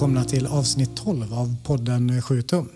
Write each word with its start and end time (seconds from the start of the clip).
Välkomna 0.00 0.24
till 0.24 0.46
avsnitt 0.46 0.96
12 0.96 1.34
av 1.34 1.56
podden 1.64 2.22
7 2.22 2.42
tum. 2.42 2.68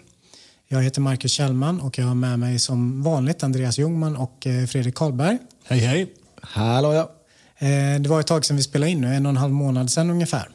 Jag 0.69 0.82
heter 0.82 1.01
Marcus 1.01 1.32
Kjellman 1.32 1.80
och 1.80 1.98
jag 1.98 2.06
har 2.06 2.15
med 2.15 2.38
mig 2.38 2.59
som 2.59 3.02
vanligt 3.02 3.42
Andreas 3.42 3.78
Ljungman 3.78 4.16
och 4.16 4.46
eh, 4.46 4.66
Fredrik 4.66 4.95
Karlberg. 4.95 5.38
Hej 5.65 5.79
hej! 5.79 6.12
Hallå 6.41 6.92
ja. 6.92 7.12
Eh, 7.66 8.01
det 8.01 8.09
var 8.09 8.20
ett 8.20 8.27
tag 8.27 8.45
sedan 8.45 8.56
vi 8.56 8.62
spelade 8.62 8.91
in 8.92 9.01
nu, 9.01 9.15
en 9.15 9.27
och 9.27 9.30
en 9.30 9.37
halv 9.37 9.52
månad 9.52 9.91
sedan 9.91 10.10
ungefär. 10.10 10.48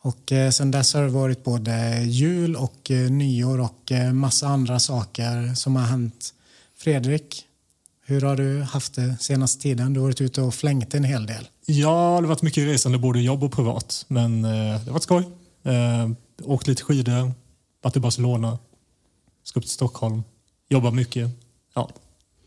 Och 0.00 0.32
eh, 0.32 0.50
sedan 0.50 0.70
dess 0.70 0.94
har 0.94 1.02
det 1.02 1.08
varit 1.08 1.44
både 1.44 2.02
jul 2.02 2.56
och 2.56 2.90
nyår 3.10 3.60
och 3.60 3.92
massa 4.12 4.46
andra 4.46 4.78
saker 4.78 5.54
som 5.54 5.76
har 5.76 5.84
hänt. 5.84 6.34
Fredrik, 6.78 7.44
hur 8.06 8.20
har 8.20 8.36
du 8.36 8.62
haft 8.62 8.94
det 8.94 9.16
senaste 9.20 9.62
tiden? 9.62 9.92
Du 9.92 10.00
har 10.00 10.06
varit 10.06 10.20
ute 10.20 10.42
och 10.42 10.54
flängt 10.54 10.94
en 10.94 11.04
hel 11.04 11.26
del. 11.26 11.48
Ja, 11.66 11.90
det 11.90 11.94
har 11.94 12.22
varit 12.22 12.42
mycket 12.42 12.64
resande 12.64 12.98
både 12.98 13.20
jobb 13.20 13.44
och 13.44 13.52
privat. 13.52 14.04
Men 14.08 14.42
det 14.42 14.48
har 14.86 14.92
varit 14.92 15.02
skoj. 15.02 15.24
Eh, 15.64 16.10
åkt 16.42 16.66
lite 16.66 16.82
skidor, 16.82 17.32
varit 17.82 17.96
i 17.96 18.00
Barcelona, 18.00 18.58
ska 19.44 19.60
upp 19.60 19.64
till 19.64 19.72
Stockholm, 19.72 20.22
jobbar 20.68 20.90
mycket. 20.90 21.30
Ja, 21.74 21.90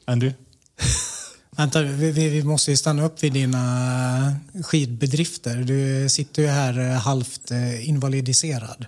Andy? 0.05 0.31
Vänta, 1.57 1.81
vi, 1.81 2.11
vi, 2.11 2.43
måste 2.43 2.71
ju 2.71 2.77
stanna 2.77 3.05
upp 3.05 3.23
vid 3.23 3.33
dina 3.33 4.35
skidbedrifter. 4.63 5.55
Du 5.55 6.09
sitter 6.09 6.41
ju 6.41 6.47
här 6.47 6.79
eh, 6.79 6.97
halvt 6.97 7.51
eh, 7.51 7.89
invalidiserad. 7.89 8.85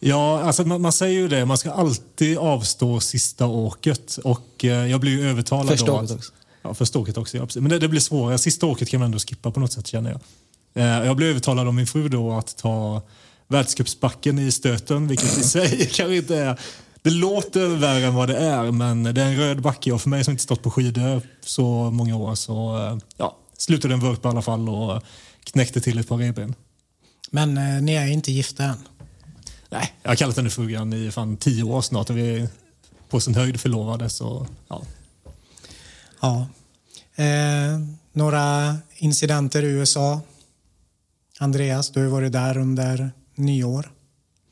Ja, 0.00 0.42
alltså 0.42 0.64
man, 0.64 0.80
man, 0.80 0.92
säger 0.92 1.20
ju 1.20 1.28
det. 1.28 1.44
Man 1.44 1.58
ska 1.58 1.70
alltid 1.70 2.38
avstå 2.38 3.00
sista 3.00 3.46
åket. 3.46 4.18
Och 4.24 4.64
eh, 4.64 4.86
jag 4.86 5.00
blir 5.00 5.12
ju 5.12 5.30
övertalad 5.30 5.68
Första 5.68 5.92
åket 5.92 6.10
också. 6.10 6.32
Ja, 6.62 6.74
första 6.74 6.98
åket 6.98 7.16
också. 7.16 7.36
Ja, 7.36 7.46
Men 7.54 7.68
det, 7.68 7.78
det, 7.78 7.88
blir 7.88 8.00
svårare. 8.00 8.38
Sista 8.38 8.66
åket 8.66 8.88
kan 8.88 9.00
man 9.00 9.06
ändå 9.06 9.18
skippa 9.18 9.50
på 9.50 9.60
något 9.60 9.72
sätt 9.72 9.86
känner 9.86 10.10
jag. 10.10 10.20
Eh, 10.84 11.06
jag 11.06 11.16
blev 11.16 11.30
övertalad 11.30 11.66
av 11.66 11.74
min 11.74 11.86
fru 11.86 12.08
då 12.08 12.32
att 12.32 12.56
ta 12.56 13.02
världscupsbacken 13.48 14.38
i 14.38 14.52
stöten, 14.52 15.08
vilket 15.08 15.38
i 15.38 15.42
sig 15.42 15.86
kanske 15.92 16.16
inte 16.16 16.36
är... 16.36 16.60
Det 17.02 17.10
låter 17.10 17.68
värre 17.68 18.06
än 18.06 18.14
vad 18.14 18.28
det 18.28 18.36
är, 18.36 18.70
men 18.70 19.02
det 19.02 19.22
är 19.22 19.26
en 19.26 19.36
röd 19.36 19.62
backe 19.62 19.92
och 19.92 20.02
för 20.02 20.08
mig 20.08 20.24
som 20.24 20.32
inte 20.32 20.42
stått 20.42 20.62
på 20.62 20.70
skidor 20.70 21.22
så 21.40 21.90
många 21.90 22.16
år 22.16 22.34
så 22.34 22.78
eh, 22.78 22.98
ja, 23.16 23.36
slutade 23.58 23.94
en 23.94 24.00
vurpa 24.00 24.28
i 24.28 24.30
alla 24.30 24.42
fall 24.42 24.68
och 24.68 25.02
knäckte 25.44 25.80
till 25.80 25.98
ett 25.98 26.08
par 26.08 26.16
revben. 26.16 26.54
Men 27.30 27.58
eh, 27.58 27.82
ni 27.82 27.94
är 27.94 28.06
inte 28.06 28.32
gifta 28.32 28.64
än? 28.64 28.88
Nej, 29.70 29.92
jag 30.02 30.10
har 30.10 30.16
kallat 30.16 30.36
henne 30.36 30.50
frugan 30.50 30.92
i 30.92 31.10
fan 31.10 31.36
tio 31.36 31.62
år 31.62 31.80
snart 31.80 32.10
och 32.10 32.18
vi 32.18 32.36
är 32.36 32.48
på 33.08 33.20
sin 33.20 33.34
höjd 33.34 33.60
förlovade. 33.60 34.10
Så, 34.10 34.46
ja. 34.68 34.82
ja. 36.20 36.46
Eh, 37.24 37.80
några 38.12 38.76
incidenter 38.96 39.62
i 39.62 39.66
USA? 39.66 40.20
Andreas, 41.38 41.90
du 41.90 42.02
har 42.02 42.08
varit 42.08 42.32
där 42.32 42.58
under 42.58 43.10
nyår. 43.36 43.92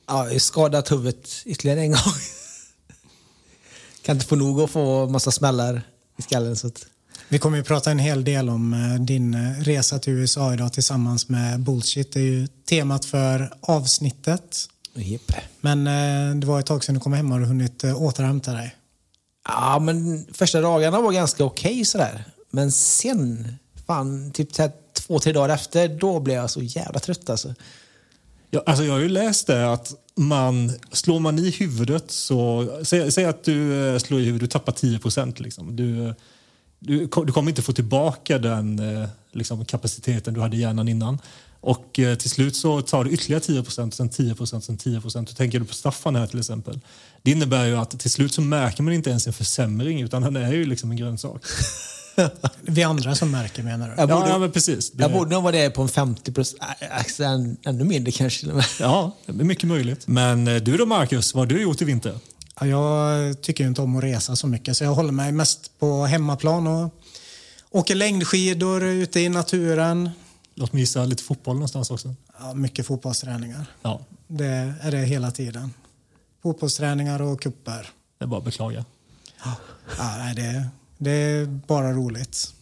Ja, 0.07 0.39
skadat 0.39 0.93
huvudet 0.93 1.43
ytterligare 1.45 1.81
en 1.81 1.91
gång. 1.91 1.99
kan 4.03 4.17
inte 4.17 4.27
få 4.27 4.37
nog 4.37 4.61
att 4.61 4.71
få 4.71 5.07
massa 5.07 5.31
smällar 5.31 5.83
i 6.17 6.23
skallen. 6.23 6.57
Så 6.57 6.67
att... 6.67 6.87
Vi 7.28 7.39
kommer 7.39 7.61
att 7.61 7.67
prata 7.67 7.91
en 7.91 7.99
hel 7.99 8.25
del 8.25 8.49
om 8.49 8.73
eh, 8.73 9.00
din 9.00 9.34
eh, 9.34 9.61
resa 9.61 9.99
till 9.99 10.12
USA 10.12 10.55
idag 10.55 10.73
tillsammans 10.73 11.28
med 11.28 11.61
Bullshit. 11.61 12.12
Det 12.12 12.21
är 12.21 12.25
ju 12.25 12.47
temat 12.47 13.05
för 13.05 13.53
avsnittet. 13.61 14.69
Yep. 14.97 15.33
Men 15.61 15.87
eh, 15.87 16.37
det 16.37 16.47
var 16.47 16.61
ett 16.61 16.67
tag 16.67 16.84
sedan 16.84 16.94
du 16.94 17.00
kom 17.00 17.12
hem. 17.12 17.31
Har 17.31 17.41
du 17.41 17.47
hunnit 17.47 17.84
återhämta 17.84 18.53
dig? 18.53 18.77
Ja, 19.49 19.78
men 19.78 20.27
första 20.33 20.61
dagarna 20.61 21.00
var 21.00 21.12
ganska 21.12 21.44
okej 21.44 21.73
okay, 21.73 21.84
sådär. 21.84 22.25
Men 22.50 22.73
sen, 22.73 23.55
fan, 23.87 24.31
typ 24.31 24.49
två, 24.93 25.19
tre 25.19 25.33
dagar 25.33 25.55
efter, 25.55 25.89
då 25.89 26.21
blev 26.21 26.37
jag 26.37 26.50
så 26.50 26.62
jävla 26.62 27.00
trött 27.00 27.31
alltså. 27.31 27.55
Ja, 28.54 28.62
alltså 28.66 28.84
jag 28.84 28.92
har 28.92 29.00
ju 29.00 29.09
läst 29.09 29.47
det 29.47 29.72
att 29.72 29.94
man, 30.16 30.72
slår 30.92 31.20
man 31.20 31.38
i 31.38 31.50
huvudet 31.50 32.10
så... 32.10 32.69
Säg, 32.82 33.12
säg 33.12 33.25
att 33.25 33.44
du 33.44 33.88
eh, 33.88 33.98
slår 33.98 34.20
i 34.20 34.25
huvudet, 34.25 34.41
du 34.41 34.53
tappar 34.53 34.72
10 34.72 34.98
procent. 34.98 35.41
Liksom. 35.41 35.76
Du, 35.76 36.15
du, 36.78 36.98
du, 36.98 37.32
kommer 37.32 37.50
inte 37.50 37.62
få 37.62 37.72
tillbaka 37.72 38.38
den 38.38 38.78
eh, 38.78 39.09
liksom, 39.32 39.64
kapaciteten 39.64 40.34
du 40.34 40.41
hade 40.41 40.56
i 40.56 40.60
hjärnan 40.60 40.88
innan. 40.88 41.19
Och 41.60 41.98
eh, 41.98 42.14
till 42.14 42.31
slut 42.31 42.56
så 42.56 42.82
tar 42.82 43.04
du 43.04 43.10
ytterligare 43.10 43.41
10 43.41 43.62
procent, 43.62 43.94
sen 43.94 44.09
10 44.09 44.34
procent, 44.34 44.64
sen 44.64 44.76
10 44.76 45.00
procent. 45.00 45.37
Tänker 45.37 45.60
du 45.60 45.64
på 45.64 45.75
Staffan 45.75 46.16
här 46.16 46.26
till 46.26 46.38
exempel. 46.38 46.81
Det 47.22 47.31
innebär 47.31 47.66
ju 47.66 47.76
att 47.76 48.00
till 48.00 48.10
slut 48.10 48.34
så 48.34 48.41
märker 48.41 48.82
man 48.82 48.94
inte 48.94 49.10
ens 49.10 49.26
en 49.26 49.32
försämring 49.32 50.00
utan 50.00 50.22
han 50.22 50.37
är 50.37 50.53
ju 50.53 50.64
liksom 50.64 50.91
en 50.91 50.97
grönsak. 50.97 51.43
Vi 52.62 52.82
andra 52.82 53.14
som 53.14 53.30
märker 53.30 53.62
menar 53.62 53.88
du? 53.88 53.94
Jag 53.97 54.08
borde, 54.08 54.28
ja, 54.28 54.38
men 54.38 54.52
precis. 54.52 54.91
Det... 54.91 55.02
Jag 55.02 55.12
borde 55.12 55.30
nog 55.30 55.42
vara 55.42 55.56
det 55.56 55.70
på 55.70 55.82
en 55.82 55.88
50 55.88 56.32
procent, 56.32 56.62
äh, 57.20 57.70
ännu 57.70 57.84
mindre 57.84 58.12
kanske. 58.12 58.47
Ja, 58.80 59.16
det 59.26 59.42
är 59.42 59.44
mycket 59.44 59.69
möjligt. 59.69 60.06
Men 60.06 60.48
eh, 60.48 60.56
du 60.56 60.76
då 60.76 60.86
Marcus, 60.86 61.34
vad 61.34 61.41
har 61.41 61.47
du 61.47 61.62
gjort 61.62 61.82
i 61.82 61.84
vinter? 61.84 62.19
Ja, 62.60 62.66
jag 62.66 63.41
tycker 63.41 63.66
inte 63.66 63.82
om 63.82 63.97
att 63.97 64.04
resa 64.04 64.36
så 64.36 64.47
mycket 64.47 64.76
så 64.76 64.84
jag 64.84 64.94
håller 64.94 65.12
mig 65.12 65.32
mest 65.32 65.78
på 65.78 66.04
hemmaplan 66.04 66.66
och 66.66 66.94
åker 67.70 67.94
längdskidor 67.94 68.84
ute 68.84 69.20
i 69.20 69.28
naturen. 69.28 70.10
Låt 70.54 70.72
mig 70.72 70.81
gissa, 70.81 71.04
lite 71.04 71.22
fotboll 71.22 71.54
någonstans 71.54 71.91
också? 71.91 72.14
Ja, 72.38 72.54
mycket 72.54 72.86
fotbollsträningar. 72.86 73.66
Ja. 73.82 74.00
Det 74.28 74.75
är 74.81 74.91
det 74.91 74.98
hela 74.98 75.31
tiden. 75.31 75.70
Fotbollsträningar 76.42 77.22
och 77.22 77.41
kupper. 77.41 77.91
Det 78.19 78.25
är 78.25 78.26
bara 78.26 78.38
att 78.38 78.44
beklaga. 78.44 78.84
Ja, 79.44 79.56
nej, 79.98 80.34
det, 80.34 80.69
det 81.04 81.10
är 81.10 81.47
bara 81.47 81.92
roligt. 81.92 82.54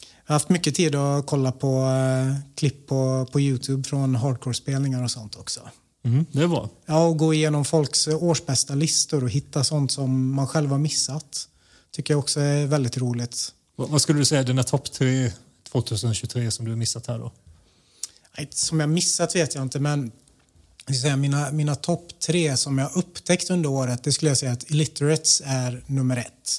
Jag 0.00 0.32
har 0.32 0.34
haft 0.34 0.48
mycket 0.48 0.74
tid 0.74 0.94
att 0.94 1.26
kolla 1.26 1.52
på 1.52 1.80
uh, 1.80 2.34
klipp 2.54 2.86
på, 2.86 3.28
på 3.32 3.40
Youtube 3.40 3.88
från 3.88 4.14
hardcore-spelningar 4.14 5.02
och 5.02 5.10
sånt 5.10 5.36
också. 5.36 5.60
Mm, 6.04 6.26
det 6.32 6.48
bra. 6.48 6.68
Ja, 6.86 7.06
och 7.06 7.16
gå 7.16 7.34
igenom 7.34 7.64
folks 7.64 8.08
årsbästa 8.08 8.74
listor 8.74 9.24
och 9.24 9.30
hitta 9.30 9.64
sånt 9.64 9.92
som 9.92 10.34
man 10.34 10.46
själv 10.46 10.70
har 10.70 10.78
missat. 10.78 11.48
Tycker 11.90 12.14
jag 12.14 12.18
också 12.18 12.40
är 12.40 12.66
väldigt 12.66 12.96
roligt. 12.96 13.52
Vad, 13.76 13.88
vad 13.88 14.02
skulle 14.02 14.18
du 14.18 14.24
säga 14.24 14.40
är 14.40 14.44
dina 14.44 14.62
topp 14.62 14.92
tre 14.92 15.32
2023 15.72 16.50
som 16.50 16.64
du 16.64 16.70
har 16.70 16.76
missat 16.76 17.06
här 17.06 17.18
då? 17.18 17.32
Som 18.50 18.80
jag 18.80 18.88
missat 18.88 19.36
vet 19.36 19.54
jag 19.54 19.62
inte, 19.62 19.80
men 19.80 20.12
jag 20.86 20.96
säga, 20.96 21.16
mina, 21.16 21.50
mina 21.50 21.74
topp 21.74 22.20
tre 22.20 22.56
som 22.56 22.78
jag 22.78 22.96
upptäckt 22.96 23.50
under 23.50 23.70
året, 23.70 24.04
det 24.04 24.12
skulle 24.12 24.30
jag 24.30 24.38
säga 24.38 24.52
att 24.52 24.70
Illiterates 24.70 25.42
är 25.44 25.82
nummer 25.86 26.16
ett 26.16 26.58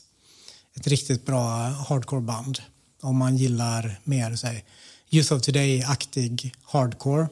ett 0.77 0.87
riktigt 0.87 1.25
bra 1.25 1.67
hardcore-band 1.67 2.61
om 3.01 3.17
man 3.17 3.37
gillar 3.37 3.99
mer 4.03 4.35
säg, 4.35 4.65
Youth 5.09 5.33
of 5.33 5.41
Today-aktig 5.41 6.53
hardcore. 6.63 7.27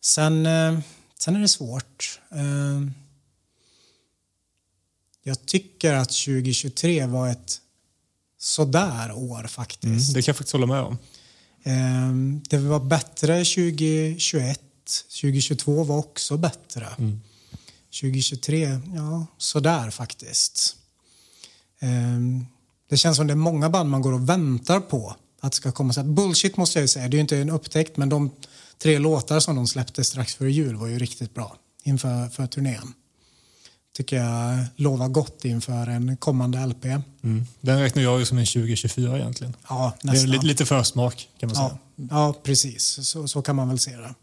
Sen, 0.00 0.46
eh, 0.46 0.78
sen 1.18 1.36
är 1.36 1.40
det 1.40 1.48
svårt. 1.48 2.20
Eh, 2.30 2.80
jag 5.22 5.46
tycker 5.46 5.94
att 5.94 6.10
2023 6.10 7.06
var 7.06 7.28
ett 7.28 7.60
sådär 8.38 9.12
år 9.12 9.46
faktiskt. 9.46 10.08
Mm, 10.08 10.14
det 10.14 10.22
kan 10.22 10.32
jag 10.32 10.36
faktiskt 10.36 10.52
hålla 10.52 10.66
med 10.66 10.80
om. 10.80 10.98
Eh, 11.62 12.40
det 12.48 12.58
var 12.58 12.80
bättre 12.80 13.44
2021. 13.44 14.60
2022 15.20 15.84
var 15.84 15.98
också 15.98 16.36
bättre. 16.36 16.88
Mm. 16.98 17.20
2023, 18.00 18.80
ja, 18.94 19.26
sådär 19.38 19.90
faktiskt. 19.90 20.76
Ehm, 21.82 22.46
det 22.90 22.96
känns 22.96 23.16
som 23.16 23.26
det 23.26 23.32
är 23.32 23.36
många 23.36 23.70
band 23.70 23.90
man 23.90 24.02
går 24.02 24.12
och 24.12 24.28
väntar 24.28 24.80
på 24.80 25.16
att 25.40 25.52
det 25.52 25.56
ska 25.56 25.72
komma. 25.72 25.92
Så 25.92 26.02
bullshit 26.02 26.56
måste 26.56 26.80
jag 26.80 26.90
säga, 26.90 27.08
det 27.08 27.14
är 27.14 27.18
ju 27.18 27.20
inte 27.20 27.38
en 27.38 27.50
upptäckt 27.50 27.96
men 27.96 28.08
de 28.08 28.30
tre 28.82 28.98
låtar 28.98 29.40
som 29.40 29.56
de 29.56 29.66
släppte 29.66 30.04
strax 30.04 30.34
före 30.34 30.52
jul 30.52 30.76
var 30.76 30.86
ju 30.86 30.98
riktigt 30.98 31.34
bra 31.34 31.56
inför 31.82 32.28
för 32.28 32.46
turnén. 32.46 32.92
Tycker 33.96 34.16
jag 34.16 34.64
lovar 34.76 35.08
gott 35.08 35.44
inför 35.44 35.86
en 35.86 36.16
kommande 36.16 36.66
LP. 36.66 36.84
Mm. 36.84 37.46
Den 37.60 37.80
räknar 37.80 38.02
jag 38.02 38.18
ju 38.18 38.24
som 38.24 38.38
en 38.38 38.46
2024 38.46 39.18
egentligen. 39.18 39.56
Ja, 39.68 39.92
nästan. 40.02 40.30
Det 40.30 40.36
är 40.36 40.42
lite 40.42 40.66
försmak 40.66 41.28
kan 41.38 41.48
man 41.48 41.56
säga. 41.56 41.78
Ja, 41.96 42.06
ja 42.10 42.34
precis. 42.42 43.08
Så, 43.08 43.28
så 43.28 43.42
kan 43.42 43.56
man 43.56 43.68
väl 43.68 43.78
se 43.78 43.96
det. 43.96 44.14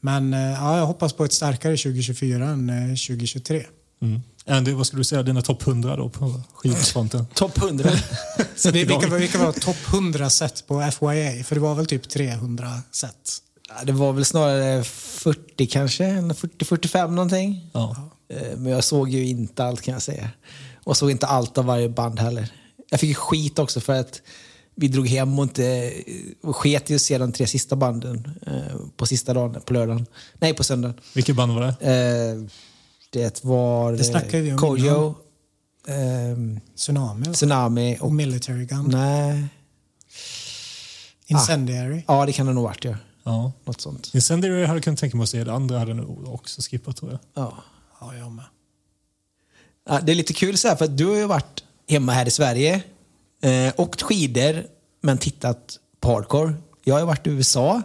Men 0.00 0.34
eh, 0.34 0.40
ja, 0.40 0.78
jag 0.78 0.86
hoppas 0.86 1.12
på 1.12 1.24
ett 1.24 1.32
starkare 1.32 1.76
2024 1.76 2.48
än 2.48 2.68
2023. 2.68 3.66
Mm. 4.02 4.20
Andy, 4.46 4.72
vad 4.72 4.86
skulle 4.86 5.00
du 5.00 5.04
säga 5.04 5.22
dina 5.22 5.42
topp 5.42 5.66
100 5.66 5.96
då 5.96 6.08
på 6.08 6.40
skivfronten? 6.54 7.26
topp 7.34 7.58
100? 7.58 7.90
Så 8.56 8.70
det, 8.70 8.84
vilka, 8.84 9.14
vilka 9.14 9.38
var 9.38 9.52
topp 9.52 9.76
100 9.92 10.30
set 10.30 10.66
på 10.66 10.80
FYA? 10.80 11.44
För 11.44 11.54
det 11.54 11.60
var 11.60 11.74
väl 11.74 11.86
typ 11.86 12.08
300 12.08 12.68
set? 12.90 13.42
Ja, 13.68 13.84
det 13.84 13.92
var 13.92 14.12
väl 14.12 14.24
snarare 14.24 14.84
40 14.84 15.66
kanske, 15.66 16.04
40-45 16.04 17.10
någonting. 17.10 17.70
Ja. 17.72 17.96
Eh, 18.28 18.56
men 18.56 18.72
jag 18.72 18.84
såg 18.84 19.08
ju 19.08 19.26
inte 19.26 19.64
allt 19.64 19.82
kan 19.82 19.92
jag 19.92 20.02
säga. 20.02 20.30
Och 20.84 20.96
såg 20.96 21.10
inte 21.10 21.26
allt 21.26 21.58
av 21.58 21.64
varje 21.64 21.88
band 21.88 22.20
heller. 22.20 22.52
Jag 22.90 23.00
fick 23.00 23.16
skit 23.16 23.58
också 23.58 23.80
för 23.80 23.92
att 23.92 24.22
vi 24.74 24.88
drog 24.88 25.08
hem 25.08 25.38
och 25.38 25.42
inte 25.42 25.92
och 26.42 26.56
sket 26.56 26.90
i 26.90 26.94
att 26.94 27.00
se 27.00 27.18
de 27.18 27.32
tre 27.32 27.46
sista 27.46 27.76
banden 27.76 28.38
eh, 28.46 28.76
på 28.96 29.06
sista 29.06 29.34
dagen, 29.34 29.60
på 29.64 29.72
lördagen. 29.72 30.06
Nej, 30.38 30.54
på 30.54 30.64
söndagen. 30.64 31.00
Vilket 31.14 31.36
band 31.36 31.54
var 31.54 31.62
det? 31.62 31.90
Eh, 31.90 32.50
det 33.10 33.44
var 33.44 33.92
det 33.92 34.04
snackade 34.04 34.42
vi 34.42 34.52
om 34.52 34.58
Kojo, 34.58 35.14
um, 35.88 36.60
Tsunami, 36.76 37.32
Tsunami 37.32 37.98
och, 38.00 38.12
Military 38.12 38.64
Gun. 38.64 38.88
Nej. 38.90 39.44
Incendiary? 41.26 42.02
Ah, 42.06 42.18
ja, 42.20 42.26
det 42.26 42.32
kan 42.32 42.46
det 42.46 42.52
nog 42.52 42.64
varit. 42.64 42.84
Ja. 42.84 42.96
Ja. 43.24 43.52
Något 43.64 43.80
sånt. 43.80 44.10
Incendiary 44.14 44.64
hade 44.64 44.76
jag 44.76 44.84
kunnat 44.84 45.00
tänka 45.00 45.16
mig 45.16 45.24
att 45.24 45.30
se. 45.30 45.44
Det 45.44 45.52
andra 45.52 45.78
hade 45.78 45.90
jag 45.92 46.34
också 46.34 46.60
skippat 46.62 46.96
tror 46.96 47.10
jag. 47.10 47.20
Ja. 47.44 47.54
Ja, 48.00 48.14
jag 48.14 48.32
med. 48.32 48.44
Ja, 49.88 50.00
det 50.02 50.12
är 50.12 50.16
lite 50.16 50.32
kul 50.32 50.58
så 50.58 50.68
här, 50.68 50.76
för 50.76 50.84
att 50.84 50.96
du 50.98 51.06
har 51.06 51.16
ju 51.16 51.26
varit 51.26 51.64
hemma 51.88 52.12
här 52.12 52.26
i 52.26 52.30
Sverige, 52.30 52.82
eh, 53.42 53.72
åkt 53.76 54.02
skidor, 54.02 54.66
men 55.00 55.18
tittat 55.18 55.78
på 56.00 56.08
hardcore. 56.12 56.54
Jag 56.84 56.94
har 56.94 57.00
ju 57.00 57.06
varit 57.06 57.26
i 57.26 57.30
USA 57.30 57.82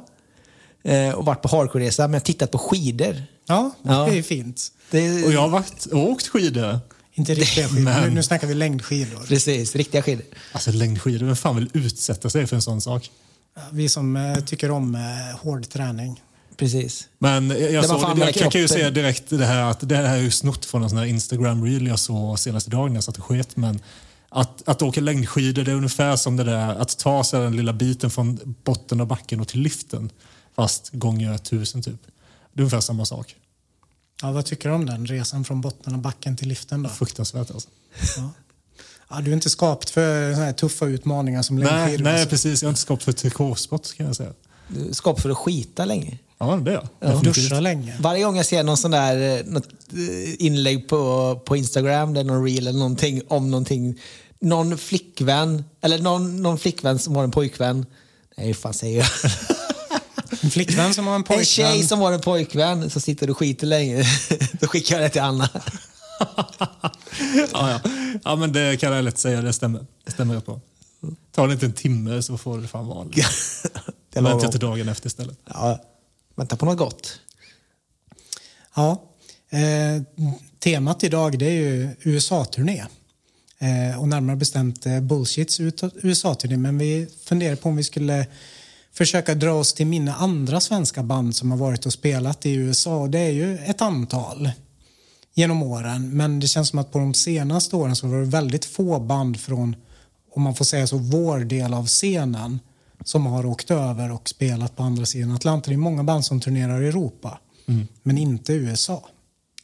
eh, 0.84 1.12
och 1.12 1.26
varit 1.26 1.42
på 1.42 1.48
hardcore-resa, 1.48 2.08
men 2.08 2.22
tittat 2.22 2.52
på 2.52 2.58
skidor. 2.58 3.24
Ja, 3.46 3.72
Ja. 3.84 4.06
det 4.10 4.18
är 4.18 4.24
fint. 4.24 4.72
Det, 4.92 5.24
Och 5.26 5.32
jag 5.34 5.42
har 5.42 5.48
varit 5.50 5.86
och 5.86 6.00
åkt 6.10 6.28
skidor. 6.28 6.80
Inte 7.14 7.34
riktiga 7.34 7.68
skidor. 7.68 7.82
Men- 7.84 8.04
Nu, 8.04 8.10
nu 8.10 8.24
snackar 8.24 8.48
vi 8.48 8.54
längdskidor. 8.54 9.20
Precis, 9.28 9.76
riktiga 9.76 10.02
skidor. 10.02 10.26
Alltså 10.52 10.72
längdskidor, 10.72 11.26
vem 11.26 11.36
fan 11.36 11.56
vill 11.56 11.70
utsätta 11.74 12.30
sig 12.30 12.48
för 12.48 12.56
en 12.56 12.62
sån 12.62 12.82
sak? 12.82 13.12
Ja, 13.56 13.62
Vi 13.72 13.90
som 13.90 14.16
eh, 14.16 14.36
tycker 14.36 14.72
om 14.72 14.96
eh, 14.96 15.02
hård 15.42 15.70
träning. 15.70 16.22
Precis. 16.58 17.08
Men 17.20 17.50
jag, 17.50 17.72
jag, 17.72 17.86
såg, 17.86 18.02
jag, 18.20 18.38
jag 18.38 18.52
kan 18.52 18.62
ju 18.62 18.68
säga 18.68 18.90
direkt 18.92 19.24
det 19.30 19.46
här 19.46 19.64
att 19.72 19.90
det 19.90 19.96
här 19.96 20.04
är 20.18 20.22
ju 20.22 20.32
snott 20.32 20.66
från 20.66 20.84
en 20.84 20.90
sån 20.90 20.98
här 21.00 21.06
Instagram-reel 21.06 21.88
jag 21.88 22.00
såg 22.00 22.40
senaste 22.40 22.70
dagen 22.70 22.88
när 22.92 22.98
jag 22.98 23.04
satt 23.04 23.18
och 23.18 23.24
sket. 23.26 23.58
Men 23.58 23.80
att, 24.30 24.68
att 24.70 24.82
åka 24.82 25.02
längdskidor 25.02 25.64
det 25.64 25.72
är 25.72 25.76
ungefär 25.76 26.16
som 26.16 26.38
det 26.38 26.44
där 26.44 26.76
att 26.76 26.98
ta 26.98 27.24
sig 27.24 27.40
den 27.40 27.56
lilla 27.56 27.74
biten 27.74 28.10
från 28.12 28.56
botten 28.64 29.02
av 29.02 29.08
backen 29.08 29.40
och 29.40 29.48
till 29.48 29.60
liften. 29.62 30.10
Fast 30.56 30.90
gånger 30.94 31.38
tusen 31.38 31.82
typ. 31.82 32.02
Det 32.54 32.60
är 32.60 32.62
ungefär 32.62 32.80
samma 32.80 33.06
sak. 33.06 33.36
Ja, 34.22 34.32
vad 34.32 34.46
tycker 34.46 34.70
du 34.70 34.76
om 34.76 34.86
den 34.86 35.06
resan 35.06 35.44
från 35.44 35.62
botten 35.62 35.94
av 35.94 36.02
backen 36.02 36.38
till 36.38 36.48
liften 36.48 36.84
då? 36.84 36.90
Fruktansvärt 36.90 37.52
alltså. 37.52 37.70
Ja. 38.18 38.30
Ja, 39.10 39.22
du 39.22 39.32
är 39.32 39.36
inte 39.36 39.50
skapt 39.50 39.90
för 39.90 40.34
såna 40.34 40.46
här 40.46 40.54
tuffa 40.54 40.86
utmaningar 40.86 41.42
som 41.42 41.56
Nej, 41.56 41.66
längdskidor. 41.66 42.04
nej 42.04 42.14
alltså. 42.14 42.30
precis. 42.30 42.62
Jag 42.62 42.68
har 42.68 42.72
inte 42.72 42.82
skapat 42.82 43.04
för 43.04 43.12
trikåsport 43.12 43.94
kan 43.98 44.06
jag 44.06 44.16
säga. 44.16 44.34
Du 44.68 44.90
är 44.90 44.94
skapad 44.94 45.22
för 45.22 45.30
att 45.30 45.38
skita 45.38 45.86
länge. 45.86 46.18
Ja, 46.38 46.56
det 46.56 46.72
är 46.72 46.76
jag. 46.76 46.88
Ja. 47.00 47.22
Duscha 47.24 47.60
länge. 47.60 47.98
Varje 48.00 48.24
gång 48.24 48.38
jag 48.38 48.46
ser 48.46 48.64
någon 48.64 48.78
sån 48.78 48.92
där 48.92 49.38
eh, 49.40 49.46
något 49.46 49.68
eh, 49.94 50.46
inlägg 50.46 50.88
på, 50.90 51.36
på 51.46 51.58
Instagram, 51.58 52.14
där 52.14 52.24
någon 52.24 52.46
reel 52.46 52.68
eller 52.68 52.80
någonting 52.80 53.22
om 53.28 53.52
någonting, 53.52 54.00
någon 54.40 54.78
flickvän, 54.78 55.64
eller 55.82 56.00
någon, 56.00 56.42
någon 56.42 56.60
flickvän 56.60 57.00
som 57.00 57.16
har 57.16 57.24
en 57.24 57.32
pojkvän. 57.32 57.86
Nej, 58.38 58.48
hur 58.48 58.54
fan 58.54 58.74
säger 58.74 58.98
jag? 58.98 59.08
En 60.42 60.52
flickvän 60.52 60.94
som 60.94 61.08
har 61.08 61.14
en 61.16 61.20
En 61.20 61.24
pojkvän. 61.24 61.46
tjej 61.46 61.84
som 61.84 62.00
har 62.00 62.12
en 62.12 62.22
pojkvän 62.22 62.90
som 62.90 63.02
sitter 63.02 63.30
och 63.30 63.38
skiter 63.38 63.68
länge. 63.68 64.04
Då 64.60 64.68
skickar 64.68 64.96
jag 64.96 65.04
det 65.06 65.10
till 65.10 65.22
Anna. 65.22 65.50
ja, 67.52 67.70
ja. 67.72 67.80
ja, 68.24 68.36
men 68.36 68.52
det 68.54 68.80
kan 68.80 68.94
jag 68.94 69.06
lätt 69.06 69.18
säga. 69.18 69.42
Det 69.42 69.54
stämmer. 69.54 69.86
Det 70.06 70.12
stämmer 70.12 70.36
rätt 70.36 70.46
bra. 70.46 70.60
Tar 71.32 71.48
det 71.48 71.54
inte 71.54 71.66
en 71.66 71.74
timme 71.74 72.22
så 72.22 72.38
får 72.38 72.58
det 72.58 72.68
fan. 72.68 73.12
Det 74.14 74.20
Jag 74.20 74.22
var 74.24 74.30
väntar 74.30 74.46
bra. 74.48 74.52
till 74.52 74.60
dagen 74.60 74.90
efter 74.90 75.08
istället. 75.08 75.38
Ja, 75.46 75.80
vänta 76.36 76.56
på 76.56 76.66
något 76.66 76.78
gott. 76.78 77.20
Ja. 78.76 79.04
Eh, 79.50 80.02
temat 80.60 81.04
idag 81.04 81.40
det 81.40 81.46
är 81.46 81.52
ju 81.52 81.90
USA-turné. 82.02 82.84
Eh, 83.60 84.00
och 84.00 84.08
närmare 84.08 84.36
bestämt 84.36 84.86
eh, 84.86 85.00
Bullshits 85.00 85.60
USA-turné. 86.04 86.58
Men 86.58 86.78
vi 86.78 87.08
funderar 87.26 87.56
på 87.56 87.70
om 87.70 87.76
vi 87.76 87.84
skulle 87.84 88.28
försöka 88.94 89.36
dra 89.36 89.52
oss 89.52 89.74
till 89.74 89.88
minne 89.88 90.14
andra 90.14 90.60
svenska 90.60 91.04
band 91.04 91.36
som 91.36 91.52
har 91.52 91.58
varit 91.58 91.86
och 91.86 91.94
spelat 91.94 92.46
i 92.46 92.54
USA. 92.54 92.98
Och 92.98 93.10
det 93.10 93.20
är 93.20 93.32
ju 93.32 93.58
ett 93.58 93.82
antal 93.82 94.50
genom 95.34 95.64
åren. 95.64 96.18
Men 96.18 96.40
det 96.40 96.48
känns 96.48 96.70
som 96.70 96.80
att 96.80 96.92
på 96.92 97.00
de 97.00 97.14
senaste 97.14 97.76
åren 97.76 97.96
så 97.96 98.08
var 98.08 98.18
det 98.18 98.26
väldigt 98.26 98.66
få 98.66 99.00
band 99.00 99.40
från, 99.40 99.76
om 100.32 100.42
man 100.42 100.56
får 100.56 100.66
säga 100.66 100.88
så, 100.88 100.98
vår 100.98 101.40
del 101.40 101.74
av 101.74 101.88
scenen 101.88 102.60
som 103.04 103.26
har 103.26 103.46
åkt 103.46 103.72
över 103.72 104.12
och 104.12 104.30
spelat 104.30 104.76
på 104.76 104.84
andra 104.84 105.06
sidan 105.06 105.32
Atlanten. 105.32 105.72
Det 105.72 105.76
är 105.76 105.78
många 105.78 106.04
band 106.04 106.26
som 106.26 106.42
turnerar 106.42 106.82
i 106.82 106.88
Europa, 106.88 107.40
men 108.04 108.18
inte 108.18 108.54
USA. 108.54 109.10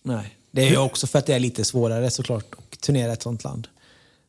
Nej. 0.04 0.38
Det 0.52 0.68
är 0.68 0.70
ju 0.70 0.78
också 0.78 1.08
för 1.08 1.20
att 1.20 1.26
det 1.26 1.34
är 1.34 1.40
lite 1.40 1.66
svårare 1.66 2.12
såklart 2.12 2.46
att 2.58 2.82
turnera 2.82 3.10
i 3.10 3.14
ett 3.14 3.22
sånt 3.22 3.44
land. 3.44 3.68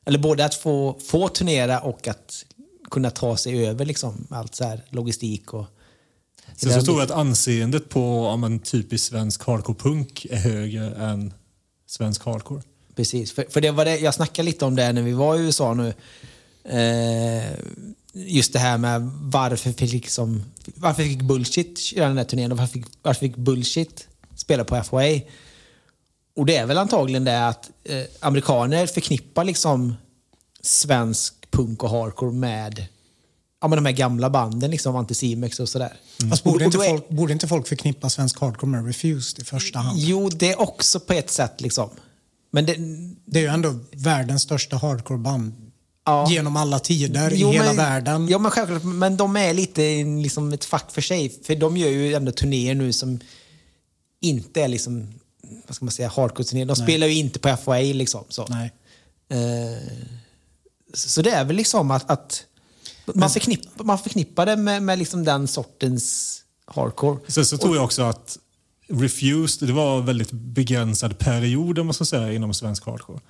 Eller 0.06 0.19
både 0.19 0.45
att 0.45 0.55
få, 0.55 0.99
få 1.06 1.29
turnera 1.29 1.81
och 1.81 2.09
att 2.09 2.45
kunna 2.90 3.11
ta 3.11 3.37
sig 3.37 3.67
över 3.67 3.85
liksom, 3.85 4.26
allt 4.31 4.55
så 4.55 4.64
här 4.64 4.85
logistik 4.90 5.55
och... 5.55 5.67
Sen 6.56 6.73
så 6.73 6.82
tror 6.82 6.96
jag 6.96 7.05
att 7.05 7.11
anseendet 7.11 7.88
på 7.88 8.26
om 8.26 8.44
en 8.44 8.58
typisk 8.58 9.05
svensk 9.05 9.43
hardcore-punk 9.43 10.26
är 10.31 10.37
högre 10.37 10.94
än 10.94 11.35
svensk 11.87 12.25
hardcore. 12.25 12.62
Precis, 12.94 13.32
för, 13.32 13.46
för 13.50 13.61
det 13.61 13.70
var 13.70 13.85
det, 13.85 13.99
jag 13.99 14.14
snackade 14.14 14.46
lite 14.46 14.64
om 14.64 14.76
det 14.76 14.93
när 14.93 15.02
vi 15.02 15.12
var 15.12 15.37
i 15.37 15.40
USA 15.40 15.75
nu. 15.75 15.94
Eh, 16.64 17.52
just 18.12 18.52
det 18.52 18.58
här 18.58 18.79
med 18.79 19.11
varför 19.23 19.56
fick, 19.56 19.93
liksom, 19.93 20.44
varför 20.75 21.02
fick 21.02 21.23
Bullshit 21.23 21.79
köra 21.79 22.06
den 22.06 22.17
där 22.17 22.25
turnén 22.25 22.52
och 22.52 22.58
varför 22.58 22.73
fick, 22.73 22.87
varför 23.02 23.20
fick 23.20 23.37
Bullshit 23.37 24.08
spela 24.35 24.64
på 24.64 24.82
FOA? 24.82 25.20
Och 26.37 26.46
det 26.46 26.56
är 26.56 26.67
väl 26.67 26.79
antagligen 26.79 27.25
det 27.25 27.46
att 27.46 27.70
eh, 27.85 28.02
amerikaner 28.20 28.87
förknippar 28.87 29.44
liksom 29.44 29.94
svensk 30.61 31.35
punk 31.59 31.83
och 31.83 31.91
hardcore 31.91 32.33
med 32.33 32.87
ja, 33.61 33.69
men 33.69 33.77
de 33.77 33.87
här 33.87 33.93
gamla 33.93 34.31
banden, 34.31 34.71
liksom 34.71 34.97
Anticimex 34.97 35.61
och 35.61 35.69
sådär. 35.69 35.93
Fast 36.31 36.45
borde, 36.45 36.57
Och- 36.67 36.75
inte 36.75 36.87
folk, 36.89 37.09
borde 37.09 37.33
inte 37.33 37.49
folk 37.49 37.69
förknippa 37.69 38.11
svensk 38.11 38.41
hardcore 38.41 38.71
med 38.71 38.87
Refused 38.87 39.43
i 39.43 39.45
första 39.45 39.79
hand? 39.79 39.99
Jo, 39.99 40.29
det 40.29 40.53
är 40.53 40.61
också 40.61 41.01
på 41.01 41.13
ett 41.13 41.31
sätt 41.31 41.61
liksom. 41.61 41.91
Men 42.51 42.67
det, 42.67 42.77
Det 43.25 43.39
är 43.39 43.43
ju 43.43 43.49
ändå 43.49 43.79
världens 43.93 44.43
största 44.43 44.77
hardcoreband 44.77 45.53
Ja. 46.07 46.27
genom 46.31 46.57
alla 46.57 46.79
tider 46.79 47.31
Jo, 47.35 47.49
i 47.49 47.53
hela 47.53 47.65
men, 47.67 47.77
världen. 47.77 48.29
Ja, 48.29 48.39
men 48.39 48.51
självklart. 48.51 48.83
Men 48.85 49.17
de 49.17 49.37
är 49.37 49.55
lite 49.55 50.05
liksom 50.23 50.53
ett 50.53 50.65
fack 50.65 50.91
för 50.93 51.01
sig. 51.01 51.35
För 51.45 51.57
de 51.57 51.77
gör 51.77 51.89
ju 51.89 52.15
ändå 52.15 52.33
turnéer 52.33 52.75
nu 52.75 52.93
som 52.93 53.21
inte 54.21 54.63
är 54.63 54.69
liksom, 54.69 55.15
vad 55.67 55.77
ska 55.77 55.85
man 55.85 55.93
säga, 55.93 56.09
hardcore-turnéer. 56.09 56.65
De 56.67 56.77
spelar 56.77 57.07
ju 57.07 57.15
inte 57.15 57.38
på 57.38 57.57
FOA 57.57 57.79
liksom. 57.79 58.25
Så. 58.29 58.47
Nej. 58.49 58.73
Eh, 59.31 59.83
så 60.95 61.23
det 61.23 61.30
är 61.30 61.45
väl 61.45 61.57
liksom 61.57 61.90
att, 61.90 62.11
att 62.11 62.45
man, 63.14 63.30
förknippar, 63.30 63.85
man 63.85 63.99
förknippar 63.99 64.47
det 64.47 64.57
med, 64.57 64.83
med 64.83 64.99
liksom 64.99 65.25
den 65.25 65.49
sortens 65.49 66.38
hardcore. 66.66 67.18
Sen 67.28 67.47
så 67.47 67.59
tror 67.59 67.76
jag 67.76 67.85
också 67.85 68.02
att 68.02 68.38
Refused, 68.88 69.68
det 69.68 69.73
var 69.73 69.99
en 69.99 70.07
väldigt 70.07 70.33
begränsad 70.33 71.18
period 71.18 71.78
om 71.78 71.87
man 71.87 71.95
ska 71.95 72.04
säga, 72.04 72.33
inom 72.33 72.54
svensk 72.54 72.87
hardcore. 72.87 73.21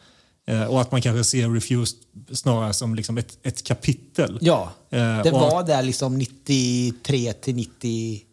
Eh, 0.46 0.64
och 0.64 0.80
att 0.80 0.92
man 0.92 1.02
kanske 1.02 1.24
ser 1.24 1.50
Refused 1.50 1.98
snarare 2.32 2.74
som 2.74 2.94
liksom 2.94 3.18
ett, 3.18 3.38
ett 3.42 3.64
kapitel. 3.64 4.38
Ja, 4.40 4.72
Eh, 4.90 5.22
det 5.22 5.32
och 5.32 5.40
var 5.40 5.62
där 5.62 5.82
liksom 5.82 6.18
93 6.18 7.32
till 7.32 7.54
97. 7.54 8.26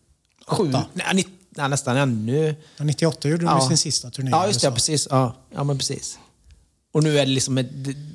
Åtta. 0.47 0.83
Nej, 0.93 1.25
nej, 1.49 1.69
nästan 1.69 1.97
ännu. 1.97 2.55
Ja, 2.77 2.83
98 2.83 3.29
gjorde 3.29 3.45
de 3.45 3.59
ju 3.61 3.67
sin 3.67 3.77
sista 3.77 4.09
turné. 4.09 4.29
Ja, 4.31 4.47
just 4.47 4.61
det. 4.61 4.67
USA. 4.67 4.73
Precis. 4.75 5.07
Ja, 5.11 5.35
ja, 5.55 5.63
men 5.63 5.77
precis. 5.77 6.19
Och 6.95 7.03
nu 7.03 7.19
är 7.19 7.25
det 7.25 7.31
liksom 7.31 7.57
ett, 7.57 7.67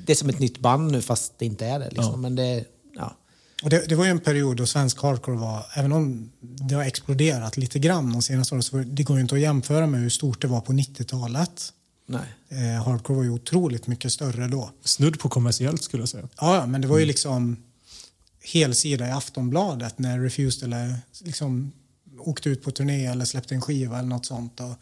det- 0.05 0.11
är 0.11 0.15
som 0.15 0.29
ett 0.29 0.39
nytt 0.39 0.59
band 0.59 0.91
nu 0.91 1.01
fast 1.01 1.33
det 1.39 1.45
inte 1.45 1.65
är 1.65 1.79
det. 1.79 1.85
Liksom. 1.89 2.11
Ja. 2.11 2.17
Men 2.17 2.35
det, 2.35 2.65
ja. 2.95 3.15
Och 3.63 3.69
det, 3.69 3.85
det 3.89 3.95
var 3.95 4.05
ju 4.05 4.11
en 4.11 4.19
period 4.19 4.57
då 4.57 4.65
svensk 4.65 5.01
hardcore 5.01 5.37
var, 5.37 5.65
även 5.75 5.91
om 5.91 6.31
det 6.39 6.75
har 6.75 6.83
exploderat 6.83 7.57
lite 7.57 7.79
grann 7.79 8.11
de 8.11 8.21
senaste 8.21 8.55
åren, 8.55 8.63
så 8.63 8.77
det 8.77 9.03
går 9.03 9.17
ju 9.17 9.21
inte 9.21 9.35
att 9.35 9.41
jämföra 9.41 9.87
med 9.87 9.99
hur 10.01 10.09
stort 10.09 10.41
det 10.41 10.47
var 10.47 10.61
på 10.61 10.73
90-talet. 10.73 11.73
Nej. 12.05 12.21
Eh, 12.49 12.83
hardcore 12.83 13.17
var 13.17 13.23
ju 13.23 13.29
otroligt 13.29 13.87
mycket 13.87 14.11
större 14.13 14.47
då. 14.47 14.71
Snudd 14.83 15.19
på 15.19 15.29
kommersiellt 15.29 15.83
skulle 15.83 16.01
jag 16.01 16.09
säga. 16.09 16.27
Ja, 16.41 16.65
men 16.65 16.81
det 16.81 16.87
var 16.87 16.99
ju 16.99 17.05
liksom 17.05 17.57
helsida 18.43 19.07
i 19.07 19.11
Aftonbladet 19.11 19.99
när 19.99 20.19
Refused 20.19 20.63
eller 20.63 20.95
liksom 21.23 21.71
åkte 22.19 22.49
ut 22.49 22.63
på 22.63 22.71
turné 22.71 23.05
eller 23.05 23.25
släppte 23.25 23.55
en 23.55 23.61
skiva 23.61 23.99
eller 23.99 24.09
något 24.09 24.25
sånt. 24.25 24.59
Och 24.59 24.73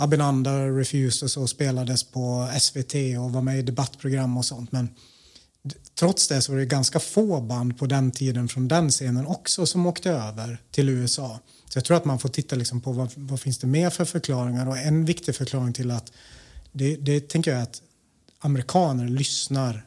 Abinanda, 0.00 0.68
Refused 0.68 1.42
och 1.42 1.50
spelades 1.50 2.04
på 2.04 2.50
SVT 2.60 2.94
och 3.18 3.32
var 3.32 3.42
med 3.42 3.58
i 3.58 3.62
debattprogram 3.62 4.36
och 4.36 4.44
sånt. 4.44 4.72
Men 4.72 4.88
trots 5.98 6.28
det 6.28 6.42
så 6.42 6.52
var 6.52 6.58
det 6.58 6.66
ganska 6.66 7.00
få 7.00 7.40
band 7.40 7.78
på 7.78 7.86
den 7.86 8.10
tiden 8.10 8.48
från 8.48 8.68
den 8.68 8.90
scenen 8.90 9.26
också 9.26 9.66
som 9.66 9.86
åkte 9.86 10.10
över 10.10 10.62
till 10.70 10.88
USA. 10.88 11.40
Så 11.68 11.76
jag 11.76 11.84
tror 11.84 11.96
att 11.96 12.04
man 12.04 12.18
får 12.18 12.28
titta 12.28 12.56
liksom 12.56 12.80
på 12.80 12.92
vad, 12.92 13.10
vad 13.14 13.40
finns 13.40 13.58
det 13.58 13.66
mer 13.66 13.90
för 13.90 14.04
förklaringar 14.04 14.68
och 14.68 14.78
en 14.78 15.04
viktig 15.04 15.34
förklaring 15.34 15.72
till 15.72 15.90
att 15.90 16.12
det, 16.72 16.96
det 16.96 17.28
tänker 17.28 17.52
jag 17.52 17.62
att 17.62 17.82
amerikaner 18.40 19.08
lyssnar 19.08 19.84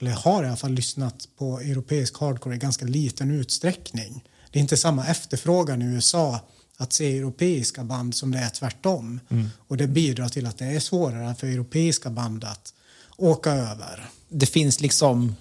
eller 0.00 0.10
har 0.10 0.44
i 0.44 0.46
alla 0.46 0.56
fall 0.56 0.72
lyssnat 0.72 1.28
på 1.38 1.60
europeisk 1.60 2.18
hardcore 2.18 2.54
i 2.54 2.58
ganska 2.58 2.84
liten 2.84 3.30
utsträckning. 3.30 4.24
Det 4.50 4.58
är 4.58 4.60
inte 4.60 4.76
samma 4.76 5.06
efterfrågan 5.06 5.82
i 5.82 5.84
USA 5.84 6.40
att 6.76 6.92
se 6.92 7.18
europeiska 7.18 7.84
band 7.84 8.14
som 8.14 8.30
det 8.30 8.38
är 8.38 8.50
tvärtom. 8.50 9.20
Och 9.68 9.76
det 9.76 9.86
bidrar 9.86 10.28
till 10.28 10.46
att 10.46 10.58
det 10.58 10.64
är 10.64 10.80
svårare 10.80 11.34
för 11.34 11.46
europeiska 11.46 12.10
band 12.10 12.44
att 12.44 12.74
åka 13.16 13.50
över. 13.52 14.08
Det 14.28 14.46
finns 14.46 14.80
liksom 14.80 15.36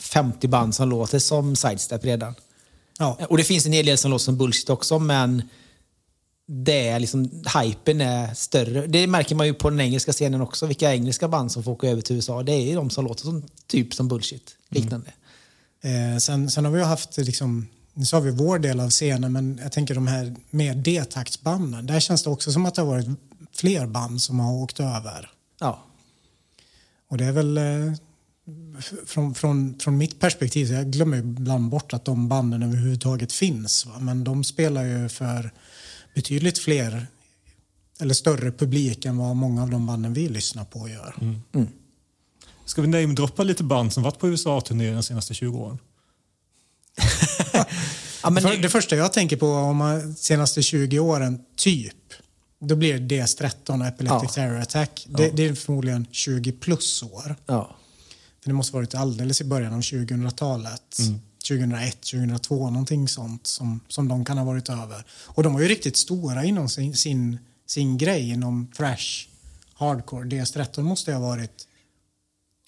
50 0.00 0.48
band 0.48 0.74
som 0.74 0.88
låter 0.88 1.18
som 1.18 1.56
Sidestep 1.56 2.04
redan. 2.04 2.34
Ja, 2.98 3.18
Och 3.28 3.36
det 3.36 3.44
finns 3.44 3.66
en 3.66 3.72
hel 3.72 3.86
del 3.86 3.98
som 3.98 4.10
låter 4.10 4.24
som 4.24 4.36
bullshit 4.36 4.70
också, 4.70 4.98
men 4.98 5.42
det 6.46 6.88
är 6.88 7.00
liksom, 7.00 7.42
hypen 7.62 8.00
är 8.00 8.34
större. 8.34 8.86
Det 8.86 9.06
märker 9.06 9.34
man 9.34 9.46
ju 9.46 9.54
på 9.54 9.70
den 9.70 9.80
engelska 9.80 10.12
scenen 10.12 10.40
också, 10.40 10.66
vilka 10.66 10.94
engelska 10.94 11.28
band 11.28 11.52
som 11.52 11.62
får 11.62 11.72
åka 11.72 11.88
över 11.88 12.02
till 12.02 12.16
USA. 12.16 12.42
Det 12.42 12.52
är 12.52 12.60
ju 12.60 12.74
de 12.74 12.90
som 12.90 13.04
låter 13.04 13.24
som, 13.24 13.42
typ 13.66 13.94
som 13.94 14.08
bullshit, 14.08 14.56
liknande. 14.68 15.12
Eh, 15.82 16.18
sen, 16.18 16.50
sen 16.50 16.64
har 16.64 16.72
vi 16.72 16.78
ju 16.78 16.84
haft 16.84 17.16
liksom 17.16 17.66
nu 18.00 18.06
sa 18.06 18.20
vi 18.20 18.30
vår 18.30 18.58
del 18.58 18.80
av 18.80 18.90
scenen, 18.90 19.32
men 19.32 19.60
jag 19.62 19.72
tänker 19.72 19.94
de 19.94 20.06
här 20.06 20.36
mer 20.50 20.74
D-taktsbanden. 20.74 21.86
Där 21.86 22.00
känns 22.00 22.22
det 22.22 22.30
också 22.30 22.52
som 22.52 22.66
att 22.66 22.74
det 22.74 22.82
har 22.82 22.88
varit 22.88 23.08
fler 23.52 23.86
band 23.86 24.22
som 24.22 24.40
har 24.40 24.52
åkt 24.52 24.80
över. 24.80 25.30
Ja. 25.60 25.84
Och 27.08 27.18
det 27.18 27.24
är 27.24 27.32
väl 27.32 27.58
eh, 27.58 27.92
från, 29.06 29.34
från, 29.34 29.78
från 29.78 29.98
mitt 29.98 30.20
perspektiv, 30.20 30.66
så 30.66 30.72
jag 30.72 30.90
glömmer 30.90 31.16
ibland 31.16 31.70
bort 31.70 31.92
att 31.92 32.04
de 32.04 32.28
banden 32.28 32.62
överhuvudtaget 32.62 33.32
finns. 33.32 33.86
Va? 33.86 33.98
Men 33.98 34.24
de 34.24 34.44
spelar 34.44 34.84
ju 34.84 35.08
för 35.08 35.52
betydligt 36.14 36.58
fler 36.58 37.06
eller 38.00 38.14
större 38.14 38.52
publik 38.52 39.04
än 39.04 39.16
vad 39.16 39.36
många 39.36 39.62
av 39.62 39.70
de 39.70 39.86
banden 39.86 40.12
vi 40.12 40.28
lyssnar 40.28 40.64
på 40.64 40.88
gör. 40.88 41.14
Ska 42.64 42.82
vi 42.82 42.88
namedroppa 42.88 43.42
lite 43.42 43.64
band 43.64 43.92
som 43.92 44.02
varit 44.02 44.18
på 44.18 44.28
USA-turné 44.28 44.92
de 44.92 45.02
senaste 45.02 45.34
20 45.34 45.58
åren? 45.58 45.78
Ja 48.22 48.30
men, 48.30 48.42
För, 48.42 48.56
det 48.56 48.68
första 48.70 48.96
jag 48.96 49.12
tänker 49.12 49.36
på 49.36 49.46
om 49.46 49.76
man 49.76 50.14
senaste 50.14 50.62
20 50.62 50.98
åren, 50.98 51.38
typ, 51.56 51.94
då 52.60 52.76
blir 52.76 52.98
det 52.98 53.14
DS13 53.22 53.80
och 53.80 53.86
Epileptic 53.86 54.30
Ja. 54.36 54.42
Terror 54.42 54.60
Attack. 54.60 55.06
Det, 55.08 55.30
det 55.30 55.46
är 55.46 55.54
förmodligen 55.54 56.06
20 56.10 56.52
plus 56.52 57.02
år. 57.02 57.36
ja. 57.46 57.76
För 58.42 58.50
det 58.50 58.54
måste 58.54 58.76
varit 58.76 58.94
alldeles 58.94 59.40
i 59.40 59.44
början 59.44 59.74
av 59.74 59.80
2000-talet. 59.80 60.96
2001, 61.48 62.00
2002, 62.00 62.70
någonting 62.70 63.08
sånt 63.08 63.46
som, 63.46 63.80
som 63.88 64.08
de 64.08 64.24
kan 64.24 64.38
ha 64.38 64.44
varit 64.44 64.68
över. 64.68 65.04
Och 65.26 65.42
de 65.42 65.52
var 65.52 65.60
ju 65.60 65.68
riktigt 65.68 65.96
stora 65.96 66.44
inom 66.44 66.68
sin, 66.68 66.96
sin, 66.96 67.38
sin 67.66 67.98
grej 67.98 68.30
inom 68.30 68.66
thrash, 68.76 69.26
hardcore. 69.74 70.24
DS13 70.24 70.82
måste 70.82 71.12
ha 71.12 71.20
varit 71.20 71.66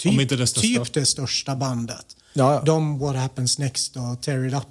Om 0.05 0.11
typ, 0.13 0.21
inte 0.21 0.37
det 0.37 0.47
största. 0.47 0.85
typ 0.85 0.93
det 0.95 1.07
största 1.07 1.57
bandet. 1.57 2.17
Ja, 2.33 2.55
ja. 2.55 2.63
De, 2.65 2.99
What 2.99 3.17
Happens 3.17 3.59
Next 3.59 3.97
och 3.97 4.23
Tear 4.23 4.47
It 4.47 4.55
Up 4.55 4.67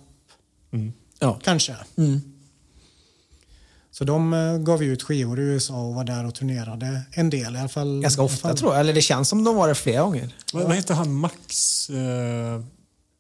ja. 1.20 1.40
kanske. 1.44 1.76
Så 3.92 4.04
de 4.04 4.34
eh, 4.34 4.58
gav 4.58 4.84
ut 4.84 5.04
skivor 5.04 5.40
i 5.40 5.44
USA 5.44 5.82
och 5.82 5.94
var 5.94 6.04
där 6.04 6.26
och 6.26 6.36
turnerade 6.36 7.02
en 7.12 7.30
del. 7.30 7.56
I 7.56 7.60
alla 7.60 7.70
fall, 7.70 8.02
Ganska 8.02 8.22
ofta 8.22 8.48
fall. 8.48 8.58
tror 8.58 8.72
jag. 8.72 8.80
Eller 8.80 8.94
det 8.94 9.02
känns 9.02 9.30
som 9.30 9.44
de 9.44 9.56
var 9.56 9.68
det 9.68 9.76
flera 9.76 10.02
gånger. 10.02 10.36
Vad, 10.54 10.64
vad 10.64 10.76
heter 10.76 10.94
han? 10.94 11.14
Max... 11.14 11.90
Eh, 11.90 12.62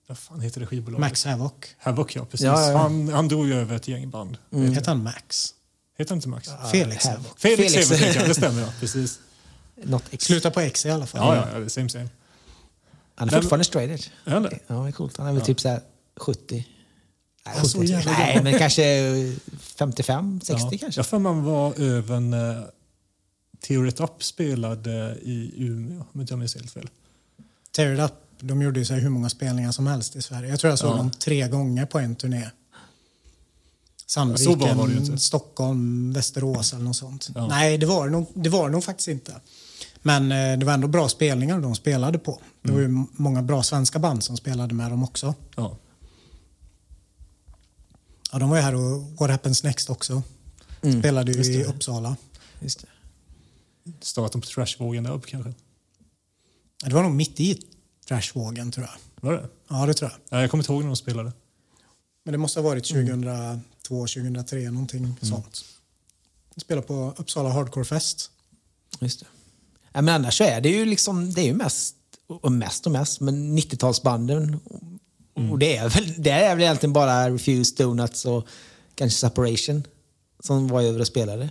vad 0.08 0.18
fan 0.18 0.42
heter 0.42 0.60
det 0.60 0.68
skivbolaget? 0.68 1.00
Max 1.00 1.26
Havoc. 1.26 1.54
Havoc, 1.80 2.16
ja. 2.16 2.26
Precis. 2.26 2.46
Ja. 2.46 2.78
Han, 2.78 3.10
han 3.10 3.28
drog 3.28 3.48
ju 3.48 3.54
över 3.54 3.76
ett 3.76 3.88
gäng 3.88 4.10
band. 4.10 4.38
Heter 4.52 4.86
han 4.88 5.04
Max? 5.04 5.54
Heter 5.98 6.12
han 6.12 6.18
inte 6.18 6.30
Max? 6.30 6.50
Felix 6.72 7.06
Havoc. 7.06 7.28
Felix, 7.38 7.74
Felix. 7.74 7.90
Felix. 7.90 8.28
det 8.28 8.34
stämmer 8.34 8.62
ja. 8.62 8.68
Precis. 8.80 9.20
Sluta 10.20 10.52
på 10.52 10.60
X 10.60 10.86
i 10.86 10.90
alla 10.90 11.06
fall. 11.06 11.36
Ja, 11.36 11.48
ja, 11.54 11.60
ja, 11.60 11.70
same 11.70 11.90
same. 11.90 12.10
Han 13.22 13.30
är 13.30 13.42
fortfarande 13.42 13.64
straight 13.64 13.92
edge. 13.92 14.10
Är 14.26 14.32
han 14.32 14.44
det? 14.44 14.60
Ja, 14.68 14.76
det 14.76 14.88
är 14.88 14.92
coolt. 14.92 15.18
Han 15.18 15.28
är 15.28 15.34
väl 15.34 15.42
typ 15.42 15.60
så 15.60 15.70
här 15.70 15.82
70. 16.18 16.56
Nej, 17.46 17.56
Ja, 17.58 17.64
så 17.64 17.80
70. 17.80 17.92
jävla 17.92 18.12
Nej 18.12 18.44
men 18.44 18.58
kanske 18.60 18.84
55, 19.60 20.42
60 20.44 20.68
ja. 20.72 20.78
kanske. 20.80 21.00
Jag 21.00 21.06
för 21.06 21.20
man 21.20 21.44
var 21.44 21.80
över 21.80 22.20
när 22.20 22.68
Tear 23.68 23.88
It 23.88 24.00
Up 24.00 24.24
spelade 24.24 25.18
i 25.22 25.54
Umeå, 25.58 26.06
om 26.14 26.22
inte 26.22 26.34
jag 26.34 26.40
minns 26.40 26.56
helt 26.56 26.72
fel. 26.72 26.90
Tear 27.72 27.94
It 27.94 28.00
Up, 28.00 28.14
de 28.40 28.62
gjorde 28.62 28.80
ju 28.80 28.86
så 28.86 28.94
här 28.94 29.02
hur 29.02 29.10
många 29.10 29.30
spelningar 29.30 29.72
som 29.72 29.88
helst 29.88 30.16
i 30.16 30.22
Sverige. 30.22 30.50
Jag 30.50 30.60
tror 30.60 30.70
jag 30.70 30.80
såg 30.80 30.92
Ja. 30.92 30.98
dem 30.98 31.12
tre 31.12 31.48
gånger 31.48 31.86
på 31.86 32.00
en 32.00 32.16
turné. 32.16 32.50
Så 34.06 34.26
bra 34.26 34.74
var 34.74 34.88
det 34.88 34.94
ju 34.94 34.98
Sandviken. 34.98 35.20
Stockholm, 35.20 36.14
Västerås 36.14 36.74
eller 36.74 36.84
något 36.84 36.96
sånt. 36.96 37.30
Ja. 37.36 37.48
Nej, 37.48 37.78
det 37.78 37.86
var 37.86 38.06
det, 38.06 38.12
nog, 38.12 38.28
det 38.34 38.50
var 38.50 38.66
det 38.66 38.72
nog 38.72 38.84
faktiskt 38.84 39.08
inte. 39.08 39.36
Men 40.02 40.32
eh, 40.32 40.60
det 40.60 40.66
var 40.66 40.74
ändå 40.74 40.88
bra 40.88 41.10
spelningar 41.10 41.60
de 41.60 41.76
spelade 41.76 42.20
på. 42.20 42.42
Det 42.62 42.72
var 42.72 42.80
ju 42.80 42.86
Mm. 42.86 43.08
många 43.12 43.42
bra 43.42 43.64
svenska 43.64 44.00
band 44.00 44.24
som 44.24 44.38
spelade 44.38 44.74
med 44.74 44.92
dem 44.92 45.04
också. 45.04 45.36
Ja. 45.56 45.78
Ja, 48.32 48.40
de 48.40 48.50
var 48.50 48.58
ju 48.58 48.64
här 48.64 48.76
och 48.76 49.02
What 49.20 49.30
Happens 49.32 49.64
Next 49.64 49.90
också. 49.90 50.24
Spelade 51.00 51.32
ju 51.32 51.44
i 51.54 51.64
Uppsala. 51.64 52.16
Just 52.60 52.80
det. 52.82 52.88
Starten 54.00 54.42
på 54.42 54.48
trashvågen 54.48 55.04
där 55.04 55.12
uppe 55.14 55.28
kanske. 55.30 55.54
Ja, 56.84 56.90
Det 56.90 56.96
var 56.96 57.04
nog 57.04 57.12
mitt 57.16 57.40
i 57.40 57.62
trashvågen 58.08 58.72
tror 58.72 58.86
jag. 58.86 59.28
Var 59.30 59.34
det? 59.34 59.50
Ja, 59.68 59.86
det 59.86 59.94
tror 59.94 60.12
jag. 60.12 60.20
Ja, 60.38 60.42
jag 60.42 60.52
kommer 60.52 60.64
inte 60.64 60.72
ihåg 60.74 60.82
när 60.82 60.88
de 60.88 60.96
spelade. 60.96 61.32
Men 62.24 62.32
det 62.32 62.38
måste 62.38 62.60
ha 62.60 62.64
varit 62.70 62.84
2002, 62.86 64.08
2003, 64.08 64.72
någonting 64.72 65.16
sånt. 65.22 65.66
Jag 66.56 66.62
spelade 66.62 66.88
på 66.88 67.14
Uppsala 67.18 67.50
Hardcore 67.50 67.86
Fest. 67.86 68.32
Just 69.00 69.20
det. 69.20 69.26
Men 69.94 70.10
annars 70.10 70.38
så 70.38 70.44
är 70.44 70.62
det 70.62 70.70
ju 70.70 70.86
liksom, 70.86 71.34
det 71.34 71.42
är 71.42 71.46
ju 71.46 71.54
mest, 71.54 71.96
och 72.28 72.52
mest 72.52 72.86
och 72.86 72.92
mest, 72.92 73.20
men 73.22 73.58
90-talsbanden. 73.58 74.60
Och 75.52 75.60
det 75.60 75.78
är, 75.78 75.90
väl, 75.90 76.14
det 76.18 76.30
är 76.32 76.56
väl 76.56 76.64
egentligen 76.64 76.94
bara 76.94 77.30
Refused 77.30 77.78
Donuts 77.78 78.26
och 78.26 78.48
kanske 78.96 79.20
Separation 79.20 79.84
som 80.40 80.68
var 80.68 80.82
över 80.82 81.00
och 81.00 81.08
spelade. 81.08 81.50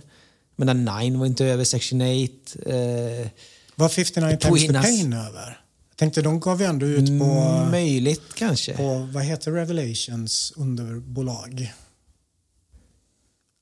Men 0.55 0.85
Nine 0.85 1.19
var 1.19 1.25
inte 1.25 1.45
över, 1.45 1.63
Section 1.63 2.01
8. 2.01 2.69
Eh, 2.75 3.27
Var 3.75 3.89
59 3.89 4.37
Times 4.37 4.61
the. 4.67 4.73
Pain 4.73 5.13
över? 5.13 5.61
Jag 5.89 5.97
tänkte, 5.97 6.21
de 6.21 6.39
gav 6.39 6.61
ju 6.61 6.65
ändå 6.67 6.85
ut 6.85 7.07
på, 7.19 7.25
möjligt 7.71 8.33
kanske. 8.35 8.77
på 8.77 9.09
vad 9.13 9.23
heter 9.23 9.51
Revelations 9.51 10.53
underbolag? 10.55 11.73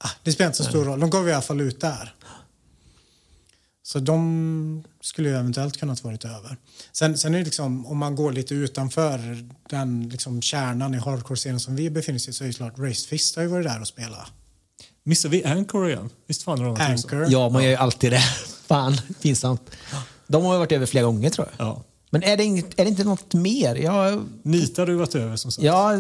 Ah, 0.04 0.10
det 0.24 0.32
spelar 0.32 0.48
inte 0.48 0.58
så 0.58 0.70
stor 0.70 0.86
roll. 0.86 1.00
De 1.00 1.10
gav 1.10 1.30
i 1.30 1.34
alla 1.34 1.42
fall 1.42 1.62
ut 1.62 1.82
där. 1.82 2.16
Så 3.92 4.00
de 4.00 4.84
skulle 5.02 5.30
ju 5.30 5.36
eventuellt 5.36 5.78
kunnat 5.78 6.04
varit 6.04 6.26
över. 6.26 6.58
Sen, 6.92 7.18
sen 7.18 7.34
är 7.34 7.38
det 7.40 7.46
liksom, 7.46 7.86
om 7.86 7.98
man 7.98 8.16
går 8.16 8.32
lite 8.32 8.54
utanför 8.54 9.46
den 9.70 10.10
liksom 10.10 10.42
kärnan 10.42 10.96
i 10.96 10.98
hardcore-scenen 10.98 11.60
som 11.60 11.76
vi 11.76 11.90
befinner 11.90 12.20
oss 12.20 12.30
i 12.30 12.34
så 12.34 12.44
är 12.44 12.48
det 12.48 12.54
klart 12.54 12.80
Raised 12.80 13.10
Fist 13.10 13.36
har 13.36 13.44
ju 13.44 13.50
varit 13.50 13.66
där 13.66 13.82
och 13.82 13.88
spela. 13.88 14.28
Missar 15.04 15.30
vi 15.30 15.44
Anchor 15.46 15.90
igen? 15.90 16.10
Visst 16.28 16.44
fan 16.44 16.60
har? 16.60 16.80
Anchor. 16.82 17.26
Ja, 17.30 17.50
man 17.50 17.64
gör 17.64 17.70
ju 17.70 17.76
alltid 17.76 18.12
det. 18.12 18.20
Fan, 18.68 18.98
pinsamt. 19.22 19.62
De 20.28 20.46
har 20.46 20.54
ju 20.54 20.60
varit 20.60 20.72
över 20.72 20.86
flera 20.86 21.06
gånger 21.06 21.30
tror 21.30 21.48
jag. 21.58 21.68
Ja. 21.68 21.84
Men 22.10 22.24
är 22.24 22.38
det, 22.38 22.44
inget, 22.44 22.80
är 22.80 22.84
det 22.84 22.90
inte 22.90 23.04
något 23.04 23.34
mer? 23.34 23.76
Ja, 23.76 24.22
Nita 24.44 24.82
har 24.82 24.88
du 24.88 24.96
varit 24.96 25.16
över 25.16 25.36
som 25.36 25.52
sagt. 25.52 25.64
ja, 25.66 25.94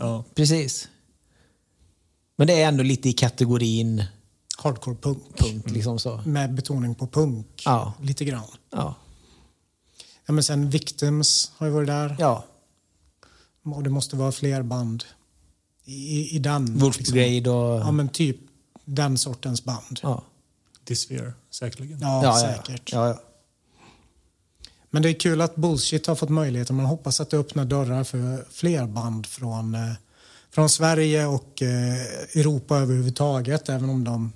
Ja. 0.00 0.24
precis. 0.34 0.88
Men 2.36 2.46
det 2.46 2.62
är 2.62 2.68
ändå 2.68 2.82
lite 2.82 3.08
i 3.08 3.12
kategorin 3.12 4.04
Hardcore 4.56 4.96
punk. 4.96 5.36
punkt. 5.36 5.70
Liksom 5.70 5.98
så. 5.98 6.20
Med 6.24 6.54
betoning 6.54 6.94
på 6.94 7.06
punk. 7.06 7.62
Ja. 7.64 7.92
Lite 8.02 8.24
grann. 8.24 8.48
Ja. 8.70 8.94
Ja, 10.26 10.32
men 10.32 10.44
sen 10.44 10.70
Victims 10.70 11.52
har 11.56 11.66
ju 11.66 11.72
varit 11.72 11.86
där. 11.88 12.16
ja. 12.18 12.44
Och 13.64 13.82
det 13.82 13.90
måste 13.90 14.16
vara 14.16 14.32
fler 14.32 14.62
band 14.62 15.04
i, 15.84 16.36
i, 16.36 16.38
den. 16.38 16.78
Wolf 16.78 16.98
liksom. 16.98 17.18
Och... 17.52 17.80
Ja, 17.80 17.92
men 17.92 18.08
typ 18.08 18.36
den 18.84 19.18
sortens 19.18 19.64
band. 19.64 20.00
ja. 20.02 20.22
Disphere, 20.84 21.32
säkerligen. 21.50 22.00
Ja, 22.00 22.22
Ja, 22.22 22.40
ja, 22.40 22.54
säkert. 22.56 22.92
Ja, 22.92 23.08
ja. 23.08 23.22
Men 24.90 25.02
det 25.02 25.08
är 25.10 25.12
kul 25.14 25.40
att 25.40 25.56
Bullshit 25.56 26.06
har 26.06 26.14
fått 26.14 26.28
möjligheten. 26.28 26.76
Man 26.76 26.86
hoppas 26.86 27.20
att 27.20 27.30
det 27.30 27.36
öppnar 27.36 27.64
dörrar 27.64 28.04
för 28.04 28.44
fler 28.50 28.86
band 28.86 29.26
från, 29.26 29.74
eh, 29.74 29.92
från 30.50 30.68
Sverige 30.68 31.26
och 31.26 31.62
eh, 31.62 32.00
Europa 32.34 32.76
överhuvudtaget. 32.76 33.68
Även 33.68 33.90
om 33.90 34.04
de 34.04 34.32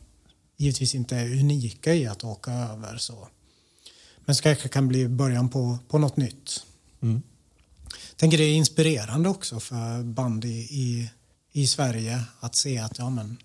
givetvis 0.60 0.94
inte 0.94 1.16
är 1.16 1.32
unika 1.40 1.94
i 1.94 2.06
att 2.06 2.24
åka 2.24 2.52
över. 2.52 2.96
Så. 2.96 3.28
Men 4.24 4.36
det 4.36 4.42
kanske 4.42 4.68
kan 4.68 4.88
bli 4.88 5.08
början 5.08 5.48
på, 5.48 5.78
på 5.88 5.98
något 5.98 6.16
nytt. 6.16 6.64
Mm. 7.02 7.22
Jag 8.08 8.16
tänker 8.16 8.38
det 8.38 8.44
är 8.44 8.54
inspirerande 8.54 9.28
också 9.28 9.60
för 9.60 10.02
band 10.02 10.44
i, 10.44 10.48
i, 10.58 11.10
i 11.52 11.66
Sverige 11.66 12.22
att 12.40 12.54
se 12.54 12.78
att 12.78 12.98
ja, 12.98 13.10
men, 13.10 13.36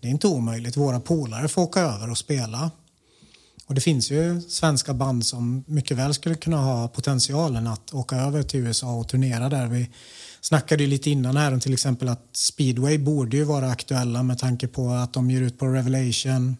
det 0.00 0.08
är 0.08 0.10
inte 0.10 0.26
omöjligt. 0.26 0.76
Våra 0.76 1.00
polare 1.00 1.48
får 1.48 1.62
åka 1.62 1.80
över 1.80 2.10
och 2.10 2.18
spela. 2.18 2.70
Och 3.66 3.74
det 3.74 3.80
finns 3.80 4.10
ju 4.10 4.40
svenska 4.40 4.94
band 4.94 5.26
som 5.26 5.64
mycket 5.66 5.96
väl 5.96 6.14
skulle 6.14 6.34
kunna 6.34 6.56
ha 6.56 6.88
potentialen 6.88 7.66
att 7.66 7.94
åka 7.94 8.16
över 8.16 8.42
till 8.42 8.60
USA 8.60 8.94
och 8.94 9.08
turnera 9.08 9.48
där. 9.48 9.66
Vi 9.66 9.90
snackade 10.46 10.82
ju 10.82 10.88
lite 10.88 11.10
innan 11.10 11.36
här 11.36 11.52
om 11.52 11.60
till 11.60 11.72
exempel 11.72 12.08
att 12.08 12.28
speedway 12.32 12.98
borde 12.98 13.36
ju 13.36 13.44
vara 13.44 13.70
aktuella 13.70 14.22
med 14.22 14.38
tanke 14.38 14.68
på 14.68 14.90
att 14.90 15.12
de 15.12 15.30
ger 15.30 15.42
ut 15.42 15.58
på 15.58 15.66
Revelation. 15.66 16.56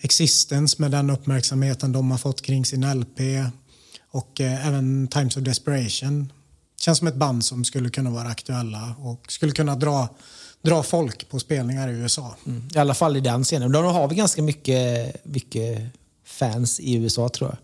Existence 0.00 0.76
med 0.78 0.90
den 0.90 1.10
uppmärksamheten 1.10 1.92
de 1.92 2.10
har 2.10 2.18
fått 2.18 2.42
kring 2.42 2.64
sin 2.64 3.00
LP 3.00 3.20
och 4.10 4.40
eh, 4.40 4.66
även 4.66 5.08
Times 5.08 5.36
of 5.36 5.42
Desperation 5.42 6.32
känns 6.80 6.98
som 6.98 7.08
ett 7.08 7.14
band 7.14 7.44
som 7.44 7.64
skulle 7.64 7.90
kunna 7.90 8.10
vara 8.10 8.28
aktuella 8.28 8.94
och 8.98 9.32
skulle 9.32 9.52
kunna 9.52 9.76
dra, 9.76 10.08
dra 10.62 10.82
folk 10.82 11.28
på 11.28 11.38
spelningar 11.38 11.88
i 11.88 11.92
USA. 11.92 12.36
Mm. 12.46 12.68
I 12.74 12.78
alla 12.78 12.94
fall 12.94 13.16
i 13.16 13.20
den 13.20 13.44
scenen. 13.44 13.72
Då 13.72 13.80
har 13.80 14.08
vi 14.08 14.14
ganska 14.14 14.42
mycket, 14.42 15.24
mycket 15.24 15.82
fans 16.24 16.80
i 16.80 16.94
USA 16.94 17.28
tror 17.28 17.50
jag. 17.50 17.58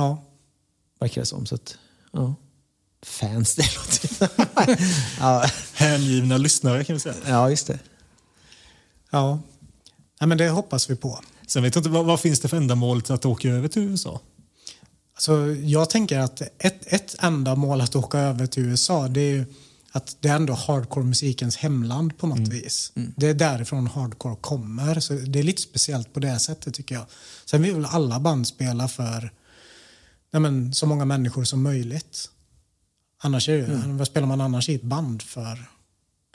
Ja, 0.00 0.22
Verkar 1.00 1.20
det 1.22 1.26
som. 1.26 1.46
Så 1.46 1.54
att, 1.54 1.78
ja. 2.12 2.34
Fans, 3.04 3.54
det 3.54 3.66
låter... 3.76 4.28
ja, 5.20 5.46
Hängivna 5.74 6.36
lyssnare 6.36 6.84
kan 6.84 6.94
vi 6.96 7.00
säga. 7.00 7.14
ja, 7.26 7.50
just 7.50 7.66
det. 7.66 7.78
ja. 9.10 9.38
Nej, 10.20 10.28
men 10.28 10.38
det 10.38 10.48
hoppas 10.48 10.90
vi 10.90 10.96
på. 10.96 11.20
Sen 11.46 11.62
vet 11.62 11.74
jag 11.74 11.80
inte, 11.80 11.90
vad, 11.90 12.04
vad 12.04 12.20
finns 12.20 12.40
det 12.40 12.48
för 12.48 12.56
ändamål 12.56 13.02
till 13.02 13.14
att 13.14 13.24
åka 13.24 13.48
över 13.48 13.68
till 13.68 13.82
USA? 13.82 14.20
Alltså, 15.14 15.46
jag 15.46 15.90
tänker 15.90 16.18
att 16.18 16.40
ett, 16.58 16.92
ett 16.92 17.16
enda 17.20 17.54
mål 17.54 17.80
att 17.80 17.96
åka 17.96 18.18
över 18.18 18.46
till 18.46 18.62
USA 18.62 19.08
det 19.08 19.20
är 19.20 19.30
ju 19.30 19.44
att 19.92 20.16
det 20.20 20.28
är 20.28 20.36
ändå 20.36 20.52
hardcore-musikens 20.54 21.56
hemland 21.56 22.18
på 22.18 22.26
något 22.26 22.38
Mm. 22.38 22.50
vis. 22.50 22.92
Det 22.94 23.26
är 23.28 23.34
därifrån 23.34 23.86
hardcore 23.86 24.36
kommer. 24.40 25.00
Så 25.00 25.12
det 25.12 25.38
är 25.38 25.42
lite 25.42 25.62
speciellt 25.62 26.12
på 26.12 26.20
det 26.20 26.38
sättet 26.38 26.74
tycker 26.74 26.94
jag. 26.94 27.04
Sen 27.44 27.62
vill 27.62 27.74
väl 27.74 27.84
alla 27.84 28.20
band 28.20 28.46
spela 28.46 28.88
för 28.88 29.32
nej 30.32 30.40
men, 30.40 30.74
så 30.74 30.86
många 30.86 31.04
människor 31.04 31.44
som 31.44 31.62
möjligt. 31.62 32.30
Annars 33.24 33.48
är 33.48 33.58
det, 33.58 33.64
Mm. 33.64 33.98
vad 33.98 34.06
spelar 34.06 34.26
man 34.26 34.40
annars 34.40 34.68
i 34.68 34.74
ett 34.74 34.82
band 34.82 35.22
för? 35.22 35.58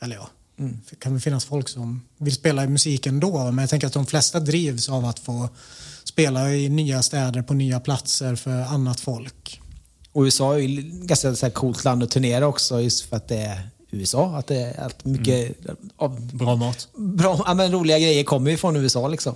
Eller 0.02 0.16
ja, 0.16 0.30
Mm. 0.60 0.78
det 0.90 0.96
kan 1.00 1.12
väl 1.14 1.22
finnas 1.22 1.46
folk 1.46 1.70
som 1.70 2.02
vill 2.18 2.34
spela 2.36 2.64
i 2.64 2.68
musik 2.68 3.06
ändå. 3.08 3.44
Men 3.52 3.58
jag 3.58 3.70
tänker 3.70 3.88
att 3.88 3.94
de 3.94 4.06
flesta 4.06 4.40
drivs 4.40 4.90
av 4.90 5.06
att 5.06 5.20
få 5.20 5.50
spela 6.04 6.54
i 6.54 6.70
nya 6.70 7.02
städer 7.02 7.42
på 7.42 7.54
nya 7.54 7.80
platser 7.80 8.36
för 8.36 8.62
annat 8.62 9.00
folk. 9.00 9.62
Och 10.12 10.22
USA 10.24 10.54
är 10.54 10.58
ju 10.58 10.82
ganska 11.06 11.36
så 11.36 11.46
här 11.46 11.54
coolt 11.54 11.84
land 11.84 12.04
att 12.04 12.12
turnera 12.12 12.48
också 12.48 12.82
just 12.82 13.06
för 13.06 13.16
att 13.18 13.28
det 13.28 13.38
är 13.38 13.70
USA. 13.92 14.36
Att 14.38 14.48
det 14.48 14.58
är 14.60 14.80
att 14.86 15.06
mycket 15.06 15.58
av 15.96 16.22
Bra 16.36 16.56
mat. 16.56 16.88
bra, 16.96 17.44
ja, 17.48 17.54
men 17.54 17.72
roliga 17.72 18.00
grejer 18.00 18.24
kommer 18.24 18.52
ju 18.52 18.58
från 18.58 18.76
USA. 18.76 19.08
Liksom. 19.08 19.36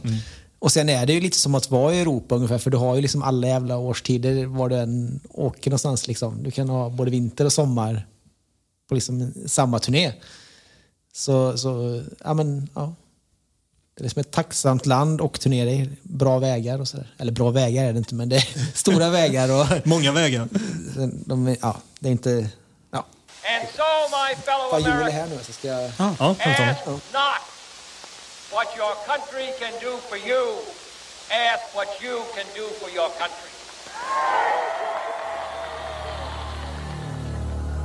Och 0.63 0.71
sen 0.71 0.89
är 0.89 1.05
det 1.05 1.13
ju 1.13 1.21
lite 1.21 1.37
som 1.37 1.55
att 1.55 1.71
vara 1.71 1.93
i 1.93 1.99
Europa 1.99 2.35
ungefär, 2.35 2.57
för 2.57 2.69
du 2.69 2.77
har 2.77 2.95
ju 2.95 3.01
liksom 3.01 3.23
alla 3.23 3.47
jävla 3.47 3.77
årstider 3.77 4.45
var 4.45 4.69
du 4.69 4.75
än 4.75 5.19
åker 5.29 5.69
någonstans. 5.69 6.07
Liksom. 6.07 6.43
Du 6.43 6.51
kan 6.51 6.69
ha 6.69 6.89
både 6.89 7.11
vinter 7.11 7.45
och 7.45 7.53
sommar 7.53 8.07
på 8.89 8.95
liksom 8.95 9.33
samma 9.45 9.79
turné. 9.79 10.13
Så, 11.13 11.57
så 11.57 12.03
ja 12.23 12.33
men 12.33 12.69
ja. 12.75 12.95
Det 13.93 14.01
är 14.01 14.03
liksom 14.03 14.19
ett 14.19 14.31
tacksamt 14.31 14.85
land 14.85 15.21
och 15.21 15.39
turnera 15.39 15.69
i. 15.69 15.89
Bra 16.03 16.39
vägar 16.39 16.79
och 16.79 16.87
sådär. 16.87 17.13
Eller 17.17 17.31
bra 17.31 17.49
vägar 17.49 17.85
är 17.85 17.93
det 17.93 17.97
inte, 17.97 18.15
men 18.15 18.29
det 18.29 18.35
är 18.35 18.75
stora 18.77 19.09
vägar 19.09 19.51
och 19.51 19.87
Många 19.87 20.11
vägar. 20.11 20.47
de 21.25 21.47
är, 21.47 21.57
ja, 21.61 21.77
det 21.99 22.07
är 22.07 22.11
inte... 22.11 22.49
Ja. 22.91 22.97
And 22.97 23.67
so, 23.75 23.83
my 24.09 24.35
fellow 24.35 24.71
Vad 24.71 24.81
Joel 24.81 25.07
är 25.07 25.11
här 25.11 25.23
Americans, 25.23 25.47
nu 25.47 25.53
så 25.53 25.59
ska 25.59 25.67
jag... 25.67 25.91
Ja. 27.13 27.43
What 28.53 28.75
your 28.75 28.93
country 29.07 29.49
can 29.59 29.73
do 29.81 29.97
for 29.97 30.17
you. 30.17 30.57
Ask 31.31 31.75
what 31.75 31.89
you 32.01 32.21
can 32.35 32.45
do 32.53 32.65
for 32.77 32.89
your 32.91 33.09
country. 33.17 33.49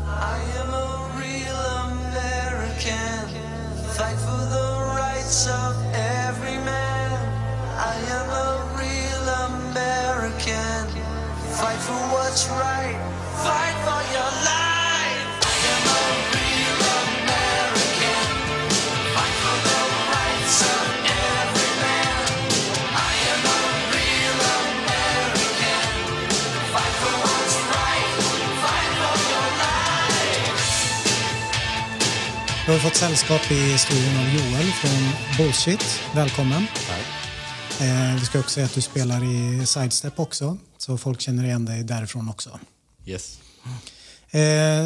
I 0.06 0.38
am 0.60 0.68
a 0.68 1.10
real 1.16 1.60
American. 1.96 3.28
Fight 3.96 4.18
for 4.18 4.44
the 4.52 4.57
Har 32.78 32.90
fått 32.90 32.96
sällskap 32.96 33.50
i 33.50 33.78
studion 33.78 34.16
av 34.16 34.24
Joel 34.34 34.72
från 34.72 35.12
Bullshit. 35.38 36.00
Välkommen. 36.14 36.66
Eh, 37.80 38.14
vi 38.20 38.24
ska 38.24 38.38
också 38.38 38.50
säga 38.50 38.66
att 38.66 38.74
du 38.74 38.80
spelar 38.80 39.24
i 39.24 39.66
Sidestep 39.66 40.18
också, 40.20 40.58
så 40.76 40.98
folk 40.98 41.20
känner 41.20 41.44
igen 41.44 41.64
dig 41.64 41.84
därifrån 41.84 42.28
också. 42.28 42.60
Yes. 43.06 43.38
Eh, 44.30 44.40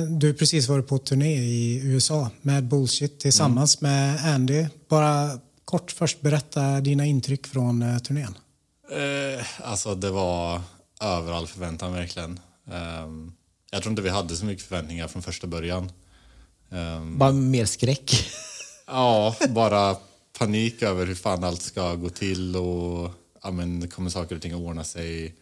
du 0.09 0.27
har 0.27 0.33
precis 0.33 0.69
varit 0.69 0.89
på 0.89 0.99
turné 0.99 1.37
i 1.37 1.81
USA 1.85 2.31
med 2.43 2.65
Bullshit 2.65 3.21
tillsammans 3.21 3.81
med 3.81 4.35
Andy. 4.35 4.67
Bara 4.89 5.39
kort 5.65 5.93
först 5.93 6.21
berätta 6.21 6.81
dina 6.81 7.07
intryck 7.07 7.47
från 7.47 7.83
eh, 7.83 7.99
turnén. 7.99 8.35
Alltså 9.63 9.95
det 9.95 10.11
var 10.11 10.61
över 11.01 11.33
all 11.33 11.47
förväntan 11.47 11.93
verkligen. 11.93 12.41
Ehm, 12.71 13.33
jag 13.71 13.83
tror 13.83 13.91
inte 13.91 14.03
vi 14.03 14.11
hade 14.11 14.37
så 14.37 14.45
mycket 14.45 14.65
förväntningar 14.65 15.09
från 15.09 15.23
första 15.23 15.47
början. 15.47 15.91
Ehm, 16.73 17.19
Bara 17.19 17.33
mer 17.33 17.65
skräck. 17.65 18.31
ja, 18.87 19.37
bara 19.49 19.97
panik 20.39 20.83
över 20.83 21.07
hur 21.07 21.15
fan 21.15 21.45
allt 21.45 21.63
ska 21.63 21.95
gå 21.95 22.09
till 22.09 22.57
och 22.57 23.11
ja, 23.43 23.51
men, 23.51 23.89
kommer 23.89 24.11
saker 24.11 24.37
och 24.37 24.43
ting 24.43 24.53
att 24.53 24.61
ordna 24.61 24.85
sig. 24.85 25.35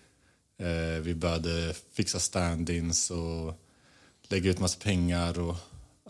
Eh, 0.59 1.01
vi 1.03 1.15
började 1.15 1.75
fixa 1.93 2.19
stand-ins 2.19 3.11
och 3.11 3.55
lägga 4.29 4.51
ut 4.51 4.61
massa 4.61 4.79
pengar 4.81 5.39
och 5.39 5.57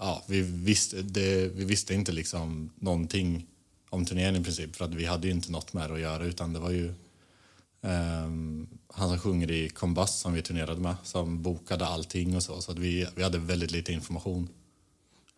ja, 0.00 0.24
vi 0.26 0.40
visste, 0.40 1.02
det, 1.02 1.48
vi 1.48 1.64
visste 1.64 1.94
inte 1.94 2.12
liksom 2.12 2.70
någonting 2.78 3.46
om 3.90 4.04
turnén 4.06 4.36
i 4.36 4.44
princip 4.44 4.76
för 4.76 4.84
att 4.84 4.94
vi 4.94 5.04
hade 5.04 5.28
inte 5.28 5.52
något 5.52 5.72
med 5.72 5.90
det 5.90 5.94
att 5.94 6.00
göra 6.00 6.24
utan 6.24 6.52
det 6.52 6.58
var 6.58 6.70
ju 6.70 6.94
ehm, 7.82 8.68
han 8.92 9.08
som 9.08 9.18
sjunger 9.18 9.50
i 9.50 9.68
Combust 9.68 10.18
som 10.18 10.32
vi 10.32 10.42
turnerade 10.42 10.80
med 10.80 10.94
som 11.02 11.42
bokade 11.42 11.86
allting 11.86 12.36
och 12.36 12.42
så 12.42 12.60
så 12.60 12.72
att 12.72 12.78
vi, 12.78 13.06
vi 13.14 13.22
hade 13.22 13.38
väldigt 13.38 13.70
lite 13.70 13.92
information. 13.92 14.48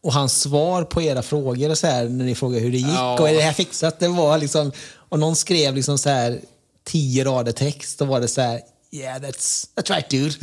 Och 0.03 0.13
hans 0.13 0.41
svar 0.41 0.85
på 0.85 1.03
era 1.03 1.23
frågor 1.23 1.71
och 1.71 1.79
så 1.79 1.87
här, 1.87 2.09
när 2.09 2.25
ni 2.25 2.35
frågade 2.35 2.61
hur 2.63 2.71
det 2.73 2.79
gick 2.79 2.87
Ja. 2.87 3.21
och 3.21 3.29
är 3.29 3.35
det 3.35 3.41
här 3.43 3.53
fixat? 3.53 4.01
Det 4.01 4.09
var 4.09 4.39
liksom, 4.39 4.73
och 4.95 5.19
någon 5.19 5.37
skrev 5.37 5.75
liksom 5.75 5.99
så 5.99 6.09
här 6.09 6.41
tio 6.85 7.25
rader 7.25 7.53
text 7.53 8.01
och 8.01 8.07
var 8.09 8.21
det 8.21 8.29
så 8.29 8.41
här 8.41 8.61
Yeah, 8.95 9.21
that's, 9.21 9.67
that's 9.75 9.91
right 9.91 10.11
dude. 10.11 10.35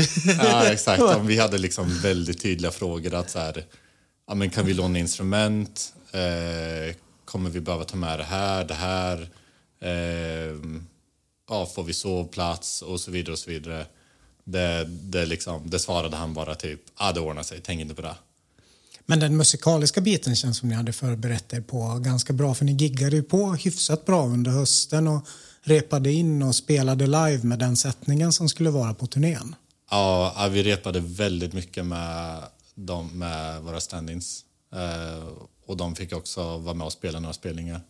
Ja, 0.44 0.66
exakt. 0.72 1.02
Om 1.18 1.28
vi 1.28 1.40
hade 1.40 1.58
liksom 1.58 2.00
väldigt 2.00 2.42
tydliga 2.42 2.72
frågor. 2.72 3.14
att 3.14 3.30
så 3.30 3.40
här, 3.40 3.66
ja, 4.28 4.36
men 4.36 4.50
Kan 4.50 4.66
vi 4.66 4.74
låna 4.74 5.00
instrument? 5.00 5.94
Eh, 6.12 6.96
kommer 7.26 7.50
vi 7.50 7.60
behöva 7.60 7.84
ta 7.84 7.96
med 7.98 8.20
det 8.20 8.24
här, 8.24 8.64
det 8.64 8.74
här? 8.74 9.30
Eh, 9.82 10.56
ja, 11.50 11.66
får 11.66 11.84
vi 11.84 11.94
sovplats? 11.94 12.82
Och 12.82 13.00
så 13.00 13.12
vidare. 13.12 13.32
och 13.34 13.40
så 13.40 13.50
vidare. 13.50 13.86
Det, 14.44 14.86
det, 14.90 15.26
liksom, 15.26 15.70
det 15.70 15.80
svarade 15.80 16.18
han 16.18 16.34
bara 16.34 16.56
typ, 16.56 16.82
ah, 16.96 17.12
det 17.12 17.20
ordnar 17.20 17.44
sig, 17.44 17.60
tänk 17.64 17.82
inte 17.82 17.96
på 17.96 18.02
det. 18.02 18.16
Men 19.10 19.20
den 19.20 19.38
musikaliska 19.38 20.02
biten 20.02 20.36
känns 20.36 20.58
som 20.58 20.70
ni 20.70 20.76
hade 20.76 20.94
förberett 20.94 21.54
er 21.54 21.62
på 21.62 22.00
ganska 22.00 22.34
bra 22.34 22.54
för 22.54 22.66
ni 22.66 22.72
giggade 22.72 23.16
ju 23.16 23.24
på 23.24 23.54
hyfsat 23.54 24.06
bra 24.06 24.26
under 24.26 24.52
hösten 24.52 25.08
och 25.08 25.28
repade 25.62 26.12
in 26.12 26.44
och 26.44 26.56
spelade 26.56 27.08
live 27.08 27.40
med 27.44 27.60
den 27.60 27.76
sättningen 27.78 28.32
som 28.32 28.50
skulle 28.50 28.70
vara 28.70 28.94
på 28.94 29.08
turnén. 29.08 29.56
Ja, 29.92 30.50
vi 30.52 30.64
repade 30.64 31.00
väldigt 31.00 31.54
mycket 31.54 31.86
med, 31.86 32.44
dem, 32.76 33.20
med 33.20 33.62
våra 33.62 33.80
stand-ins. 33.80 34.44
Eh, 34.74 35.28
och 35.66 35.78
de 35.78 35.96
fick 35.96 36.14
också 36.14 36.58
vara 36.58 36.74
med 36.74 36.86
och 36.86 36.94
spela 36.94 37.20
några 37.20 37.34
spelningar. 37.34 37.82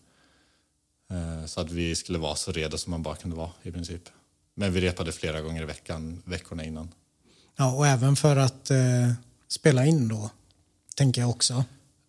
Eh, 1.11 1.45
så 1.45 1.61
att 1.61 1.71
vi 1.71 1.95
skulle 1.95 2.19
vara 2.19 2.35
så 2.35 2.51
redo 2.51 2.77
som 2.77 2.91
man 2.91 3.03
bara 3.03 3.15
kunde 3.15 3.35
vara 3.35 3.51
i 3.63 3.71
princip. 3.71 4.09
Men 4.55 4.73
vi 4.73 4.81
repade 4.81 5.11
flera 5.11 5.41
gånger 5.41 5.61
i 5.61 5.65
veckan, 5.65 6.21
veckorna 6.25 6.63
innan. 6.63 6.89
Ja, 7.57 7.73
och 7.73 7.87
även 7.87 8.15
för 8.15 8.35
att 8.35 8.71
eh, 8.71 9.11
spela 9.47 9.85
in 9.85 10.07
då, 10.07 10.29
tänker 10.99 11.21
jag 11.21 11.29
också. 11.29 11.63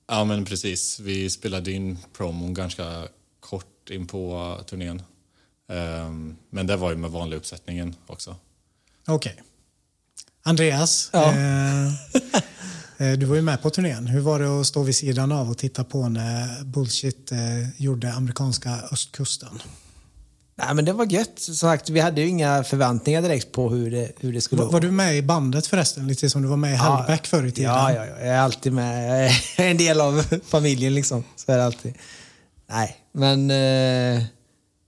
Ja, 0.09 0.25
men 0.25 0.45
precis. 0.45 1.01
Vi 1.01 1.31
spelade 1.31 1.73
in 1.73 1.99
promon 2.17 2.55
ganska 2.55 3.09
kort 3.41 3.91
in 3.91 4.07
på 4.07 4.57
turnén. 4.67 5.03
Eh, 5.73 6.11
men 6.51 6.67
det 6.67 6.77
var 6.77 6.91
ju 6.91 6.97
med 6.97 7.11
vanliga 7.11 7.39
uppsättningen 7.39 7.95
också. 8.07 8.37
Okej. 9.07 9.43
Andreas, 10.43 11.11
Ja. 11.13 11.33
eh, 11.33 11.87
eh, 12.99 13.19
du 13.19 13.27
var 13.27 13.37
ju 13.37 13.43
med 13.43 13.63
på 13.63 13.71
turnén. 13.71 14.07
Hur 14.07 14.21
var 14.21 14.41
det 14.41 14.61
att 14.61 14.67
stå 14.67 14.83
vid 14.83 14.97
sidan 14.97 15.33
av 15.33 15.51
och 15.51 15.59
titta 15.59 15.85
på 15.85 16.09
när 16.09 16.65
Bullshit 16.65 17.33
eh, 17.33 17.81
gjorde 17.83 18.13
amerikanska 18.13 18.71
östkusten? 18.93 19.63
Nej, 20.65 20.75
men 20.75 20.85
det 20.85 20.93
var 20.93 21.07
gött. 21.07 21.33
Som 21.39 21.55
sagt, 21.55 21.91
vi 21.91 22.01
hade 22.01 22.21
ju 22.21 22.29
inga 22.29 22.65
förväntningar 22.65 23.23
direkt 23.23 23.53
på 23.53 23.69
hur 23.69 23.91
det, 23.91 24.13
hur 24.21 24.33
det 24.33 24.41
skulle 24.41 24.63
Var, 24.63 24.73
var 24.73 24.81
du 24.81 24.91
med 24.91 25.17
i 25.17 25.23
bandet 25.23 25.67
förresten? 25.67 26.07
Lite 26.07 26.31
som 26.31 26.43
du 26.43 26.49
var 26.49 26.57
med 26.57 26.73
i 26.73 26.77
Hellback 26.77 27.27
förr 27.27 27.47
i 27.47 27.53
tiden? 27.53 27.71
Ja, 27.71 27.93
ja, 27.93 28.07
ja, 28.07 28.19
jag 28.19 28.29
är 28.29 28.39
alltid 28.39 28.73
med. 28.73 29.11
Jag 29.11 29.27
är 29.27 29.43
en 29.71 29.77
del 29.77 30.01
av 30.01 30.25
familjen 30.47 30.95
liksom. 30.95 31.25
Så 31.37 31.53
är 31.53 31.57
det 31.57 31.65
alltid. 31.65 31.95
Nej, 32.67 32.97
men... 33.13 33.51
Eh, 33.51 34.23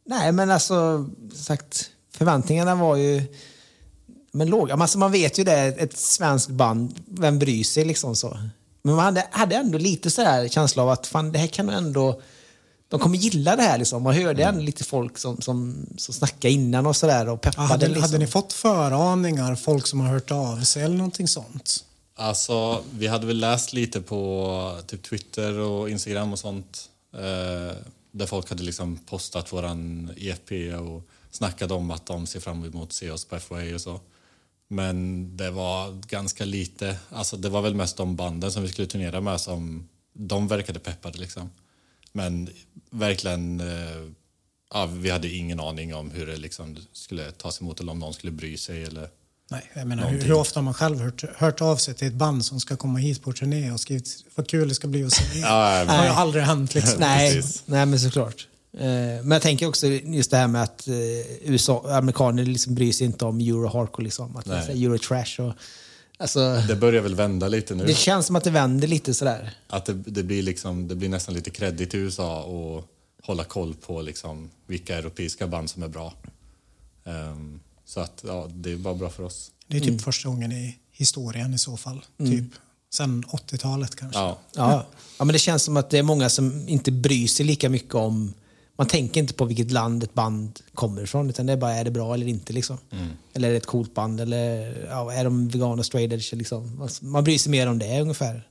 nej, 0.06 0.32
men 0.32 0.50
alltså, 0.50 1.08
som 1.30 1.44
sagt, 1.44 1.90
förväntningarna 2.14 2.74
var 2.74 2.96
ju... 2.96 3.22
Men 4.32 4.48
låga. 4.48 4.74
Alltså, 4.74 4.98
man 4.98 5.12
vet 5.12 5.38
ju 5.38 5.44
det, 5.44 5.58
ett 5.58 5.98
svenskt 5.98 6.50
band, 6.50 7.00
vem 7.06 7.38
bryr 7.38 7.64
sig 7.64 7.84
liksom 7.84 8.16
så. 8.16 8.38
Men 8.82 8.94
man 8.94 9.04
hade, 9.04 9.26
hade 9.30 9.56
ändå 9.56 9.78
lite 9.78 10.10
så 10.10 10.22
här 10.22 10.48
känsla 10.48 10.82
av 10.82 10.90
att 10.90 11.06
fan, 11.06 11.32
det 11.32 11.38
här 11.38 11.46
kan 11.46 11.68
ändå... 11.68 12.20
De 12.92 13.00
kommer 13.00 13.18
gilla 13.18 13.56
det 13.56 13.62
här 13.62 13.78
liksom. 13.78 14.02
Man 14.02 14.14
hörde 14.14 14.44
ändå 14.44 14.60
lite 14.60 14.84
folk 14.84 15.18
som, 15.18 15.40
som, 15.40 15.86
som 15.96 16.14
snackade 16.14 16.50
innan 16.54 16.86
och 16.86 16.96
sådär 16.96 17.28
och 17.28 17.32
Ja, 17.32 17.36
peppade. 17.50 17.68
hade, 17.68 17.86
liksom. 17.86 18.02
hade 18.02 18.18
ni 18.18 18.26
fått 18.26 18.52
föraningar, 18.52 19.54
folk 19.54 19.86
som 19.86 20.00
har 20.00 20.08
hört 20.08 20.30
av 20.30 20.60
sig 20.60 20.82
eller 20.82 20.96
någonting 20.96 21.28
sånt? 21.28 21.84
Alltså, 22.14 22.82
vi 22.94 23.06
hade 23.06 23.26
väl 23.26 23.38
läst 23.38 23.72
lite 23.72 24.00
på 24.00 24.78
typ 24.86 25.02
Twitter 25.02 25.58
och 25.58 25.90
Instagram 25.90 26.32
och 26.32 26.38
sånt. 26.38 26.88
Eh, 27.14 27.76
där 28.10 28.26
folk 28.26 28.48
hade 28.48 28.62
liksom 28.62 28.96
postat 28.96 29.52
våran 29.52 30.10
EP 30.16 30.50
och 30.80 31.02
snackat 31.30 31.70
om 31.70 31.90
att 31.90 32.06
de 32.06 32.26
ser 32.26 32.40
fram 32.40 32.64
emot 32.64 32.88
att 32.88 32.92
se 32.92 33.10
oss 33.10 33.24
på 33.24 33.38
FOA 33.38 33.74
och 33.74 33.80
så. 33.80 34.00
Men 34.68 35.28
det 35.36 35.50
var 35.50 36.00
ganska 36.08 36.44
lite, 36.44 36.96
alltså 37.10 37.36
det 37.36 37.48
var 37.48 37.62
väl 37.62 37.74
mest 37.74 37.96
de 37.96 38.16
banden 38.16 38.52
som 38.52 38.62
vi 38.62 38.68
skulle 38.68 38.88
turnera 38.88 39.20
med 39.20 39.40
som 39.40 39.88
de 40.14 40.48
verkade 40.48 40.78
peppade 40.78 41.18
liksom. 41.18 41.50
Men 42.12 42.48
verkligen, 42.90 43.60
eh, 43.60 43.66
ja, 44.74 44.86
vi 44.86 45.10
hade 45.10 45.28
ingen 45.28 45.60
aning 45.60 45.94
om 45.94 46.10
hur 46.10 46.26
det 46.26 46.36
liksom 46.36 46.76
skulle 46.92 47.30
tas 47.30 47.60
emot 47.60 47.80
eller 47.80 47.92
om 47.92 47.98
någon 47.98 48.14
skulle 48.14 48.32
bry 48.32 48.56
sig 48.56 48.84
eller 48.84 49.08
Nej, 49.50 49.70
jag 49.74 49.86
menar, 49.86 50.02
hur, 50.02 50.10
Någonting. 50.10 50.28
hur 50.28 50.36
ofta 50.36 50.60
har 50.60 50.64
man 50.64 50.74
själv 50.74 51.00
hört, 51.00 51.24
hört 51.36 51.60
av 51.60 51.76
sig 51.76 51.94
till 51.94 52.08
ett 52.08 52.14
band 52.14 52.44
som 52.44 52.60
ska 52.60 52.76
komma 52.76 52.98
hit 52.98 53.22
på 53.22 53.32
turné 53.32 53.70
och 53.72 53.80
skrivit 53.80 54.24
vad 54.34 54.48
kul 54.48 54.68
det 54.68 54.74
ska 54.74 54.88
bli 54.88 55.04
att 55.04 55.12
se. 55.12 55.24
Ja, 55.40 55.84
Det 55.84 55.92
har 55.92 56.04
ju 56.04 56.10
aldrig 56.10 56.44
hänt 56.44 56.74
liksom. 56.74 57.00
Nej, 57.00 57.42
nej 57.66 57.86
men 57.86 58.00
såklart. 58.00 58.48
Eh, 58.78 58.84
Men 59.22 59.30
jag 59.30 59.42
tänker 59.42 59.68
också 59.68 59.86
just 59.86 60.30
det 60.30 60.36
här 60.36 60.48
med 60.48 60.62
att 60.62 60.88
eh, 60.88 60.94
USA, 61.42 61.96
amerikaner 61.98 62.44
liksom 62.44 62.74
bryr 62.74 62.92
sig 62.92 63.06
inte 63.06 63.24
om 63.24 63.40
euro 63.40 63.66
hardcore. 63.68 64.04
Liksom, 64.04 64.36
att 64.36 64.46
euro 64.68 64.98
trash. 64.98 65.40
Och, 65.46 65.54
alltså, 66.22 66.62
Det 66.68 66.76
börjar 66.76 67.02
väl 67.02 67.14
vända 67.14 67.48
lite 67.48 67.74
nu. 67.74 67.86
det 67.86 67.94
känns 67.94 68.26
som 68.26 68.36
att 68.36 68.44
det 68.44 68.50
vänder 68.50 68.88
lite 68.88 69.14
sådär. 69.14 69.50
Att 69.68 69.84
det, 69.84 69.92
det, 69.92 70.22
blir 70.22 70.42
liksom, 70.42 70.88
det 70.88 70.94
blir 70.94 71.08
nästan 71.08 71.34
lite 71.34 71.50
kredit 71.50 71.94
i 71.94 71.96
USA 71.96 72.42
och 72.42 72.84
hålla 73.22 73.44
koll 73.44 73.74
på 73.74 74.02
liksom 74.02 74.50
vilka 74.66 74.98
europeiska 74.98 75.46
band 75.46 75.70
som 75.70 75.82
är 75.82 75.88
bra. 75.88 76.14
Ehm, 77.04 77.60
så 77.84 78.00
att 78.00 78.24
ja, 78.26 78.48
det 78.54 78.72
är 78.72 78.76
bara 78.76 78.94
bra 78.94 79.10
för 79.10 79.22
oss. 79.22 79.50
Det 79.66 79.76
är 79.76 79.80
typ 79.80 80.02
första 80.02 80.28
gången 80.28 80.52
i 80.52 80.78
historien 80.92 81.54
i 81.54 81.58
så 81.58 81.76
fall. 81.76 82.04
Typ 82.18 82.44
sen 82.94 83.24
80-talet 83.24 83.96
kanske. 83.96 84.18
Ja, 84.20 84.38
Ja. 84.54 84.86
ja, 85.18 85.24
men 85.24 85.32
det 85.32 85.38
känns 85.38 85.62
som 85.62 85.76
att 85.76 85.90
det 85.90 85.98
är 85.98 86.02
många 86.02 86.28
som 86.28 86.68
inte 86.68 86.92
bryr 86.92 87.26
sig 87.26 87.46
lika 87.46 87.68
mycket 87.68 87.94
om... 87.94 88.34
Man 88.76 88.86
tänker 88.86 89.20
inte 89.20 89.34
på 89.34 89.44
vilket 89.44 89.70
land 89.70 90.02
ett 90.02 90.14
band 90.14 90.60
kommer 90.74 91.02
ifrån, 91.02 91.30
utan 91.30 91.46
det 91.46 91.52
är 91.52 91.56
bara 91.56 91.72
är 91.72 91.84
det 91.84 91.90
bra 91.90 92.14
eller 92.14 92.26
inte. 92.26 92.52
Liksom. 92.52 92.78
Eller 93.32 93.48
är 93.48 93.52
det 93.52 93.58
ett 93.58 93.66
coolt 93.66 93.94
band, 93.94 94.20
eller 94.20 94.76
ja, 94.90 95.12
är 95.12 95.24
de 95.24 95.48
veganer, 95.48 95.82
straight 95.82 96.12
edge? 96.12 96.32
Liksom. 96.32 96.82
Alltså, 96.82 97.04
Man 97.04 97.24
bryr 97.24 97.38
sig 97.38 97.50
mer 97.50 97.66
om 97.66 97.78
det 97.78 98.00
ungefär. 98.00 98.48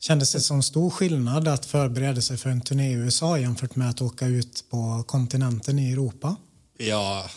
Kändes 0.00 0.32
det 0.32 0.40
som 0.40 0.62
stor 0.62 0.90
skillnad 0.90 1.48
att 1.48 1.66
förbereda 1.66 2.20
sig 2.20 2.36
för 2.36 2.50
en 2.50 2.60
turné 2.60 2.90
i 2.90 2.92
USA 2.92 3.38
jämfört 3.38 3.76
med 3.76 3.90
att 3.90 4.02
åka 4.02 4.26
ut 4.26 4.64
på 4.70 5.04
kontinenten 5.06 5.78
i 5.78 5.92
Europa? 5.92 6.36
ja 6.78 7.30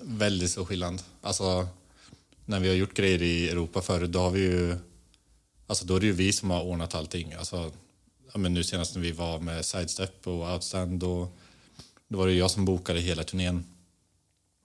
väldigt 0.00 0.50
stor 0.50 0.64
skillnad. 0.64 1.02
Alltså, 1.22 1.68
när 2.44 2.60
vi 2.60 2.68
har 2.68 2.74
gjort 2.74 2.94
grejer 2.94 3.22
i 3.22 3.48
Europa 3.48 3.80
förut, 3.80 4.12
då 4.12 4.18
har 4.18 4.30
vi 4.30 4.40
ju... 4.40 4.76
Alltså, 5.66 5.86
då 5.86 5.96
är 5.96 6.00
det 6.00 6.06
ju 6.06 6.12
vi 6.12 6.32
som 6.32 6.50
har 6.50 6.62
ordnat 6.62 6.94
allting. 6.94 7.32
Alltså, 7.32 7.70
ja, 8.32 8.38
men 8.38 8.54
nu 8.54 8.64
senast 8.64 8.94
när 8.94 9.02
vi 9.02 9.12
var 9.12 9.38
med 9.38 9.64
Sidestep 9.64 10.26
och 10.26 10.52
Outstand, 10.52 11.00
då, 11.00 11.28
då 12.08 12.18
var 12.18 12.26
det 12.26 12.32
jag 12.32 12.50
som 12.50 12.64
bokade 12.64 13.00
hela 13.00 13.24
turnén. 13.24 13.64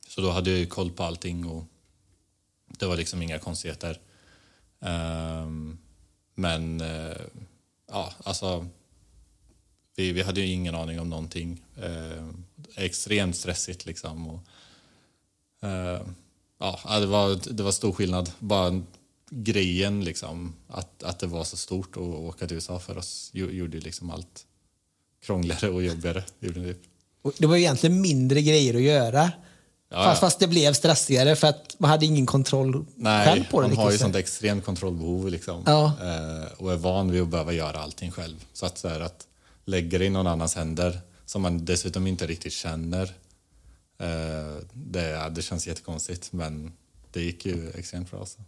Så 0.08 0.22
då 0.22 0.32
hade 0.32 0.50
jag 0.50 0.60
ju 0.60 0.66
koll 0.66 0.92
på 0.92 1.04
allting 1.04 1.46
och 1.46 1.64
det 2.68 2.86
var 2.86 2.98
liksom 2.98 3.22
inga 3.22 3.40
konstigheter. 3.40 4.00
Um, 4.80 5.78
men 6.36 6.82
uh, 6.82 7.22
ja, 7.88 8.14
alltså 8.24 8.68
vi, 9.96 10.12
vi 10.12 10.22
hade 10.22 10.42
ju 10.42 10.48
ingen 10.48 10.76
aning 10.76 11.00
om 11.00 11.10
någonting. 11.10 11.62
Uh, 11.84 12.30
extremt 12.76 13.36
stressigt 13.36 13.86
liksom. 13.86 14.28
Och, 14.30 14.40
uh, 15.64 16.02
ja, 16.58 17.00
det 17.00 17.06
var, 17.06 17.54
det 17.54 17.64
var 17.64 17.72
stor 17.72 17.92
skillnad. 17.92 18.32
Bara 18.40 18.82
grejen 19.30 20.04
liksom, 20.04 20.54
att, 20.68 21.04
att 21.04 21.20
det 21.20 21.28
var 21.28 21.44
så 21.44 21.58
stort 21.58 21.98
att 21.98 22.04
åka 22.04 22.48
till 22.48 22.56
USA 22.56 22.80
för 22.80 22.98
oss 22.98 23.32
gjo- 23.34 23.52
gjorde 23.52 23.80
liksom 23.80 24.10
allt 24.10 24.46
krångligare 25.26 25.70
och 25.70 25.84
jobbigare. 25.84 26.24
det. 27.38 27.46
Var 27.48 27.56
ju 27.56 27.62
egentligen 27.62 28.02
mindre 28.02 28.42
grejer 28.42 28.76
att 28.76 28.82
göra. 28.82 29.32
Ja, 29.90 30.04
fast, 30.04 30.22
ja. 30.22 30.28
fast 30.28 30.40
det 30.40 30.48
blev 30.48 30.74
stressigare 30.74 31.36
för 31.36 31.48
att 31.48 31.76
man 31.80 31.90
hade 31.90 32.06
ingen 32.06 32.26
kontroll 32.26 32.74
själv 32.74 32.86
Nej, 32.96 33.48
på 33.52 33.62
det. 33.62 33.68
man 33.68 33.78
har 33.78 33.92
ju 33.92 33.98
sånt 33.98 34.16
extremt 34.16 34.66
kontrollbehov 34.66 35.30
liksom. 35.30 35.64
Ja. 35.66 35.86
Eh, 36.02 36.52
och 36.58 36.72
är 36.72 36.76
van 36.78 37.12
vid 37.12 37.22
att 37.22 37.28
behöva 37.28 37.54
göra 37.54 37.80
allting 37.80 38.12
själv. 38.12 38.46
Så 38.54 38.66
att, 38.66 38.78
så 38.78 38.88
här, 38.88 39.00
att 39.00 39.28
lägga 39.66 40.00
det 40.00 40.06
i 40.06 40.10
någon 40.10 40.28
annans 40.28 40.56
händer 40.56 41.00
som 41.26 41.42
man 41.42 41.66
dessutom 41.66 42.08
inte 42.08 42.28
riktigt 42.28 42.54
känner. 42.54 43.04
Eh, 44.00 44.56
det, 44.74 45.30
det 45.36 45.42
känns 45.42 45.68
jättekonstigt 45.68 46.34
men 46.34 46.72
det 47.12 47.22
gick 47.22 47.46
ju 47.46 47.70
extremt 47.70 48.12
bra. 48.12 48.26
Så. 48.26 48.40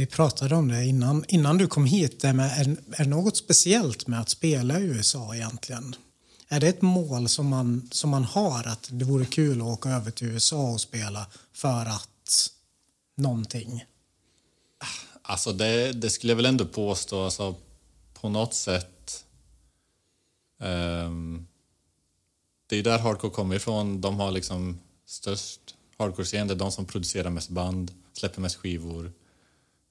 Vi 0.00 0.06
pratade 0.06 0.54
om 0.56 0.68
det 0.68 0.86
innan, 0.86 1.24
innan 1.28 1.58
du 1.58 1.66
kom 1.66 1.84
hit. 1.84 2.20
Det 2.20 2.32
med, 2.32 2.46
är, 2.60 2.76
är 3.00 3.04
det 3.04 3.10
något 3.10 3.36
speciellt 3.36 4.06
med 4.06 4.20
att 4.20 4.28
spela 4.28 4.80
i 4.80 4.82
USA 4.82 5.34
egentligen? 5.34 5.96
Är 6.48 6.60
det 6.60 6.68
ett 6.68 6.82
mål 6.82 7.28
som 7.28 7.46
man, 7.46 7.88
som 7.92 8.10
man 8.10 8.24
har 8.24 8.68
att 8.68 8.88
det 8.92 9.04
vore 9.04 9.24
kul 9.24 9.60
att 9.60 9.66
åka 9.66 9.88
över 9.88 10.10
till 10.10 10.26
USA 10.26 10.72
och 10.72 10.80
spela 10.80 11.26
för 11.52 11.86
att 11.86 12.50
någonting? 13.16 13.84
Alltså 15.22 15.52
det, 15.52 15.92
det 15.92 16.10
skulle 16.10 16.30
jag 16.30 16.36
väl 16.36 16.46
ändå 16.46 16.64
påstå, 16.64 17.24
alltså, 17.24 17.54
på 18.20 18.28
något 18.28 18.54
sätt. 18.54 19.24
Um, 20.58 21.46
det 22.66 22.76
är 22.76 22.82
där 22.82 22.98
hardcore 22.98 23.32
kommer 23.32 23.56
ifrån. 23.56 24.00
De 24.00 24.20
har 24.20 24.30
liksom 24.30 24.78
störst 25.06 25.60
hardcore-scen. 25.98 26.48
Det 26.48 26.54
är 26.54 26.58
de 26.58 26.72
som 26.72 26.84
producerar 26.84 27.30
mest 27.30 27.50
band, 27.50 27.92
släpper 28.12 28.40
mest 28.40 28.56
skivor, 28.56 29.12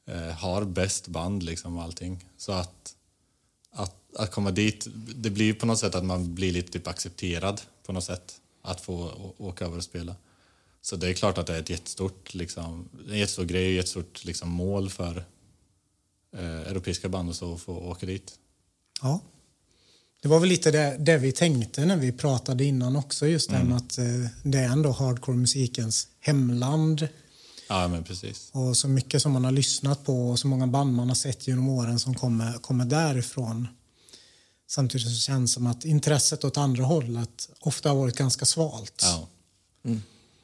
eh, 0.09 0.31
har 0.31 0.63
bäst 0.63 1.07
band 1.07 1.43
liksom 1.43 1.77
och 1.77 1.83
allting. 1.83 2.25
Så 2.37 2.51
att, 2.51 2.95
att, 3.71 3.95
att 4.15 4.31
komma 4.31 4.51
dit, 4.51 4.87
det 5.15 5.29
blir 5.29 5.45
ju 5.45 5.53
på 5.53 5.65
något 5.65 5.79
sätt 5.79 5.95
att 5.95 6.05
man 6.05 6.35
blir 6.35 6.51
lite 6.51 6.71
typ 6.71 6.87
accepterad 6.87 7.61
på 7.85 7.91
något 7.91 8.03
sätt. 8.03 8.35
Att 8.61 8.81
få 8.81 9.11
åka 9.37 9.65
över 9.65 9.77
och 9.77 9.83
spela. 9.83 10.15
Så 10.81 10.95
det 10.95 11.09
är 11.09 11.13
klart 11.13 11.37
att 11.37 11.47
det 11.47 11.55
är 11.55 11.59
ett 11.59 11.69
jättestort, 11.69 12.33
liksom, 12.33 12.89
en 13.09 13.17
jättestor 13.17 13.45
grej, 13.45 13.69
ett 13.69 13.75
jättestort 13.75 14.25
liksom, 14.25 14.49
mål 14.49 14.89
för 14.89 15.25
eh, 16.37 16.61
europeiska 16.61 17.09
band 17.09 17.29
och 17.29 17.35
så 17.35 17.53
att 17.53 17.61
få 17.61 17.73
åka 17.73 18.05
dit. 18.05 18.39
Ja. 19.01 19.21
Det 20.21 20.27
var 20.27 20.39
väl 20.39 20.49
lite 20.49 20.71
det, 20.71 20.97
det 20.99 21.17
vi 21.17 21.31
tänkte 21.31 21.85
när 21.85 21.97
vi 21.97 22.11
pratade 22.11 22.63
innan 22.63 22.95
också. 22.95 23.27
Just 23.27 23.49
det 23.49 23.63
med 23.63 23.77
att 23.77 23.97
eh, 23.97 24.05
det 24.43 24.57
är 24.57 24.69
ändå 24.69 24.91
hardcore-musikens 24.91 26.07
hemland. 26.19 27.07
Ja, 27.69 27.87
men 27.87 28.03
precis. 28.03 28.49
Och 28.51 28.77
så 28.77 28.87
mycket 28.87 29.21
som 29.21 29.31
man 29.31 29.45
har 29.45 29.51
lyssnat 29.51 30.05
på 30.05 30.29
och 30.29 30.39
så 30.39 30.47
många 30.47 30.67
band 30.67 30.93
man 30.95 31.07
har 31.07 31.15
sett 31.15 31.47
genom 31.47 31.69
åren 31.69 31.99
som 31.99 32.15
kommer, 32.15 32.53
kommer 32.53 32.85
därifrån. 32.85 33.67
Samtidigt 34.67 35.07
så 35.07 35.13
känns 35.13 35.51
det 35.51 35.53
som 35.53 35.67
att 35.67 35.85
intresset 35.85 36.43
åt 36.43 36.57
andra 36.57 36.83
hållet 36.83 37.49
ofta 37.59 37.89
har 37.89 37.95
varit 37.95 38.15
ganska 38.17 38.45
svalt. 38.45 39.01
Ja. 39.01 39.27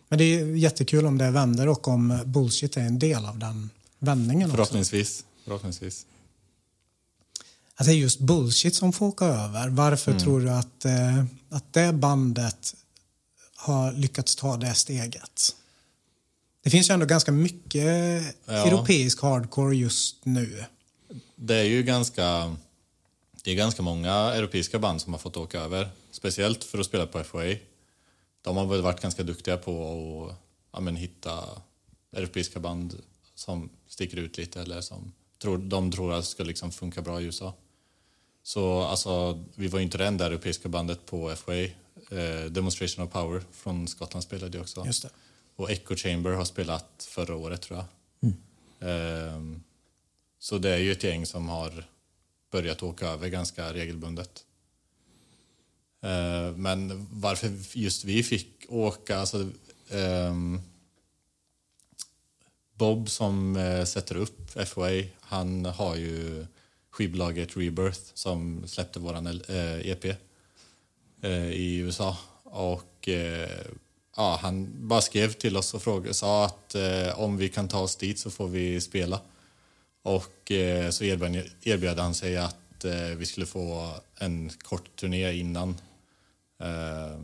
Men 0.10 0.18
det 0.20 0.24
är 0.24 0.46
jättekul 0.46 1.06
om 1.06 1.18
det 1.18 1.32
vänder 1.32 1.68
och 1.68 1.88
om 1.88 2.20
bullshit 2.26 2.78
är 2.78 2.82
en 2.82 3.00
del 3.00 3.26
av 3.26 3.40
den 3.40 3.70
vändningen 4.00 4.50
också. 4.50 4.56
Förhoppningsvis. 4.56 5.24
Förhoppningsvis. 5.44 6.06
Att 7.76 7.86
det 7.86 7.92
är 7.92 7.96
just 7.96 8.20
bullshit 8.20 8.76
som 8.76 8.94
får 8.94 9.06
åka 9.06 9.26
över. 9.26 9.70
Varför 9.70 10.12
Mm. 10.12 10.24
tror 10.24 10.40
du 10.42 10.50
att, 10.50 10.86
eh, 10.86 11.24
att 11.50 11.74
det 11.74 11.94
bandet 11.94 12.76
har 13.56 13.92
lyckats 13.92 14.36
ta 14.36 14.58
det 14.58 14.74
steget? 14.74 15.56
Det 16.66 16.72
finns 16.72 16.90
ju 16.90 16.94
ändå 16.94 17.06
ganska 17.06 17.32
mycket 17.32 17.84
Ja. 18.46 18.54
europeisk 18.54 19.22
hardcore 19.22 19.76
just 19.76 20.26
nu. 20.26 20.64
Det 21.36 21.56
är 21.56 21.64
ju 21.64 21.84
ganska, 21.84 22.56
det 23.44 23.52
är 23.52 23.56
ganska 23.56 23.82
många 23.82 24.14
europeiska 24.14 24.80
band 24.80 25.02
som 25.02 25.14
har 25.14 25.20
fått 25.20 25.38
åka 25.38 25.60
över. 25.60 25.90
Speciellt 26.12 26.64
för 26.64 26.80
att 26.80 26.86
spela 26.86 27.06
på 27.08 27.24
FOA. 27.24 27.56
De 28.42 28.58
har 28.58 28.66
väl 28.66 28.82
varit 28.82 29.02
ganska 29.02 29.24
duktiga 29.24 29.58
på 29.58 29.72
att 30.30 30.36
ja, 30.72 30.80
men, 30.80 30.96
hitta 30.96 31.44
europeiska 32.16 32.60
band 32.60 32.96
som 33.36 33.70
sticker 33.88 34.18
ut 34.18 34.38
lite 34.38 34.62
eller 34.62 34.82
som 34.82 35.12
tror, 35.42 35.58
de 35.58 35.92
tror 35.92 36.14
att 36.14 36.26
ska 36.26 36.44
liksom 36.44 36.72
funka 36.72 37.02
bra 37.02 37.22
i 37.22 37.24
USA. 37.24 37.54
Så 38.44 38.82
alltså, 38.82 39.44
vi 39.56 39.68
var 39.68 39.80
ju 39.80 39.86
inte 39.86 39.98
det 39.98 40.08
enda 40.08 40.26
europeiska 40.26 40.70
bandet 40.70 41.06
på 41.06 41.36
FOA. 41.36 41.64
Eh, 42.12 42.46
Demonstration 42.50 43.06
of 43.06 43.12
Power 43.12 43.44
från 43.52 43.88
Skottland 43.88 44.24
spelade 44.24 44.58
ju 44.58 44.62
också. 44.62 44.86
Just 44.86 45.02
det. 45.04 45.10
Och 45.56 45.72
Echo 45.72 45.96
Chamber 45.96 46.32
har 46.32 46.46
spelat 46.46 47.08
förra 47.10 47.36
året 47.36 47.62
tror 47.62 47.80
jag. 47.80 47.86
Ehm, 48.80 49.64
så 50.40 50.58
det 50.58 50.70
är 50.70 50.78
ju 50.78 50.92
ett 50.92 51.04
gäng 51.04 51.26
som 51.26 51.50
har 51.50 51.86
börjat 52.52 52.84
åka 52.84 53.08
över 53.08 53.28
ganska 53.30 53.74
regelbundet. 53.74 54.46
Ehm, 56.02 56.62
men 56.62 57.08
varför 57.12 57.52
just 57.74 58.04
vi 58.04 58.24
fick 58.24 58.66
åka, 58.70 59.18
alltså 59.18 59.50
ehm, 59.90 60.62
Bob 62.74 63.10
som 63.10 63.56
eh, 63.56 63.86
sätter 63.86 64.16
upp 64.16 64.68
FOA, 64.68 65.04
han 65.20 65.66
har 65.66 65.96
ju 65.96 66.46
skivbolaget 66.90 67.58
Rebirth 67.58 68.02
som 68.14 68.68
släppte 68.68 69.00
våran 69.00 69.28
eh, 69.28 69.90
EP 69.90 70.06
eh, 71.22 71.52
i 71.52 71.76
USA. 71.76 72.18
Och 72.44 73.10
ja, 74.16 74.40
han 74.42 74.88
bara 74.88 75.02
skrev 75.02 75.32
till 75.32 75.58
oss 75.58 75.74
och 75.74 75.82
frågade, 75.82 76.14
sa 76.14 76.46
att 76.46 76.76
eh, 76.76 77.20
om 77.20 77.38
vi 77.38 77.50
kan 77.50 77.68
ta 77.68 77.80
oss 77.80 77.96
dit 77.96 78.20
så 78.20 78.32
får 78.32 78.48
vi 78.48 78.82
spela. 78.82 79.22
Och 80.04 80.52
eh, 80.52 80.90
så 80.90 81.04
erbjöd, 81.04 81.52
erbjöd 81.62 82.00
han 82.00 82.14
sig 82.16 82.38
att 82.38 82.86
eh, 82.86 83.18
vi 83.18 83.26
skulle 83.26 83.46
få 83.46 83.92
en 84.20 84.50
kort 84.50 84.96
turné 84.96 85.34
innan. 85.34 85.78
Eh, 86.60 87.20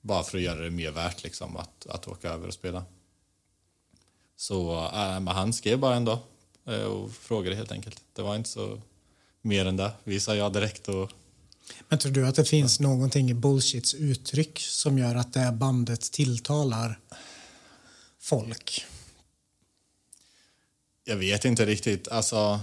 bara 0.00 0.22
för 0.22 0.38
att 0.38 0.44
göra 0.44 0.60
det 0.60 0.70
mer 0.70 0.90
värt 0.90 1.22
liksom, 1.22 1.56
att, 1.56 1.86
att 1.86 2.08
åka 2.08 2.28
över 2.28 2.46
och 2.46 2.54
spela. 2.54 2.84
Så 4.36 4.72
eh, 4.72 5.28
han 5.28 5.52
skrev 5.52 5.78
bara 5.78 5.96
en 5.96 6.04
dag 6.04 6.18
eh, 6.66 6.82
och 6.82 7.12
frågade 7.12 7.56
helt 7.56 7.72
enkelt. 7.72 8.02
Det 8.12 8.22
var 8.22 8.36
inte 8.36 8.48
så 8.48 8.80
mer 9.40 9.66
än 9.66 9.76
det. 9.76 9.92
Vi 10.04 10.20
sa 10.20 10.34
ja 10.34 10.48
direkt 10.48 10.88
och 10.88 11.10
men 11.88 11.98
tror 11.98 12.12
du 12.12 12.26
att 12.26 12.34
det 12.34 12.44
finns 12.44 12.80
någonting 12.80 13.30
i 13.30 13.34
bullshits 13.34 13.94
uttryck 13.94 14.58
som 14.58 14.98
gör 14.98 15.14
att 15.14 15.32
det 15.32 15.52
bandet 15.52 16.00
tilltalar 16.00 16.98
folk? 18.20 18.84
Jag 21.04 21.16
vet 21.16 21.44
inte 21.44 21.66
riktigt. 21.66 22.08
Alltså, 22.08 22.60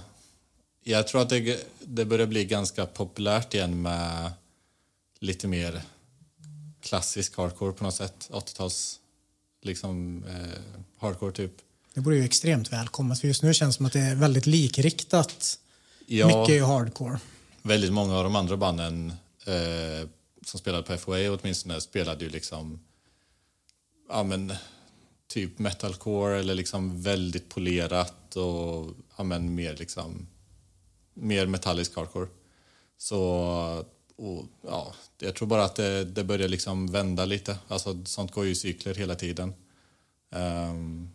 jag 0.84 1.08
tror 1.08 1.22
att 1.22 1.30
det, 1.30 1.68
det 1.80 2.06
börjar 2.06 2.28
bli 2.28 2.46
ganska 2.46 2.86
populärt 2.86 3.54
igen 3.54 3.82
med 3.82 4.32
lite 5.20 5.48
mer 5.48 5.82
klassisk 6.82 7.38
hardcore 7.38 7.72
på 7.72 7.84
något 7.84 7.96
sätt. 7.96 8.30
80-tals 8.32 9.00
liksom 9.62 10.24
eh, 10.28 10.60
hardcore 10.98 11.32
typ. 11.32 11.52
Det 11.94 12.02
vore 12.02 12.16
ju 12.18 12.24
extremt 12.24 12.72
välkommet 12.72 13.20
för 13.20 13.28
just 13.28 13.44
nu 13.44 13.54
känns 13.54 13.76
det 13.76 13.78
som 13.78 13.86
att 13.86 13.94
det 13.94 14.00
är 14.00 14.16
väldigt 14.16 14.46
likriktat. 14.46 15.60
Ja, 16.06 16.42
Mycket 16.42 16.66
hardcore 16.66 17.20
väldigt 17.62 17.94
många 17.94 18.18
av 18.18 18.24
de 18.24 18.36
andra 18.36 18.58
banden 18.58 19.14
eh, 19.46 20.10
som 20.46 20.60
spelade 20.60 20.84
på 20.84 20.98
FOA 20.98 21.32
åtminstone 21.32 21.82
spelade 21.82 22.24
ju 22.26 22.30
liksom 22.30 22.80
ja, 24.10 24.24
men, 24.24 24.54
typ 25.28 25.60
metalcore 25.60 26.40
eller 26.40 26.56
liksom 26.56 27.02
väldigt 27.02 27.50
polerat 27.50 28.36
och 28.36 28.94
ja, 29.18 29.24
men, 29.24 29.56
mer 29.56 29.76
liksom 29.76 30.28
mer 31.14 31.46
metallisk 31.46 31.96
hardcore. 31.96 32.28
Så 32.98 33.86
och, 34.20 34.46
ja, 34.62 34.94
jag 35.20 35.36
tror 35.36 35.48
bara 35.48 35.64
att 35.64 35.76
det, 35.76 36.06
det 36.06 36.24
börjar 36.24 36.48
liksom 36.48 36.88
vända 36.88 37.26
lite. 37.26 37.58
Alltså, 37.68 38.06
sånt 38.06 38.32
går 38.32 38.46
ju 38.46 38.52
i 38.52 38.56
cykler 38.56 38.96
hela 38.96 39.16
tiden. 39.16 39.54
Um, 40.30 41.10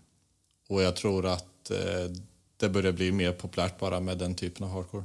och 0.69 0.83
jag 0.83 0.97
tror 0.97 1.27
att 1.27 1.71
eh, 1.71 2.11
det 2.57 2.69
börjar 2.69 2.93
bli 2.93 3.13
mer 3.13 3.33
populärt 3.33 3.79
bara 3.79 4.01
med 4.01 4.19
den 4.19 4.35
typen 4.35 4.67
av 4.67 4.73
hardcore. 4.73 5.05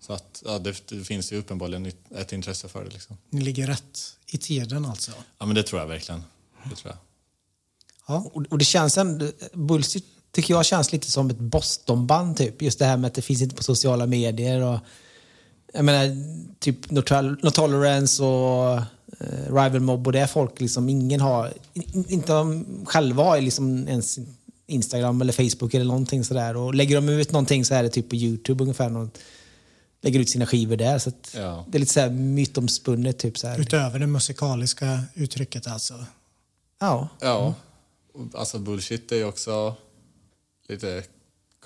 Så 0.00 0.12
att 0.12 0.42
ja, 0.46 0.58
det, 0.58 0.88
det 0.88 1.04
finns 1.04 1.32
ju 1.32 1.38
uppenbarligen 1.38 1.86
ett- 2.10 2.32
intresse 2.32 2.68
för 2.68 2.84
det. 2.84 2.90
Liksom. 2.90 3.16
Ni 3.30 3.40
ligger 3.40 3.66
rätt 3.66 3.98
i 4.26 4.38
tiden 4.38 4.84
alltså. 4.84 5.12
Ja, 5.38 5.46
men 5.46 5.54
det 5.54 5.62
tror 5.62 5.80
jag 5.80 5.88
verkligen. 5.88 6.22
Det 6.70 6.76
tror 6.76 6.92
jag. 6.92 6.98
Ja. 8.08 8.30
Och, 8.32 8.42
och 8.50 8.58
det 8.58 8.64
känns 8.64 8.98
ändå, 8.98 9.26
Bullshit 9.52 10.04
tycker 10.32 10.54
jag 10.54 10.66
känns 10.66 10.92
lite 10.92 11.10
som 11.10 11.30
ett 11.30 11.38
Bostonband 11.38 12.36
typ. 12.36 12.62
Just 12.62 12.78
det 12.78 12.84
här 12.84 12.96
med 12.96 13.08
att 13.08 13.14
det 13.14 13.22
finns 13.22 13.42
inte 13.42 13.56
på 13.56 13.62
sociala 13.62 14.06
medier 14.06 14.60
och 14.62 14.78
jag 15.72 15.84
menar 15.84 16.16
typ 16.58 16.90
No, 16.90 17.00
Tol- 17.00 17.38
no 17.42 17.50
Tolerance 17.50 18.22
och 18.22 18.74
eh, 19.20 19.46
Rival 19.46 19.80
Mob 19.80 20.06
och 20.06 20.12
det 20.12 20.20
är 20.20 20.26
folk 20.26 20.60
liksom, 20.60 20.88
ingen 20.88 21.20
har, 21.20 21.52
in, 21.72 22.04
inte 22.08 22.32
de 22.32 22.64
själva 22.86 23.22
har 23.24 23.40
liksom 23.40 23.88
ens 23.88 24.18
Instagram 24.66 25.20
eller 25.20 25.32
Facebook 25.32 25.74
eller 25.74 25.84
någonting 25.84 26.24
sådär 26.24 26.56
och 26.56 26.74
lägger 26.74 26.94
de 26.96 27.08
ut 27.08 27.32
någonting 27.32 27.64
så 27.64 27.74
är 27.74 27.82
det 27.82 27.88
typ 27.88 28.08
på 28.08 28.16
Youtube 28.16 28.62
ungefär. 28.64 28.88
Någon, 28.90 29.10
lägger 30.06 30.20
ut 30.20 30.30
sina 30.30 30.46
skivor 30.46 30.76
där 30.76 30.98
så 30.98 31.08
att 31.08 31.34
Ja. 31.34 31.64
det 31.68 31.78
är 31.78 31.80
lite 31.80 31.92
så 31.92 32.00
här 32.00 32.10
mytomspunnet 32.10 33.18
typ 33.18 33.38
så 33.38 33.46
här. 33.48 33.60
Utöver 33.60 33.98
det 33.98 34.06
musikaliska 34.06 35.02
uttrycket 35.14 35.66
alltså. 35.66 36.04
Ja. 36.78 37.08
Ja, 37.20 37.54
och 38.14 38.40
alltså 38.40 38.58
bullshit 38.58 39.12
är 39.12 39.16
ju 39.16 39.24
också 39.24 39.74
lite 40.68 41.04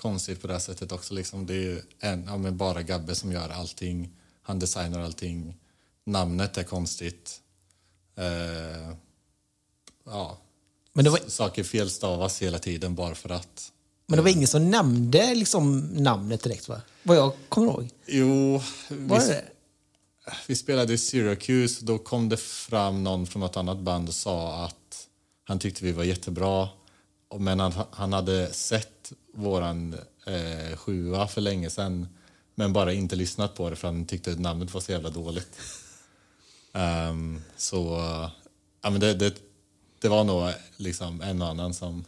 konstigt 0.01 0.41
på 0.41 0.47
det 0.47 0.53
här 0.53 0.59
sättet 0.59 0.91
också. 0.91 1.13
Liksom. 1.13 1.45
Det 1.45 1.55
är 1.55 1.81
en, 1.99 2.23
ja, 2.27 2.37
men 2.37 2.57
bara 2.57 2.81
Gabbe 2.81 3.15
som 3.15 3.31
gör 3.31 3.49
allting. 3.49 4.09
Han 4.43 4.59
designar 4.59 4.99
allting. 4.99 5.57
Namnet 6.05 6.57
är 6.57 6.63
konstigt. 6.63 7.41
Eh, 8.17 8.95
ja, 10.05 10.37
Men 10.93 11.05
det 11.05 11.11
var, 11.11 11.19
saker 11.27 11.63
felstavas 11.63 12.41
hela 12.41 12.59
tiden 12.59 12.95
bara 12.95 13.15
för 13.15 13.29
att. 13.29 13.71
men 14.07 14.17
det 14.17 14.23
var 14.23 14.29
ingen 14.29 14.47
som 14.47 14.69
nämnde 14.69 15.35
liksom 15.35 15.79
namnet 15.79 16.43
direkt 16.43 16.67
va? 16.69 16.81
Vad 17.03 17.17
jag 17.17 17.33
kommer 17.49 17.67
ihåg. 17.67 17.89
Jo, 18.05 18.61
Var 18.89 19.19
vi, 19.19 19.27
det? 19.27 19.45
vi 20.47 20.55
spelade 20.55 20.93
i 20.93 20.97
Syracuse. 20.97 21.85
Då 21.85 21.97
kom 21.97 22.29
det 22.29 22.37
fram 22.37 23.03
någon 23.03 23.27
från 23.27 23.39
något 23.39 23.57
annat 23.57 23.77
band 23.79 24.07
och 24.07 24.13
sa 24.15 24.65
att 24.65 25.07
han 25.43 25.59
tyckte 25.59 25.83
vi 25.85 25.91
var 25.91 26.03
jättebra. 26.03 26.69
och- 27.27 27.41
Men 27.41 27.59
han, 27.59 27.73
han 27.91 28.13
hade 28.13 28.53
sett 28.53 29.11
våran 29.33 29.93
eh, 30.27 30.77
sjua 30.77 31.27
för 31.27 31.41
länge 31.41 31.69
sedan 31.69 32.07
men 32.55 32.73
bara 32.73 32.93
inte 32.93 33.15
lyssnat 33.15 33.55
på 33.55 33.69
det 33.69 33.75
för 33.75 33.87
han 33.87 34.05
tyckte 34.05 34.31
att 34.31 34.39
namnet 34.39 34.73
var 34.73 34.81
så 34.81 34.91
jävla 34.91 35.09
dåligt. 35.09 35.57
Ehm, 36.73 37.41
så 37.57 37.97
ja, 38.81 38.89
men 38.89 38.99
det, 38.99 39.13
det, 39.13 39.35
det 39.99 40.07
var 40.09 40.23
nog 40.23 40.51
liksom 40.77 41.21
en 41.21 41.41
och 41.41 41.47
annan 41.47 41.73
som, 41.73 42.05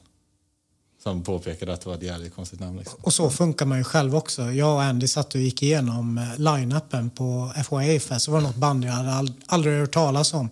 som 1.04 1.24
påpekade 1.24 1.74
att 1.74 1.82
det 1.82 1.90
var 1.90 1.96
ett 1.96 2.04
jävligt 2.04 2.36
konstigt 2.36 2.60
namn. 2.60 2.78
Liksom. 2.80 3.00
Och 3.04 3.14
så 3.14 3.30
funkar 3.30 3.66
man 3.66 3.78
ju 3.78 3.84
själv 3.84 4.16
också. 4.16 4.52
Jag 4.52 4.74
och 4.76 4.84
Andy 4.84 5.08
satt 5.08 5.36
och 5.36 5.42
gick 5.42 5.64
igenom 5.64 6.18
eh, 6.18 6.38
line-upen 6.40 7.10
på 7.10 7.54
FOA 7.66 8.00
Fest. 8.00 8.26
Så 8.26 8.32
var 8.32 8.42
det 8.42 8.48
något 8.48 8.56
band 8.56 8.86
jag 8.86 8.92
hade 8.92 9.10
ald- 9.10 9.42
aldrig 9.46 9.80
hört 9.80 9.92
talas 9.94 10.34
om. 10.34 10.50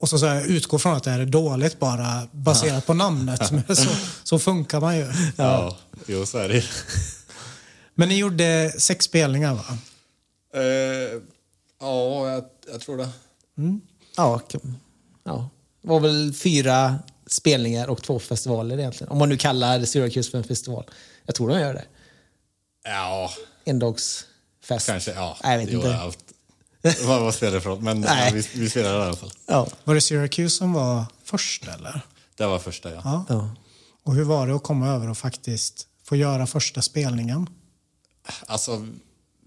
Och 0.00 0.08
så 0.08 0.18
sa 0.18 0.26
jag, 0.26 0.46
utgå 0.46 0.78
från 0.78 0.94
att 0.94 1.04
det 1.04 1.10
här 1.10 1.20
är 1.20 1.26
dåligt 1.26 1.78
bara 1.78 2.28
baserat 2.32 2.86
på 2.86 2.94
namnet. 2.94 3.50
Men 3.66 3.76
så, 3.76 3.88
så 4.22 4.38
funkar 4.38 4.80
man 4.80 4.96
ju. 4.96 5.12
Ja, 5.36 5.76
jo 6.06 6.26
så 6.26 6.38
är 6.38 6.48
det 6.48 6.64
Men 7.94 8.08
ni 8.08 8.16
gjorde 8.18 8.72
sex 8.78 9.04
spelningar 9.04 9.54
va? 9.54 9.64
Eh, 10.54 11.20
ja, 11.80 12.30
jag, 12.30 12.44
jag 12.72 12.80
tror 12.80 12.96
det. 12.96 13.08
Ja, 14.16 14.38
kan- 14.38 14.76
ja. 15.24 15.48
Det 15.82 15.88
var 15.88 16.00
väl 16.00 16.34
fyra 16.34 16.98
spelningar 17.32 17.88
och 17.90 18.02
två 18.02 18.18
festivaler 18.18 18.78
egentligen. 18.78 19.10
Om 19.12 19.18
man 19.18 19.28
nu 19.28 19.36
kallar 19.36 19.84
Syracuse 19.84 20.30
för 20.30 20.38
en 20.38 20.44
festival. 20.44 20.84
Jag 21.26 21.34
tror 21.34 21.48
de 21.48 21.60
gör 21.60 21.74
det. 21.74 21.84
Ja, 22.84 23.30
Endagsfest. 23.64 24.86
kanske. 24.86 25.12
Ja. 25.12 25.36
Nej, 25.42 25.52
jag 25.52 25.58
vet 25.66 25.74
inte. 25.74 25.88
ja. 25.88 26.12
Vad, 27.06 27.20
vad 27.20 27.34
spelar 27.34 27.52
det 27.52 27.60
för? 27.60 27.76
Men 27.76 28.00
Nej. 28.00 28.26
ja, 28.26 28.30
vi, 28.34 28.60
vi 28.60 28.70
spelade 28.70 28.98
i 28.98 29.02
alla 29.02 29.16
fall. 29.16 29.30
Ja. 29.46 29.68
Var 29.84 29.94
det 29.94 30.00
Syracuse 30.00 30.56
som 30.56 30.72
var 30.72 31.04
först 31.24 31.68
eller? 31.68 32.00
Det 32.36 32.46
var 32.46 32.58
första, 32.58 32.90
ja. 32.94 33.00
Ja. 33.04 33.24
ja. 33.28 33.50
Och 34.02 34.14
hur 34.14 34.24
var 34.24 34.46
det 34.46 34.54
att 34.54 34.62
komma 34.62 34.88
över 34.88 35.10
och 35.10 35.18
faktiskt 35.18 35.86
få 36.04 36.16
göra 36.16 36.46
första 36.46 36.82
spelningen? 36.82 37.50
Alltså, 38.46 38.86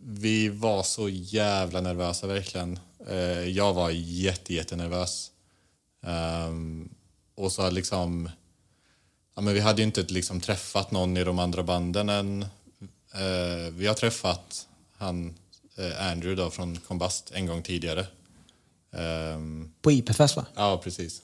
vi 0.03 0.49
var 0.49 0.83
så 0.83 1.09
jävla 1.09 1.81
nervösa 1.81 2.27
verkligen. 2.27 2.79
Eh, 3.09 3.17
jag 3.49 3.73
var 3.73 3.89
jätte, 3.89 4.53
jättenervös. 4.53 5.31
Um, 6.47 6.89
och 7.35 7.51
så 7.51 7.69
liksom... 7.69 8.29
Ja, 9.35 9.41
men 9.41 9.53
vi 9.53 9.59
hade 9.59 9.81
ju 9.81 9.85
inte 9.87 10.03
liksom 10.03 10.41
träffat 10.41 10.91
någon 10.91 11.17
i 11.17 11.23
de 11.23 11.39
andra 11.39 11.63
banden 11.63 12.09
än. 12.09 12.41
Eh, 13.13 13.71
vi 13.71 13.87
har 13.87 13.93
träffat 13.93 14.67
han 14.97 15.33
eh, 15.75 16.11
Andrew 16.11 16.43
då 16.43 16.51
från 16.51 16.77
Combust 16.77 17.31
en 17.33 17.45
gång 17.45 17.63
tidigare. 17.63 18.07
Ehm, 18.91 19.71
På 19.81 19.91
IP-fest 19.91 20.35
va? 20.35 20.45
Ja, 20.55 20.81
precis. 20.83 21.21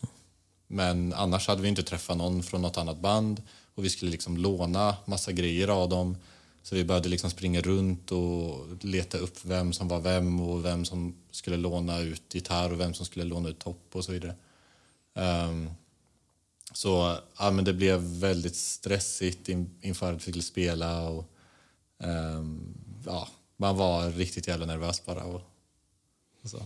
Men 0.68 1.14
annars 1.14 1.48
hade 1.48 1.62
vi 1.62 1.68
inte 1.68 1.84
träffat 1.84 2.18
någon 2.18 2.44
från 2.44 2.62
något 2.62 2.78
annat 2.78 3.00
band 3.00 3.42
och 3.76 3.86
vi 3.86 3.90
skulle 3.90 4.12
liksom 4.12 4.38
låna 4.38 4.96
massa 5.06 5.32
grejer 5.32 5.68
av 5.68 5.90
dem. 5.90 6.18
Så 6.64 6.76
vi 6.76 6.84
började 6.84 7.10
liksom 7.10 7.30
springa 7.30 7.62
runt 7.62 8.12
och 8.12 8.68
leta 8.82 9.18
upp 9.18 9.46
vem 9.46 9.74
som 9.74 9.88
var 9.88 10.00
vem 10.00 10.42
och 10.42 10.66
vem 10.66 10.86
som 10.86 11.16
skulle 11.32 11.58
låna 11.58 12.00
ut 12.00 12.36
gitarr 12.36 12.72
och 12.72 12.80
vem 12.80 12.94
som 12.94 13.06
skulle 13.06 13.26
låna 13.26 13.50
ut 13.50 13.60
topp 13.60 13.90
och 13.92 14.06
så 14.06 14.12
vidare. 14.12 14.36
Ehm, 15.16 15.70
så 16.74 17.18
ja, 17.40 17.52
men 17.52 17.66
det 17.66 17.74
blev 17.74 18.00
väldigt 18.00 18.56
stressigt 18.56 19.50
in, 19.50 19.70
inför 19.82 20.14
att 20.14 20.18
vi 20.18 20.22
skulle 20.22 20.42
spela 20.44 21.10
och 21.10 21.32
ehm, 22.04 22.74
ja, 23.06 23.28
man 23.58 23.78
var 23.78 24.10
riktigt 24.10 24.48
jävla 24.48 24.66
nervös 24.66 25.06
bara. 25.06 25.24
Och, 25.24 25.42
och 26.44 26.50
så. 26.50 26.66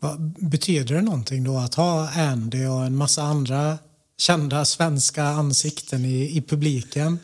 Vad, 0.00 0.20
betyder 0.50 0.94
det 0.94 1.02
någonting 1.02 1.44
då 1.44 1.58
att 1.58 1.74
ha 1.74 2.10
Andy 2.10 2.66
och 2.66 2.84
en 2.84 2.96
massa 2.96 3.22
andra 3.22 3.78
kända 4.16 4.64
svenska 4.64 5.24
ansikten 5.24 6.04
i, 6.04 6.36
i 6.36 6.42
publiken? 6.42 7.18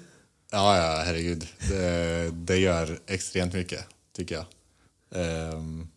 Ja, 0.51 0.77
ja, 0.77 1.03
herregud. 1.05 1.47
Det, 1.69 2.31
det 2.31 2.57
gör 2.57 2.99
extremt 3.07 3.53
mycket, 3.53 3.85
tycker 4.16 4.35
jag. 4.35 4.45
Ehm, 5.14 5.88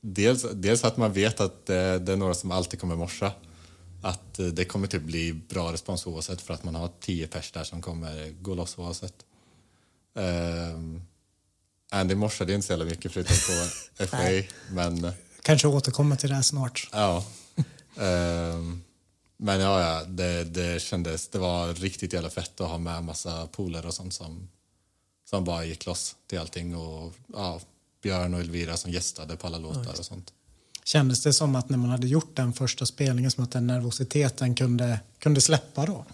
dels, 0.00 0.46
dels 0.52 0.84
att 0.84 0.96
man 0.96 1.12
vet 1.12 1.40
att 1.40 1.66
det, 1.66 1.98
det 1.98 2.12
är 2.12 2.16
några 2.16 2.34
som 2.34 2.50
alltid 2.50 2.80
kommer 2.80 2.96
morsa. 2.96 3.32
Att 4.06 4.38
eh, 4.38 4.46
det 4.46 4.64
kommer 4.64 4.86
typ 4.86 5.02
bli 5.02 5.32
bra 5.32 5.72
respons 5.72 6.06
oavsett 6.06 6.40
för 6.40 6.54
att 6.54 6.64
man 6.64 6.74
har 6.74 6.90
tio 7.00 7.26
pers 7.26 7.52
där 7.52 7.64
som 7.64 7.82
kommer 7.82 8.30
gå 8.30 8.54
loss 8.54 8.78
oavsett. 8.78 9.14
Um, 10.14 11.02
Andy 11.90 12.14
morsade 12.14 12.54
inte 12.54 12.66
så 12.66 12.72
jävla 12.72 12.84
mycket 12.84 13.12
förutom 13.12 13.36
på 13.36 14.06
FA, 14.06 14.16
men 14.70 15.12
Kanske 15.42 15.68
återkommer 15.68 16.16
till 16.16 16.28
det 16.28 16.34
här 16.34 16.42
snart. 16.42 16.88
Ja. 16.92 17.24
Ehm, 18.00 18.82
men 19.36 19.60
ja, 19.60 19.80
ja 19.80 20.04
det, 20.04 20.44
det 20.44 20.82
kändes, 20.82 21.28
det 21.28 21.38
var 21.38 21.74
riktigt 21.74 22.12
jävla 22.12 22.30
fett 22.30 22.60
att 22.60 22.68
ha 22.68 22.78
med 22.78 23.04
massa 23.04 23.46
polare 23.46 23.86
och 23.86 23.94
sånt 23.94 24.14
som, 24.14 24.48
som 25.30 25.44
bara 25.44 25.64
gick 25.64 25.86
loss 25.86 26.16
till 26.26 26.38
allting 26.38 26.76
och 26.76 27.12
ja, 27.32 27.60
Björn 28.02 28.34
och 28.34 28.40
Elvira 28.40 28.76
som 28.76 28.90
gästade 28.90 29.36
på 29.36 29.46
alla 29.46 29.58
låtar 29.58 29.98
och 29.98 30.06
sånt. 30.06 30.32
Kändes 30.86 31.22
det 31.22 31.32
som 31.32 31.54
att 31.56 31.68
när 31.68 31.78
man 31.78 31.90
hade 31.90 32.06
gjort 32.06 32.36
den 32.36 32.52
första 32.52 32.86
spelningen 32.86 33.30
som 33.30 33.44
att 33.44 33.50
den 33.50 33.66
nervositeten 33.66 34.54
kunde, 34.54 35.00
kunde 35.18 35.40
släppa 35.40 35.86
då? 35.86 36.04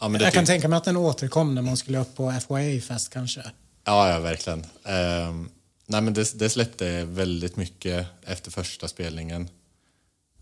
Ja, 0.00 0.18
Jag 0.20 0.32
kan 0.32 0.46
tänka 0.46 0.68
mig 0.68 0.76
att 0.76 0.84
den 0.84 0.96
återkom 0.96 1.54
när 1.54 1.62
man 1.62 1.76
skulle 1.76 1.98
upp 1.98 2.16
på 2.16 2.32
FYA-fest 2.48 3.10
kanske. 3.10 3.40
Ja, 3.84 4.10
ja 4.10 4.20
verkligen. 4.20 4.66
Ehm, 4.84 5.48
nej, 5.86 6.00
men 6.02 6.14
det, 6.14 6.38
det 6.38 6.50
släppte 6.50 7.04
väldigt 7.04 7.56
mycket 7.56 8.06
efter 8.22 8.50
första 8.50 8.88
spelningen. 8.88 9.48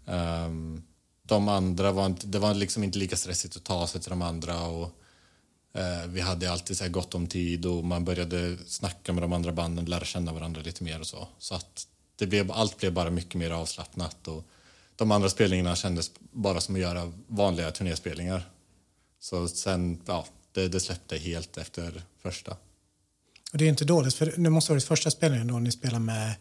Ehm, 0.07 0.83
de 1.23 1.49
andra 1.49 1.93
var 1.93 2.07
inte, 2.07 2.27
det 2.27 2.39
var 2.39 2.55
liksom 2.55 2.85
inte 2.85 2.99
lika 2.99 3.17
stressigt 3.17 3.57
att 3.57 3.65
ta 3.65 3.87
sig 3.87 4.01
till 4.01 4.11
de 4.11 4.23
andra. 4.23 4.63
Och, 4.63 4.91
eh, 5.75 6.07
vi 6.07 6.21
hade 6.21 6.53
alltid 6.53 6.77
så 6.77 6.85
här 6.85 6.91
gott 6.91 7.15
om 7.15 7.27
tid 7.27 7.67
och 7.67 7.85
man 7.85 8.05
började 8.05 8.57
snacka 8.67 9.13
med 9.13 9.23
de 9.23 9.33
andra 9.33 9.53
banden, 9.53 9.85
lära 9.85 10.05
känna 10.05 10.33
varandra 10.33 10.63
lite 10.63 10.85
mer 10.85 11.01
och 11.01 11.07
så. 11.07 11.29
Så 11.39 11.55
att 11.55 11.87
det 12.23 12.27
blev, 12.27 12.53
allt 12.53 12.79
blev 12.79 12.93
bara 12.93 13.11
mycket 13.11 13.35
mer 13.35 13.51
avslappnat. 13.51 14.29
Och 14.29 14.45
de 14.97 15.11
andra 15.13 15.29
spelningarna 15.29 15.77
kändes 15.77 16.11
bara 16.33 16.61
som 16.61 16.75
att 16.75 16.81
göra 16.81 17.13
vanliga 17.27 17.71
turnéspelningar. 17.71 18.49
Så 19.21 19.49
sen, 19.49 20.01
ja, 20.07 20.27
det, 20.53 20.69
det 20.69 20.81
släppte 20.81 21.17
helt 21.17 21.57
efter 21.57 22.03
första. 22.23 22.51
Och 23.53 23.59
det 23.59 23.65
är 23.65 23.69
inte 23.69 23.85
dåligt, 23.85 24.15
för 24.15 24.35
det 24.37 24.51
måste 24.51 24.73
ha 24.73 24.75
varit 24.75 24.85
första 24.85 25.11
spelningen 25.11 25.47
då 25.47 25.59
ni 25.59 25.73
spelar 25.73 25.99
med 25.99 26.35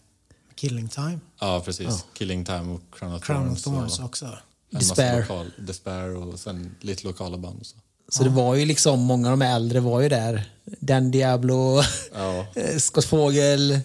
Killing 0.55 0.87
Time. 0.87 1.19
Ja, 1.39 1.61
precis. 1.65 2.05
Killing 2.13 2.45
Time 2.45 2.73
och 2.73 2.81
Crown 2.99 3.13
of 3.15 3.23
Crown 3.23 3.47
Thorns. 3.47 3.63
Thorns 3.63 3.99
och 3.99 4.05
också. 4.05 4.37
Despair. 4.69 5.19
Lokal, 5.21 5.51
Despair 5.57 6.15
och 6.15 6.39
sen 6.39 6.75
lite 6.81 7.07
lokala 7.07 7.37
band. 7.37 7.59
Och 7.59 7.65
så. 7.65 7.77
Så 8.09 8.23
det 8.23 8.29
var 8.29 8.55
ju 8.55 8.65
liksom, 8.65 8.99
många 8.99 9.31
av 9.31 9.39
de 9.39 9.45
äldre 9.45 9.79
var 9.79 10.01
ju 10.01 10.09
där. 10.09 10.51
Dan 10.79 11.11
Diablo, 11.11 11.81
Ja. 12.13 12.47
Scott 12.79 13.05
Fogel, 13.05 13.79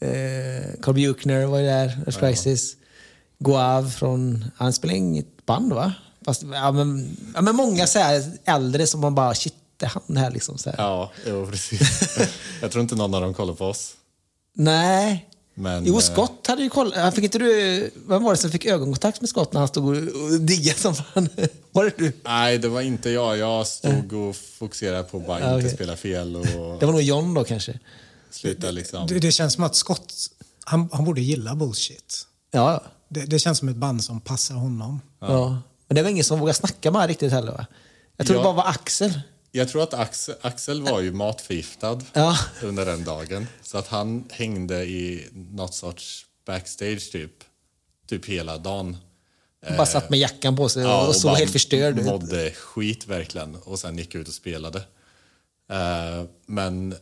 eh, 0.00 0.80
Carl 0.82 0.94
Buchner 0.94 1.46
var 1.46 1.58
ju 1.58 1.66
där, 1.66 1.86
Earth 2.06 2.18
Crisis. 2.18 2.76
Goav 3.38 3.90
från, 3.90 4.44
han 4.56 4.72
spelade 4.72 4.98
inget 4.98 5.46
band 5.46 5.72
va? 5.72 5.92
Fast, 6.24 6.42
ja, 6.52 6.72
men, 6.72 7.16
ja, 7.34 7.40
men 7.40 7.56
många 7.56 7.86
så 7.86 7.98
här 7.98 8.24
äldre 8.44 8.86
som 8.86 9.00
man 9.00 9.14
bara, 9.14 9.34
shit, 9.34 9.54
det 9.76 9.86
är 9.86 9.90
han 9.90 10.16
här 10.16 10.30
liksom. 10.30 10.58
Så 10.58 10.70
här. 10.70 10.76
Ja, 10.78 11.10
jo, 11.26 11.46
precis. 11.46 12.18
Jag 12.62 12.70
tror 12.70 12.82
inte 12.82 12.94
någon 12.94 13.14
av 13.14 13.20
dem 13.20 13.34
kollar 13.34 13.54
på 13.54 13.64
oss. 13.66 13.92
Nej. 14.54 15.26
Men, 15.54 15.84
jo, 15.86 15.94
eh, 15.94 16.00
Scott 16.00 16.46
hade 16.46 16.62
ju 16.62 16.68
kollat. 16.68 17.14
Fick 17.14 17.24
inte 17.24 17.38
du, 17.38 17.90
vem 18.06 18.22
var 18.22 18.30
det 18.30 18.36
som 18.36 18.50
fick 18.50 18.66
ögonkontakt 18.66 19.20
med 19.20 19.30
Scott 19.30 19.52
när 19.52 19.60
han 19.60 19.68
stod 19.68 19.88
och, 19.88 20.40
diggade 20.40 20.78
som 20.78 20.94
fan? 20.94 21.28
Var 21.72 21.84
det 21.84 21.92
du? 21.96 22.12
Nej, 22.24 22.58
det 22.58 22.68
var 22.68 22.80
inte 22.80 23.10
jag. 23.10 23.38
Jag 23.38 23.66
stod 23.66 24.12
och 24.12 24.36
fokuserade 24.36 25.02
på 25.02 25.16
att 25.16 25.26
bara 25.26 25.40
Ja, 25.40 25.54
inte 25.54 25.66
okej. 25.66 25.74
spela 25.74 25.96
fel 25.96 26.36
och 26.36 26.46
Det 26.80 26.86
var 26.86 26.92
nog 26.92 27.02
John 27.02 27.34
då 27.34 27.44
kanske. 27.44 27.78
Sluta 28.30 28.70
liksom. 28.70 29.06
Det, 29.06 29.18
det 29.18 29.32
känns 29.32 29.54
som 29.54 29.64
att 29.64 29.76
Scott, 29.76 30.14
han, 30.64 30.88
han 30.92 31.04
borde 31.04 31.20
gilla 31.20 31.54
bullshit. 31.54 32.26
Ja, 32.50 32.82
Det, 33.08 33.24
det 33.24 33.38
känns 33.38 33.58
som 33.58 33.68
ett 33.68 33.76
band 33.76 34.04
som 34.04 34.20
passar 34.20 34.54
honom. 34.54 35.00
ja. 35.20 35.58
Men 35.88 35.94
det 35.94 36.02
var 36.02 36.10
ingen 36.10 36.24
som 36.24 36.38
vågade 36.38 36.54
snacka 36.58 36.90
med 36.90 36.94
honom 37.00 37.08
riktigt 37.08 37.32
heller 37.32 37.52
va? 37.52 37.66
Jag 38.16 38.26
tror 38.26 38.36
Ja. 38.36 38.40
det 38.40 38.44
bara 38.44 38.54
var 38.64 38.68
Axel. 38.70 39.20
Jag 39.52 39.68
tror 39.68 39.82
att 39.82 39.94
Axel, 39.94 40.34
Axel 40.40 40.82
var 40.82 41.00
ju 41.00 41.12
matförgiftad 41.12 42.00
Ja. 42.12 42.36
under 42.62 42.86
den 42.86 43.04
dagen. 43.04 43.46
Så 43.62 43.78
att 43.78 43.88
han 43.88 44.24
hängde 44.30 44.84
i 44.84 45.28
något 45.32 45.74
sorts 45.74 46.26
backstage 46.46 47.12
typ, 47.12 47.32
typ 48.08 48.26
hela 48.26 48.58
dagen. 48.58 48.96
Han 49.66 49.76
bara 49.76 49.86
satt 49.86 50.10
med 50.10 50.18
jackan 50.18 50.56
på 50.56 50.68
sig 50.68 50.84
och, 50.84 50.90
Ja, 50.90 51.06
och 51.08 51.14
såg 51.16 51.30
bara 51.30 51.36
helt 51.38 51.52
förstörd 51.52 51.98
ut. 51.98 52.04
mådde 52.04 52.50
skit 52.50 53.06
verkligen 53.06 53.56
och 53.56 53.78
sen 53.78 53.98
gick 53.98 54.14
ut 54.14 54.28
och 54.28 54.34
spelade. 54.34 54.78
Eh, 55.72 56.24
men, 56.46 56.94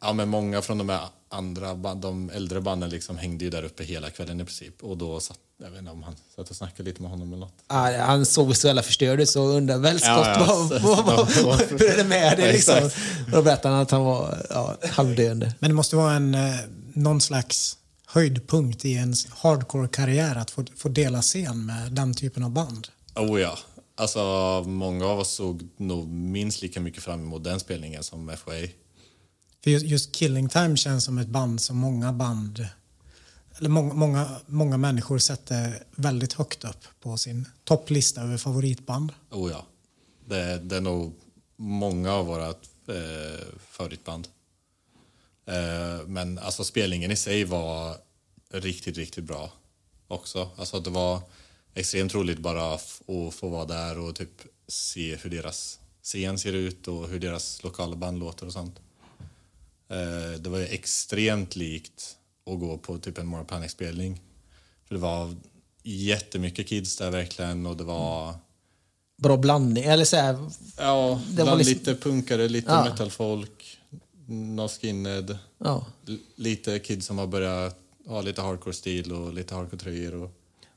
ja, 0.00 0.12
men 0.12 0.28
många 0.28 0.62
från 0.62 0.78
de 0.78 0.88
här 0.88 1.00
andra 1.28 1.74
band, 1.74 2.00
de 2.00 2.30
äldre 2.30 2.60
banden 2.60 2.90
liksom 2.90 3.18
hängde 3.18 3.44
ju 3.44 3.50
där 3.50 3.62
uppe 3.62 3.84
hela 3.84 4.10
kvällen 4.10 4.40
i 4.40 4.44
princip. 4.44 4.84
Och 4.84 4.96
då 4.96 5.20
satt, 5.20 5.38
jag 5.62 5.70
vet 5.70 5.78
inte 5.78 5.90
om 5.90 6.02
han 6.02 6.16
satt 6.36 6.50
och 6.50 6.56
snackade 6.56 6.82
lite 6.88 7.02
med 7.02 7.10
honom 7.10 7.28
eller 7.32 7.40
något. 7.40 7.54
Ja, 7.68 7.96
han 8.02 8.26
såg 8.26 8.56
så 8.56 8.66
jävla 8.66 8.82
förstörd 8.82 9.20
ut 9.20 9.28
så 9.30 9.40
undrar 9.42 9.78
väl 9.78 9.98
Scott 9.98 10.08
Ja, 10.08 10.34
ja, 10.38 10.46
vad, 10.46 10.80
så- 10.80 10.86
vad, 10.86 11.44
vad, 11.44 11.60
hur 11.62 11.82
är 11.90 11.96
det 11.96 12.04
med 12.04 12.38
dig 12.38 12.52
liksom? 12.52 12.84
Och 12.84 12.90
Då 13.32 13.42
berättade 13.42 13.74
han 13.74 13.82
att 13.82 13.90
han 13.90 14.04
var 14.04 14.46
ja, 14.50 14.76
halvdöende. 14.90 15.54
Men 15.58 15.70
det 15.70 15.74
måste 15.74 15.96
vara 15.96 16.12
en, 16.14 16.34
eh, 16.34 16.54
någon 16.92 17.20
slags 17.20 17.76
höjdpunkt 18.06 18.84
i 18.84 18.92
ens 18.92 19.26
hardcore-karriär 19.30 20.36
att 20.36 20.50
få, 20.50 20.64
få 20.76 20.88
dela 20.88 21.22
scen 21.22 21.66
med 21.66 21.92
den 21.92 22.14
typen 22.14 22.42
av 22.42 22.50
band. 22.50 22.88
Oh 23.16 23.40
ja. 23.40 23.58
Alltså, 23.98 24.20
många 24.66 25.06
av 25.06 25.18
oss 25.18 25.30
såg 25.34 25.68
nog 25.76 26.08
minst 26.08 26.62
lika 26.62 26.80
mycket 26.80 27.02
fram 27.02 27.20
emot 27.20 27.44
den 27.44 27.60
spelningen 27.60 28.02
som 28.02 28.32
FOA. 28.44 28.54
För 29.66 29.70
just, 29.70 29.86
just 29.86 30.12
Killing 30.12 30.48
Time 30.48 30.76
känns 30.76 31.04
som 31.04 31.18
ett 31.18 31.28
band 31.28 31.60
som 31.60 31.76
många 31.76 32.12
band 32.12 32.66
eller 33.58 33.68
många, 33.68 33.94
många, 33.94 34.40
många 34.46 34.76
människor 34.76 35.18
sätter 35.18 35.82
väldigt 35.94 36.32
högt 36.32 36.64
upp 36.64 36.84
på 37.00 37.16
sin 37.16 37.48
topplista 37.64 38.22
över 38.22 38.36
favoritband. 38.36 39.12
Oh 39.30 39.50
ja. 39.50 39.66
Det, 40.26 40.58
det 40.58 40.76
är 40.76 40.80
nog 40.80 41.14
många 41.56 42.12
av 42.12 42.26
våra 42.26 42.48
eh, 42.48 43.44
favoritband. 43.68 44.28
Eh, 45.46 46.06
men 46.06 46.38
alltså 46.38 46.64
spelningen 46.64 47.10
i 47.10 47.16
sig 47.16 47.44
var 47.44 47.96
riktigt, 48.50 48.96
riktigt 48.96 49.24
bra 49.24 49.52
också. 50.08 50.50
Alltså 50.56 50.80
det 50.80 50.90
var 50.90 51.20
extremt 51.74 52.14
roligt 52.14 52.38
bara 52.38 52.74
att 52.74 53.02
få 53.32 53.48
vara 53.48 53.64
där 53.64 53.98
och 53.98 54.16
typ 54.16 54.42
se 54.68 55.16
hur 55.16 55.30
deras 55.30 55.80
scen 56.02 56.38
ser 56.38 56.52
ut 56.52 56.88
och 56.88 57.08
hur 57.08 57.20
deras 57.20 57.62
lokala 57.62 57.96
band 57.96 58.18
låter 58.18 58.46
och 58.46 58.52
sånt. 58.52 58.80
Eh, 59.88 60.40
det 60.40 60.50
var 60.50 60.58
ju 60.58 60.64
extremt 60.66 61.56
likt 61.56 62.16
att 62.50 62.60
gå 62.60 62.78
på 62.78 62.98
typ 62.98 63.18
en 63.18 63.26
More 63.26 63.44
Panic-spelning. 63.44 64.20
För 64.88 64.94
det 64.94 65.00
var 65.00 65.34
jättemycket 65.82 66.66
kids 66.66 66.96
där 66.96 67.10
verkligen 67.10 67.66
och 67.66 67.76
det 67.76 67.84
var 67.84 68.34
Bra 69.22 69.36
blandning. 69.36 69.84
Eller 69.84 70.04
så 70.04 70.16
här, 70.16 70.50
Ja, 70.78 71.20
Det 71.30 71.36
var 71.36 71.44
bland 71.44 71.58
liksom- 71.58 71.74
lite 71.78 71.94
punkare, 71.94 72.48
lite 72.48 72.70
Ja. 72.72 72.84
metalfolk, 72.84 73.78
no 74.26 74.68
skinhead. 74.68 75.38
ja. 75.58 75.86
Lite 76.36 76.78
kids 76.78 77.06
som 77.06 77.18
har 77.18 77.26
börjat 77.26 77.78
ha 78.06 78.20
lite 78.22 78.42
hardcore-stil 78.42 79.12
och 79.12 79.34
lite 79.34 79.54
hardcore-tröjor. 79.54 80.14
Och... 80.14 80.30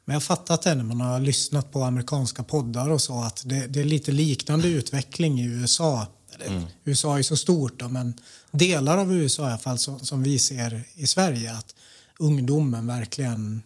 Men 0.05 0.13
jag 0.13 0.15
har 0.15 0.21
fattat 0.21 0.61
det 0.61 0.75
när 0.75 0.83
man 0.83 1.01
har 1.01 1.19
lyssnat 1.19 1.71
på 1.71 1.83
amerikanska 1.83 2.43
poddar 2.43 2.89
och 2.89 3.01
så 3.01 3.21
att 3.21 3.41
det, 3.45 3.67
det 3.67 3.79
är 3.79 3.83
lite 3.85 4.11
liknande 4.11 4.67
utveckling 4.67 5.39
i 5.41 5.45
USA. 5.45 6.07
Eller, 6.41 6.63
USA 6.83 7.17
är 7.17 7.23
så 7.23 7.37
stort 7.37 7.79
då, 7.79 7.89
men 7.89 8.13
delar 8.51 8.97
av 8.97 9.13
USA 9.13 9.43
i 9.43 9.45
alla 9.45 9.57
fall 9.57 9.77
som, 9.77 9.99
som 9.99 10.23
vi 10.23 10.39
ser 10.39 10.83
i 10.93 11.07
Sverige 11.07 11.51
att 11.53 11.75
ungdomen 12.19 12.87
verkligen 12.87 13.61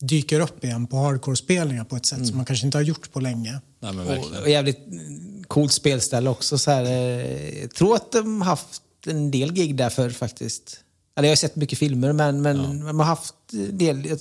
dyker 0.00 0.40
upp 0.40 0.64
igen 0.64 0.86
på 0.86 0.96
hardcore-spelningar 0.96 1.84
på 1.84 1.96
ett 1.96 2.06
sätt 2.06 2.26
som 2.26 2.36
man 2.36 2.46
kanske 2.46 2.66
inte 2.66 2.78
har 2.78 2.82
gjort 2.82 3.12
på 3.12 3.20
länge. 3.20 3.60
Nej, 3.80 3.92
men 3.92 4.06
Och, 4.06 4.42
och 4.42 4.50
jävligt 4.50 4.86
mm, 4.86 5.44
coolt 5.44 5.72
spelställe 5.72 6.30
också. 6.30 6.58
Så 6.58 6.70
här, 6.70 6.84
eh, 6.84 7.60
jag 7.60 7.74
tror 7.74 7.96
att 7.96 8.12
de 8.12 8.40
har 8.40 8.48
haft 8.48 8.82
en 9.06 9.30
del 9.30 9.52
gig 9.52 9.76
där 9.76 9.90
för 9.90 10.10
faktiskt. 10.10 10.80
Eller 11.16 11.28
jag 11.28 11.30
har 11.30 11.36
sett 11.36 11.56
mycket 11.56 11.78
filmer, 11.78 12.12
men, 12.12 12.42
men 12.42 12.84
man 12.84 12.98
har 12.98 13.04
haft 13.04 13.34
en 13.52 13.78
del... 13.78 14.18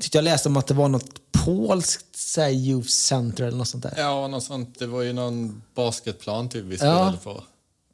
Tyckte 0.00 0.18
jag 0.18 0.22
läste 0.22 0.48
om 0.48 0.56
att 0.56 0.66
det 0.66 0.74
var 0.74 0.88
något 0.88 1.20
polskt 1.44 2.16
så 2.16 2.40
här, 2.40 2.50
youth 2.50 2.88
center 2.88 3.44
eller 3.44 3.58
något 3.58 3.68
sånt 3.68 3.82
där. 3.82 3.94
Ja, 3.96 4.28
något 4.28 4.44
sånt. 4.44 4.78
Det 4.78 4.86
var 4.86 5.02
ju 5.02 5.12
någon 5.12 5.62
basketplan 5.74 6.48
typ 6.48 6.64
vi 6.64 6.76
spelade 6.76 7.16
på. 7.16 7.44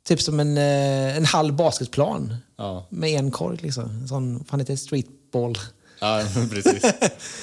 Typ 0.05 0.23
som 0.23 0.41
en, 0.41 0.59
eh, 0.59 1.17
en 1.17 1.25
halv 1.25 1.55
basketplan 1.55 2.37
Ja, 2.57 2.87
med 2.91 3.19
en 3.19 3.31
korg. 3.31 3.59
Liksom. 3.63 3.85
En 3.85 4.09
sån, 4.09 4.45
fan 4.45 4.61
heter 4.61 4.73
det? 4.73 4.77
Streetball. 4.77 5.59
ja 6.01 6.23
precis. 6.51 6.83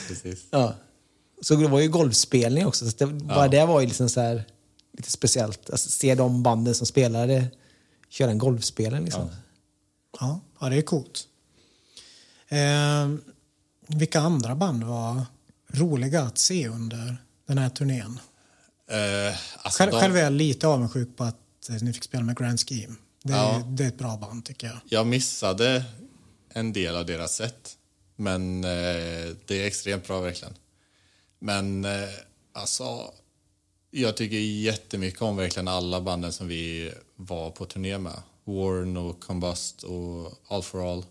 precis. 0.07 0.45
Ja. 0.49 0.73
Så 1.41 1.55
det 1.55 1.67
var 1.67 1.79
ju 1.79 1.89
golfspelning 1.89 2.65
också. 2.65 2.89
Så 2.89 2.97
det, 2.97 3.05
bara 3.05 3.47
det 3.47 3.65
var 3.65 3.81
ju 3.81 3.87
liksom 3.87 4.09
så 4.09 4.21
här, 4.21 4.43
lite 4.97 5.11
speciellt. 5.11 5.69
Alltså, 5.69 5.89
se 5.89 6.15
de 6.15 6.43
banden 6.43 6.75
som 6.75 6.87
spelade 6.87 7.47
köra 8.09 8.31
en 8.31 8.37
golfspelning. 8.37 9.03
Liksom. 9.03 9.29
Ja, 10.19 10.39
ja 10.59 10.69
det 10.69 10.77
är 10.77 10.81
coolt. 10.81 11.27
Eh, 12.47 13.09
vilka 13.95 14.19
andra 14.19 14.55
band 14.55 14.83
var 14.83 15.25
roliga 15.67 16.21
att 16.21 16.37
se 16.37 16.67
under 16.67 17.17
den 17.47 17.57
här 17.57 17.69
turnén? 17.69 18.19
Eh, 18.91 19.37
alltså 19.61 19.77
Själv, 19.83 19.91
de- 19.91 19.99
själv 20.01 20.15
är 20.17 20.21
jag 20.23 20.33
lite 20.33 20.67
avundsjuk 20.67 21.17
på 21.17 21.23
att 21.23 21.69
eh, 21.69 21.75
ni 21.81 21.93
fick 21.93 22.03
spela 22.03 22.23
med 22.23 22.37
Grand 22.37 22.59
Scheme. 22.59 22.95
Det 23.23 23.33
är, 23.33 23.37
Ja. 23.37 23.63
det 23.67 23.83
är 23.83 23.87
ett 23.87 23.97
bra 23.97 24.17
band 24.17 24.45
tycker 24.45 24.67
jag. 24.67 24.77
Jag 24.85 25.07
missade 25.07 25.83
en 26.49 26.73
del 26.73 26.95
av 26.95 27.05
deras 27.05 27.35
sätt. 27.35 27.77
Men 28.15 28.63
eh, 28.63 28.69
det 29.45 29.61
är 29.61 29.65
extremt 29.67 30.07
bra 30.07 30.19
verkligen. 30.21 30.53
Men 31.39 31.85
eh, 31.85 32.09
alltså, 32.53 33.11
jag 33.91 34.17
tycker 34.17 34.37
jättemycket 34.37 35.21
om 35.21 35.35
verkligen 35.37 35.67
alla 35.67 36.01
banden 36.01 36.31
som 36.33 36.47
vi 36.47 36.93
var 37.15 37.51
på 37.51 37.65
turné 37.65 37.97
med. 37.97 38.21
Warren 38.43 38.97
och 38.97 39.19
Combust 39.23 39.83
och 39.83 40.33
All 40.47 40.63
for 40.63 40.91
All. 40.93 41.05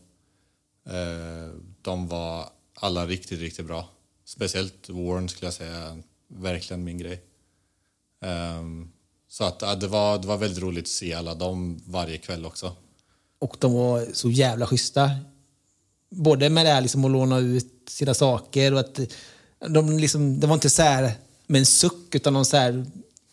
Eh, 0.86 1.54
de 1.82 2.08
var 2.08 2.48
alla 2.80 3.06
riktigt, 3.06 3.40
riktigt 3.40 3.66
bra. 3.66 3.88
Speciellt 4.24 4.88
Warren 4.88 5.28
skulle 5.28 5.46
jag 5.46 5.54
säga 5.54 5.98
verkligen 6.28 6.84
min 6.84 6.98
grej. 6.98 7.22
Um, 8.58 8.92
så 9.28 9.44
att 9.44 9.62
ja, 9.62 9.74
det, 9.74 9.88
var, 9.88 10.18
det 10.18 10.26
var 10.26 10.36
väldigt 10.36 10.62
roligt 10.62 10.84
att 10.84 10.88
se 10.88 11.14
alla 11.14 11.34
dem 11.34 11.82
varje 11.86 12.18
kväll 12.18 12.46
också. 12.46 12.76
Och 13.38 13.56
de 13.58 13.72
var 13.72 14.06
så 14.12 14.30
jävla 14.30 14.66
schyssta. 14.66 15.10
Både 16.10 16.50
med 16.50 16.66
det 16.66 16.70
här 16.70 16.80
liksom 16.80 17.04
att 17.04 17.10
låna 17.10 17.38
ut 17.38 17.84
sina 17.88 18.14
saker 18.14 18.72
och 18.72 18.80
att 18.80 19.00
de 19.68 19.98
liksom, 19.98 20.40
det 20.40 20.46
var 20.46 20.54
inte 20.54 20.70
så 20.70 20.82
här 20.82 21.12
med 21.46 21.58
en 21.58 21.66
suck 21.66 22.14
utan 22.14 22.34
de 22.34 22.44
så 22.44 22.56
här 22.56 22.86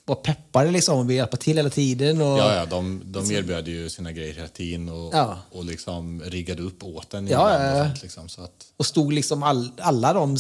var 0.08 0.16
peppade 0.16 0.72
liksom 0.72 1.00
och 1.00 1.10
ville 1.10 1.18
hjälpa 1.18 1.38
till 1.38 1.58
hela 1.58 1.70
tiden. 1.70 2.22
Och, 2.22 2.38
Ja, 2.40 2.56
ja, 2.56 2.66
de, 2.66 3.02
de 3.06 3.32
erbjöd 3.32 3.68
ju 3.68 3.90
sina 3.90 4.12
grejer 4.12 4.34
hela 4.34 4.48
tiden 4.48 4.90
och, 4.90 5.14
Ja. 5.14 5.38
och 5.52 5.66
liksom 5.66 6.22
riggade 6.22 6.62
upp 6.62 6.84
åt 6.84 7.14
en. 7.14 7.28
Ja, 7.28 7.72
och 7.82 7.88
sånt, 7.88 8.02
liksom, 8.04 8.30
så 8.30 8.42
att, 8.42 8.66
Och 8.78 8.86
stod 8.86 9.14
liksom 9.14 9.44
all, 9.44 9.72
alla 9.80 10.14
de 10.14 10.38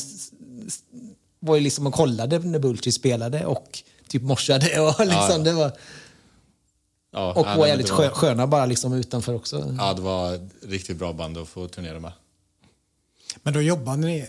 var 1.39 1.55
ju 1.55 1.61
liksom 1.61 1.87
och 1.87 1.93
kollade 1.93 2.39
när 2.39 2.59
Bulci 2.59 2.91
spelade 2.91 3.45
och 3.45 3.79
typ 4.07 4.21
morsade. 4.21 4.79
Och, 4.81 4.99
liksom, 4.99 5.29
ja. 5.29 5.37
Det 5.37 5.53
var, 5.53 5.71
ja, 7.11 7.33
och 7.33 7.47
ja, 7.47 7.57
var 7.57 7.67
jävligt 7.67 7.87
det 7.87 7.93
skö- 7.93 8.09
sköna 8.09 8.47
bara 8.47 8.65
liksom 8.65 8.93
utanför 8.93 9.33
också. 9.35 9.75
Ja, 9.77 9.93
det 9.93 10.01
var 10.01 10.39
riktigt 10.67 10.97
bra 10.97 11.13
band 11.13 11.37
att 11.37 11.47
få 11.47 11.67
turnera 11.67 11.99
med. 11.99 12.11
Men 13.43 13.53
då 13.53 13.61
jobbade 13.61 13.97
ni, 13.97 14.27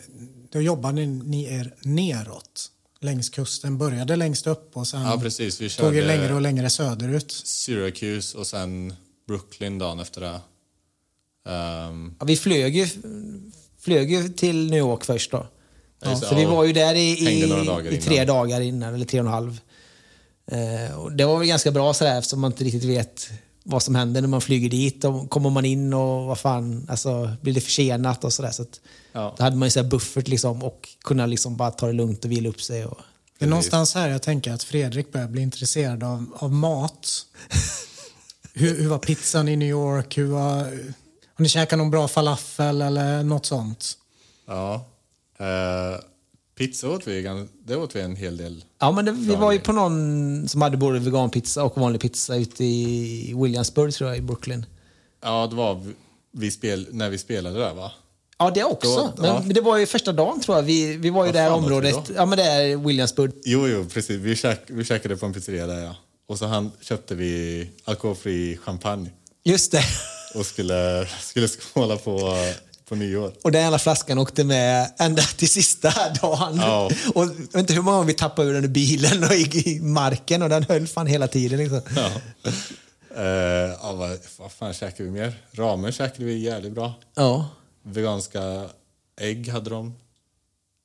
då 0.53 0.61
jobbade 0.61 1.07
ni 1.07 1.45
er 1.45 1.75
neråt 1.83 2.71
längs 3.01 3.29
kusten. 3.29 3.79
Började 3.79 4.17
längst 4.17 4.47
upp 4.47 4.77
och 4.77 4.87
sen 4.87 5.03
Ja, 5.03 5.19
precis. 5.21 5.61
Vi 5.61 5.69
tog 5.71 5.85
körde 5.87 6.07
längre 6.07 6.35
och 6.35 6.41
längre 6.41 6.71
söderut. 6.71 7.31
Syracuse 7.33 8.39
och 8.39 8.47
sen 8.47 8.95
Brooklyn 9.27 9.79
dagen 9.79 10.01
efter 10.01 10.21
det. 10.21 10.41
Ehm, 11.51 12.15
Ja, 12.19 12.25
vi 12.27 12.37
flög 12.37 12.77
ju, 12.77 12.89
flög 13.79 14.11
ju 14.13 14.29
till 14.29 14.71
New 14.71 14.79
York 14.79 15.05
först 15.05 15.31
då. 15.31 15.47
Ja, 16.01 16.11
det. 16.11 16.17
så 16.17 16.35
vi 16.35 16.45
var 16.45 16.65
ju 16.65 16.73
där 16.73 16.95
i, 16.95 17.19
i, 17.43 17.47
dagar 17.67 17.93
i 17.93 18.01
tre 18.01 18.15
innan. 18.15 18.27
dagar 18.27 18.61
innan, 18.61 18.95
eller 18.95 19.07
tre 19.07 19.21
och 19.21 19.27
en 19.27 19.33
halv. 19.33 19.61
Eh, 20.47 20.99
och 20.99 21.13
det 21.13 21.25
var 21.25 21.39
väl 21.39 21.49
ganska 21.49 21.71
bra 21.71 21.95
sådär 21.95 22.19
eftersom 22.19 22.41
man 22.41 22.53
inte 22.53 22.65
riktigt 22.65 22.85
vet 22.85 23.31
vad 23.63 23.83
som 23.83 23.95
händer 23.95 24.21
när 24.21 24.29
man 24.29 24.41
flyger 24.41 24.71
dit. 24.71 25.05
Och 25.05 25.31
kommer 25.31 25.51
man 25.51 25.65
in 25.65 25.95
och 25.95 26.25
vad 26.25 26.39
fan, 26.39 26.87
alltså 26.89 27.31
blir 27.41 27.55
det 27.55 27.61
försenat 27.61 28.25
och 28.25 28.33
sådär. 28.33 28.51
Så 28.51 28.65
Ja. 29.13 29.35
Då 29.39 29.45
hade 29.45 29.57
man 29.57 29.67
ju 29.67 29.71
så 29.71 29.83
här 29.83 29.89
buffert 29.89 30.29
liksom 30.29 30.63
och 30.63 30.89
kunna 31.03 31.27
liksom 31.27 31.57
bara 31.57 31.71
ta 31.71 31.87
det 31.87 31.93
lugnt 31.93 32.25
och 32.25 32.31
vila 32.31 32.49
upp 32.49 32.63
sig. 32.63 32.85
Och, 32.85 32.99
Det 33.39 33.45
är 33.45 33.49
någonstans 33.49 33.95
här 33.95 34.09
jag 34.09 34.23
tänker 34.23 34.53
att 34.53 34.63
Fredrik 34.63 35.13
börjar 35.13 35.29
bli 35.29 35.43
intresserad 35.43 36.03
av, 36.03 36.27
av 36.39 36.53
mat. 36.53 37.09
hur, 38.53 38.79
hur 38.79 38.89
var 38.89 38.99
pizzan 38.99 39.49
i 39.49 39.57
New 39.57 39.69
York? 39.69 40.19
Hur 40.19 40.27
var, 40.27 40.57
har 41.35 41.43
ni 41.43 41.49
käkat 41.49 41.79
någon 41.79 41.91
bra 41.91 42.09
falafel 42.09 42.83
eller 42.83 43.23
något 43.23 43.47
sånt? 43.47 43.99
ja. 44.47 44.85
Eh, 45.39 46.01
pizza 46.59 46.89
åt 46.89 47.07
vi, 47.07 47.47
det 47.65 47.77
åt 47.77 47.97
vi 47.97 48.01
en 48.01 48.17
hel 48.17 48.37
del. 48.37 48.65
Ja, 48.79 48.93
men 48.93 49.05
det, 49.05 49.13
vi 49.13 49.35
var 49.37 49.53
ju 49.53 49.59
på 49.59 49.73
någon 49.73 50.49
som 50.49 50.63
hade 50.63 50.77
både 50.77 50.99
veganpizza 50.99 51.65
och 51.65 51.79
vanlig 51.79 52.01
pizza 52.01 52.37
ute 52.37 52.65
i 52.65 53.35
Williamsburg 53.43 53.95
tror 53.95 54.11
jag, 54.11 54.19
i 54.19 54.21
Brooklyn. 54.21 54.67
Ja, 55.23 55.47
det 55.47 55.57
var 55.57 55.81
vi- 56.33 56.51
spel, 56.51 56.87
när 56.91 57.11
vi 57.11 57.19
spelade 57.19 57.59
där 57.59 57.75
va? 57.75 57.93
Ja, 58.39 58.51
det 58.51 58.65
också. 58.65 59.13
Då- 59.17 59.23
men 59.23 59.27
ja. 59.31 59.43
det 59.55 59.61
var 59.61 59.77
ju 59.79 59.87
första 59.87 60.13
dagen 60.13 60.41
tror 60.41 60.57
jag. 60.57 60.63
Vi, 60.63 60.97
vi 60.97 61.11
var 61.11 61.25
ju 61.25 61.29
Vad 61.29 61.35
det 61.35 61.41
här 61.41 61.53
området. 61.53 62.11
Ja, 62.17 62.27
men 62.27 62.39
det 62.39 62.45
är 62.45 62.77
Williamsburg. 62.77 63.33
Jo, 63.45 63.69
jo, 63.69 63.85
precis. 63.95 64.21
Vi, 64.21 64.37
käk, 64.37 64.61
vi 64.67 64.85
käkade 64.85 65.17
på 65.17 65.27
en 65.27 65.33
pizzeria 65.33 65.67
där 65.67 65.85
ja. 65.85 65.97
Och 66.29 66.39
så 66.39 66.47
han, 66.47 66.73
köpte 66.81 67.15
vi 67.15 67.71
alkoholfri 67.85 68.57
champagne 68.65 69.11
Just 69.45 69.73
det. 69.73 69.83
och 70.35 70.47
skulle, 70.47 71.09
skulle 71.21 71.49
skåla 71.49 71.97
på, 71.97 72.35
på 72.89 72.95
nyår. 72.95 73.33
Och 73.43 73.53
den 73.53 73.63
jävla 73.63 73.79
flaskan 73.79 74.19
åkte 74.19 74.45
med 74.45 74.93
ända 74.99 75.23
till 75.23 75.49
sista 75.49 75.93
dagen. 76.23 76.57
Ja. 76.57 76.91
Och 77.15 77.23
jag 77.23 77.29
vet 77.29 77.57
inte 77.57 77.75
hur 77.75 77.83
många 77.83 77.97
gånger 77.97 78.07
vi 78.07 78.15
tappade 78.15 78.49
ur 78.49 78.55
den 78.55 78.65
i 78.65 78.69
bilen 78.69 79.25
och 79.25 79.33
i, 79.33 79.71
i 79.71 79.81
marken 79.81 80.43
och 80.43 80.49
den 80.49 80.63
höll 80.63 80.87
fan 80.87 81.07
hela 81.07 81.29
tiden. 81.29 81.59
Liksom. 81.59 81.81
Ja. 81.97 82.11
Ja, 83.83 83.93
vad, 83.93 84.19
vad 84.39 84.53
fan 84.53 84.75
käkade 84.75 85.05
vi 85.05 85.11
mer? 85.11 85.33
Ramen 85.53 85.93
käkade 85.93 86.25
vi 86.25 86.39
jävligt 86.39 86.73
bra. 86.73 86.95
Ja. 87.15 87.49
Veganska 87.83 88.65
ägg 89.21 89.49
hade 89.49 89.71
de. 89.71 89.95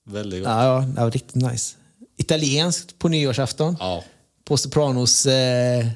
Väldigt 0.06 0.43
gott. 0.43 0.49
Ja, 0.49 0.66
ja, 0.66 0.80
det 0.82 1.01
var 1.01 1.12
riktigt 1.12 1.36
nice. 1.36 1.76
Italienskt 2.18 2.99
på 2.99 3.08
nyårsafton. 3.08 3.78
Ja. 3.80 4.04
På 4.45 4.58
Sopranos. 4.58 5.26
Eh, 5.26 5.88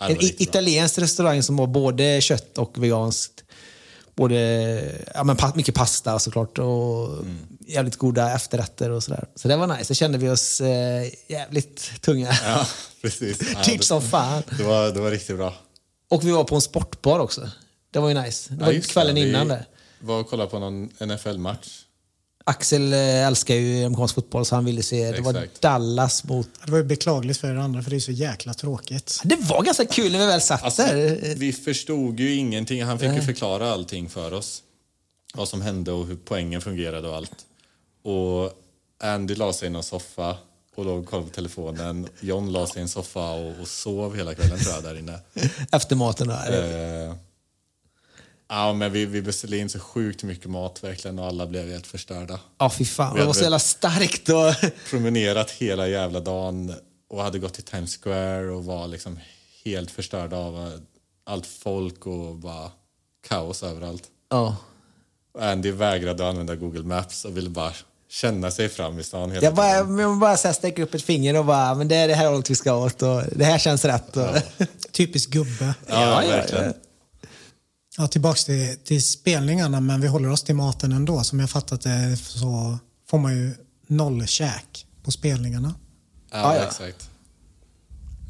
en 0.00 0.16
italiensk 0.20 0.98
restaurang 0.98 1.42
som 1.42 1.56
var 1.56 1.66
både 1.66 2.20
kött 2.20 2.58
och 2.58 2.82
veganskt. 2.82 3.43
Både, 4.16 4.36
ja, 5.14 5.24
men 5.24 5.36
mycket 5.54 5.74
pasta 5.74 6.18
såklart 6.18 6.58
och 6.58 7.08
Mm. 7.18 7.38
jävligt 7.66 7.96
goda 7.96 8.34
efterrätter 8.34 8.90
och 8.90 9.02
sådär. 9.02 9.24
Så 9.34 9.48
det 9.48 9.56
var 9.56 9.66
nice. 9.66 9.84
Så 9.84 9.94
kände 9.94 10.18
vi 10.18 10.28
oss 10.30 10.60
eh, 10.60 11.04
jävligt 11.28 12.02
tunga. 12.02 12.32
Ja, 12.44 12.66
precis. 13.02 13.38
Det, 13.66 13.84
som 13.84 14.02
fan. 14.02 14.42
det, 14.58 14.62
var, 14.64 14.90
det 14.90 15.00
var 15.00 15.10
riktigt 15.10 15.36
bra. 15.36 15.54
Och 16.10 16.24
vi 16.24 16.30
var 16.30 16.44
på 16.44 16.54
en 16.54 16.60
sportbar 16.60 17.18
också. 17.18 17.50
Det 17.90 17.98
var 17.98 18.08
ju 18.08 18.14
nice. 18.22 18.54
Det 18.54 18.64
var 18.64 18.72
Ja, 18.72 18.80
kvällen 18.82 19.14
det. 19.14 19.20
innan 19.28 19.48
vi 19.48 19.54
där. 19.54 19.64
var 20.00 20.20
och 20.20 20.28
kollade 20.30 20.50
på 20.50 20.58
någon 20.58 20.84
NFL-match. 21.00 21.83
Axel 22.46 22.92
eh, 22.92 23.26
älskar 23.26 23.54
ju 23.54 23.84
amerikansk 23.84 24.14
fotboll 24.14 24.44
så 24.46 24.54
han 24.54 24.64
ville 24.64 24.82
se, 24.82 25.12
det 25.12 25.20
var 25.20 25.30
Exakt. 25.34 25.60
Dallas 25.60 26.24
mot... 26.24 26.48
Det 26.64 26.70
var 26.70 26.78
ju 26.78 26.84
beklagligt 26.84 27.38
för 27.38 27.48
er 27.48 27.56
andra 27.56 27.82
för 27.82 27.90
det 27.90 27.96
är 27.96 28.00
så 28.00 28.12
jäkla 28.12 28.54
tråkigt. 28.54 29.20
Det 29.24 29.36
var 29.36 29.62
ganska 29.62 29.84
kul 29.86 30.12
när 30.12 30.18
vi 30.18 30.26
väl 30.26 30.40
satt 30.40 30.62
Alltså, 30.62 30.82
där. 30.82 31.34
vi 31.36 31.52
förstod 31.52 32.20
ju 32.20 32.34
ingenting. 32.34 32.82
Han 32.84 32.98
fick 32.98 33.12
ju 33.12 33.22
förklara 33.22 33.72
allting 33.72 34.08
för 34.08 34.32
oss. 34.32 34.62
Vad 35.34 35.48
som 35.48 35.62
hände 35.62 35.92
och 35.92 36.06
hur 36.06 36.16
poängen 36.24 36.60
fungerade 36.60 37.08
och 37.08 37.16
allt. 37.16 37.36
Och 38.04 38.52
Andy 39.02 39.34
la 39.34 39.52
sig 39.52 39.66
i 39.66 39.70
någon 39.70 39.82
soffa 39.82 40.36
och 40.76 40.84
låg 40.84 40.98
och 40.98 41.06
kollade 41.06 41.28
på 41.28 41.34
telefonen. 41.34 42.08
John 42.20 42.52
la 42.52 42.66
sig 42.66 42.78
i 42.78 42.82
en 42.82 42.88
soffa 42.88 43.30
och, 43.30 43.60
och 43.60 43.68
sov 43.68 44.16
hela 44.16 44.34
kvällen 44.34 44.58
tror 44.58 44.74
jag 44.74 44.82
där 44.84 44.98
inne. 44.98 45.18
Efter 45.72 45.96
maten. 45.96 46.28
Där. 46.28 47.08
Eh, 47.08 47.14
ja, 48.54 48.72
men 48.72 48.92
vi, 48.92 49.06
vi 49.06 49.22
beställde 49.22 49.58
in 49.58 49.68
så 49.68 49.78
sjukt 49.78 50.22
mycket 50.22 50.50
mat 50.50 50.84
verkligen 50.84 51.18
och 51.18 51.26
alla 51.26 51.46
blev 51.46 51.70
helt 51.70 51.86
förstörda. 51.86 52.40
Ja, 52.58 52.70
fy 52.70 52.84
fan. 52.84 53.16
Det 53.16 53.24
var 53.24 53.32
så 53.32 53.42
jävla 53.42 53.58
starkt. 53.58 54.28
Och... 54.28 54.70
Promenerat 54.90 55.50
hela 55.50 55.88
jävla 55.88 56.20
dagen 56.20 56.74
och 57.10 57.22
hade 57.22 57.38
gått 57.38 57.54
till 57.54 57.62
Times 57.64 57.96
Square 58.02 58.50
och 58.50 58.64
var 58.64 58.86
liksom 58.88 59.18
helt 59.64 59.90
förstörda 59.90 60.36
av 60.36 60.80
allt 61.26 61.46
folk 61.46 62.06
och 62.06 62.34
bara 62.34 62.70
kaos 63.28 63.62
överallt. 63.62 64.02
Ja. 64.30 64.56
Andy 65.38 65.70
vägrade 65.70 66.28
använda 66.28 66.54
Google 66.56 66.82
Maps 66.82 67.24
och 67.24 67.36
ville 67.36 67.50
bara 67.50 67.72
känna 68.10 68.50
sig 68.50 68.68
fram 68.68 68.98
i 68.98 69.02
stan 69.02 69.30
hela 69.30 69.44
Jag 69.44 69.54
bara, 69.54 69.80
tiden. 69.80 69.98
jag 69.98 70.18
bara 70.18 70.36
så 70.36 70.48
här 70.48 70.52
sträcker 70.54 70.82
upp 70.82 70.94
ett 70.94 71.02
finger 71.02 71.38
och 71.38 71.44
bara, 71.44 71.74
men 71.74 71.88
det 71.88 71.96
är 71.96 72.08
det 72.08 72.14
här 72.14 72.26
hållet 72.30 72.50
vi 72.50 72.54
ska 72.54 72.74
åt 72.74 73.02
och 73.02 73.22
det 73.36 73.44
här 73.44 73.58
känns 73.58 73.84
rätt. 73.84 74.16
Och... 74.16 74.28
Typisk 74.92 75.30
gubbe. 75.30 75.74
Ja, 75.86 75.94
Ja, 75.94 76.22
ja, 76.24 76.28
verkligen. 76.36 76.64
ja. 76.64 76.70
Ja, 76.70 76.74
tillbaks 78.10 78.44
till, 78.44 78.76
till 78.84 79.02
spelningarna, 79.04 79.80
men 79.80 80.00
vi 80.00 80.06
håller 80.08 80.30
oss 80.30 80.42
till 80.42 80.54
maten 80.54 80.92
ändå. 80.92 81.24
Som 81.24 81.40
jag 81.40 81.50
fattat 81.50 81.80
det 81.80 82.16
så 82.16 82.78
får 83.10 83.18
man 83.18 83.32
ju 83.36 83.54
noll 83.86 84.26
käk 84.26 84.86
på 85.02 85.10
spelningarna. 85.10 85.74
Ja, 86.30 86.38
Ja, 86.38 86.56
ja. 86.56 86.62
exakt. 86.62 87.10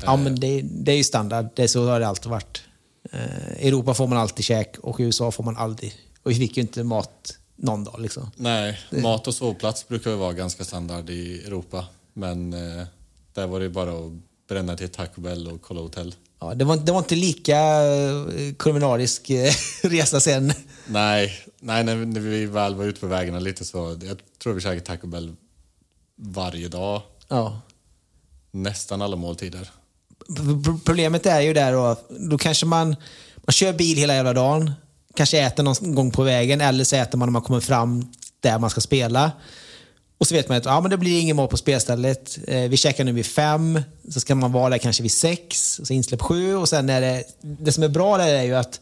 Ja, 0.05 0.17
men 0.17 0.41
det, 0.41 0.63
det 0.63 0.93
är 0.93 0.97
ju 0.97 1.05
standard. 1.05 1.47
Det 1.57 1.63
är 1.63 1.67
så 1.67 1.89
har 1.89 2.01
det 2.01 2.07
alltid 2.09 2.31
varit. 2.31 2.63
Eh, 3.13 3.67
Europa 3.67 3.95
får 3.95 4.07
man 4.07 4.19
alltid 4.19 4.45
käk 4.45 4.79
och 4.79 5.01
i 5.01 5.03
USA 5.03 5.31
får 5.31 5.45
man 5.45 5.57
aldrig. 5.57 5.95
Och 6.23 6.31
vi 6.31 6.35
fick 6.35 6.57
ju 6.57 6.61
inte 6.61 6.85
mat 6.85 7.39
någon 7.57 7.85
dag 7.85 8.01
liksom. 8.01 8.31
Nej, 8.37 8.79
mat 8.91 9.27
och 9.27 9.35
sovplats 9.35 9.89
brukar 9.89 10.11
ju 10.11 10.17
vara 10.17 10.33
ganska 10.33 10.65
standard 10.65 11.11
i 11.11 11.43
Europa. 11.47 11.87
Men 12.13 12.53
eh, 12.53 12.87
där 13.33 13.47
var 13.47 13.59
det 13.59 13.65
ju 13.65 13.73
bara 13.73 13.91
att 13.91 14.13
bränna 14.49 14.77
till 14.77 14.89
Taco 14.89 15.21
Bell 15.21 15.49
och 15.49 15.63
kolla 15.63 15.81
hotell. 15.81 16.15
Ja, 16.41 16.55
det, 16.55 16.65
var, 16.65 16.77
det 16.77 16.93
var 16.93 16.99
inte 16.99 17.15
lika 17.15 17.57
eh, 17.85 18.55
kulinarisk 18.59 19.31
eh, 19.31 19.53
resa 19.83 20.21
sen. 20.21 20.53
Nej, 20.87 21.33
nej 21.61 21.85
när, 21.85 21.97
när 21.97 22.21
vi 22.21 22.47
väl 22.47 22.75
var 22.75 22.85
ute 22.85 23.01
på 23.01 23.07
vägarna 23.07 23.39
lite 23.39 23.65
så, 23.65 23.99
jag 24.03 24.19
tror 24.43 24.53
vi 24.53 24.61
käkade 24.61 24.81
Taco 24.81 25.07
Bell 25.07 25.33
varje 26.17 26.69
dag. 26.69 27.03
Ja. 27.29 27.61
Nästan 28.51 29.03
alla 29.03 29.17
måltider. 29.17 29.71
Pro- 30.37 30.79
Problemet 30.85 31.27
är 31.27 31.41
ju 31.41 31.53
där 31.53 31.73
då, 31.73 31.97
då 32.09 32.39
kanske 32.39 32.67
man, 32.67 32.89
man 33.37 33.53
kör 33.53 33.73
bil 33.73 33.99
hela 33.99 34.15
jävla 34.15 34.33
dagen, 34.33 34.73
kanske 35.17 35.41
äter 35.41 35.63
någon 35.63 35.95
gång 35.95 36.11
på 36.11 36.23
vägen 36.23 36.61
eller 36.61 36.85
så 36.85 36.97
äter 36.97 37.19
man 37.19 37.29
när 37.29 37.33
man 37.33 37.43
kommer 37.43 37.61
fram 37.61 38.13
där 38.41 38.59
man 38.59 38.71
ska 38.71 38.81
spela. 38.81 39.33
Och 40.25 40.29
så 40.29 40.35
vet 40.35 40.49
man 40.49 40.59
att 40.59 40.65
ja, 40.65 40.81
men 40.81 40.91
det 40.91 40.97
blir 40.97 41.21
ingen 41.21 41.37
mål 41.37 41.49
på 41.49 41.57
spelstället. 41.57 42.39
Eh, 42.49 42.61
vi 42.61 42.77
checkar 42.77 43.05
nu 43.05 43.13
vid 43.13 43.27
fem, 43.27 43.81
så 44.11 44.21
ska 44.21 44.35
man 44.35 44.53
vara 44.53 44.71
där 44.71 44.79
kanske 44.79 45.03
vid 45.03 45.13
sex, 45.13 45.79
och 45.79 45.87
så 45.87 45.93
insläpp 45.93 46.23
sju 46.23 46.57
och 46.57 46.69
sen 46.69 46.91
är 46.91 47.01
det... 47.01 47.25
Det 47.41 47.73
som 47.73 47.83
är 47.83 47.89
bra 47.89 48.19
där 48.19 48.35
är 48.35 48.43
ju 48.43 48.55
att 48.55 48.81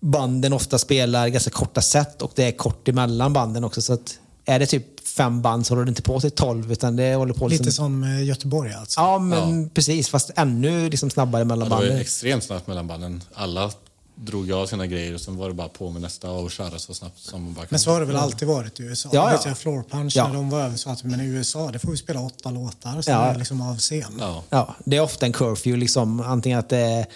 banden 0.00 0.52
ofta 0.52 0.78
spelar 0.78 1.28
ganska 1.28 1.50
korta 1.50 1.82
set 1.82 2.22
och 2.22 2.32
det 2.34 2.44
är 2.44 2.52
kort 2.52 2.88
emellan 2.88 3.32
banden 3.32 3.64
också. 3.64 3.82
Så 3.82 3.92
att 3.92 4.18
är 4.44 4.58
det 4.58 4.66
typ 4.66 5.08
fem 5.08 5.42
band 5.42 5.66
så 5.66 5.74
håller 5.74 5.84
det 5.84 5.88
inte 5.88 6.02
på 6.02 6.20
till 6.20 6.30
tolv 6.30 6.72
utan 6.72 6.96
det 6.96 7.14
håller 7.14 7.34
på 7.34 7.48
liksom... 7.48 7.64
Lite 7.64 7.76
som 7.76 8.04
eh, 8.04 8.24
Göteborg 8.24 8.72
alltså. 8.72 9.00
Ja, 9.00 9.18
men 9.18 9.68
precis. 9.70 10.08
Fast 10.08 10.30
ännu 10.36 10.90
liksom 10.90 11.10
snabbare 11.10 11.44
mellan 11.44 11.68
Ja, 11.68 11.74
det 11.74 11.80
var 11.80 11.80
banden. 11.82 12.00
extremt 12.00 12.44
snabbt 12.44 12.66
mellan 12.66 12.86
banden. 12.86 13.22
Alla 13.34 13.70
drog 14.14 14.52
av 14.52 14.66
sina 14.66 14.86
grejer 14.86 15.14
och 15.14 15.20
sen 15.20 15.36
var 15.36 15.48
det 15.48 15.54
bara 15.54 15.68
på 15.68 15.90
med 15.90 16.02
nästa 16.02 16.30
och 16.30 16.50
köra 16.50 16.78
så 16.78 16.94
snabbt 16.94 17.18
som 17.18 17.42
man 17.44 17.52
bara 17.54 17.60
kan. 17.60 17.68
Men 17.70 17.80
så 17.80 17.90
har 17.90 18.00
det 18.00 18.06
väl 18.06 18.16
alltid 18.16 18.48
varit 18.48 18.80
i 18.80 18.82
USA. 18.82 19.08
Ja, 19.12 19.32
Ja, 19.32 19.40
jag, 19.46 19.58
Floor 19.58 19.82
Punch, 19.90 20.12
Ja. 20.16 20.26
när 20.28 20.34
de 20.34 20.50
var 20.50 20.60
över 20.60 20.76
så 20.76 20.90
att 20.90 21.04
men 21.04 21.20
i 21.20 21.24
USA 21.24 21.70
det 21.70 21.78
får 21.78 21.90
vi 21.90 21.96
spela 21.96 22.20
åtta 22.20 22.50
låtar 22.50 23.02
så 23.02 23.10
Ja. 23.10 23.24
är 23.24 23.38
liksom 23.38 23.60
av 23.60 23.78
scen. 23.78 24.16
Ja. 24.18 24.42
Ja, 24.50 24.74
det 24.84 24.96
är 24.96 25.00
ofta 25.00 25.26
en 25.26 25.32
curfew. 25.32 25.80
Liksom. 25.80 26.20
Antingen 26.20 26.58
att 26.58 26.68
det 26.68 26.76
är, 26.78 27.06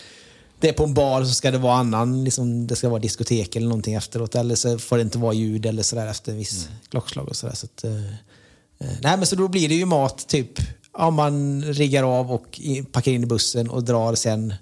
det 0.61 0.69
är 0.69 0.73
på 0.73 0.85
en 0.85 0.95
bar 0.95 1.25
så 1.25 1.35
ska 1.35 1.51
det 1.51 1.59
vara 1.59 1.75
annan, 1.77 2.25
liksom, 2.25 2.67
det 2.67 2.77
ska 2.77 2.89
vara 2.89 3.01
diskotek 3.01 3.57
eller 3.57 3.69
någonting 3.69 3.95
efteråt. 3.95 4.35
Eller 4.35 4.55
så 4.55 4.79
får 4.79 4.97
det 4.97 5.03
inte 5.03 5.19
vara 5.19 5.33
ljud 5.33 5.67
eller 5.67 5.83
sådär 5.83 6.07
efter 6.07 6.33
en 6.33 6.39
viss 6.39 6.69
klockslag. 6.91 7.29
Och 7.29 7.37
sådär, 7.37 7.55
så 7.55 7.67
att, 7.67 7.85
eh, 7.85 7.97
eh, 8.07 8.97
nej, 9.03 9.17
men 9.17 9.27
så 9.27 9.37
då 9.37 9.49
blir 9.49 9.69
det 9.69 9.75
ju 9.75 9.85
mat 9.85 10.29
typ 10.29 10.53
ja, 10.99 11.11
man 11.11 11.63
riggar 11.65 12.03
av 12.21 12.33
och 12.33 12.61
packar 12.93 13.13
in 13.13 13.23
i 13.23 13.27
bussen 13.27 13.71
och 13.71 13.85
drar 13.85 14.15
sen. 14.15 14.55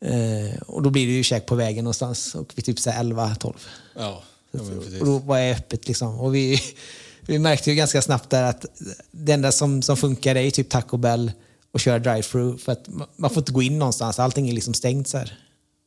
Eh, 0.00 0.58
och 0.66 0.82
då 0.82 0.90
blir 0.90 1.06
det 1.06 1.12
ju 1.12 1.22
käk 1.22 1.46
på 1.46 1.54
vägen 1.54 1.84
någonstans 1.84 2.34
och 2.34 2.52
vid 2.56 2.64
typ 2.64 2.80
så 2.80 2.90
här 2.90 3.04
11-12. 3.04 3.54
Ja, 3.96 4.22
ja. 4.50 4.60
Och 5.00 5.06
då 5.06 5.18
var 5.18 5.38
jag 5.38 5.56
öppet 5.56 5.88
liksom. 5.88 6.20
Och 6.20 6.34
vi, 6.34 6.60
vi 7.20 7.38
märkte 7.38 7.70
ju 7.70 7.76
ganska 7.76 8.02
snabbt 8.02 8.30
där 8.30 8.42
att 8.42 8.64
det 9.10 9.32
enda 9.32 9.52
som, 9.52 9.82
som 9.82 9.96
funkar 9.96 10.34
är 10.36 10.50
typ 10.50 10.68
Taco 10.70 10.96
Bell 10.96 11.32
och 11.72 11.80
köra 11.80 11.98
drive-thru 11.98 12.58
för 12.58 12.72
att 12.72 12.88
man- 12.88 13.08
man 13.16 13.30
får 13.30 13.38
inte 13.38 13.52
gå 13.52 13.62
in 13.62 13.78
någonstans. 13.78 14.18
Allting 14.18 14.48
är 14.48 14.52
liksom 14.52 14.74
stängt 14.74 15.08
så 15.08 15.18
här. 15.18 15.38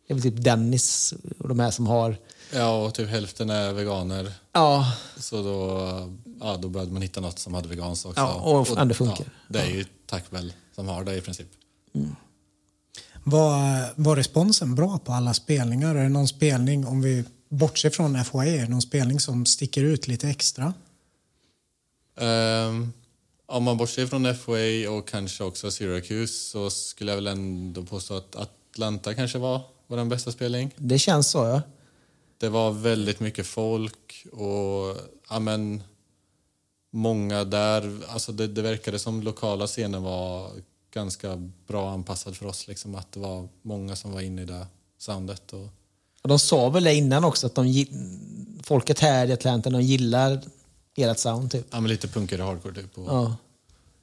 Det 0.07 0.14
är 0.14 0.16
väl 0.16 0.24
typ 0.24 0.43
Dennis 0.43 1.14
och 1.39 1.49
de 1.49 1.60
här 1.60 1.72
som 1.72 1.88
har... 1.88 2.18
Ja, 2.53 2.86
och 2.86 2.93
typ 2.93 3.10
hälften 3.10 3.49
är 3.49 3.74
veganer. 3.74 4.32
Ja, 4.53 4.93
Så 5.18 5.43
då, 5.43 5.80
ja, 6.41 6.57
då 6.62 6.70
började 6.70 6.91
man 6.91 7.01
hitta 7.01 7.22
något 7.22 7.39
som 7.39 7.53
hade 7.53 7.68
veganskt 7.68 8.05
också. 8.05 8.20
Ja, 8.22 8.34
och 8.34 8.78
ändå 8.78 8.93
funkar. 8.95 9.26
Ja, 9.26 9.32
det 9.47 9.60
är 9.60 9.70
ju 9.70 9.86
Taco 10.05 10.26
Bell 10.30 10.53
som 10.76 10.88
har 10.88 11.03
det 11.03 11.16
i 11.16 11.22
princip. 11.22 11.47
Var, 13.24 13.93
var 13.95 14.15
responsen 14.15 14.76
bra 14.76 14.99
på 14.99 15.11
alla 15.11 15.34
spelningar? 15.34 15.95
Är 15.95 16.03
det 16.03 16.09
någon 16.09 16.28
spelning, 16.28 16.86
om 16.86 17.01
vi 17.01 17.24
bortser 17.49 17.89
från 17.89 18.13
det 18.13 18.67
någon 18.70 18.82
spelning 18.82 19.20
som 19.20 19.45
sticker 19.45 19.84
ut 19.84 20.07
lite 20.07 20.30
extra? 20.30 20.74
Um, 22.15 22.93
om 23.45 23.63
man 23.63 23.78
bortser 23.78 24.07
från 24.07 24.36
FOA 24.36 24.91
och 24.91 25.07
kanske 25.07 25.43
också 25.43 25.72
Syracuse 25.72 26.34
så 26.34 26.70
skulle 26.70 27.11
jag 27.11 27.15
väl 27.15 27.28
ändå 27.28 27.84
påstå 27.84 28.17
att 28.17 28.36
Atlanta 28.36 29.13
kanske 29.13 29.38
var 29.38 29.61
vår 29.88 30.05
bästa 30.05 30.32
spelning. 30.32 30.72
det 30.78 30.99
känns 30.99 31.30
så 31.30 31.38
ja. 31.38 31.61
Det 32.38 32.49
var 32.49 32.72
väldigt 32.72 33.20
mycket 33.20 33.47
folk 33.47 34.26
och 34.32 34.97
ja, 35.30 35.39
men, 35.39 35.84
många 36.91 37.43
där. 37.43 37.99
Alltså 38.07 38.32
det, 38.32 38.47
det 38.47 38.61
verkade 38.61 38.99
som 38.99 39.22
lokala 39.22 39.67
scenen 39.67 40.03
var 40.03 40.51
ganska 40.94 41.50
bra 41.68 41.92
anpassad 41.92 42.38
för 42.38 42.46
oss. 42.46 42.68
Liksom, 42.68 42.96
att 42.96 43.12
det 43.12 43.20
var 43.20 43.48
många 43.62 43.96
som 43.96 44.12
var 44.12 44.22
inne 44.22 44.42
i 44.42 44.46
det 44.46 44.68
soundet. 44.98 45.54
Och, 45.54 45.68
Och 46.22 46.30
de 46.30 46.40
sa 46.40 46.70
väl 46.70 46.84
det 46.84 46.94
innan 46.96 47.24
också 47.24 47.48
att 47.48 47.56
de, 47.56 47.86
folket 48.64 49.00
här 49.00 49.28
i 49.28 49.34
Atlanta 49.34 49.70
de 49.70 49.82
gillar 49.82 50.42
ert 50.96 51.18
sound 51.20 51.52
typ. 51.52 51.68
ja, 51.72 51.80
men 51.80 51.90
lite 51.90 52.08
punkigare 52.08 52.44
hardcore 52.44 52.76
typ. 52.76 52.98
Och, 52.98 53.08
Ja. 53.08 53.36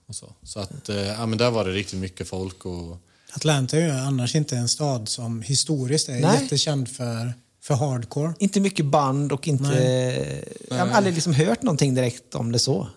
och 0.07 0.15
så 0.15 0.33
så 0.43 0.61
att, 0.61 0.89
eh, 0.89 0.97
ja, 0.97 1.27
men 1.27 1.39
där 1.39 1.51
var 1.51 1.65
det 1.65 1.71
riktigt 1.73 1.99
mycket 1.99 2.29
folk. 2.29 2.65
Och, 2.67 2.97
Atlanta 3.35 3.77
är 3.77 3.81
ju 3.81 3.91
annars 3.91 4.35
inte 4.35 4.57
en 4.57 4.69
stad 4.69 5.09
som 5.09 5.43
historiskt 5.43 6.09
är 6.09 6.21
Nej. 6.21 6.43
jättekänd 6.43 6.89
för, 6.89 7.33
för 7.61 7.75
hardcore. 7.75 8.35
Inte 8.39 8.61
mycket 8.61 8.87
band 8.87 9.33
och 9.33 9.49
inte... 9.49 10.45
Jag 10.69 10.77
har 10.77 10.87
aldrig 10.89 11.15
liksom 11.15 11.35
hört 11.35 11.63
någonting 11.63 11.95
direkt 11.95 12.35
om 12.35 12.53
det 12.53 12.59
så. 12.59 12.89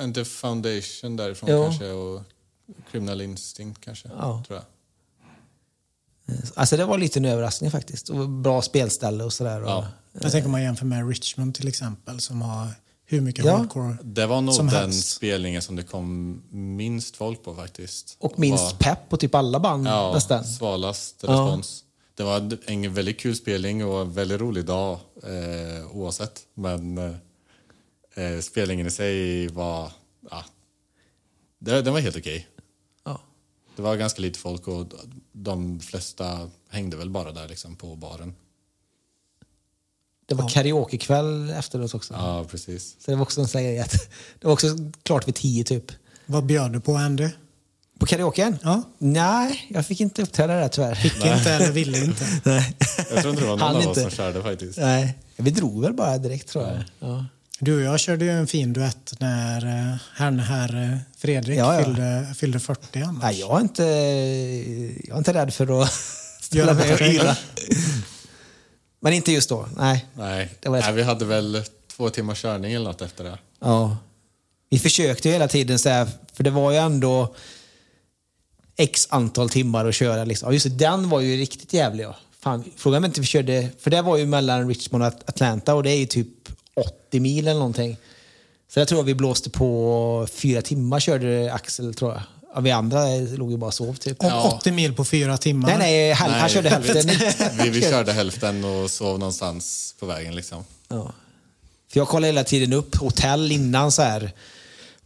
Inte 0.00 0.24
Foundation 0.24 1.16
därifrån 1.16 1.50
Jo. 1.52 1.62
kanske 1.64 1.90
och 1.90 2.22
Criminal 2.90 3.20
Instinct 3.20 3.80
kanske. 3.80 4.08
Ja. 4.18 4.42
Tror 4.46 4.58
jag. 4.58 4.66
Alltså 6.54 6.76
det 6.76 6.84
var 6.84 6.98
lite 6.98 7.18
en 7.18 7.24
överraskning 7.24 7.70
faktiskt. 7.70 8.08
Och 8.08 8.28
bra 8.28 8.62
spelställe 8.62 9.24
och 9.24 9.32
sådär. 9.32 9.60
Ja. 9.60 9.86
Jag 10.12 10.32
tänker 10.32 10.46
om 10.46 10.52
man 10.52 10.62
jämför 10.62 10.86
med 10.86 11.08
Richmond 11.08 11.54
till 11.54 11.68
exempel 11.68 12.20
som 12.20 12.42
har 12.42 12.68
hur 13.04 13.20
mycket 13.20 13.44
Ja. 13.44 13.56
hardcore 13.56 13.96
Det 14.02 14.26
var 14.26 14.40
nog 14.40 14.54
som 14.54 14.66
den 14.66 14.74
helst. 14.76 15.08
spelningen 15.16 15.62
som 15.62 15.76
det 15.76 15.82
kom 15.82 16.42
minst 16.50 17.16
folk 17.16 17.42
på 17.44 17.54
faktiskt. 17.54 18.16
och 18.20 18.38
minst 18.38 18.64
Var- 18.64 18.72
pepp 18.78 19.08
på 19.08 19.16
typ 19.16 19.34
alla 19.34 19.60
band 19.60 19.86
Ja, 19.86 20.12
nästan. 20.14 20.44
svalast 20.44 21.16
Ja. 21.22 21.28
respons. 21.28 21.82
Det 22.14 22.22
var 22.22 22.58
en 22.66 22.94
väldigt 22.94 23.20
kul 23.20 23.36
spelning 23.36 23.84
och 23.84 24.00
en 24.00 24.12
väldigt 24.12 24.40
rolig 24.40 24.64
dag 24.64 24.98
eh, 25.22 25.96
oavsett. 25.96 26.40
Men 26.54 26.98
eh, 26.98 27.14
eh, 28.14 28.40
spelningen 28.40 28.86
i 28.86 28.90
sig 28.90 29.48
var... 29.48 29.92
Ja, 30.30 30.44
det, 31.58 31.82
den 31.82 31.92
var 31.92 32.00
helt 32.00 32.16
okej. 32.16 32.46
Det 33.76 33.82
var 33.82 33.96
ganska 33.96 34.22
lite 34.22 34.38
folk 34.38 34.68
och 34.68 34.86
de 35.32 35.80
flesta 35.80 36.50
hängde 36.70 36.96
väl 36.96 37.10
bara 37.10 37.32
där 37.32 37.48
liksom 37.48 37.76
på 37.76 37.96
baren. 37.96 38.34
Det 40.26 40.34
var 40.34 40.48
karaokekväll 40.48 41.50
efteråt 41.50 41.94
också. 41.94 42.14
Ja, 42.14 42.44
precis. 42.50 42.96
Så 43.04 43.10
det 43.10 43.14
var 43.16 43.22
också 43.22 43.40
en 43.40 43.48
sån 43.48 43.62
grej 43.62 43.78
att 43.80 43.92
det 44.40 44.46
var 44.46 44.52
också 44.52 44.66
klart 45.02 45.28
vid 45.28 45.34
tio 45.34 45.64
typ. 45.64 45.92
Vad 46.26 46.44
bjöd 46.46 46.72
du 46.72 46.80
på 46.80 46.94
Andy? 46.96 47.28
På 47.98 48.06
karaoken? 48.06 48.58
Ja. 48.62 48.82
Nej, 48.98 49.66
jag 49.70 49.86
fick 49.86 50.00
inte 50.00 50.22
uppträda 50.22 50.54
där 50.54 50.68
tyvärr. 50.68 50.94
Fick 50.94 51.16
inte 51.16 51.50
eller 51.52 51.72
ville 51.72 52.04
inte? 52.04 52.24
Nej. 52.44 52.76
Jag 53.10 53.22
tror 53.22 53.30
inte 53.30 53.42
det 53.44 53.48
var 53.50 53.58
Han 53.58 53.74
någon 53.74 53.82
av 53.84 53.90
oss 53.90 53.98
inte. 53.98 54.00
som 54.00 54.10
körde 54.10 54.42
faktiskt. 54.42 54.78
Nej. 54.78 55.18
Vi 55.36 55.50
drog 55.50 55.82
väl 55.82 55.92
bara 55.92 56.18
direkt 56.18 56.48
tror 56.48 56.64
jag. 56.64 56.82
Ja. 56.98 57.24
Du 57.58 57.76
och 57.76 57.82
jag 57.82 58.00
körde 58.00 58.24
ju 58.24 58.30
en 58.30 58.46
fin 58.46 58.72
duett 58.72 59.14
när 59.20 59.64
eh, 59.66 59.96
herrn 60.14 60.38
herr 60.40 60.82
eh, 60.92 60.98
Fredrik 61.18 61.58
Ja, 61.58 61.74
ja. 61.74 61.84
Fyllde, 61.84 62.34
fyllde 62.36 62.60
40 62.60 63.00
annars. 63.02 63.22
Nej, 63.22 63.40
jag 63.40 63.56
är 63.56 63.60
inte, 63.60 63.82
jag 65.08 65.14
är 65.14 65.18
inte 65.18 65.34
rädd 65.34 65.54
för 65.54 65.82
att 65.82 65.92
ställa 66.40 66.74
mig 66.74 66.94
och 66.94 67.00
yra. 67.00 67.36
Men 69.00 69.12
inte 69.12 69.32
just 69.32 69.48
då. 69.48 69.68
Nej. 69.76 70.06
Nej, 70.14 70.54
Det 70.60 70.68
var 70.68 70.78
ett- 70.78 70.84
Nej 70.84 70.94
vi 70.94 71.02
hade 71.02 71.24
väl 71.24 71.62
två 71.96 72.10
timmars 72.10 72.42
körning 72.42 72.72
eller 72.72 72.84
något 72.86 73.02
efter 73.02 73.24
det. 73.24 73.38
Ja. 73.60 73.96
Vi 74.70 74.78
försökte 74.78 75.28
ju 75.28 75.32
hela 75.32 75.48
tiden, 75.48 75.78
så 75.78 75.88
här, 75.88 76.08
för 76.32 76.44
det 76.44 76.50
var 76.50 76.70
ju 76.72 76.76
ändå 76.78 77.34
x 78.76 79.06
antal 79.10 79.48
timmar 79.50 79.86
att 79.86 79.94
köra. 79.94 80.24
Liksom. 80.24 80.48
Ja, 80.48 80.52
just 80.52 80.78
den 80.78 81.08
var 81.08 81.20
ju 81.20 81.36
riktigt 81.36 81.72
jävlig. 81.72 82.04
Ja. 82.04 82.16
Fan, 82.40 82.64
frågan 82.76 83.04
är 83.04 83.08
inte 83.08 83.20
vi 83.20 83.26
körde, 83.26 83.68
för 83.80 83.90
det 83.90 84.02
var 84.02 84.16
ju 84.16 84.26
mellan 84.26 84.68
Richmond 84.68 85.04
och 85.04 85.12
Atlanta 85.26 85.74
och 85.74 85.82
det 85.82 85.90
är 85.90 85.96
ju 85.98 86.06
typ 86.06 86.28
80 86.76 87.20
mil 87.20 87.48
eller 87.48 87.58
någonting. 87.58 87.96
Så 88.68 88.78
jag 88.80 88.88
tror 88.88 89.02
vi 89.02 89.14
blåste 89.14 89.50
på 89.50 90.26
fyra 90.32 90.62
timmar 90.62 91.00
körde 91.00 91.52
Axel 91.52 91.94
tror 91.94 92.12
jag. 92.12 92.22
Ja, 92.54 92.60
vi 92.60 92.70
andra 92.70 93.04
låg 93.36 93.50
ju 93.50 93.56
bara 93.56 93.66
och 93.66 93.74
sov 93.74 93.94
typ. 93.94 94.16
Ja. 94.20 94.56
80 94.58 94.72
mil 94.72 94.94
på 94.94 95.04
fyra 95.04 95.36
timmar. 95.36 95.68
Nej, 95.68 95.78
nej, 95.78 96.12
han, 96.12 96.30
han 96.30 96.40
Nej. 96.40 96.50
körde 96.50 96.68
hälften. 96.68 97.10
Vi, 97.62 97.70
vi 97.70 97.80
körde 97.80 98.12
hälften 98.12 98.64
och 98.64 98.90
sov 98.90 99.18
någonstans 99.18 99.94
på 99.98 100.06
vägen. 100.06 100.34
Liksom. 100.34 100.64
Ja. 100.88 101.12
För 101.92 102.00
jag 102.00 102.08
kollar 102.08 102.26
hela 102.26 102.44
tiden 102.44 102.72
upp 102.72 102.96
hotell 102.96 103.52
innan 103.52 103.92
så 103.92 104.02
här. 104.02 104.32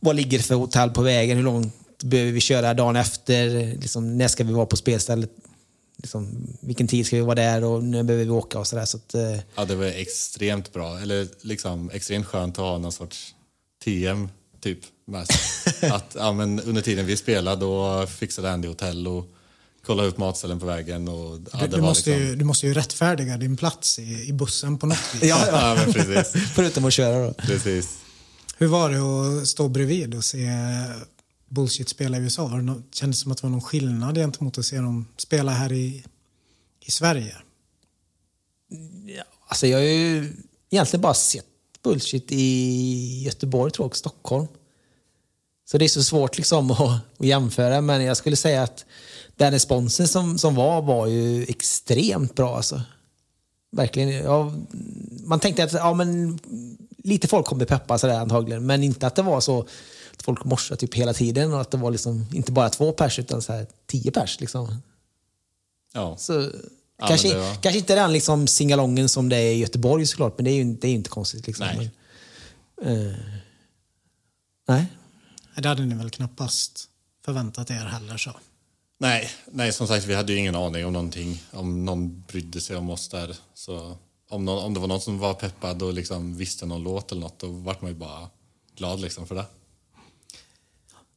Vad 0.01 0.17
ligger 0.17 0.39
det 0.39 0.45
för 0.45 0.55
hotell 0.55 0.91
på 0.91 1.03
vägen? 1.03 1.37
Hur 1.37 1.45
långt 1.45 1.75
behöver 2.03 2.33
vi 2.33 2.41
köra 2.41 2.75
dagen 2.75 2.97
efter? 2.97 3.49
Liksom, 3.77 4.19
när 4.19 4.29
ska 4.29 4.45
vi 4.45 4.53
vara 4.53 4.67
på 4.67 4.77
spelstället? 4.77 5.31
Liksom, 6.03 6.47
vilken 6.61 6.89
tid 6.89 7.07
ska 7.07 7.17
vi 7.17 7.23
vara 7.23 7.35
där 7.35 7.65
och 7.65 7.85
när 7.85 8.03
behöver 8.03 8.25
vi 8.25 8.31
åka 8.31 8.59
och 8.59 8.67
sådär. 8.67 8.85
Så 8.85 8.97
att, 8.97 9.15
eh, 9.15 9.37
Ja, 9.55 9.65
det 9.65 9.75
var 9.75 9.85
extremt 9.85 10.73
bra. 10.73 10.99
Eller 10.99 11.29
liksom 11.41 11.91
extremt 11.91 12.27
skönt 12.27 12.59
att 12.59 12.65
ha 12.65 12.79
någon 12.79 12.93
sorts 12.93 13.35
TM 13.85 14.29
typ 14.61 14.79
med 15.07 15.27
sig. 15.27 15.91
Att, 15.91 16.17
ja, 16.19 16.33
men 16.33 16.61
under 16.61 16.83
tiden 16.83 17.07
vi 17.07 17.17
spelade 17.17 17.61
då 17.61 18.07
fixade 18.07 18.51
Andy 18.53 18.69
hotell 18.69 19.09
och 19.09 19.27
kollade 19.87 20.09
upp 20.09 20.19
matställen 20.19 20.61
på 20.61 20.67
vägen. 20.67 21.09
Och, 21.09 21.39
ja, 21.53 21.59
Du, 21.59 21.67
det 21.67 21.67
du, 21.67 21.81
var 21.81 21.89
måste 21.89 22.11
liksom... 22.11 22.27
ju, 22.27 22.37
du 22.37 22.45
måste 22.45 22.67
ju 22.67 22.75
rättfärdiga 22.75 23.37
din 23.37 23.57
plats 23.57 23.99
i, 23.99 24.25
i 24.29 24.33
bussen 24.33 24.79
på 24.79 24.87
något 24.87 24.99
vis. 25.15 25.23
ja, 25.31 25.47
ja. 25.47 25.77
Ja, 25.77 25.83
men 25.85 25.93
precis. 25.93 26.43
Förutom 26.55 26.85
att 26.85 26.93
köra 26.93 27.27
då. 27.27 27.33
precis. 27.35 27.89
Hur 28.59 28.67
var 28.67 28.91
det 28.91 28.99
att 29.43 29.49
stå 29.49 29.69
bredvid 29.69 30.15
och 30.15 30.25
se 30.25 30.49
Bullshit 31.51 31.89
spela 31.89 32.19
i 32.19 32.21
USA? 32.21 32.49
Var 32.49 32.57
det 32.57 32.63
no 32.63 32.83
kändes 32.93 33.19
det 33.19 33.23
som 33.23 33.33
att 33.33 33.39
det 33.39 33.43
var 33.43 33.51
någon 33.51 33.61
skillnad 33.61 34.15
gentemot 34.15 34.59
att 34.59 34.67
se 34.67 34.77
dem 34.77 35.07
spela 35.17 35.53
här 35.53 35.73
i, 35.73 36.05
i 36.81 36.91
Sverige? 36.91 37.37
Alltså 39.47 39.67
jag 39.67 39.79
har 39.79 39.85
ju 39.85 40.33
egentligen 40.71 41.01
bara 41.01 41.15
sett 41.15 41.47
bullshit 41.83 42.27
i 42.33 43.23
Göteborg 43.25 43.73
tror 43.73 43.85
jag, 43.85 43.91
och 43.91 43.97
Stockholm. 43.97 44.47
Så 45.71 45.79
det 45.79 45.85
är 45.85 45.89
så 45.89 46.05
svårt 46.05 46.37
liksom 46.37 46.71
att, 46.71 46.81
att 47.19 47.27
jämföra. 47.27 47.81
Men 47.81 48.05
jag 48.05 48.17
skulle 48.17 48.37
säga 48.37 48.63
att 48.63 48.85
den 49.37 49.53
responsen 49.53 50.09
som, 50.09 50.39
som 50.39 50.55
var, 50.55 50.83
var 50.83 51.07
ju 51.07 51.43
extremt 51.43 52.35
bra. 52.35 52.57
Alltså. 52.57 52.83
Verkligen. 53.73 54.09
Ja, 54.09 54.53
man 55.25 55.41
tänkte 55.41 55.65
att 55.65 55.73
ja, 55.73 55.95
men, 55.95 56.39
lite 56.99 57.29
folk 57.29 57.47
kommer 57.47 57.65
peppa 57.65 57.99
sådär 57.99 58.19
antagligen. 58.21 58.67
Men 58.67 58.83
inte 58.83 59.07
att 59.07 59.15
det 59.15 59.23
var 59.23 59.41
så 59.41 59.67
att 60.21 60.25
folk 60.25 60.45
morsade 60.45 60.81
typ 60.81 60.95
hela 60.95 61.13
tiden 61.15 61.53
och 61.55 61.61
att 61.61 61.71
det 61.71 61.77
var 61.77 61.91
liksom 61.91 62.27
inte 62.33 62.53
bara 62.53 62.71
två 62.71 62.93
pers 62.93 63.19
utan 63.19 63.43
så 63.43 63.53
här, 63.53 63.67
tio 63.87 64.11
pers. 64.11 64.41
Liksom. 64.41 64.83
Ja. 65.93 66.17
Så, 66.17 66.51
Ja, 66.99 67.07
kanske, 67.09 67.39
var- 67.39 67.55
kanske 67.55 67.79
inte 67.79 67.95
den 67.95 68.13
liksom 68.13 68.47
singalongen 68.47 69.09
som 69.09 69.29
det 69.29 69.37
är 69.37 69.53
i 69.53 69.59
Göteborg 69.59 70.07
såklart, 70.07 70.39
men 70.39 70.45
det 70.45 70.51
är 70.51 70.55
ju, 70.55 70.65
det 70.75 70.87
är 70.87 70.91
ju 70.91 70.95
inte 70.97 71.11
konstigt. 71.11 71.47
Liksom. 71.47 71.67
Nej. 71.67 71.91
Men, 72.83 73.07
eh, 73.11 73.17
nej. 74.69 74.87
Det 75.57 75.69
hade 75.69 75.87
ni 75.87 75.95
väl 75.95 76.11
knappast 76.11 76.89
förväntat 77.25 77.71
er 77.71 77.75
heller. 77.75 78.17
så. 78.17 78.31
Nej, 78.99 79.31
nej, 79.53 79.73
som 79.73 79.87
sagt, 79.89 80.07
vi 80.07 80.15
hade 80.15 80.33
ju 80.33 80.39
ingen 80.39 80.55
aning 80.57 80.87
om 80.87 80.93
någonting. 80.93 81.43
Om 81.53 81.85
någon 81.85 82.21
brydde 82.21 82.61
sig 82.61 82.77
om 82.77 82.91
oss 82.91 83.09
där. 83.09 83.37
Så 83.55 83.97
om, 84.29 84.45
någon, 84.45 84.65
om 84.65 84.75
det 84.75 84.81
var 84.81 84.89
någon 84.89 85.01
som 85.01 85.19
var 85.19 85.35
peppad 85.35 85.83
och 85.83 85.93
liksom 85.95 86.37
visste 86.37 86.67
någon 86.67 86.83
låt 86.83 87.13
eller 87.13 87.21
något, 87.21 87.39
då 87.39 87.47
vart 87.49 87.83
man 87.83 87.91
ju 87.91 87.97
bara 87.97 88.29
glad 88.77 89.01
liksom 89.01 89.27
för 89.27 89.35
det. 89.35 89.45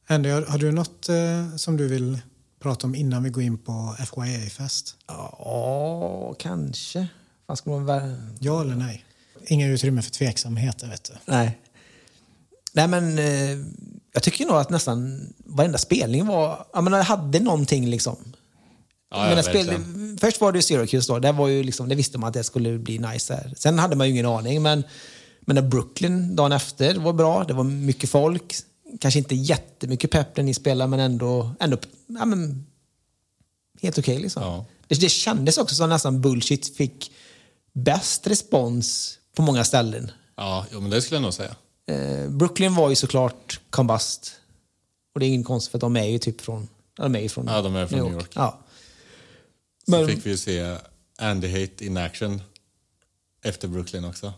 Andy, 0.06 0.30
har, 0.30 0.42
har 0.42 0.58
du 0.58 0.72
något 0.72 1.08
eh, 1.08 1.56
som 1.56 1.76
du 1.76 1.88
vill 1.88 2.18
prata 2.60 2.86
om 2.86 2.94
innan 2.94 3.22
vi 3.22 3.30
går 3.30 3.42
in 3.42 3.58
på 3.58 3.96
FYA-fest? 3.98 4.96
Ja, 5.06 6.34
kanske. 6.38 7.06
Fan 7.46 7.56
ska 7.56 7.70
man 7.70 7.86
väl... 7.86 8.16
Ja 8.40 8.60
eller 8.60 8.74
nej? 8.74 9.04
Inga 9.46 9.68
utrymme 9.68 10.02
för 10.02 10.10
tveksamheter, 10.10 10.88
vet 10.88 11.04
du. 11.04 11.32
Nej. 11.32 11.58
Nej, 12.72 12.88
men 12.88 13.18
eh, 13.18 13.58
jag 14.12 14.22
tycker 14.22 14.46
nog 14.46 14.56
att 14.56 14.70
nästan 14.70 15.20
varenda 15.44 15.78
spelning 15.78 16.26
var, 16.26 16.66
jag 16.72 16.84
menar, 16.84 17.02
hade 17.02 17.40
någonting 17.40 17.86
liksom. 17.86 18.16
Ja, 19.10 19.34
Jag 19.34 19.44
spel, 19.44 19.80
först 20.20 20.40
var 20.40 20.52
det 20.52 20.58
ju 20.58 20.62
Syracuse 20.62 21.12
då, 21.12 21.18
där 21.18 21.32
var 21.32 21.48
ju 21.48 21.62
liksom, 21.62 21.88
det 21.88 21.94
visste 21.94 22.18
man 22.18 22.28
att 22.28 22.34
det 22.34 22.44
skulle 22.44 22.78
bli 22.78 22.98
nice 22.98 23.34
där. 23.34 23.54
Sen 23.56 23.78
hade 23.78 23.96
man 23.96 24.06
ju 24.06 24.12
ingen 24.12 24.26
aning, 24.26 24.62
men, 24.62 24.82
men 25.40 25.70
Brooklyn 25.70 26.36
dagen 26.36 26.52
efter 26.52 26.94
var 26.94 27.12
bra, 27.12 27.44
det 27.44 27.54
var 27.54 27.64
mycket 27.64 28.10
folk, 28.10 28.54
kanske 29.00 29.18
inte 29.18 29.34
jättemycket 29.34 30.10
pepp 30.10 30.36
när 30.36 30.44
ni 30.44 30.54
spelade, 30.54 30.90
men 30.90 31.00
ändå, 31.00 31.50
ändå 31.60 31.78
ja, 32.06 32.24
men, 32.24 32.66
helt 33.82 33.98
okej 33.98 34.18
liksom. 34.18 34.42
Ja. 34.42 34.66
Det, 34.88 35.00
det 35.00 35.08
kändes 35.08 35.58
också 35.58 35.74
som 35.74 35.88
nästan 35.88 36.20
bullshit 36.20 36.76
fick 36.76 37.12
bäst 37.72 38.26
respons 38.26 39.18
på 39.36 39.42
många 39.42 39.64
ställen. 39.64 40.10
Ja, 40.36 40.66
jo, 40.72 40.80
men 40.80 40.90
det 40.90 41.02
skulle 41.02 41.16
jag 41.16 41.22
nog 41.22 41.34
säga. 41.34 41.56
Eh, 41.86 42.30
Brooklyn 42.30 42.74
var 42.74 42.90
ju 42.90 42.96
såklart 42.96 43.60
combust. 43.70 44.32
Och 45.14 45.20
det 45.20 45.26
är 45.26 45.28
ingen 45.28 45.44
konst 45.44 45.70
för 45.70 45.78
de 45.78 45.96
är 45.96 46.04
ju 46.04 46.18
typ 46.18 46.40
från, 46.40 46.68
de 46.96 47.16
är 47.16 47.28
från, 47.28 47.46
Ja, 47.46 47.62
de 47.62 47.76
är 47.76 47.86
från 47.86 48.00
New 48.00 48.12
York. 48.12 48.30
Ja. 48.34 48.60
Så 49.84 49.90
Men- 49.90 50.06
fick 50.08 50.26
vi 50.26 50.30
ju 50.30 50.36
se 50.36 50.76
Andy 51.18 51.48
Hate 51.48 51.84
in 51.86 51.96
action 51.96 52.42
efter 53.42 53.68
Brooklyn 53.68 54.04
också. 54.04 54.32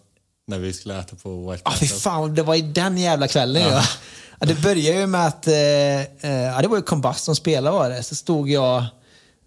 När 0.47 0.59
vi 0.59 0.73
skulle 0.73 0.99
äta 0.99 1.17
på 1.17 1.51
White 1.51 1.63
Ah, 1.65 1.73
fy 1.73 1.87
Castle. 1.87 2.01
fan, 2.01 2.35
det 2.35 2.43
var 2.43 2.55
i 2.55 2.63
den 2.63 2.99
jävla 2.99 3.29
kvällen 3.29 3.63
ja. 3.63 3.83
ja. 4.41 4.47
Det 4.47 4.55
började 4.55 5.01
ju 5.01 5.07
med 5.07 5.27
att, 5.27 5.47
eh, 5.47 6.01
eh, 6.01 6.07
ja, 6.31 6.63
det 6.63 6.69
var 6.69 6.77
ju 6.77 6.83
Combust 6.83 7.25
som 7.25 7.37
spelade 7.37 7.77
var 7.77 7.91
det. 7.91 8.03
Så 8.03 8.15
stod 8.15 8.49
jag 8.49 8.85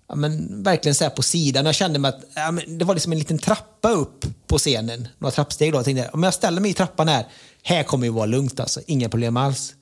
ja, 0.09 0.15
men, 0.15 0.63
verkligen 0.63 0.95
så 0.95 1.09
på 1.09 1.23
sidan 1.23 1.65
jag 1.65 1.75
kände 1.75 1.99
mig 1.99 2.09
att 2.09 2.21
ja, 2.35 2.51
men, 2.51 2.77
det 2.77 2.85
var 2.85 2.93
liksom 2.93 3.11
en 3.11 3.19
liten 3.19 3.39
trappa 3.39 3.89
upp 3.89 4.25
på 4.47 4.57
scenen. 4.57 5.07
Några 5.17 5.31
trappsteg 5.31 5.71
då. 5.71 5.77
Jag 5.77 5.85
tänkte, 5.85 6.09
om 6.13 6.23
jag 6.23 6.33
ställer 6.33 6.61
mig 6.61 6.71
i 6.71 6.73
trappan 6.73 7.07
här, 7.07 7.27
här 7.63 7.83
kommer 7.83 8.05
ju 8.05 8.11
vara 8.11 8.25
lugnt 8.25 8.59
alltså. 8.59 8.81
Inga 8.87 9.09
problem 9.09 9.37
alls. 9.37 9.73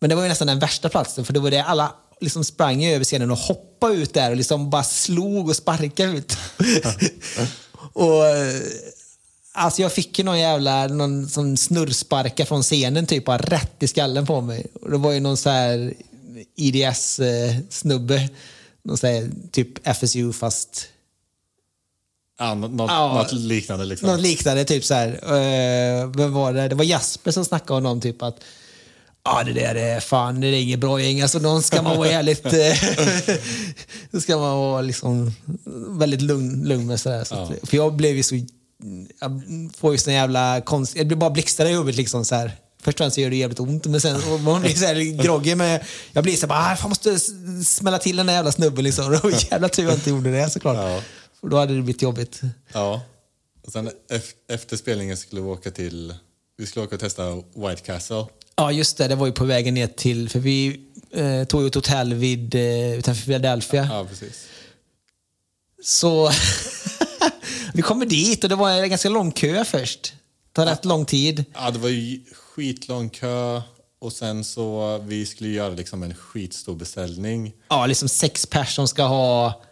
Men 0.00 0.10
det 0.10 0.16
var 0.16 0.22
ju 0.22 0.28
nästan 0.28 0.46
den 0.46 0.58
värsta 0.58 0.88
platsen 0.88 1.24
för 1.24 1.32
det 1.32 1.40
var 1.40 1.50
det 1.50 1.64
alla 1.64 1.94
liksom 2.20 2.44
sprang 2.44 2.84
över 2.84 3.04
scenen 3.04 3.30
och 3.30 3.38
hoppade 3.38 3.94
ut 3.94 4.14
där 4.14 4.30
och 4.30 4.36
liksom 4.36 4.70
bara 4.70 4.82
slog 4.82 5.48
och 5.48 5.56
sparkade 5.56 6.18
ut. 6.18 6.36
och 7.92 8.26
eh, 8.26 8.60
Alltså 9.58 9.82
jag 9.82 9.92
fick 9.92 10.18
ju 10.18 10.24
någon 10.24 10.38
jävla 10.38 10.86
någon 10.86 11.28
som 11.28 11.56
snurrsparka 11.56 12.46
från 12.46 12.62
scenen 12.62 13.06
typ 13.06 13.24
bara 13.24 13.38
rätt 13.38 13.82
i 13.82 13.88
skallen 13.88 14.26
på 14.26 14.40
mig. 14.40 14.66
Och 14.82 14.90
det 14.90 14.96
var 14.98 15.12
ju 15.12 15.20
någon 15.20 15.36
så 15.36 15.50
här 15.50 15.94
IDS-snubbe. 16.56 18.28
Någon 18.84 18.98
så 18.98 19.06
här, 19.06 19.30
typ 19.52 19.86
FSU 19.88 20.32
fast 20.32 20.88
Ja, 22.38 22.54
nå- 22.54 22.68
något, 22.68 22.90
Ja. 22.90 23.14
något 23.14 23.32
liknande 23.32 23.84
liksom. 23.84 24.08
något 24.08 24.20
liknande. 24.20 24.64
Typ 24.64 24.84
så 24.84 24.94
här. 24.94 25.08
Uh, 25.08 26.06
vem 26.16 26.32
var 26.32 26.52
det? 26.52 26.68
det 26.68 26.74
var 26.74 26.84
Jasper 26.84 27.30
som 27.30 27.44
snackade 27.44 27.76
om 27.76 27.82
någon 27.82 28.00
typ 28.00 28.22
att 28.22 28.36
Ja, 29.24 29.42
det 29.44 29.52
där 29.52 29.74
är 29.74 30.00
fan, 30.00 30.40
det 30.40 30.46
är 30.46 30.52
inget 30.52 30.78
bra 30.78 31.00
gäng. 31.00 31.20
Alltså, 31.20 31.38
någon 31.38 31.62
ska 31.62 31.82
man 31.82 31.96
vara 31.96 32.08
jävligt... 32.10 32.46
eh, 32.52 32.76
ska 34.20 34.36
man 34.36 34.56
vara 34.58 34.80
liksom 34.80 35.32
väldigt 35.88 36.22
lugn, 36.22 36.68
lugn 36.68 36.86
med 36.86 37.00
sådär. 37.00 37.24
Så 37.24 37.34
att, 37.34 37.68
för 37.68 37.76
jag 37.76 37.94
blev 37.94 38.16
ju 38.16 38.22
så... 38.22 38.34
Jag 39.20 39.42
får 39.76 39.92
ju 39.92 39.98
sån 39.98 40.12
jävla 40.12 40.60
konst... 40.60 40.96
Jag 40.96 41.06
blir 41.06 41.16
bara 41.16 41.30
blixtar 41.30 41.66
i 41.66 41.72
huvudet 41.72 41.96
liksom 41.96 42.24
så 42.24 42.34
här. 42.34 42.52
Först 42.82 43.00
och 43.00 43.04
främst 43.04 43.18
gör 43.18 43.30
det 43.30 43.36
jävligt 43.36 43.60
ont, 43.60 43.86
men 43.86 44.00
sen 44.00 44.32
och 44.32 44.40
man 44.40 44.60
blir 44.62 44.74
så 44.74 44.84
här 44.86 45.22
groggy. 45.22 45.54
Men 45.54 45.80
jag 46.12 46.24
blir 46.24 46.36
så 46.36 46.40
här, 46.40 46.48
bara, 46.48 46.78
ah, 46.84 46.88
måste 46.88 47.18
smälla 47.64 47.98
till 47.98 48.16
den 48.16 48.26
där 48.26 48.34
jävla 48.34 48.52
snubben 48.52 48.84
liksom. 48.84 49.20
Och 49.22 49.30
jävla 49.50 49.68
tur 49.68 49.84
jag 49.84 49.94
inte 49.94 50.10
gjorde 50.10 50.30
det 50.32 50.50
såklart. 50.50 50.76
Ja. 50.76 51.02
För 51.40 51.48
då 51.48 51.56
hade 51.56 51.74
det 51.76 51.82
blivit 51.82 52.02
jobbigt. 52.02 52.40
Ja. 52.72 53.00
Och 53.66 53.72
sen 53.72 53.88
ef- 53.88 54.32
efter 54.48 54.76
spelningen 54.76 55.16
skulle 55.16 55.40
vi 55.42 55.48
åka 55.48 55.70
till... 55.70 56.14
Vi 56.58 56.66
skulle 56.66 56.84
åka 56.84 56.94
och 56.94 57.00
testa 57.00 57.34
White 57.34 57.82
Castle. 57.86 58.26
Ja, 58.56 58.72
just 58.72 58.96
det. 58.96 59.08
Det 59.08 59.14
var 59.14 59.26
ju 59.26 59.32
på 59.32 59.44
vägen 59.44 59.74
ner 59.74 59.86
till... 59.86 60.28
För 60.28 60.38
vi 60.40 60.80
eh, 61.14 61.44
tog 61.44 61.60
ju 61.62 61.66
ett 61.66 61.74
hotell 61.74 62.14
vid, 62.14 62.54
eh, 62.54 62.94
utanför 62.98 63.22
Philadelphia. 63.24 63.88
Ja, 63.92 64.04
precis. 64.10 64.46
Så 65.82 66.30
vi 67.76 67.82
kommer 67.82 68.06
dit 68.06 68.42
och 68.44 68.50
det 68.50 68.56
var 68.56 68.70
en 68.70 68.88
ganska 68.90 69.08
lång 69.08 69.32
kö 69.32 69.64
först. 69.64 70.12
Det 70.52 70.52
tar 70.62 70.66
rätt 70.66 70.84
lång 70.84 71.04
tid. 71.04 71.44
Ja, 71.54 71.70
det 71.70 71.78
var 71.78 71.88
ju 71.88 72.20
skitlång 72.32 73.08
kö 73.10 73.62
och 73.98 74.12
sen 74.12 74.44
så 74.44 74.98
vi 74.98 75.26
skulle 75.26 75.50
göra 75.50 75.68
liksom 75.74 76.02
en 76.02 76.14
skitstor 76.14 76.74
beställning. 76.74 77.52
Ja, 77.68 77.86
liksom 77.86 78.08
sex 78.08 78.46
personer 78.46 78.86
ska 78.86 79.02
ha 79.02 79.62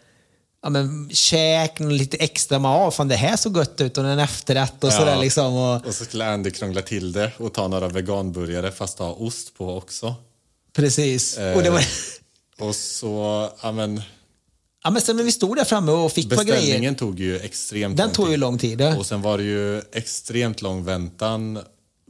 ja, 0.63 0.71
men, 0.71 1.11
käk, 1.13 1.81
och 1.81 1.93
lite 1.93 2.17
extra. 2.17 2.57
Ja, 2.63 2.91
fan 2.91 3.09
det 3.09 3.17
här 3.17 3.37
såg 3.37 3.57
gött 3.57 3.81
ut 3.81 3.99
och 3.99 4.05
en 4.09 4.19
efterrätt 4.19 4.85
och 4.85 4.91
Ja. 4.91 4.99
sådär 4.99 5.17
liksom. 5.21 5.55
Och, 5.55 5.87
Och 5.87 5.95
så 5.95 6.05
skulle 6.05 6.27
Andy 6.33 6.51
krångla 6.51 6.83
till 6.83 7.13
det 7.13 7.33
och 7.39 7.53
ta 7.55 7.69
några 7.69 7.89
veganburgare 7.89 8.73
fast 8.73 8.99
ha 8.99 9.13
ost 9.13 9.55
på 9.59 9.77
också. 9.77 10.15
precis. 10.73 11.39
Eh, 11.39 11.57
Och 11.57 11.63
det 11.63 11.71
var, 11.71 11.85
Och 12.59 12.75
så, 12.75 13.49
ja 13.63 13.73
men, 13.73 14.03
ja, 14.85 14.91
men 14.91 15.03
sen 15.03 15.17
när 15.17 15.23
vi 15.25 15.33
stod 15.33 15.57
där 15.57 15.65
framme 15.65 15.93
och 15.93 16.13
fick 16.13 16.31
på 16.31 16.35
grejer. 16.43 16.61
beställningen 16.61 16.95
tog 16.95 17.21
ju 17.21 17.39
extremt 17.39 17.97
Den 17.97 18.07
lång 18.07 18.15
tog 18.15 18.27
ju 18.27 18.33
tid. 18.33 18.41
lång 18.41 18.59
tid. 18.59 18.81
Ja. 18.81 18.97
Och 18.97 19.07
sen 19.07 19.23
var 19.23 19.39
det 19.39 19.45
ju 19.45 19.83
extremt 19.93 20.63
lång 20.63 20.85
väntan 20.85 21.59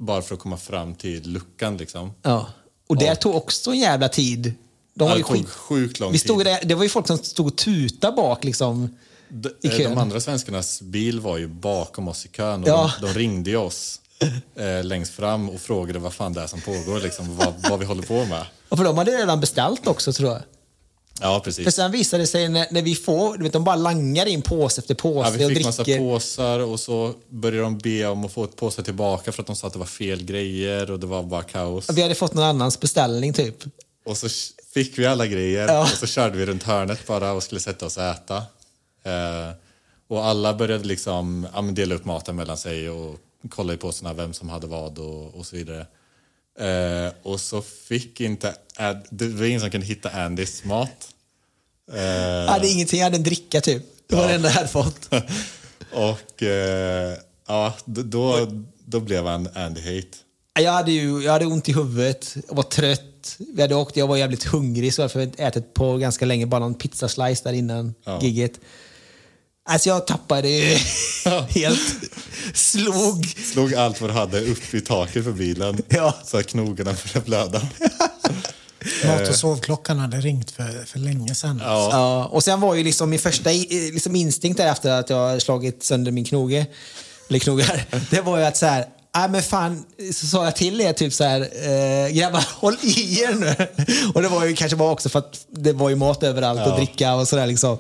bara 0.01 0.23
för 0.23 0.35
att 0.35 0.41
komma 0.41 0.57
fram 0.57 0.95
till 0.95 1.31
luckan 1.31 1.77
liksom. 1.77 2.13
Ja. 2.23 2.47
Och 2.89 2.97
det 2.97 3.05
Ja. 3.05 3.15
tog 3.15 3.35
också 3.35 3.71
en 3.71 3.79
jävla 3.79 4.09
tid. 4.09 4.55
De 4.95 5.09
var 5.09 5.17
ju 5.17 5.23
skit... 5.23 5.49
sjukt 5.49 6.01
lång 6.01 6.13
Vi 6.13 6.19
stod 6.19 6.45
där, 6.45 6.59
det 6.65 6.75
var 6.75 6.83
ju 6.83 6.89
folk 6.89 7.07
som 7.07 7.19
stod 7.19 7.47
och 7.47 7.57
tutade 7.57 8.17
bak 8.17 8.45
liksom. 8.45 8.97
De, 9.29 9.49
i 9.49 9.67
eh, 9.67 9.77
kön. 9.79 9.91
de 9.91 9.99
andra 10.01 10.21
svenskarnas 10.21 10.81
bil 10.83 11.21
var 11.21 11.39
ju 11.39 11.47
bakom 11.49 12.09
oss 12.09 12.27
i 12.27 12.29
kön 12.29 12.63
och 12.63 12.69
Ja. 12.69 12.93
de, 13.01 13.07
de 13.07 13.13
ringde 13.19 13.57
oss 13.57 14.01
eh, 14.57 14.85
längst 14.85 15.13
fram 15.13 15.51
och 15.51 15.61
frågade 15.61 15.99
vad 15.99 16.13
fan 16.15 16.33
det 16.33 16.41
är 16.41 16.47
som 16.47 16.61
pågår, 16.61 17.01
liksom, 17.01 17.37
vad, 17.37 17.55
vad 17.71 17.79
vi 17.79 17.85
håller 17.87 18.03
på 18.03 18.25
med. 18.25 18.47
Och 18.69 18.77
för 18.79 18.85
de 18.85 18.99
hade 18.99 19.11
redan 19.11 19.41
beställt 19.41 19.87
också 19.87 20.13
tror 20.13 20.31
jag. 20.33 20.43
Ja, 21.21 21.39
För 21.39 21.45
precis. 21.45 21.75
sen 21.75 21.91
visade 21.93 22.23
det 22.23 22.27
sig 22.27 22.49
när, 22.49 22.67
när 22.71 22.83
vi 22.83 22.95
får, 22.95 23.37
du 23.37 23.43
vet, 23.45 23.53
de 23.53 23.65
bara 23.65 23.77
langar 23.77 24.27
in 24.27 24.43
påse 24.43 24.81
efter 24.81 24.95
påse 24.95 25.31
Ja, 25.31 25.37
vi 25.39 25.45
och 25.45 25.49
fick 25.49 25.57
dricker. 25.57 25.65
massa 25.69 25.85
påsar 25.85 26.59
och 26.61 26.81
så 26.81 27.15
började 27.29 27.63
de 27.63 27.79
be 27.79 28.07
om 28.07 28.25
att 28.25 28.33
få 28.33 28.45
ett 28.45 28.57
påse 28.57 28.83
tillbaka 28.83 29.33
för 29.33 29.43
att 29.43 29.47
de 29.47 29.57
sa 29.57 29.67
att 29.67 29.73
det 29.73 29.79
var 29.79 29.87
fel 29.87 30.25
grejer 30.25 30.91
och 30.91 31.01
det 31.01 31.07
var 31.07 31.23
bara 31.23 31.43
kaos. 31.43 31.91
Vi 31.91 32.03
hade 32.03 32.15
fått 32.15 32.35
någon 32.35 32.45
annans 32.45 32.81
beställning 32.81 33.33
typ. 33.33 33.57
Och 34.07 34.17
så 34.17 34.29
fick 34.75 34.99
vi 34.99 35.07
alla 35.07 35.27
grejer 35.27 35.69
Ja. 35.69 35.83
och 35.83 35.89
så 35.89 36.07
körde 36.07 36.37
vi 36.39 36.47
runt 36.47 36.63
hörnet 36.63 37.07
bara 37.07 37.33
och 37.33 37.43
skulle 37.43 37.61
sätta 37.61 37.87
oss 37.87 37.97
och 37.97 38.03
äta. 38.03 38.37
Eh, 39.03 39.51
och 40.09 40.25
alla 40.25 40.55
började 40.55 40.85
liksom 40.85 41.47
ja, 41.55 41.63
dela 41.63 41.95
upp 41.95 42.05
maten 42.05 42.37
mellan 42.37 42.57
sig 42.57 42.91
och 42.91 43.17
kolla 43.49 43.75
i 43.75 43.77
påsarna 43.77 44.13
vem 44.13 44.33
som 44.33 44.49
hade 44.49 44.67
vad 44.67 44.99
och, 44.99 45.35
och 45.35 45.47
så 45.47 45.57
vidare. 45.57 45.87
Eh, 46.59 47.13
och 47.23 47.41
så 47.41 47.63
fick 47.63 48.21
inte... 48.21 48.55
Ad, 48.77 49.01
det 49.11 49.27
var 49.29 49.45
ingen 49.47 49.61
som 49.61 49.71
kunde 49.71 49.87
hitta 49.87 50.11
Andys 50.11 50.65
mat. 50.65 51.09
Eh, 51.93 52.01
Jag 52.03 52.47
hade 52.49 52.69
ingenting, 52.69 52.99
jag 52.99 53.05
hade 53.07 53.17
en 53.17 53.23
dricka 53.23 53.61
typ. 53.61 53.83
Det 54.09 54.15
var 54.17 54.23
Ja. 54.23 54.29
det 54.29 54.35
enda 54.35 54.49
jag 54.49 54.55
hade 54.55 54.69
fått. 54.69 55.09
och 55.93 56.43
eh, 56.43 57.17
ja, 57.49 57.75
då, 57.85 58.49
då 58.85 59.01
blev 59.01 59.27
han 59.27 59.49
Andy 59.55 59.81
Hate. 59.81 60.09
Jag 60.61 60.73
hade 60.73 60.93
ju 60.93 61.23
jag 61.23 61.33
hade 61.33 61.47
ont 61.47 61.69
i 61.69 61.73
huvudet, 61.73 62.35
jag 62.49 62.57
var 62.57 62.63
trött. 62.63 63.37
Vi 63.55 63.63
hade 63.63 63.75
åkt, 63.75 63.97
jag 63.97 64.07
var 64.07 64.17
jävligt 64.17 64.45
hungrig 64.45 64.95
så 64.95 65.03
jag 65.03 65.09
hade 65.09 65.43
ätit 65.43 65.75
på 65.75 65.97
ganska 65.97 66.25
länge, 66.27 66.47
bara 66.47 66.61
någon 66.61 66.75
pizzaslice 66.75 67.41
där 67.45 67.53
innan 67.53 67.95
Ja. 68.05 68.21
gigget. 68.23 68.61
Alltså 69.67 69.89
jag 69.89 70.07
tappade 70.07 70.49
ju 70.49 70.79
helt. 71.49 71.81
Slog. 72.55 73.27
Slog 73.53 73.75
allt 73.75 74.01
vad 74.01 74.11
du 74.11 74.15
hade 74.15 74.41
upp 74.41 74.75
i 74.75 74.81
taket 74.81 75.25
för 75.25 75.33
bilen 75.33 75.83
Ja. 75.89 76.15
så 76.25 76.39
att 76.39 76.47
knogarna 76.47 76.95
började 77.05 77.21
blöda. 77.27 77.61
Mat 79.05 79.29
och 79.29 79.35
sovklockan 79.35 79.99
hade 79.99 80.17
ringt 80.17 80.51
för, 80.51 80.85
för 80.87 80.99
länge 80.99 81.35
sedan. 81.35 81.61
Ja. 81.65 81.89
Ja, 81.93 82.25
och 82.25 82.45
sen 82.45 82.61
var 82.61 82.75
ju 82.75 82.85
liksom 82.85 83.11
min 83.11 83.19
första 83.19 83.51
liksom 83.51 84.17
instinkt 84.17 84.61
efter 84.61 84.91
att 84.91 85.11
jag 85.11 85.43
slagit 85.43 85.83
sönder 85.83 86.13
min 86.13 86.25
knoge, 86.25 86.67
eller 87.29 87.39
knogar, 87.39 87.85
det 88.11 88.21
var 88.21 88.39
ju 88.39 88.45
att 88.45 88.57
så 88.57 88.67
här, 88.67 88.87
Nej 89.17 89.29
men 89.31 89.43
fan, 89.43 89.85
så 90.13 90.27
sa 90.27 90.45
jag 90.45 90.57
till 90.57 90.81
er 90.81 90.93
typ 90.93 91.13
så 91.13 91.25
här, 91.25 91.41
eh, 91.41 92.09
grabbar 92.15 92.45
håll 92.55 92.77
i 92.83 93.21
er 93.23 93.33
nu. 93.35 93.55
Och 94.15 94.23
det 94.23 94.29
var 94.29 94.45
ju 94.45 94.55
kanske 94.57 94.77
bara 94.77 94.91
också 94.91 95.09
för 95.09 95.19
att 95.19 95.47
det 95.51 95.73
var 95.73 95.89
ju 95.89 95.97
mat 95.97 96.23
överallt 96.23 96.61
och 96.61 96.67
Ja. 96.73 96.77
dricka 96.77 97.15
och 97.15 97.29
sådär 97.29 97.47
liksom. 97.47 97.79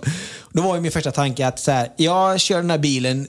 Då 0.52 0.62
var 0.62 0.74
ju 0.74 0.80
min 0.80 0.92
första 0.92 1.10
tanke 1.12 1.46
att 1.46 1.60
så 1.60 1.70
här, 1.70 1.92
jag 1.96 2.40
kör 2.40 2.56
den 2.56 2.70
här 2.70 2.78
bilen 2.78 3.28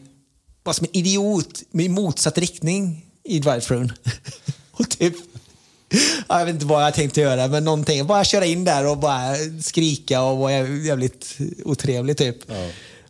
bara 0.64 0.74
som 0.74 0.86
en 0.92 0.98
idiot 0.98 1.62
med 1.72 1.90
motsatt 1.92 2.38
riktning 2.38 3.06
i 3.24 3.40
drive-thrun. 3.40 3.92
och 4.72 4.90
typ, 4.90 5.14
ja, 6.28 6.40
jag 6.40 6.46
vet 6.46 6.54
inte 6.54 6.66
vad 6.66 6.84
jag 6.84 6.94
tänkte 6.94 7.22
göra, 7.22 7.48
men 7.48 7.64
någonting. 7.64 8.06
Bara 8.08 8.24
köra 8.24 8.46
in 8.46 8.64
där 8.64 8.86
och 8.88 8.98
bara 8.98 9.36
skrika 9.62 10.22
och 10.22 10.38
vara 10.38 10.52
jävligt 10.68 11.38
otrevlig 11.66 12.18
typ. 12.18 12.38
Ja. 12.48 12.68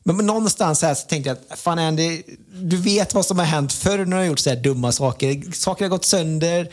Men, 0.07 0.15
men 0.17 0.25
någonstans 0.25 0.81
här 0.81 0.93
så 0.93 1.07
tänkte 1.07 1.29
jag 1.29 1.37
att 1.49 1.59
fan 1.59 1.79
Andy, 1.79 2.23
du 2.61 2.77
vet 2.77 3.13
vad 3.13 3.25
som 3.25 3.39
har 3.39 3.45
hänt 3.45 3.73
förr 3.73 3.97
när 3.97 4.05
du 4.05 4.15
har 4.15 4.23
gjort 4.23 4.39
så 4.39 4.49
här 4.49 4.57
dumma 4.57 4.91
saker. 4.91 5.51
Saker 5.53 5.85
har 5.85 5.89
gått 5.89 6.05
sönder, 6.05 6.69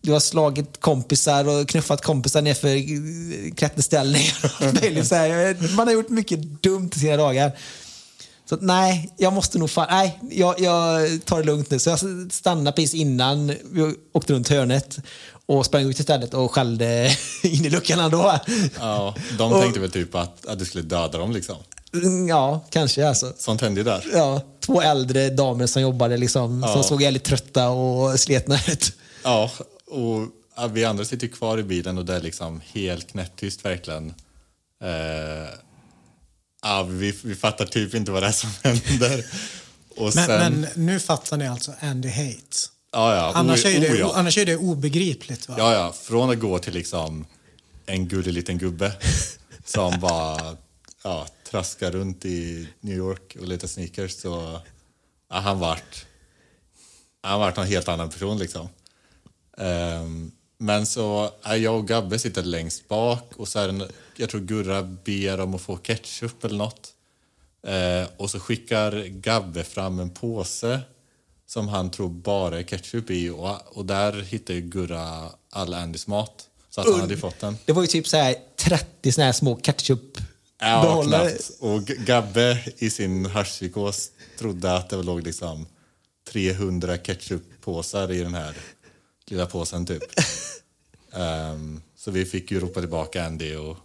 du 0.00 0.12
har 0.12 0.20
slagit 0.20 0.80
kompisar 0.80 1.48
och 1.48 1.68
knuffat 1.68 2.02
kompisar 2.02 2.42
nerför 2.42 2.76
klätterställningar. 3.56 4.34
och 5.00 5.06
så 5.06 5.14
här. 5.14 5.56
Man 5.76 5.86
har 5.86 5.94
gjort 5.94 6.08
mycket 6.08 6.62
dumt 6.62 6.90
i 6.94 6.98
sina 6.98 7.16
dagar. 7.16 7.52
Så 8.48 8.56
nej, 8.60 9.10
jag 9.16 9.32
måste 9.32 9.58
nog 9.58 9.70
fan, 9.70 9.86
nej, 9.90 10.18
jag, 10.30 10.60
jag 10.60 11.08
tar 11.24 11.38
det 11.38 11.44
lugnt 11.46 11.70
nu. 11.70 11.78
Så 11.78 11.90
jag 11.90 11.98
stannade 12.32 12.72
precis 12.72 12.94
innan 12.94 13.46
vi 13.72 13.94
åkte 14.12 14.32
runt 14.32 14.48
hörnet 14.48 14.98
och 15.46 15.66
sprang 15.66 15.82
ut 15.90 15.98
istället 16.00 16.34
och 16.34 16.52
skällde 16.54 17.16
in 17.42 17.64
i 17.64 17.70
luckan 17.70 18.00
ändå. 18.00 18.38
Ja, 18.78 19.14
de 19.38 19.52
Och- 19.52 19.60
tänkte 19.62 19.80
väl 19.80 19.90
typ 19.90 20.14
att, 20.14 20.46
att 20.46 20.58
du 20.58 20.64
skulle 20.64 20.84
döda 20.84 21.18
dem 21.18 21.32
liksom. 21.32 21.56
Mm, 21.94 22.28
Ja, 22.28 22.64
kanske 22.70 23.08
alltså. 23.08 23.32
Sånt 23.38 23.60
hände 23.60 23.80
ju 23.80 23.84
där. 23.84 24.04
Ja, 24.12 24.40
två 24.60 24.80
äldre 24.82 25.30
damer 25.30 25.66
som 25.66 25.82
jobbade 25.82 26.16
liksom, 26.16 26.62
Ja. 26.66 26.72
som 26.72 26.84
såg 26.84 27.02
jävligt 27.02 27.24
trötta 27.24 27.68
och 27.68 28.20
sletna 28.20 28.54
ut. 28.68 28.92
Ja, 29.24 29.50
och 29.86 30.76
vi 30.76 30.84
andra 30.84 31.04
sitter 31.04 31.26
kvar 31.26 31.58
i 31.58 31.62
bilen 31.62 31.98
och 31.98 32.04
det 32.04 32.14
är 32.16 32.20
liksom 32.20 32.60
helt 32.72 33.06
knäpptyst 33.10 33.64
verkligen. 33.64 34.14
Eh, 34.82 35.48
ja, 36.62 36.82
vi, 36.82 37.14
vi 37.24 37.34
fattar 37.34 37.66
typ 37.66 37.94
inte 37.94 38.10
vad 38.10 38.22
det 38.22 38.26
är 38.26 38.32
som 38.32 38.50
händer. 38.62 39.24
Och 39.96 40.02
Men, 40.14 40.26
sen, 40.26 40.26
men 40.60 40.66
nu 40.86 41.00
fattar 41.00 41.36
ni 41.36 41.48
alltså 41.48 41.72
Andy 41.80 42.08
Hate. 42.08 42.56
ja, 42.92 43.14
ja, 43.16 43.32
Annars, 43.34 43.64
o- 43.64 43.68
är 43.68 43.80
det, 43.80 43.92
o, 43.92 43.96
ja. 43.98 44.12
annars 44.14 44.38
är 44.38 44.46
det 44.46 44.56
obegripligt. 44.56 45.48
Va? 45.48 45.54
Ja, 45.58 45.74
ja, 45.74 45.92
från 46.02 46.30
att 46.30 46.38
gå 46.40 46.58
till 46.58 46.74
liksom 46.74 47.26
en 47.86 48.08
gullig 48.08 48.32
liten 48.32 48.58
gubbe 48.58 48.92
som 49.64 50.00
bara 50.00 50.56
ja, 51.04 51.26
traskar 51.50 51.90
runt 51.90 52.24
i 52.24 52.68
New 52.80 52.96
York 52.96 53.36
och 53.40 53.46
letar 53.48 53.68
sneakers 53.68 54.12
så 54.12 54.60
ja, 55.30 55.36
han 55.38 55.58
vart 55.58 56.06
han 57.22 57.40
vart 57.40 57.58
en 57.58 57.66
helt 57.66 57.88
annan 57.88 58.10
person 58.10 58.38
liksom. 58.38 58.68
Ehm, 59.58 60.30
men 60.58 60.86
så 60.86 61.30
är 61.42 61.56
jag 61.56 61.76
och 61.76 61.88
Gabbe 61.88 62.18
sitter 62.18 62.42
längst 62.42 62.88
bak 62.88 63.32
och 63.36 63.48
så 63.48 63.58
är 63.58 63.68
en- 63.68 63.88
jag 64.16 64.30
tror 64.30 64.40
Gurra 64.40 64.82
ber 64.82 65.40
om 65.40 65.54
att 65.54 65.60
få 65.60 65.76
ketchup 65.76 66.44
eller 66.44 66.56
något. 66.58 66.92
Eh, 67.66 68.08
och 68.16 68.30
så 68.30 68.40
skickar 68.40 69.04
Gabbe 69.08 69.64
fram 69.64 70.00
en 70.00 70.10
påse 70.10 70.80
som 71.46 71.68
han 71.68 71.90
tror 71.90 72.08
bara 72.08 72.58
är 72.58 72.62
ketchup 72.62 73.10
i 73.10 73.30
och, 73.30 73.76
och 73.76 73.86
där 73.86 74.12
hittar 74.22 74.54
ju 74.54 74.60
Gurra 74.60 75.30
all 75.50 75.74
Andys 75.74 76.06
mat. 76.06 76.48
Så 76.70 76.80
att 76.80 76.86
han 76.86 77.00
hade 77.00 77.16
fått 77.16 77.40
den. 77.40 77.58
Det 77.64 77.72
var 77.72 77.82
ju 77.82 77.88
typ 77.88 78.08
så 78.08 78.16
här 78.16 78.34
30 78.56 79.12
såna 79.12 79.24
här 79.24 79.32
små 79.32 79.56
ketchup 79.56 80.18
Ja, 80.60 80.82
behållare. 80.82 81.28
knappt. 81.28 81.50
Och 81.60 81.82
Gabbe 81.82 82.58
i 82.78 82.90
sin 82.90 83.26
haschpsykos 83.26 84.10
trodde 84.38 84.76
att 84.76 84.88
det 84.90 84.96
låg 84.96 85.22
liksom 85.22 85.66
300 86.32 86.96
ketchuppåsar 86.98 88.12
i 88.12 88.18
den 88.22 88.34
här 88.34 88.54
lilla 89.26 89.46
påsen 89.46 89.86
typ. 89.86 90.02
Ehm, 91.12 91.80
så 91.98 92.10
vi 92.10 92.24
fick 92.24 92.50
ju 92.50 92.60
ropa 92.60 92.80
tillbaka 92.80 93.24
Andy 93.26 93.54
och 93.56 93.76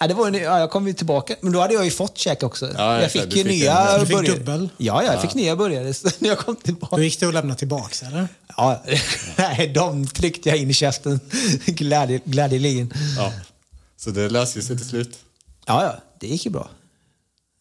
Ja, 0.00 0.06
det 0.06 0.14
var, 0.14 0.30
ju- 0.30 0.38
ja, 0.38 0.58
jag 0.60 0.70
kom 0.70 0.86
ju 0.86 0.92
tillbaka, 0.92 1.36
men 1.40 1.52
då 1.52 1.60
hade 1.60 1.74
jag 1.74 1.84
ju 1.84 1.90
fått 1.90 2.18
käk 2.18 2.42
också. 2.42 2.72
Ja, 2.76 3.00
jag 3.02 3.12
fick 3.12 3.24
ju 3.24 3.30
fick 3.30 3.46
nya 3.46 3.78
en- 3.78 4.00
Du 4.00 4.06
fick 4.06 4.16
burgare. 4.16 4.36
dubbel? 4.38 4.68
Ja, 4.76 5.02
ja, 5.02 5.12
jag 5.12 5.22
fick 5.22 5.34
nya 5.34 5.56
burgare 5.56 5.94
när 6.18 6.28
jag 6.28 6.38
kom 6.38 6.56
tillbaka. 6.56 6.96
Då 6.96 7.02
gick 7.02 7.20
det 7.20 7.26
att 7.28 7.34
lämna 7.34 7.54
tillbaks, 7.54 8.02
eller? 8.02 8.28
Ja, 8.56 8.82
nej, 9.36 9.68
de 9.74 10.06
tryckte 10.06 10.48
jag 10.48 10.58
in 10.58 10.70
i 10.70 10.74
käften 10.74 11.20
glädje, 11.66 12.20
glädjeligen. 12.24 12.92
ja. 13.16 13.32
Så 13.96 14.10
det 14.10 14.28
löste 14.28 14.62
sig 14.62 14.76
till 14.76 14.88
slut. 14.88 15.18
Ja, 15.66 15.84
ja, 15.84 15.96
det 16.20 16.26
gick 16.26 16.44
ju 16.44 16.50
bra. 16.50 16.70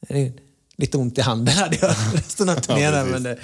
Det 0.07 0.21
är 0.21 0.31
Lite 0.77 0.97
ont 0.97 1.17
i 1.17 1.21
handen 1.21 1.55
hade 1.55 1.77
jag 1.81 1.95
resten 2.13 2.49
av 2.49 2.55
turnén. 2.59 2.91
precis. 2.91 3.11
men, 3.11 3.23
det, 3.23 3.39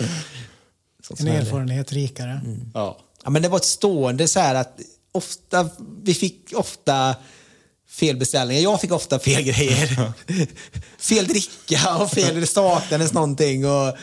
En 1.19 1.27
erfarenhet 1.27 1.91
rikare. 1.91 2.41
Ja. 2.73 2.97
Ja, 3.23 3.29
men 3.29 3.41
det 3.41 3.49
var 3.49 3.57
ett 3.57 3.65
stående 3.65 4.27
så 4.27 4.39
här 4.39 4.55
att 4.55 4.79
ofta, 5.11 5.69
vi 6.03 6.13
fick 6.13 6.53
ofta 6.55 7.15
fel 7.89 8.17
beställningar. 8.17 8.61
Jag 8.61 8.81
fick 8.81 8.91
ofta 8.91 9.19
fel 9.19 9.43
grejer. 9.43 10.11
fel 10.99 11.27
dricka 11.27 11.97
och 11.97 12.09
fel, 12.11 12.41
det 12.41 12.47
saknades 12.47 13.13
någonting. 13.13 13.65
Och, 13.65 13.97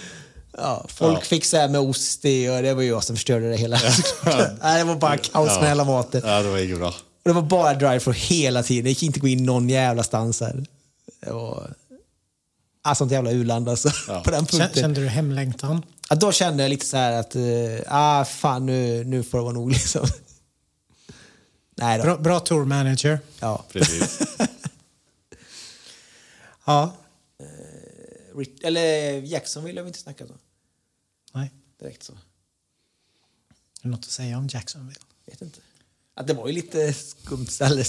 ja, 0.58 0.86
folk 0.88 1.18
Ja. 1.18 1.24
fick 1.24 1.44
så 1.44 1.56
här 1.56 1.68
med 1.68 1.80
ost 1.80 2.24
i 2.24 2.48
och 2.48 2.62
det 2.62 2.74
var 2.74 2.82
ju 2.82 2.88
jag 2.88 3.04
som 3.04 3.16
förstörde 3.16 3.50
det 3.50 3.56
hela. 3.56 3.78
Nej, 4.62 4.78
det 4.78 4.84
var 4.84 4.96
bara 4.96 5.16
kaos 5.18 5.60
med 5.60 5.68
hela 5.68 5.84
maten. 5.84 6.22
Ja, 6.24 6.42
det 6.42 6.48
var 6.50 6.58
inget 6.58 6.78
bra. 6.78 6.94
Och 7.28 7.34
det 7.34 7.40
var 7.40 7.48
bara 7.48 7.74
drive 7.74 8.12
hela 8.12 8.62
tiden. 8.62 8.84
Det 8.84 8.90
gick 8.90 9.02
inte 9.02 9.16
att 9.16 9.20
gå 9.22 9.28
in 9.28 9.44
någon 9.44 9.68
jävla 9.68 10.02
stans 10.02 10.40
här. 10.40 10.66
Det 11.20 11.32
var... 11.32 11.74
Ah, 12.82 12.94
sånt 12.94 13.12
jävla 13.12 13.30
u-land 13.30 13.68
alltså. 13.68 13.90
Ja. 14.08 14.20
På 14.24 14.30
den 14.30 14.46
Kände, 14.46 14.64
punkten. 14.64 14.82
kände 14.82 15.00
du 15.00 15.08
hemlängtan? 15.08 15.82
Ja, 16.10 16.16
då 16.16 16.32
kände 16.32 16.62
jag 16.62 16.70
lite 16.70 16.86
så 16.86 16.96
här 16.96 17.12
att, 17.12 17.36
uh, 17.36 17.80
ah 17.86 18.24
fan 18.24 18.66
nu, 18.66 19.04
nu 19.04 19.22
får 19.22 19.38
det 19.38 19.44
vara 19.44 19.54
nog 19.54 19.72
liksom. 19.72 20.06
Nej 21.74 21.98
då. 21.98 22.04
Bra, 22.04 22.16
bra 22.18 22.40
tour 22.40 22.64
manager. 22.64 23.18
Ja. 23.40 23.64
Precis. 23.72 24.18
Ja. 26.64 26.92
Rit- 28.34 28.64
Eller 28.64 29.12
Jackson 29.22 29.64
vill 29.64 29.76
jag 29.76 29.86
inte 29.86 29.98
snacka 29.98 30.24
om. 30.24 30.30
Nej. 31.32 31.50
Direkt 31.80 32.02
så. 32.02 32.12
Är 32.12 32.18
det 33.82 33.88
något 33.88 33.98
att 34.00 34.04
säga 34.10 34.38
om 34.38 34.48
Jacksonville? 34.52 35.00
Vet 35.26 35.42
inte. 35.42 35.60
Att 36.18 36.26
det 36.26 36.34
var 36.34 36.46
ju 36.46 36.52
lite 36.52 36.92
skumt 36.92 37.46
ställe. 37.46 37.84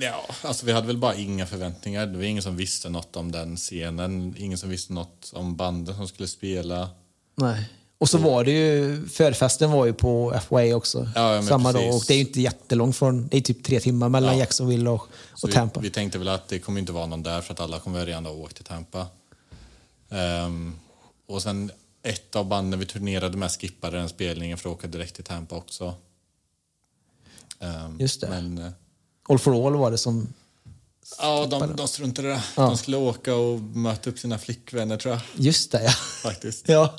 Ja, 0.00 0.26
alltså 0.42 0.66
vi 0.66 0.72
hade 0.72 0.86
väl 0.86 0.96
bara 0.96 1.14
inga 1.14 1.46
förväntningar. 1.46 2.06
Det 2.06 2.16
var 2.16 2.24
ingen 2.24 2.42
som 2.42 2.56
visste 2.56 2.88
något 2.88 3.16
om 3.16 3.32
den 3.32 3.56
scenen. 3.56 4.34
Ingen 4.38 4.58
som 4.58 4.70
visste 4.70 4.92
något 4.92 5.30
om 5.34 5.56
banden 5.56 5.96
som 5.96 6.08
skulle 6.08 6.28
spela. 6.28 6.90
Nej. 7.34 7.68
Och 7.98 8.08
så 8.08 8.18
var 8.18 8.44
det 8.44 8.50
ju, 8.50 9.06
förfesten 9.08 9.70
var 9.70 9.86
ju 9.86 9.92
på 9.92 10.40
FYA 10.48 10.76
också. 10.76 11.08
Ja, 11.14 11.42
samma 11.42 11.72
precis. 11.72 11.88
dag. 11.88 11.96
Och 11.96 12.04
det 12.08 12.14
är 12.14 12.18
ju 12.18 12.24
inte 12.24 12.40
jättelångt 12.40 12.96
från, 12.96 13.28
det 13.28 13.36
är 13.36 13.40
typ 13.40 13.64
tre 13.64 13.80
timmar 13.80 14.08
mellan 14.08 14.32
Ja. 14.32 14.38
Jacksonville 14.38 14.90
och, 14.90 15.08
och 15.42 15.50
Tampa. 15.50 15.80
Vi, 15.80 15.88
vi 15.88 15.94
tänkte 15.94 16.18
väl 16.18 16.28
att 16.28 16.48
det 16.48 16.58
kommer 16.58 16.80
inte 16.80 16.92
vara 16.92 17.06
någon 17.06 17.22
där 17.22 17.40
för 17.40 17.52
att 17.52 17.60
alla 17.60 17.80
kommer 17.80 18.06
redan 18.06 18.26
ha 18.26 18.32
åkt 18.32 18.56
till 18.56 18.64
Tampa. 18.64 19.06
Ehm, 20.10 20.74
och 21.26 21.42
sen 21.42 21.70
ett 22.02 22.36
av 22.36 22.46
banden 22.46 22.80
vi 22.80 22.86
turnerade 22.86 23.36
med 23.36 23.50
skippade 23.50 23.98
den 23.98 24.08
spelningen 24.08 24.58
för 24.58 24.70
att 24.70 24.76
åka 24.76 24.86
direkt 24.86 25.14
till 25.14 25.24
Tampa 25.24 25.56
också. 25.56 25.94
Ehm, 27.62 28.00
Just 28.00 28.20
det. 28.20 28.28
Men 28.28 28.58
eh, 28.58 28.72
All 29.28 29.38
for 29.38 29.66
All 29.66 29.76
var 29.76 29.90
det 29.90 29.98
som... 29.98 30.32
ja, 31.18 31.46
de, 31.50 31.76
de 31.76 31.88
struntade 31.88 32.28
i 32.28 32.30
det. 32.30 32.42
Ja. 32.56 32.62
De 32.62 32.76
skulle 32.76 32.96
åka 32.96 33.34
och 33.34 33.60
möta 33.60 34.10
upp 34.10 34.18
sina 34.18 34.38
flickvänner 34.38 34.96
tror 34.96 35.14
jag. 35.14 35.22
Just 35.36 35.72
det, 35.72 35.82
ja. 35.84 35.90
Faktiskt. 36.22 36.68
ja. 36.68 36.96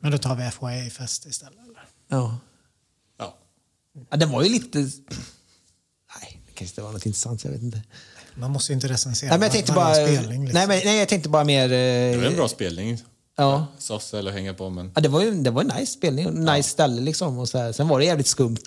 Men 0.00 0.12
då 0.12 0.18
tar 0.18 0.34
vi 0.36 0.50
FYA-fest 0.50 1.26
istället. 1.26 1.58
Eller? 1.64 1.88
ja. 2.08 2.38
Ja. 3.18 3.36
Ja, 4.10 4.16
den 4.16 4.30
var 4.30 4.42
ju 4.42 4.48
lite... 4.48 4.78
Nej, 4.78 6.40
det 6.46 6.52
kanske 6.54 6.64
inte 6.72 6.82
var 6.82 6.92
något 6.92 7.06
intressant, 7.06 7.44
jag 7.44 7.50
vet 7.50 7.62
inte. 7.62 7.82
Man 8.34 8.50
måste 8.50 8.72
ju 8.72 8.74
inte 8.74 8.88
recensera 8.88 9.30
Nej, 9.30 9.38
men 9.38 9.46
jag 9.46 9.52
tänkte 9.52 9.72
bara... 9.72 9.84
varje 9.84 10.06
spelning. 10.18 10.40
Liksom. 10.44 10.58
nej, 10.58 10.66
men, 10.68 10.80
nej, 10.84 10.98
jag 10.98 11.08
tänkte 11.08 11.28
bara 11.28 11.44
mer... 11.44 11.68
Det 11.68 12.16
var 12.16 12.22
Eh, 12.24 12.30
en 12.30 12.36
bra 12.36 12.48
spelning. 12.48 13.02
ja. 13.36 13.66
Sossa 13.78 14.18
eller 14.18 14.30
hänga 14.30 14.54
på 14.54 14.70
men... 14.70 14.92
ja, 14.94 15.00
det 15.00 15.08
var 15.08 15.22
ju 15.22 15.30
det 15.42 15.50
var 15.50 15.62
en 15.62 15.68
nice 15.76 15.92
spelning, 15.92 16.44
nice 16.44 16.68
ställe 16.68 17.00
liksom. 17.00 17.38
Och 17.38 17.48
så 17.48 17.58
här. 17.58 17.72
Sen 17.72 17.88
var 17.88 17.98
det 17.98 18.04
jävligt 18.04 18.26
skumt 18.26 18.58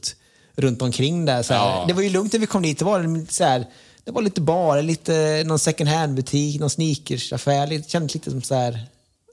runt 0.55 0.81
omkring 0.81 1.25
där. 1.25 1.43
Så. 1.43 1.53
Ja. 1.53 1.85
Det 1.87 1.93
var 1.93 2.01
ju 2.01 2.09
lugnt 2.09 2.33
när 2.33 2.39
vi 2.39 2.47
kom 2.47 2.61
dit. 2.61 2.79
Det 2.79 2.85
var, 2.85 3.31
så 3.31 3.43
här, 3.43 3.65
det 4.03 4.11
var 4.11 4.21
lite 4.21 4.41
bar, 4.41 4.81
lite 4.81 5.43
någon 5.45 5.59
second 5.59 5.89
hand-butik, 5.89 6.59
någon 6.59 6.69
sneakersaffär. 6.69 7.67
Det 7.67 7.89
kändes 7.89 8.13
lite 8.13 8.31
som 8.31 8.41
så 8.41 8.55
här... 8.55 8.79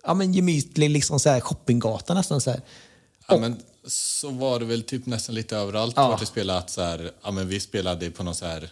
Ja, 0.05 0.15
men 0.15 0.33
gemytlig 0.35 0.91
liksom 0.91 1.21
så 1.21 1.29
här 1.31 1.41
shoppinggata 1.41 2.15
nästan. 2.15 2.41
Så 2.41 2.51
här. 2.51 2.61
Ja, 3.29 3.37
men 3.39 3.57
så 3.87 4.31
var 4.31 4.59
det 4.61 4.65
väl 4.65 4.83
typ 4.83 5.07
nästan 5.07 5.35
lite 5.35 5.57
överallt 5.57 5.95
Ja. 5.97 6.09
vart 6.09 6.23
vi 6.23 6.27
spelade. 6.27 6.59
Att 6.59 6.71
så 6.71 6.83
här, 6.83 7.11
ja, 7.23 7.31
men 7.31 7.49
vi 7.49 7.61
spelade 7.61 8.11
på 8.11 8.23
någon 8.23 8.35
så 8.35 8.47
här 8.47 8.71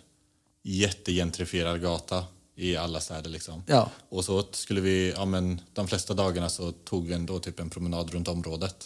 jättegentrifierad 0.62 1.82
gata 1.82 2.24
i 2.57 2.76
alla 2.76 3.01
städer. 3.01 3.30
Liksom. 3.30 3.62
Ja. 3.66 3.90
Och 4.09 4.24
så 4.24 4.44
skulle 4.53 4.80
vi, 4.80 5.12
ja, 5.16 5.24
men 5.24 5.61
de 5.74 5.88
flesta 5.88 6.14
dagarna 6.14 6.48
så 6.48 6.72
tog 6.72 7.07
vi 7.07 7.14
ändå 7.14 7.38
typ 7.38 7.61
en 7.61 7.70
promenad 7.70 8.11
runt 8.11 8.28
området. 8.28 8.76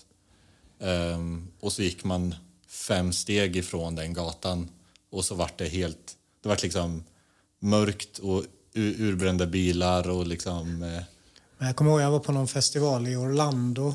Ehm, 0.81 1.49
och 1.61 1.73
så 1.73 1.83
gick 1.83 2.05
man 2.05 2.35
fem 2.75 3.13
steg 3.13 3.57
ifrån 3.57 3.95
den 3.95 4.13
gatan 4.13 4.69
och 5.11 5.25
så 5.25 5.35
vart 5.35 5.59
det 5.59 5.69
helt, 5.69 6.17
det 6.43 6.49
vart 6.49 6.63
liksom 6.63 7.05
mörkt 7.59 8.19
och 8.19 8.45
urbrända 8.75 9.47
bilar 9.47 10.11
och 10.11 10.27
liksom 10.27 10.83
eh, 10.83 11.03
Men 11.59 11.67
jag 11.67 11.77
kommer 11.77 11.91
ihåg 11.91 12.01
jag 12.01 12.11
var 12.11 12.21
på 12.21 12.33
någon 12.33 12.49
festival 12.49 13.09
i 13.09 13.17
Orlando 13.17 13.95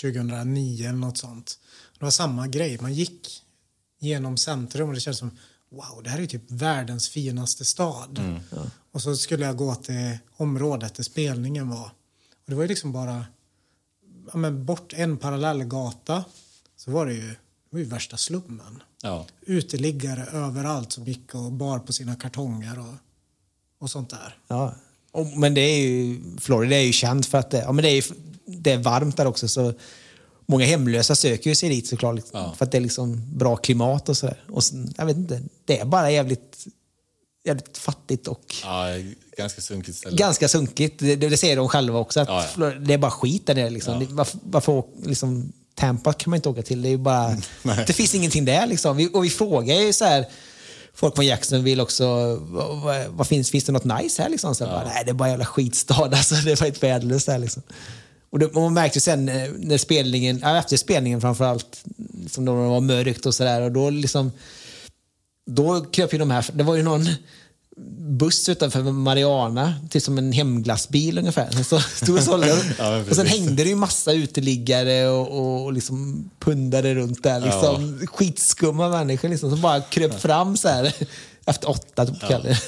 2009 0.00 0.88
eller 0.88 0.98
något 0.98 1.18
sånt. 1.18 1.58
Det 1.98 2.04
var 2.04 2.10
samma 2.10 2.46
grej. 2.46 2.78
Man 2.80 2.94
gick 2.94 3.42
genom 3.98 4.36
centrum 4.36 4.88
och 4.88 4.94
det 4.94 5.00
kändes 5.00 5.18
som 5.18 5.30
wow, 5.70 6.02
det 6.02 6.10
här 6.10 6.16
är 6.16 6.20
ju 6.20 6.26
typ 6.26 6.50
världens 6.50 7.08
finaste 7.08 7.64
stad. 7.64 8.40
Och 8.92 9.02
så 9.02 9.16
skulle 9.16 9.44
jag 9.44 9.56
gå 9.56 9.74
till 9.74 10.18
området 10.36 10.94
där 10.94 11.02
spelningen 11.02 11.68
var. 11.68 11.92
Och 12.32 12.46
det 12.46 12.54
var 12.54 12.62
ju 12.62 12.68
liksom 12.68 12.92
bara 12.92 13.24
ja, 14.32 14.38
men 14.38 14.64
bort 14.64 14.92
en 14.92 15.16
parallell 15.16 15.64
gata 15.64 16.24
så 16.76 16.90
var 16.90 17.06
det 17.06 17.14
ju, 17.14 17.34
det 17.70 17.76
var 17.76 17.78
ju 17.80 17.84
värsta 17.84 18.16
slummen. 18.16 18.82
ja, 19.02 19.26
Uteliggare 19.46 20.26
överallt 20.32 20.92
som 20.92 21.04
gick 21.04 21.34
och 21.34 21.52
bar 21.52 21.78
på 21.78 21.92
sina 21.92 22.14
kartonger 22.14 22.78
och, 22.78 22.94
och 23.80 23.90
sånt 23.90 24.10
där. 24.10 24.36
Ja. 24.48 24.74
Och, 25.12 25.26
men 25.26 25.54
det 25.54 25.60
är 25.60 25.80
ju, 25.80 26.20
Florida 26.40 26.76
är 26.76 26.80
ju 26.84 26.92
känt 26.92 27.26
för 27.26 27.38
att 27.38 27.50
det, 27.50 27.58
ja, 27.58 27.72
men 27.72 27.82
det, 27.82 27.88
är, 27.90 28.04
det 28.46 28.72
är 28.72 28.78
varmt 28.78 29.16
där 29.16 29.26
också. 29.26 29.48
Så 29.48 29.72
många 30.46 30.64
hemlösa 30.64 31.14
söker 31.16 31.50
ju 31.50 31.56
sig 31.56 31.68
dit 31.68 31.86
såklart. 31.86 32.14
Liksom, 32.16 32.40
Ja. 32.40 32.54
För 32.58 32.64
att 32.64 32.72
det 32.72 32.78
är 32.78 32.82
liksom 32.82 33.38
bra 33.38 33.56
klimat 33.56 34.08
och 34.08 34.16
sådär. 34.16 34.44
Och 34.48 34.64
sen, 34.64 34.94
jag 34.96 35.06
vet 35.06 35.16
inte, 35.16 35.42
det 35.64 35.78
är 35.80 35.84
bara 35.84 36.10
jävligt 36.10 36.66
jävligt 37.44 37.78
fattigt 37.78 38.28
och 38.28 38.54
Ja, 38.64 38.86
ganska 39.36 39.60
sunkigt 39.60 39.98
ställe. 39.98 40.16
ganska 40.16 40.48
sunkigt. 40.48 40.98
Det, 40.98 41.16
det 41.16 41.36
säger 41.36 41.56
de 41.56 41.68
själva 41.68 41.98
också. 41.98 42.20
Att 42.20 42.28
Ja, 42.58 42.70
Det 42.70 42.94
är 42.94 42.98
bara 42.98 43.10
skit 43.10 43.46
där 43.46 43.54
nere. 43.54 43.70
Liksom. 43.70 44.06
Varför, 44.10 44.38
varför 44.44 44.82
liksom, 45.04 45.52
Tampa 45.80 46.12
kan 46.12 46.30
man 46.30 46.36
inte 46.36 46.48
åka 46.48 46.62
till. 46.62 46.82
Det, 46.82 46.88
är 46.88 46.96
bara, 46.96 47.36
det 47.86 47.92
finns 47.92 48.14
ingenting 48.14 48.44
där. 48.44 48.66
Liksom. 48.66 48.96
Vi, 48.96 49.10
och 49.12 49.24
vi 49.24 49.30
frågar 49.30 49.74
ju 49.74 49.92
så 49.92 50.04
här, 50.04 50.26
folk 50.94 51.14
från 51.14 51.26
Jacksonville 51.26 51.82
också, 51.82 52.36
vad, 52.36 53.06
vad, 53.08 53.26
finns, 53.26 53.50
finns 53.50 53.64
det 53.64 53.72
något 53.72 53.84
nice 53.84 54.22
här? 54.22 54.28
Liksom? 54.28 54.54
Så 54.54 54.64
här, 54.64 54.72
bara, 54.72 54.84
Nej, 54.84 55.02
det 55.04 55.10
är 55.10 55.14
bara 55.14 55.24
en 55.24 55.30
jävla 55.30 55.44
skitstad. 55.44 55.94
Alltså, 56.12 56.34
det 56.34 56.60
var 56.60 56.66
ett 56.66 56.82
värdelöst 56.82 57.26
där. 57.26 57.38
Liksom. 57.38 57.62
Och, 58.30 58.38
det, 58.38 58.54
man 58.54 58.74
märkte 58.74 59.00
sen 59.00 59.28
eh, 59.28 59.50
när 59.58 59.78
spelningen, 59.78 60.38
ja, 60.42 60.58
efter 60.58 60.76
spelningen 60.76 61.20
framförallt, 61.20 61.84
liksom, 62.22 62.44
då 62.44 62.62
det 62.62 62.68
var 62.68 62.80
mörkt 62.80 63.26
och 63.26 63.34
sådär. 63.34 63.62
Och 63.62 63.72
då 63.72 63.90
liksom, 63.90 64.32
då 65.46 65.80
kröp 65.80 66.14
ju 66.14 66.18
de 66.18 66.30
här, 66.30 66.46
det 66.52 66.64
var 66.64 66.74
ju 66.74 66.82
någon 66.82 67.06
buss 68.16 68.48
utanför 68.48 68.82
Mariana, 68.82 69.74
typ 69.90 70.02
som 70.02 70.18
en 70.18 70.32
hemglassbil 70.32 71.18
ungefär. 71.18 71.62
Så 71.62 71.80
stod 71.80 72.16
och 72.16 72.22
sålde. 72.22 72.62
Ja, 72.78 73.04
och 73.10 73.16
sen 73.16 73.26
hängde 73.26 73.64
det 73.64 73.68
ju 73.68 73.74
massa 73.74 74.12
uteliggare 74.12 75.08
och, 75.08 75.28
och, 75.28 75.64
och 75.64 75.72
liksom 75.72 76.30
pundade 76.38 76.94
runt 76.94 77.22
där. 77.22 77.40
Liksom, 77.40 78.06
Skitskumma 78.06 78.88
människor 78.88 79.28
liksom, 79.28 79.50
som 79.50 79.60
bara 79.60 79.80
kröp 79.80 80.20
fram 80.20 80.56
så 80.56 80.68
här 80.68 80.94
efter 81.46 81.70
åtta 81.70 82.06
på 82.06 82.14
kvällen. 82.26 82.56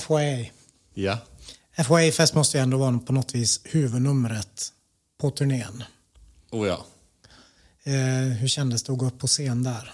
FYA. 0.00 0.46
Ja. 0.94 1.18
FYA 1.84 2.12
Fest 2.12 2.34
måste 2.34 2.58
ju 2.58 2.62
ändå 2.62 2.78
vara 2.78 2.98
på 2.98 3.12
något 3.12 3.34
vis 3.34 3.60
huvudnumret 3.64 4.72
på 5.20 5.30
turnén. 5.30 5.84
Oh 6.50 6.68
ja. 6.68 6.86
Eh, 7.84 8.36
hur 8.38 8.48
kändes 8.48 8.82
det 8.82 8.92
att 8.92 8.98
gå 8.98 9.06
upp 9.06 9.18
på 9.18 9.26
scen 9.26 9.62
där? 9.62 9.92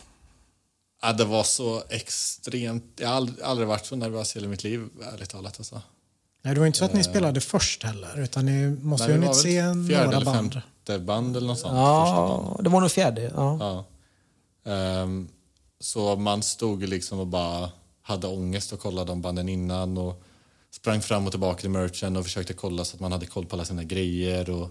Ja. 1.03 1.13
Det 1.13 1.25
var 1.25 1.45
så 1.45 1.83
extremt... 1.89 2.85
Jag 2.97 3.09
har 3.09 3.15
aldrig, 3.15 3.43
aldrig 3.43 3.69
varit 3.69 3.87
så 3.87 3.97
nervös 3.97 4.37
i 4.37 4.39
hela 4.39 4.51
mitt 4.51 4.65
liv, 4.65 4.89
ärligt 5.13 5.31
talat. 5.31 5.55
Alltså. 5.59 5.83
Nej, 6.43 6.55
det 6.55 6.61
var 6.61 6.67
inte 6.67 6.79
så 6.79 6.85
att 6.85 6.95
ni 6.95 7.05
spelade 7.05 7.41
först 7.41 7.83
heller, 7.83 8.21
utan 8.23 8.47
ni 8.47 8.77
måste 8.83 9.07
Nej, 9.07 9.17
ju 9.17 9.21
hunnit 9.21 9.37
var 9.37 9.43
se 9.43 9.63
väl 9.63 9.87
fjärde 9.89 10.05
några 10.05 10.17
eller 10.17 10.25
band. 10.25 10.53
femte 10.53 10.99
band 10.99 11.37
eller 11.37 11.47
något 11.47 11.59
sånt. 11.59 11.75
Ja, 11.75 12.61
det 12.63 12.69
var 12.69 12.81
nog 12.81 12.91
fjärde. 12.91 13.33
Ja. 13.37 13.59
Ja. 13.61 13.85
Ehm, 14.73 15.29
så 15.81 16.17
man 16.17 16.43
stod 16.43 16.83
liksom 16.89 17.19
och 17.19 17.27
bara 17.27 17.71
hade 18.03 18.27
ångest 18.27 18.73
och 18.73 18.81
kollade 18.81 19.11
de 19.11 19.23
banden 19.23 19.49
innan 19.49 19.99
och 19.99 20.23
sprang 20.71 21.03
fram 21.03 21.25
och 21.27 21.31
tillbaka 21.31 21.61
till 21.61 21.71
merchen 21.71 22.17
och 22.17 22.25
försökte 22.25 22.53
kolla 22.53 22.85
så 22.85 22.97
att 22.97 23.01
man 23.01 23.13
hade 23.13 23.27
koll 23.27 23.47
på 23.47 23.57
alla 23.57 23.65
sina 23.65 23.85
grejer 23.85 24.51
och 24.51 24.71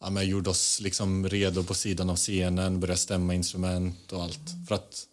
ja, 0.00 0.10
men 0.10 0.28
gjorde 0.28 0.50
oss 0.50 0.80
liksom 0.80 1.28
redo 1.28 1.64
på 1.64 1.74
sidan 1.74 2.10
av 2.10 2.16
scenen, 2.16 2.80
började 2.80 2.98
stämma 2.98 3.34
instrument 3.34 4.12
och 4.12 4.22
allt. 4.22 4.40
För 4.68 4.74
att 4.74 5.04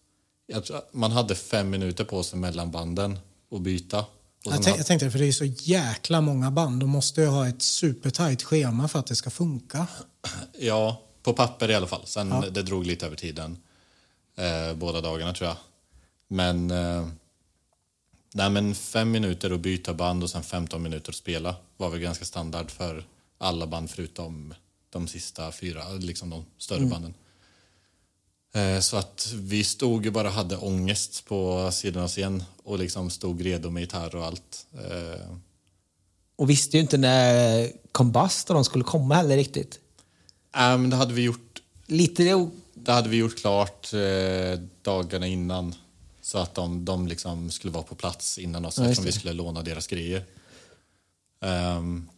man 0.92 1.12
hade 1.12 1.36
fem 1.36 1.70
minuter 1.70 2.04
på 2.06 2.24
sig 2.24 2.40
mellan 2.40 2.72
banden 2.72 3.20
att 3.52 3.62
byta. 3.62 4.00
Och 4.00 4.06
Jag, 4.44 4.54
sen 4.54 4.64
tänk, 4.64 4.68
hade- 4.68 4.80
jag 4.80 4.86
tänkte, 4.88 5.12
för 5.12 5.20
det 5.20 5.26
är 5.28 5.32
så 5.32 5.46
jäkla 5.46 6.22
många 6.22 6.52
band. 6.52 6.80
De 6.80 6.90
måste 6.90 7.22
ju 7.22 7.28
ha 7.28 7.48
ett 7.48 7.62
supertajt 7.62 8.44
schema 8.44 8.88
för 8.88 9.00
att 9.00 9.08
det 9.08 9.16
ska 9.16 9.30
funka. 9.30 9.88
Ja, 10.60 11.02
på 11.24 11.34
papper 11.34 11.72
i 11.72 11.76
alla 11.76 11.88
fall. 11.88 12.02
Sen 12.06 12.30
det 12.52 12.62
drog 12.62 12.86
lite 12.86 13.06
över 13.06 13.16
tiden. 13.16 13.58
Eh, 14.38 14.76
båda 14.76 15.02
dagarna 15.02 15.34
tror 15.34 15.48
jag. 15.48 15.58
Men, 16.28 16.72
eh, 16.72 17.08
nej, 18.34 18.50
men 18.50 18.76
fem 18.76 19.12
minuter 19.12 19.52
att 19.52 19.60
byta 19.60 19.94
band 19.94 20.24
och 20.24 20.30
sen 20.30 20.44
15 20.44 20.84
minuter 20.84 21.12
att 21.12 21.16
spela 21.16 21.56
var 21.78 21.90
väl 21.90 22.00
ganska 22.00 22.26
standard 22.26 22.72
för 22.72 23.06
alla 23.38 23.68
band 23.68 23.90
förutom 23.90 24.54
de 24.90 25.08
sista 25.08 25.52
fyra, 25.52 25.84
liksom 25.94 26.30
de 26.30 26.46
större 26.58 26.86
banden. 26.86 27.14
Eh, 28.56 28.80
så 28.80 28.98
att 28.98 29.34
vi 29.36 29.64
stod 29.64 30.06
ju 30.06 30.12
bara 30.12 30.30
hade 30.30 30.58
ångest 30.58 31.26
på 31.26 31.70
sidan 31.72 32.04
av 32.04 32.08
scen 32.10 32.44
och 32.64 32.80
liksom 32.80 33.10
stod 33.10 33.42
redo 33.42 33.70
med 33.70 33.82
gitarr 33.82 34.16
och 34.16 34.26
allt. 34.26 34.66
Eh, 34.74 35.28
Och 36.36 36.50
visste 36.50 36.78
ju 36.78 36.82
inte 36.82 36.98
när 36.98 37.72
Combust 37.92 38.50
och 38.50 38.54
de 38.56 38.66
skulle 38.66 38.84
komma 38.84 39.16
heller 39.16 39.36
riktigt. 39.36 39.80
äh, 40.56 40.78
men 40.78 40.90
det 40.90 40.96
hade 40.96 41.14
vi 41.14 41.22
gjort 41.22 41.62
Lite 41.88 42.50
Det 42.74 42.92
hade 42.92 43.10
vi 43.10 43.18
gjort 43.18 43.38
klart 43.38 43.94
eh, 43.94 44.60
dagarna 44.82 45.28
innan. 45.28 45.76
Så 46.22 46.38
att 46.38 46.56
de, 46.56 46.86
de 46.86 47.08
liksom 47.08 47.52
skulle 47.52 47.74
vara 47.74 47.84
på 47.84 47.96
plats 47.96 48.38
innan 48.38 48.66
oss 48.66 48.78
Ja, 48.78 48.84
eftersom 48.84 49.06
vi 49.06 49.12
skulle 49.12 49.34
låna 49.34 49.62
deras 49.62 49.88
grejer. 49.88 50.24
Um, 51.40 52.10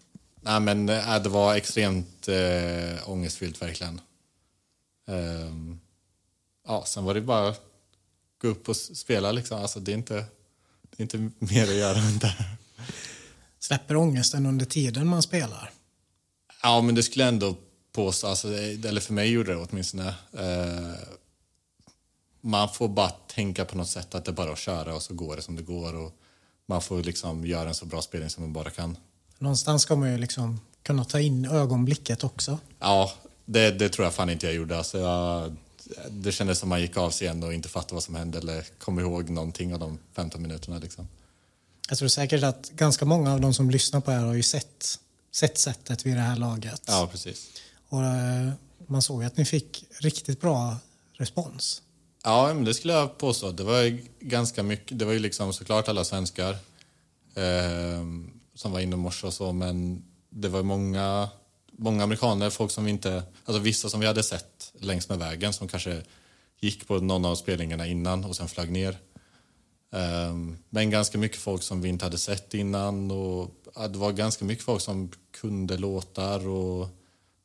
nej, 0.41 0.59
men 0.59 0.89
äh, 0.89 1.21
det 1.23 1.29
var 1.29 1.55
extremt 1.55 2.27
äh, 2.27 3.09
ångestfyllt 3.09 3.61
verkligen. 3.61 4.01
Ehm, 5.07 5.79
ja, 6.67 6.83
sen 6.85 7.03
var 7.03 7.13
det 7.13 7.21
bara 7.21 7.47
att 7.49 7.61
gå 8.41 8.47
upp 8.47 8.69
och 8.69 8.75
spela 8.75 9.31
liksom. 9.31 9.61
Alltså, 9.61 9.79
det, 9.79 9.91
är 9.91 9.95
inte, 9.97 10.13
det 10.15 10.97
är 10.97 11.01
inte 11.01 11.17
mer 11.39 11.63
att 11.63 11.75
göra 11.75 11.97
än 11.97 12.17
det. 12.17 12.35
Släpper 13.59 13.95
ångesten 13.95 14.45
under 14.45 14.65
tiden 14.65 15.07
man 15.07 15.21
spelar. 15.21 15.71
Ja, 16.63 16.81
men 16.81 16.95
det 16.95 17.03
skulle 17.03 17.23
jag 17.25 17.33
ändå 17.33 17.55
påstå, 17.91 18.27
alltså, 18.27 18.49
det- 18.49 18.85
eller 18.89 19.01
för 19.01 19.13
mig 19.13 19.29
gjorde 19.29 19.51
det 19.53 19.67
åtminstone. 19.69 20.07
Eh, 20.33 20.93
man 22.41 22.69
får 22.69 22.87
bara 22.87 23.09
tänka 23.09 23.65
på 23.65 23.77
något 23.77 23.89
sätt 23.89 24.15
att 24.15 24.25
det 24.25 24.31
bara 24.31 24.47
är 24.47 24.53
att 24.53 24.59
köra 24.59 24.95
och 24.95 25.01
så 25.03 25.13
går 25.13 25.35
det 25.35 25.41
som 25.41 25.55
det 25.55 25.61
går. 25.61 25.95
Och 25.95 26.11
man 26.65 26.81
får 26.81 27.03
liksom 27.03 27.45
göra 27.45 27.69
en 27.69 27.75
så 27.75 27.85
bra 27.85 28.01
spelning 28.01 28.29
som 28.29 28.43
man 28.43 28.53
bara 28.53 28.69
kan. 28.69 28.97
Någonstans 29.39 29.81
ska 29.81 29.95
man 29.95 30.11
ju 30.11 30.17
liksom 30.17 30.59
kunna 30.83 31.05
ta 31.05 31.19
in 31.19 31.45
ögonblicket 31.45 32.23
också. 32.23 32.59
Ja, 32.79 33.11
det, 33.45 33.71
det 33.71 33.89
tror 33.89 34.05
jag 34.05 34.13
fan 34.13 34.29
inte 34.29 34.45
jag 34.45 34.55
gjorde. 34.55 34.77
Alltså 34.77 34.97
jag, 34.99 35.55
det 36.09 36.31
kändes 36.31 36.59
som 36.59 36.69
man 36.69 36.81
gick 36.81 36.97
av 36.97 37.11
scen 37.11 37.43
och 37.43 37.53
inte 37.53 37.69
fattade 37.69 37.93
vad 37.93 38.03
som 38.03 38.15
hände 38.15 38.37
eller 38.37 38.65
kom 38.77 38.99
ihåg 38.99 39.29
någonting 39.29 39.73
av 39.73 39.79
de 39.79 39.99
15 40.13 40.41
minuterna. 40.41 40.77
Liksom. 40.77 41.07
Jag 41.89 41.97
tror 41.97 42.07
säkert 42.07 42.43
att 42.43 42.69
ganska 42.69 43.05
många 43.05 43.33
av 43.33 43.41
de 43.41 43.53
som 43.53 43.69
lyssnar 43.69 44.01
på 44.01 44.11
er 44.11 44.17
har 44.17 44.33
ju 44.33 44.43
sett, 44.43 44.99
sett 45.31 45.57
sättet 45.57 46.05
vid 46.05 46.15
det 46.15 46.21
här 46.21 46.35
laget. 46.35 46.81
Ja, 46.85 47.09
precis. 47.11 47.47
Och 47.89 48.03
eh, 48.03 48.51
man 48.87 49.01
såg 49.01 49.21
ju 49.21 49.27
att 49.27 49.37
ni 49.37 49.45
fick 49.45 49.85
riktigt 49.99 50.41
bra 50.41 50.77
respons. 51.13 51.81
Ja, 52.23 52.53
men 52.53 52.65
det 52.65 52.73
skulle 52.73 52.93
jag 52.93 53.17
påstå. 53.17 53.51
Det 53.51 53.63
var 53.63 53.99
ganska 54.19 54.63
mycket. 54.63 54.99
Det 54.99 55.05
var 55.05 55.13
ju 55.13 55.19
liksom 55.19 55.53
såklart 55.53 55.87
alla 55.87 56.03
svenskar 56.03 56.51
eh, 57.35 58.03
som 58.55 58.71
var 58.71 58.79
inne 58.79 58.93
i 58.93 58.99
morse 58.99 59.27
och 59.27 59.33
så, 59.33 59.53
men 59.53 60.03
det 60.29 60.47
var 60.47 60.63
många, 60.63 61.29
många 61.71 62.03
amerikaner, 62.03 62.49
folk 62.49 62.71
som 62.71 62.85
vi 62.85 62.91
inte, 62.91 63.23
alltså 63.45 63.61
vissa 63.61 63.89
som 63.89 63.99
vi 63.99 64.07
hade 64.07 64.23
sett 64.23 64.56
längs 64.79 65.09
med 65.09 65.19
vägen 65.19 65.53
som 65.53 65.67
kanske 65.67 66.03
gick 66.59 66.87
på 66.87 66.97
någon 66.99 67.25
av 67.25 67.35
spelningarna 67.35 67.87
innan 67.87 68.25
och 68.25 68.35
sen 68.35 68.47
flög 68.47 68.71
ner. 68.71 68.97
Eh, 69.93 70.35
men 70.69 70.89
ganska 70.89 71.17
mycket 71.17 71.37
folk 71.37 71.63
som 71.63 71.81
vi 71.81 71.89
inte 71.89 72.05
hade 72.05 72.17
sett 72.17 72.53
innan 72.53 73.11
och 73.11 73.51
det 73.89 73.97
var 73.97 74.11
ganska 74.11 74.45
mycket 74.45 74.65
folk 74.65 74.81
som 74.81 75.11
kunde 75.41 75.77
låtar 75.77 76.47
och 76.47 76.87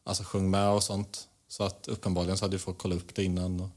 alltså 0.05 0.25
sjöng 0.25 0.51
med 0.51 0.69
och 0.69 0.83
sånt. 0.83 1.29
Så 1.49 1.65
att 1.65 1.89
uppenbarligen 1.89 2.39
så 2.39 2.45
hade 2.45 2.59
folk 2.59 2.79
kollat 2.79 2.99
upp 2.99 3.15
det 3.15 3.25
innan 3.25 3.61
och 3.61 3.69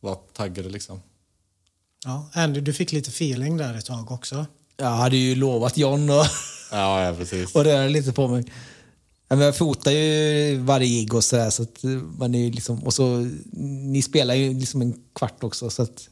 var 0.00 0.18
taggade 0.32 0.68
liksom. 0.68 1.02
Ja, 2.04 2.30
Andy, 2.32 2.60
du 2.60 2.72
fick 2.72 2.92
lite 2.92 3.10
feeling 3.10 3.56
där 3.56 3.74
ett 3.74 3.86
tag 3.86 4.12
också. 4.12 4.46
Jag 4.76 4.90
hade 4.90 5.16
ju 5.16 5.34
lovat 5.34 5.76
John 5.76 6.10
att 6.10 6.30
Ja, 6.70 7.04
ja 7.04 7.14
precis. 7.14 7.54
och 7.54 7.64
röra 7.64 7.88
lite 7.88 8.12
på 8.12 8.28
mig. 8.28 8.44
Men 9.36 9.46
jag 9.46 9.56
fotar 9.56 9.90
ju 9.90 10.56
varje 10.58 10.86
gig 10.86 11.14
och 11.14 11.24
sådär. 11.24 11.50
Så 11.50 11.62
att 11.62 11.82
man 12.18 12.34
är 12.34 12.50
liksom, 12.50 12.84
och 12.84 12.94
så, 12.94 13.30
ni 13.82 14.02
spelar 14.02 14.34
ju 14.34 14.54
liksom 14.54 14.82
en 14.82 14.94
kvart 15.14 15.44
också. 15.44 15.70
Så 15.70 15.82
att 15.82 16.08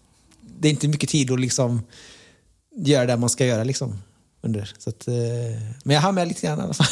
det 0.59 0.69
är 0.69 0.71
inte 0.73 0.89
mycket 0.89 1.11
tid 1.11 1.31
att 1.31 1.41
liksom 1.41 1.83
göra 2.77 3.07
det 3.07 3.17
man 3.17 3.31
ska 3.31 3.47
göra. 3.47 3.65
Liksom, 3.65 3.99
under. 4.43 4.73
Så 4.79 4.91
att, 4.91 5.09
eh, 5.09 5.15
men 5.85 5.95
jag 5.95 6.01
hann 6.01 6.15
med 6.15 6.29
lite 6.29 6.47
grann 6.47 6.59
i 6.59 6.63
alla 6.63 6.75
fall. 6.75 6.87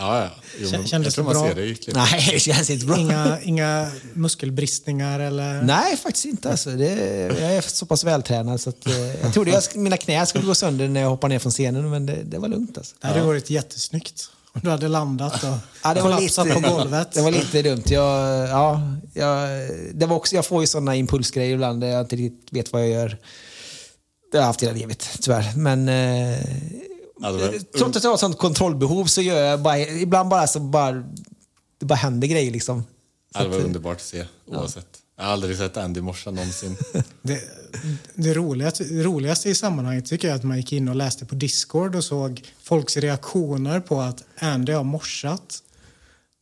Ja, 0.00 0.22
ja. 0.22 0.30
Jo, 0.60 0.68
men 0.70 0.86
Kändes 0.86 1.06
jag 1.06 1.14
tror 1.14 1.24
man 1.24 1.34
bra? 1.34 1.48
ser 1.48 1.54
det 1.54 1.74
klipp. 1.74 1.96
Nej, 1.96 2.28
det 2.32 2.40
känns 2.40 2.70
inte 2.70 2.86
bra. 2.86 2.98
Inga, 2.98 3.40
inga 3.42 3.90
muskelbristningar 4.12 5.20
eller? 5.20 5.62
Nej, 5.62 5.96
faktiskt 5.96 6.24
inte. 6.24 6.50
Alltså. 6.50 6.70
Det, 6.70 6.92
jag 7.40 7.56
är 7.56 7.60
så 7.60 7.86
pass 7.86 8.04
vältränad 8.04 8.60
så 8.60 8.70
att, 8.70 8.86
eh, 8.86 9.14
jag 9.22 9.32
trodde 9.32 9.50
jag, 9.50 9.62
mina 9.74 9.96
knä 9.96 10.26
skulle 10.26 10.46
gå 10.46 10.54
sönder 10.54 10.88
när 10.88 11.00
jag 11.00 11.08
hoppade 11.08 11.34
ner 11.34 11.38
från 11.38 11.52
scenen, 11.52 11.90
men 11.90 12.06
det, 12.06 12.22
det 12.24 12.38
var 12.38 12.48
lugnt. 12.48 12.78
Alltså. 12.78 12.96
Det 13.00 13.06
hade 13.06 13.22
varit 13.22 13.50
jättesnyggt 13.50 14.30
om 14.52 14.60
du 14.64 14.70
hade 14.70 14.88
landat 14.88 15.42
och 15.44 15.48
Ja, 15.84 15.94
det 15.94 16.00
var 16.02 16.10
kollapsat 16.16 16.46
lite, 16.46 16.60
på 16.60 16.68
golvet. 16.76 17.12
Det 17.12 17.22
var 17.22 17.30
lite 17.30 17.62
dumt. 17.62 17.82
Jag, 17.86 18.48
ja, 18.48 18.80
jag, 19.14 19.48
det 19.94 20.06
var 20.06 20.16
också, 20.16 20.34
jag 20.34 20.46
får 20.46 20.60
ju 20.60 20.66
såna 20.66 20.94
impulsgrejer 20.96 21.54
ibland 21.54 21.80
där 21.80 21.88
jag 21.88 22.00
inte 22.00 22.16
riktigt 22.16 22.52
vet 22.52 22.72
vad 22.72 22.82
jag 22.82 22.88
gör. 22.90 23.18
Det 24.32 24.36
har 24.38 24.42
jag 24.42 24.46
haft 24.46 24.62
hela 24.62 24.72
livet, 24.72 25.08
tyvärr. 25.20 25.56
Men 25.56 25.88
eh, 25.88 26.38
Ja, 27.20 27.32
var- 27.32 27.78
trots 27.78 27.96
att 27.96 28.04
jag 28.04 28.10
har 28.10 28.16
sånt 28.16 28.38
kontrollbehov 28.38 29.04
så 29.06 29.20
gör 29.22 29.40
jag 29.44 29.60
bara, 29.62 29.78
ibland 29.78 30.28
bara 30.28 30.46
så 30.46 30.60
bara, 30.60 30.92
det 31.78 31.86
bara 31.86 31.94
händer 31.94 32.28
grejer 32.28 32.50
liksom. 32.52 32.84
Ja, 33.34 33.42
det 33.42 33.48
var 33.48 33.58
att, 33.58 33.64
underbart 33.64 33.96
att 33.96 34.02
se 34.02 34.24
oavsett. 34.46 34.86
Jag 35.18 35.24
har 35.24 35.32
aldrig 35.32 35.56
sett 35.56 35.76
Andy 35.76 36.00
morsa 36.00 36.30
någonsin. 36.30 36.76
Det, 37.22 37.40
det 38.14 38.34
roligaste, 38.34 38.84
det 38.84 39.02
roligaste 39.02 39.50
i 39.50 39.54
sammanhanget 39.54 40.06
tycker 40.06 40.28
jag 40.28 40.36
att 40.36 40.44
man 40.44 40.56
gick 40.56 40.72
in 40.72 40.88
och 40.88 40.96
läste 40.96 41.26
på 41.26 41.34
Discord 41.34 41.94
och 41.94 42.04
såg 42.04 42.42
folks 42.62 42.96
reaktioner 42.96 43.80
på 43.80 44.00
att 44.00 44.24
Andy 44.38 44.72
har 44.72 44.84
morsat. 44.84 45.62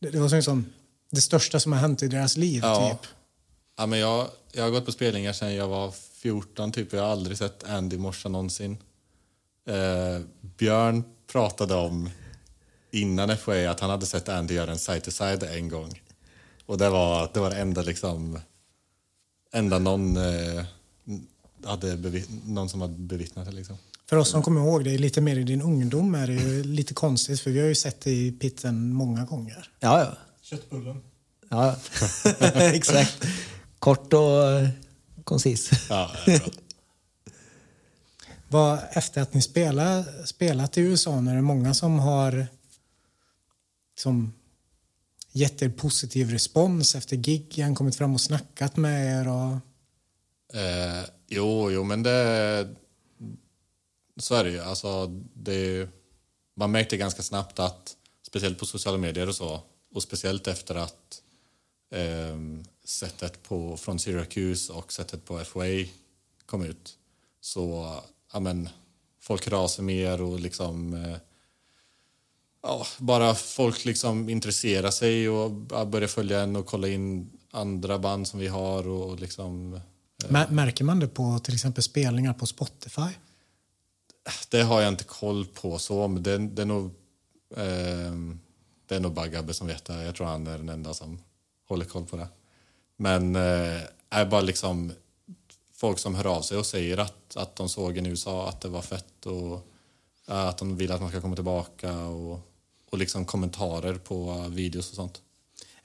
Det, 0.01 0.09
det 0.09 0.19
var 0.19 0.29
liksom 0.29 0.65
det 1.11 1.21
största 1.21 1.59
som 1.59 1.71
har 1.71 1.79
hänt 1.79 2.03
i 2.03 2.07
deras 2.07 2.37
liv. 2.37 2.61
Ja. 2.63 2.89
Typ. 2.89 3.09
Ja, 3.77 3.85
men 3.85 3.99
jag, 3.99 4.27
jag 4.51 4.63
har 4.63 4.69
gått 4.69 4.85
på 4.85 4.91
spelningar 4.91 5.33
sedan 5.33 5.55
jag 5.55 5.67
var 5.67 5.93
14 6.13 6.71
typ. 6.71 6.93
Jag 6.93 7.01
har 7.01 7.09
aldrig 7.09 7.37
sett 7.37 7.63
Andy 7.63 7.97
morsa 7.97 8.29
någonsin. 8.29 8.77
Eh, 9.67 10.21
Björn 10.41 11.03
pratade 11.31 11.75
om 11.75 12.09
innan 12.91 13.37
FOA 13.37 13.71
att 13.71 13.79
han 13.79 13.89
hade 13.89 14.05
sett 14.05 14.29
Andy 14.29 14.53
göra 14.53 14.71
en 14.71 14.79
side-to-side 14.79 15.43
en 15.43 15.69
gång. 15.69 16.01
Och 16.65 16.77
det 16.77 16.89
var 16.89 17.29
det 17.33 17.39
var 17.39 17.49
det 17.49 17.55
enda 17.55 17.81
liksom 17.81 18.39
enda 19.53 19.79
någon 19.79 20.17
eh, 20.17 20.65
hade 21.65 21.97
bevitt- 21.97 22.29
någon 22.45 22.69
som 22.69 22.81
hade 22.81 22.93
bevittnat 22.93 23.45
det 23.45 23.51
liksom. 23.51 23.77
För 24.09 24.17
oss 24.17 24.29
som 24.29 24.43
kommer 24.43 24.61
ihåg 24.61 24.83
det 24.83 24.97
lite 24.97 25.21
mer 25.21 25.35
i 25.39 25.43
din 25.43 25.61
ungdom 25.61 26.15
är 26.15 26.27
det 26.27 26.33
ju 26.33 26.63
lite 26.63 26.93
konstigt 26.93 27.39
för 27.41 27.51
vi 27.51 27.59
har 27.59 27.67
ju 27.67 27.75
sett 27.75 28.01
det 28.01 28.11
i 28.11 28.31
pitten 28.31 28.93
många 28.93 29.25
gånger. 29.25 29.69
Ja, 29.79 29.99
ja. 29.99 30.17
Köttbullen. 30.41 31.01
ja. 31.49 31.75
Exakt. 32.73 33.25
Kort 33.79 34.13
och 34.13 34.43
eh, 34.51 34.69
koncis. 35.23 35.69
Ja, 35.89 36.11
det 36.25 36.33
är 36.33 36.39
bra. 36.39 36.49
Vad, 38.49 38.79
efter 38.91 39.21
att 39.21 39.33
ni 39.33 39.41
spelar, 39.41 40.25
spelat 40.25 40.77
i 40.77 40.81
USA 40.81 41.21
nu 41.21 41.31
är 41.31 41.35
det 41.35 41.41
många 41.41 41.73
som 41.73 41.99
har 41.99 42.47
som 43.99 44.33
gett 45.37 45.61
er 45.61 45.69
positiv 45.69 46.31
respons 46.33 46.95
efter 46.95 47.17
giggen, 47.17 47.75
kommit 47.75 47.95
fram 47.95 48.13
och 48.13 48.21
snackat 48.21 48.77
med 48.77 49.05
er 49.19 49.27
och 49.27 49.57
Eh, 50.53 51.03
jo, 51.27 51.71
jo, 51.71 51.83
men 51.83 52.03
det... 52.03 52.75
Så 54.19 54.35
är 54.35 54.43
det 54.43 54.49
ju. 54.49 54.59
Alltså, 54.59 55.07
det, 55.33 55.89
man 56.55 56.71
märkte 56.71 56.97
ganska 56.97 57.23
snabbt 57.23 57.59
att, 57.59 57.97
speciellt 58.27 58.59
på 58.59 58.65
sociala 58.65 58.97
medier 58.97 59.27
och 59.27 59.35
så, 59.35 59.61
och 59.93 60.03
speciellt 60.03 60.47
efter 60.47 60.75
att 60.75 61.21
eh, 61.91 62.37
sättet 62.83 63.43
på, 63.43 63.77
från 63.77 63.99
Syracuse 63.99 64.73
och 64.73 64.93
sättet 64.93 65.25
på 65.25 65.39
FOA 65.39 65.85
kom 66.45 66.65
ut, 66.65 66.97
så 67.41 67.95
ja, 68.33 68.39
men, 68.39 68.69
folk 69.19 69.43
sig 69.67 69.83
mer 69.83 70.21
och 70.21 70.39
liksom... 70.39 70.93
Eh, 70.93 71.17
ja, 72.67 72.85
bara 72.97 73.35
folk 73.35 73.85
liksom 73.85 74.29
intresserar 74.29 74.91
sig 74.91 75.29
och 75.29 75.51
ja, 75.71 75.85
börjar 75.85 76.07
följa 76.07 76.41
en 76.41 76.55
och 76.55 76.65
kolla 76.65 76.87
in 76.87 77.29
andra 77.51 77.99
band 77.99 78.27
som 78.27 78.39
vi 78.39 78.47
har 78.47 78.87
och 78.87 79.19
liksom... 79.19 79.79
Mär- 80.27 80.51
Märker 80.51 80.83
man 80.83 80.99
det 80.99 81.07
på 81.07 81.39
till 81.39 81.53
exempel 81.53 81.83
spelningar 81.83 82.33
på 82.33 82.45
Spotify? 82.45 83.09
Det 84.49 84.61
har 84.61 84.81
jag 84.81 84.89
inte 84.89 85.03
koll 85.03 85.45
på 85.45 85.77
så, 85.77 86.07
men 86.07 86.23
det, 86.23 86.37
det 86.37 86.61
är 86.61 86.65
nog... 86.65 86.91
det 88.87 88.95
är 88.95 88.99
nog 88.99 89.13
bara 89.13 89.27
Gabbe 89.27 89.53
som 89.53 89.67
vet 89.67 89.85
det. 89.85 90.03
Jag 90.03 90.15
tror 90.15 90.27
han 90.27 90.47
är 90.47 90.57
den 90.57 90.69
enda 90.69 90.93
som 90.93 91.21
håller 91.67 91.85
koll 91.85 92.05
på 92.05 92.17
det. 92.17 92.27
Men 92.97 93.35
eh, 93.35 93.81
är 94.09 94.25
bara 94.25 94.41
liksom 94.41 94.91
folk 95.73 95.99
som 95.99 96.15
hör 96.15 96.25
av 96.25 96.41
sig 96.41 96.57
och 96.57 96.65
säger 96.65 96.97
att, 96.97 97.37
att 97.37 97.55
de 97.55 97.69
såg 97.69 97.97
en 97.97 98.05
i 98.05 98.09
USA, 98.09 98.49
att 98.49 98.61
det 98.61 98.69
var 98.69 98.81
fett 98.81 99.25
och 99.25 99.67
eh, 100.27 100.47
att 100.47 100.57
de 100.57 100.77
vill 100.77 100.91
att 100.91 101.01
man 101.01 101.09
ska 101.09 101.21
komma 101.21 101.35
tillbaka 101.35 101.97
och, 101.97 102.39
och 102.91 102.97
liksom 102.97 103.25
kommentarer 103.25 103.95
på 103.95 104.29
eh, 104.29 104.49
videos 104.49 104.89
och 104.89 104.95
sånt. 104.95 105.21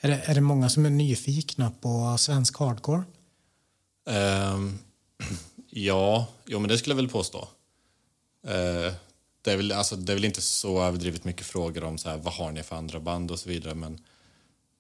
Är 0.01 0.09
det, 0.09 0.23
är 0.25 0.35
det 0.35 0.41
många 0.41 0.69
som 0.69 0.87
är 0.87 0.91
nyfikna 0.91 1.71
på 1.81 2.17
svensk 2.19 2.59
hardcore? 2.59 3.03
Ehm, 4.07 4.79
ja, 5.71 6.27
jo, 6.47 6.59
men 6.59 6.69
det 6.69 6.79
skulle 6.79 6.93
jag 6.93 6.97
väl 6.97 7.09
påstå. 7.09 7.49
Eh, 8.47 8.93
det, 9.43 9.53
är 9.53 9.57
väl, 9.57 9.73
alltså, 9.73 9.97
det 9.97 10.13
är 10.13 10.15
väl 10.15 10.25
inte 10.25 10.41
så 10.41 10.83
överdrivet 10.83 11.25
mycket 11.25 11.47
frågor 11.47 11.85
om 11.85 11.99
så 11.99 12.09
här, 12.09 12.17
vad 12.17 12.35
har 12.35 12.53
ni 12.53 12.63
för 12.63 12.77
andra 12.77 13.01
band 13.01 13.31
och 13.31 13.39
så 13.39 13.49
vidare. 13.49 13.75
Men 13.75 14.01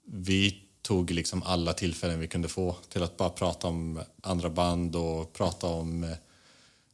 vi 0.04 0.62
tog 0.82 1.10
liksom 1.10 1.42
alla 1.42 1.72
tillfällen 1.72 2.20
vi 2.20 2.28
kunde 2.28 2.48
få 2.48 2.76
till 2.88 3.02
att 3.02 3.16
bara 3.16 3.30
prata 3.30 3.68
om 3.68 4.00
andra 4.22 4.50
band 4.50 4.96
och 4.96 5.32
prata 5.32 5.66
om 5.66 6.04
eh, 6.04 6.16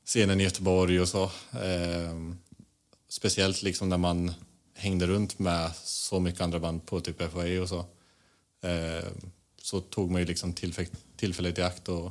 scenen 0.05 0.41
i 0.41 0.45
Göteborg 0.45 1.01
och 1.01 1.09
så. 1.09 1.31
Ehm, 1.63 2.39
speciellt 3.09 3.63
liksom 3.63 3.89
när 3.89 3.99
man 3.99 4.35
hängde 4.79 5.07
runt 5.07 5.39
med 5.39 5.71
så 5.85 6.21
mycket 6.21 6.41
andra 6.41 6.59
band 6.59 6.87
på 6.87 7.01
typ 7.01 7.23
FOA 7.33 7.63
och 7.63 7.69
så. 7.69 7.85
Ehm, 8.63 9.31
så 9.63 9.81
tog 9.81 10.11
man 10.11 10.21
ju 10.21 10.27
liksom 10.27 10.53
tillfäll- 10.55 10.97
tillfället 11.17 11.59
i 11.59 11.63
akt 11.63 11.89
och 11.89 12.11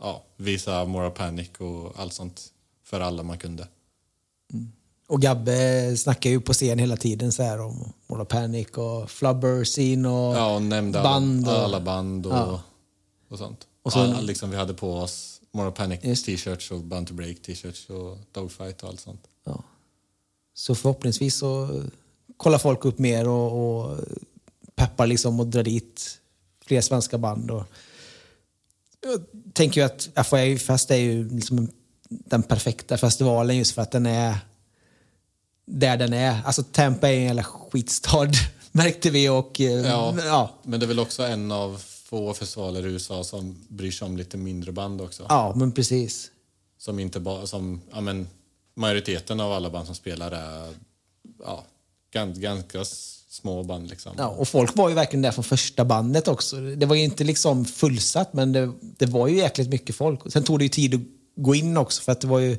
ja, 0.00 0.24
visa 0.36 0.84
Mora 0.84 1.10
Panic 1.10 1.50
och 1.58 1.92
allt 2.00 2.12
sånt 2.12 2.52
för 2.84 3.00
alla 3.00 3.22
man 3.22 3.38
kunde. 3.38 3.68
Och 5.08 5.22
Gabbe 5.22 5.96
snackar 5.96 6.30
ju 6.30 6.40
på 6.40 6.52
scen 6.52 6.78
hela 6.78 6.96
tiden 6.96 7.32
så 7.32 7.42
här 7.42 7.60
om 7.60 7.92
Mola 8.06 8.24
Panic 8.24 8.68
och 8.70 9.10
Flubber 9.10 9.64
scene 9.64 10.08
och, 10.08 10.36
Ja, 10.36 10.54
och 10.54 10.62
nämnde 10.62 11.02
band. 11.02 11.48
alla, 11.48 11.58
och, 11.58 11.64
alla 11.64 11.80
band 11.80 12.26
och, 12.26 12.32
Ja. 12.32 12.62
och 13.28 13.38
sånt. 13.38 13.66
Och 13.82 13.92
så- 13.92 13.98
All, 13.98 14.26
liksom 14.26 14.50
vi 14.50 14.56
hade 14.56 14.74
på 14.74 14.94
oss 14.94 15.40
Mora 15.52 15.70
Panic 15.72 16.00
t-shirts 16.24 16.70
och 16.70 16.80
Bound 16.80 17.06
to 17.08 17.14
Break 17.14 17.42
t-shirts 17.42 17.90
och 17.90 18.18
Dogfight 18.32 18.82
och 18.82 18.88
allt 18.88 19.00
sånt. 19.00 19.28
ja. 19.44 19.62
Så 20.54 20.74
förhoppningsvis 20.74 21.36
så 21.38 21.82
kollar 22.36 22.58
folk 22.58 22.84
upp 22.84 22.98
mer 22.98 23.28
och, 23.28 23.80
och 23.80 23.98
peppar 24.74 25.06
liksom 25.06 25.40
och 25.40 25.46
drar 25.46 25.62
dit 25.62 26.18
fler 26.66 26.80
svenska 26.80 27.18
band. 27.18 27.50
Och, 27.50 27.64
jag 29.02 29.24
tänker 29.54 29.80
ju 29.80 29.84
att 29.86 30.26
FOA 30.26 30.56
Fest 30.58 30.90
är 30.90 30.96
ju 30.96 31.28
liksom 31.28 31.58
en- 31.58 31.70
den 32.08 32.42
perfekta 32.42 32.98
festivalen 32.98 33.56
just 33.56 33.72
för 33.74 33.82
att 33.82 33.90
den 33.90 34.06
är 34.06 34.38
där 35.66 35.96
den 35.96 36.12
är. 36.12 36.42
Alltså 36.44 36.62
Tampa 36.62 37.08
är 37.08 37.14
en 37.16 37.22
jävla 37.24 37.42
skitstad 37.44 38.28
märkte 38.72 39.10
vi 39.10 39.28
och 39.28 39.60
eh, 39.60 39.66
Ja. 39.86 40.14
ja, 40.24 40.54
Men 40.62 40.80
det 40.80 40.86
är 40.86 40.88
väl 40.88 40.98
också 41.00 41.22
en 41.22 41.52
av 41.52 41.82
få 42.04 42.34
festivaler 42.34 42.86
i 42.86 42.90
USA 42.90 43.24
som 43.24 43.56
bryr 43.68 43.90
sig 43.90 44.06
om 44.06 44.16
lite 44.16 44.36
mindre 44.36 44.72
band 44.72 45.00
också. 45.00 45.26
ja 45.28 45.52
men 45.56 45.72
precis. 45.72 46.30
Som 46.78 46.98
inte 46.98 47.20
bara, 47.20 47.46
som, 47.46 47.80
ja 47.92 48.00
men 48.00 48.28
majoriteten 48.80 49.40
av 49.40 49.52
alla 49.52 49.70
band 49.70 49.86
som 49.86 49.94
spelar 49.94 50.30
är 50.30 50.74
ja, 51.44 51.64
gan- 52.14 52.40
ganska 52.40 52.80
s- 52.80 53.24
små 53.28 53.62
band 53.62 53.90
liksom. 53.90 54.12
Ja, 54.18 54.26
och 54.28 54.48
folk 54.48 54.76
var 54.76 54.88
ju 54.88 54.94
verkligen 54.94 55.22
där 55.22 55.30
från 55.30 55.44
första 55.44 55.84
bandet 55.84 56.28
också. 56.28 56.56
Det 56.56 56.86
var 56.86 56.96
ju 56.96 57.02
inte 57.02 57.24
liksom 57.24 57.64
fullsatt, 57.64 58.32
men 58.32 58.52
det, 58.52 58.72
det 58.80 59.06
var 59.06 59.28
ju 59.28 59.36
jäkligt 59.36 59.68
mycket 59.68 59.96
folk. 59.96 60.32
Sen 60.32 60.42
tog 60.42 60.58
det 60.58 60.64
ju 60.64 60.68
tid 60.68 60.94
att 60.94 61.00
gå 61.44 61.54
in 61.54 61.76
också, 61.76 62.02
för 62.02 62.12
att 62.12 62.20
det 62.20 62.26
var 62.26 62.38
ju 62.38 62.58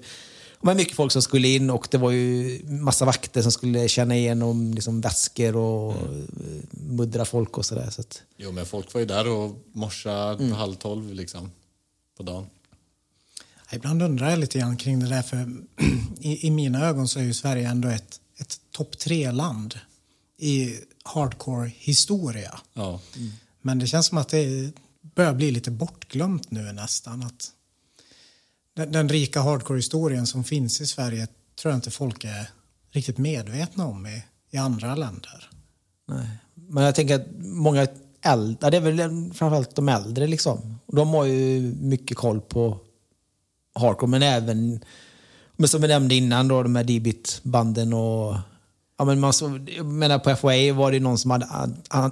var 0.64 0.76
mycket 0.76 0.96
folk 0.96 1.12
som 1.12 1.22
skulle 1.22 1.48
in 1.48 1.70
och 1.70 1.88
det 1.92 1.98
var 1.98 2.12
ju 2.12 2.60
massa 2.66 3.06
vakter 3.06 3.42
som 3.42 3.52
skulle 3.52 3.88
känna 3.88 4.16
igenom 4.16 4.74
liksom 4.74 5.02
väskor 5.02 5.56
och 5.56 5.94
mm. 5.94 6.28
muddra 6.72 7.26
folk 7.26 7.58
och 7.58 7.66
sådär. 7.66 7.90
Så 7.90 8.02
att, 8.02 8.22
Jo 8.38 8.52
men 8.52 8.66
folk 8.66 8.94
var 8.94 9.00
ju 9.00 9.06
där 9.08 9.28
och 9.28 9.56
morsade 9.72 10.54
halv 10.54 10.76
tolv 10.76 11.14
liksom 11.14 11.52
på 12.18 12.24
dagen. 12.24 12.46
Ibland 13.74 14.02
undrar 14.04 14.30
jag 14.30 14.40
lite 14.40 14.60
grann 14.60 14.78
kring 14.78 15.00
det 15.00 15.10
där 15.10 15.22
för 15.22 15.52
i, 16.20 16.48
i 16.48 16.52
mina 16.52 16.86
ögon 16.86 17.08
så 17.08 17.20
är 17.20 17.24
ju 17.24 17.34
Sverige 17.34 17.70
ändå 17.70 17.88
ett, 17.88 18.20
ett 18.38 18.60
topp 18.72 18.98
tre-land 18.98 19.80
i 20.38 20.80
hardcore-historia. 21.04 22.60
Ja. 22.74 23.00
Men 23.62 23.80
det 23.80 23.88
känns 23.88 24.06
som 24.06 24.18
att 24.18 24.30
det 24.30 24.72
börjar 25.16 25.34
bli 25.34 25.52
lite 25.52 25.72
bortglömt 25.72 26.52
nu 26.52 26.72
nästan. 26.72 27.24
Att 27.24 27.52
den, 28.76 28.92
den 28.92 29.10
rika 29.10 29.42
hardcore-historien 29.42 30.28
som 30.28 30.44
finns 30.44 30.82
i 30.82 30.88
Sverige 30.88 31.28
tror 31.62 31.72
jag 31.72 31.78
inte 31.78 31.92
folk 31.92 32.24
är 32.24 32.50
riktigt 32.92 33.18
medvetna 33.18 33.86
om 33.86 34.08
i, 34.08 34.24
i 34.52 34.58
andra 34.58 34.96
länder. 34.96 35.50
nej. 36.08 36.28
Men 36.54 36.84
jag 36.84 36.96
tänker 36.96 37.16
att 37.16 37.28
många 37.38 37.88
äldre, 38.22 38.70
det 38.70 38.78
är 38.78 38.82
väl 38.82 38.98
framförallt 39.34 39.76
de 39.76 39.90
äldre 39.90 40.28
liksom. 40.28 40.80
De 40.88 41.10
har 41.10 41.26
ju 41.26 41.76
mycket 41.76 42.18
koll 42.18 42.42
på 42.42 42.80
hardcore, 43.80 44.10
men 44.10 44.24
även 44.24 44.80
men 45.56 45.68
som 45.68 45.82
vi 45.82 45.88
nämnde 45.88 46.16
innan 46.16 46.48
då, 46.48 46.64
de 46.64 46.76
här 46.76 46.84
D-bit-banden 46.84 47.94
och 47.94 48.36
Ja, 49.02 49.06
men 49.06 49.20
man 49.20 49.34
så, 49.34 49.60
jag 49.78 49.86
menar 49.86 50.20
på 50.20 50.36
FOA 50.36 50.74
var 50.74 50.92
det 50.92 51.00
någon 51.00 51.18
som 51.18 51.32
hade, 51.32 51.48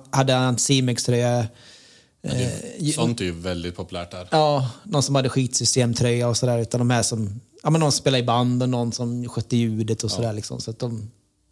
hade 0.10 0.34
en 0.34 0.41
Anticimex-tröja. 0.41 1.47
Det, 2.22 2.93
sånt 2.93 3.22
är 3.22 3.26
ju 3.26 3.32
väldigt 3.32 3.76
populärt 3.76 4.12
där. 4.12 4.28
Ja, 4.32 4.72
någon 4.84 5.03
som 5.03 5.16
hade 5.16 5.30
skitsystemtröja 5.30 6.28
och 6.28 6.38
sådär. 6.38 6.60
Utan 6.60 6.80
de 6.80 6.89
här 6.89 7.03
som, 7.03 7.39
ja 7.64 7.70
men 7.70 7.82
någon 7.82 7.91
som 7.91 7.99
spelade 7.99 8.24
i 8.24 8.26
band 8.26 8.64
och 8.64 8.70
någon 8.70 8.91
som 8.91 9.30
skötte 9.30 9.57
ljudet 9.57 10.03
och 10.03 10.12
sådär 10.12 10.34
liksom. 10.34 10.62
Så 10.62 10.72
att 10.72 10.80
de, 10.80 11.12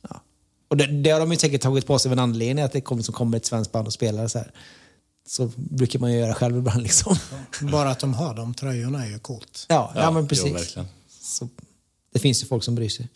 ja. 0.10 0.22
Och 0.68 0.78
det, 0.78 0.88
det 0.88 1.10
har 1.10 1.20
de 1.20 1.32
ju 1.32 1.38
säkert 1.38 1.62
tagit 1.62 1.88
på 1.88 2.00
sig 2.00 2.10
av 2.10 2.14
en 2.14 2.20
anledning 2.20 2.66
att 2.66 2.74
det 2.74 2.82
kommer, 2.82 3.04
som 3.04 3.14
kommer 3.14 3.38
ett 3.38 3.46
svenskt 3.46 3.72
band 3.72 3.88
och 3.88 3.94
spelar 3.94 4.28
så 4.28 4.38
här. 4.38 4.52
Så 5.28 5.52
brukar 5.56 6.00
man 6.00 6.12
ju 6.12 6.20
göra 6.20 6.34
själv 6.34 6.58
ibland 6.58 6.84
liksom. 6.84 7.16
Bara 7.62 7.90
att 7.90 8.00
de 8.00 8.14
har 8.14 8.36
de 8.36 8.54
tröjorna 8.54 9.06
är 9.06 9.10
ju 9.10 9.20
coolt. 9.20 9.66
Ja, 9.70 9.92
ja, 9.96 10.12
men 10.12 10.24
jo, 10.24 10.30
precis. 10.30 10.54
verkligen. 10.54 10.88
Så 11.22 11.50
det 12.14 12.20
finns 12.20 12.44
ju 12.44 12.48
folk 12.48 12.64
som 12.64 12.76
bryr 12.76 12.90
sig. 12.90 13.10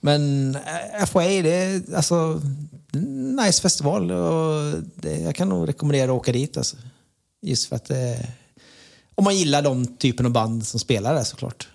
Men 0.00 0.54
eh, 0.54 1.06
FOA, 1.06 1.22
det 1.22 1.54
är 1.54 1.94
alltså 1.94 2.42
det 2.90 2.98
är 2.98 3.02
en 3.02 3.36
nice 3.36 3.62
festival 3.62 4.10
och 4.10 4.82
det, 4.94 5.20
jag 5.20 5.34
kan 5.34 5.48
nog 5.48 5.68
rekommendera 5.68 6.12
att 6.12 6.16
åka 6.16 6.32
dit. 6.32 6.56
Alltså. 6.56 6.76
Just 7.42 7.68
för 7.68 7.76
att 7.76 7.90
eh, 7.90 8.28
om 9.14 9.24
man 9.24 9.36
gillar 9.36 9.62
de 9.62 9.86
typen 9.86 10.26
av 10.26 10.32
band 10.32 10.66
som 10.66 10.80
spelar 10.80 11.14
där 11.14 11.24
såklart. 11.24 11.68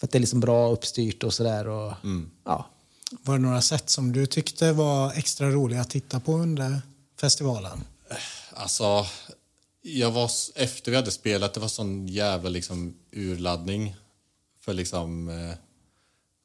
För 0.00 0.06
att 0.06 0.10
det 0.10 0.18
är 0.18 0.20
liksom 0.20 0.40
bra 0.40 0.70
uppstyrt 0.70 1.24
och 1.24 1.34
sådär. 1.34 1.68
Och, 1.68 1.92
ja. 2.44 2.66
Var 3.22 3.34
det 3.34 3.42
några 3.42 3.62
sätt 3.62 3.90
som 3.90 4.12
du 4.12 4.26
tyckte 4.26 4.72
var 4.72 5.12
extra 5.12 5.50
roliga 5.50 5.80
att 5.80 5.90
titta 5.90 6.20
på 6.20 6.32
under 6.32 6.82
festivalen? 7.20 7.84
Alltså, 8.56 9.06
jag 9.82 10.10
var, 10.10 10.30
efter 10.54 10.90
vi 10.90 10.96
hade 10.96 11.10
spelat, 11.10 11.54
det 11.54 11.60
var 11.60 11.68
sån 11.68 12.08
jävla 12.08 12.48
liksom 12.48 12.96
urladdning. 13.12 13.96
För 14.60 14.74
liksom, 14.74 15.28
eh, 15.28 15.54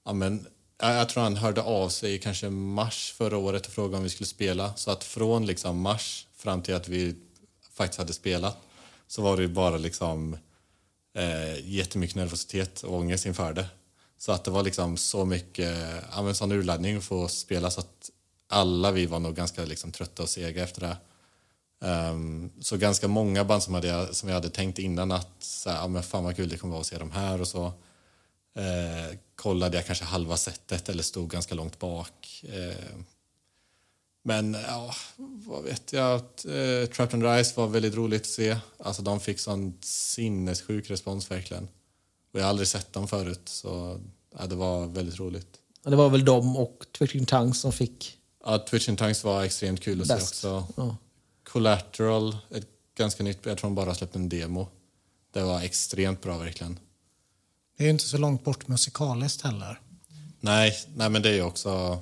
ja 0.06 0.14
men, 0.14 0.48
jag, 0.82 0.96
jag 0.96 1.10
tror 1.10 1.24
han 1.24 1.36
hörde 1.36 1.62
av 1.62 1.90
sig 1.90 2.14
i 2.14 2.20
kanske 2.20 2.50
mars 2.50 3.14
förra 3.18 3.38
året 3.38 3.68
och 3.68 3.74
frågade 3.74 3.98
om 3.98 4.04
vi 4.04 4.10
skulle 4.10 4.28
spela. 4.28 4.76
Så 4.76 4.92
att 4.92 5.04
från 5.04 5.46
liksom 5.46 5.80
mars 5.80 6.28
fram 6.36 6.62
till 6.62 6.76
att 6.76 6.88
vi 6.88 7.16
faktiskt 7.74 8.00
hade 8.00 8.14
spelat 8.14 8.58
så 9.08 9.22
var 9.22 9.38
det 9.38 9.44
ju 9.44 9.50
bara 9.50 9.78
liksom 9.78 10.38
eh, 11.16 11.70
jättemycket 11.70 12.16
nervositet 12.16 12.84
och 12.84 12.98
ångest 12.98 13.26
inför 13.26 13.54
det. 13.54 13.66
Så 14.18 14.32
att 14.32 14.44
det 14.44 14.52
var 14.52 14.64
liksom 14.64 14.98
så 14.98 15.26
mycket, 15.26 15.78
ja 16.12 16.22
men 16.22 16.36
sån 16.36 16.52
urladdning 16.52 16.98
att 16.98 17.04
få 17.04 17.28
spela 17.28 17.72
så 17.72 17.80
att 17.80 18.10
alla 18.48 18.92
vi 18.92 19.06
var 19.06 19.20
nog 19.20 19.36
ganska 19.36 19.66
liksom 19.66 19.92
trötta 19.92 20.24
och 20.24 20.30
sega 20.30 20.64
efter 20.64 20.82
det. 20.82 20.98
Ehm, 21.82 22.52
så 22.62 22.78
ganska 22.78 23.08
många 23.08 23.44
band 23.44 23.64
som, 23.64 23.74
hade, 23.74 24.14
som 24.14 24.30
jag 24.30 24.36
hade 24.36 24.50
tänkt 24.50 24.80
innan 24.80 25.12
att 25.12 25.36
så 25.40 25.70
här, 25.70 25.78
ja, 25.78 25.88
men 25.88 26.04
fan 26.04 26.24
vad 26.24 26.36
kul 26.36 26.50
det 26.50 26.58
kommer 26.58 26.72
vara 26.72 26.82
att 26.82 26.88
se 26.88 26.98
de 26.98 27.12
här 27.12 27.42
och 27.42 27.48
så 27.48 27.66
eh, 28.56 29.18
kollade 29.36 29.78
jag 29.78 29.86
kanske 29.86 30.06
halva 30.06 30.38
setet 30.38 30.90
eller 30.90 31.04
stod 31.04 31.30
ganska 31.30 31.56
långt 31.56 31.80
bak. 31.80 32.44
Eh, 32.44 32.96
men 34.24 34.58
ja, 34.68 34.94
vad 35.18 35.64
vet 35.64 35.94
jag. 35.94 36.16
Eh, 36.46 36.90
Trapped 36.90 37.14
and 37.14 37.24
Rise 37.24 37.54
var 37.60 37.68
väldigt 37.68 37.96
roligt 37.96 38.22
att 38.22 38.28
se. 38.28 38.58
Alltså 38.78 39.02
de 39.02 39.20
fick 39.20 39.40
sån 39.40 39.74
sinnessjuk 39.82 40.90
respons 40.90 41.32
verkligen. 41.32 41.68
Och 42.34 42.40
jag 42.40 42.44
har 42.44 42.50
aldrig 42.50 42.68
sett 42.68 42.94
dem 42.94 43.08
förut 43.08 43.42
så 43.46 44.00
ja, 44.38 44.46
det 44.46 44.56
var 44.56 44.86
väldigt 44.88 45.20
roligt. 45.20 45.48
Det 45.84 45.96
var 45.96 46.10
väl 46.10 46.26
de 46.26 46.58
och 46.58 46.86
Twittering 46.98 47.26
Tongues 47.26 47.60
som 47.60 47.72
fick 47.72 48.18
Ja, 48.46 48.58
Twitch 48.70 48.90
and 48.90 48.98
Tongues 48.98 49.24
var 49.24 49.44
extremt 49.44 49.82
kul 49.82 50.02
att 50.02 50.08
se 50.08 50.14
bäst. 50.14 50.32
också. 50.46 50.68
Ja. 50.78 50.98
Collateral, 51.52 52.38
ett 52.52 52.68
ganska 52.98 53.24
nytt, 53.24 53.40
jag 53.44 53.58
tror 53.58 53.70
de 53.70 53.76
bara 53.76 53.96
släppte 53.96 54.20
en 54.20 54.30
demo. 54.30 54.68
Det 55.34 55.42
var 55.42 55.62
extremt 55.62 56.22
bra 56.22 56.38
verkligen. 56.38 56.80
Det 57.78 57.84
är 57.84 57.86
ju 57.86 57.92
inte 57.92 58.04
så 58.04 58.18
långt 58.18 58.44
bort 58.44 58.68
musikaliskt 58.68 59.42
heller. 59.42 59.80
Nej, 60.40 60.78
nej 60.96 61.10
men 61.10 61.22
det 61.22 61.30
är 61.30 61.34
ju 61.34 61.42
också 61.42 62.00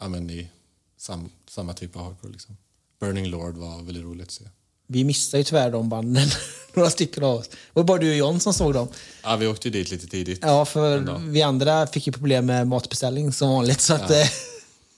ja, 0.00 0.08
men 0.08 0.30
i 0.30 0.50
sam, 0.96 1.30
samma 1.48 1.72
typ 1.72 1.96
av 1.96 2.02
hardcore 2.02 2.32
liksom. 2.32 2.56
Burning 3.00 3.26
Lord 3.26 3.56
var 3.56 3.82
väldigt 3.82 4.04
roligt 4.04 4.26
att 4.26 4.32
se. 4.32 4.44
Vi 4.86 5.04
missade 5.04 5.40
ju 5.40 5.44
tyvärr 5.44 5.70
de 5.70 5.88
banden, 5.88 6.28
några 6.74 6.90
stycken 6.90 7.24
av 7.24 7.34
oss. 7.36 7.48
Det 7.48 7.56
var 7.72 7.84
bara 7.84 7.98
du 7.98 8.10
och 8.10 8.16
John 8.16 8.40
som 8.40 8.54
såg 8.54 8.74
dem. 8.74 8.88
Ja, 9.22 9.36
vi 9.36 9.46
åkte 9.46 9.68
ju 9.68 9.72
dit 9.72 9.90
lite 9.90 10.06
tidigt. 10.06 10.38
Ja, 10.42 10.64
för 10.64 11.18
vi 11.30 11.42
andra 11.42 11.86
fick 11.86 12.06
ju 12.06 12.12
problem 12.12 12.46
med 12.46 12.68
matbeställning 12.68 13.32
som 13.32 13.48
vanligt. 13.48 13.80
Så 13.80 13.94
att, 13.94 14.10
eh, 14.10 14.26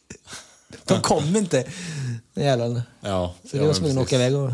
de 0.84 1.00
kom 1.00 1.36
inte, 1.36 1.64
de 2.34 2.42
jävlarna. 2.42 2.82
Ja, 3.00 3.34
Så 3.50 3.56
ja, 3.56 3.60
vi 3.60 3.66
var 3.66 3.66
men 3.66 3.74
tvungna 3.74 4.00
att 4.00 4.06
åka 4.06 4.16
iväg 4.16 4.36
och 4.36 4.50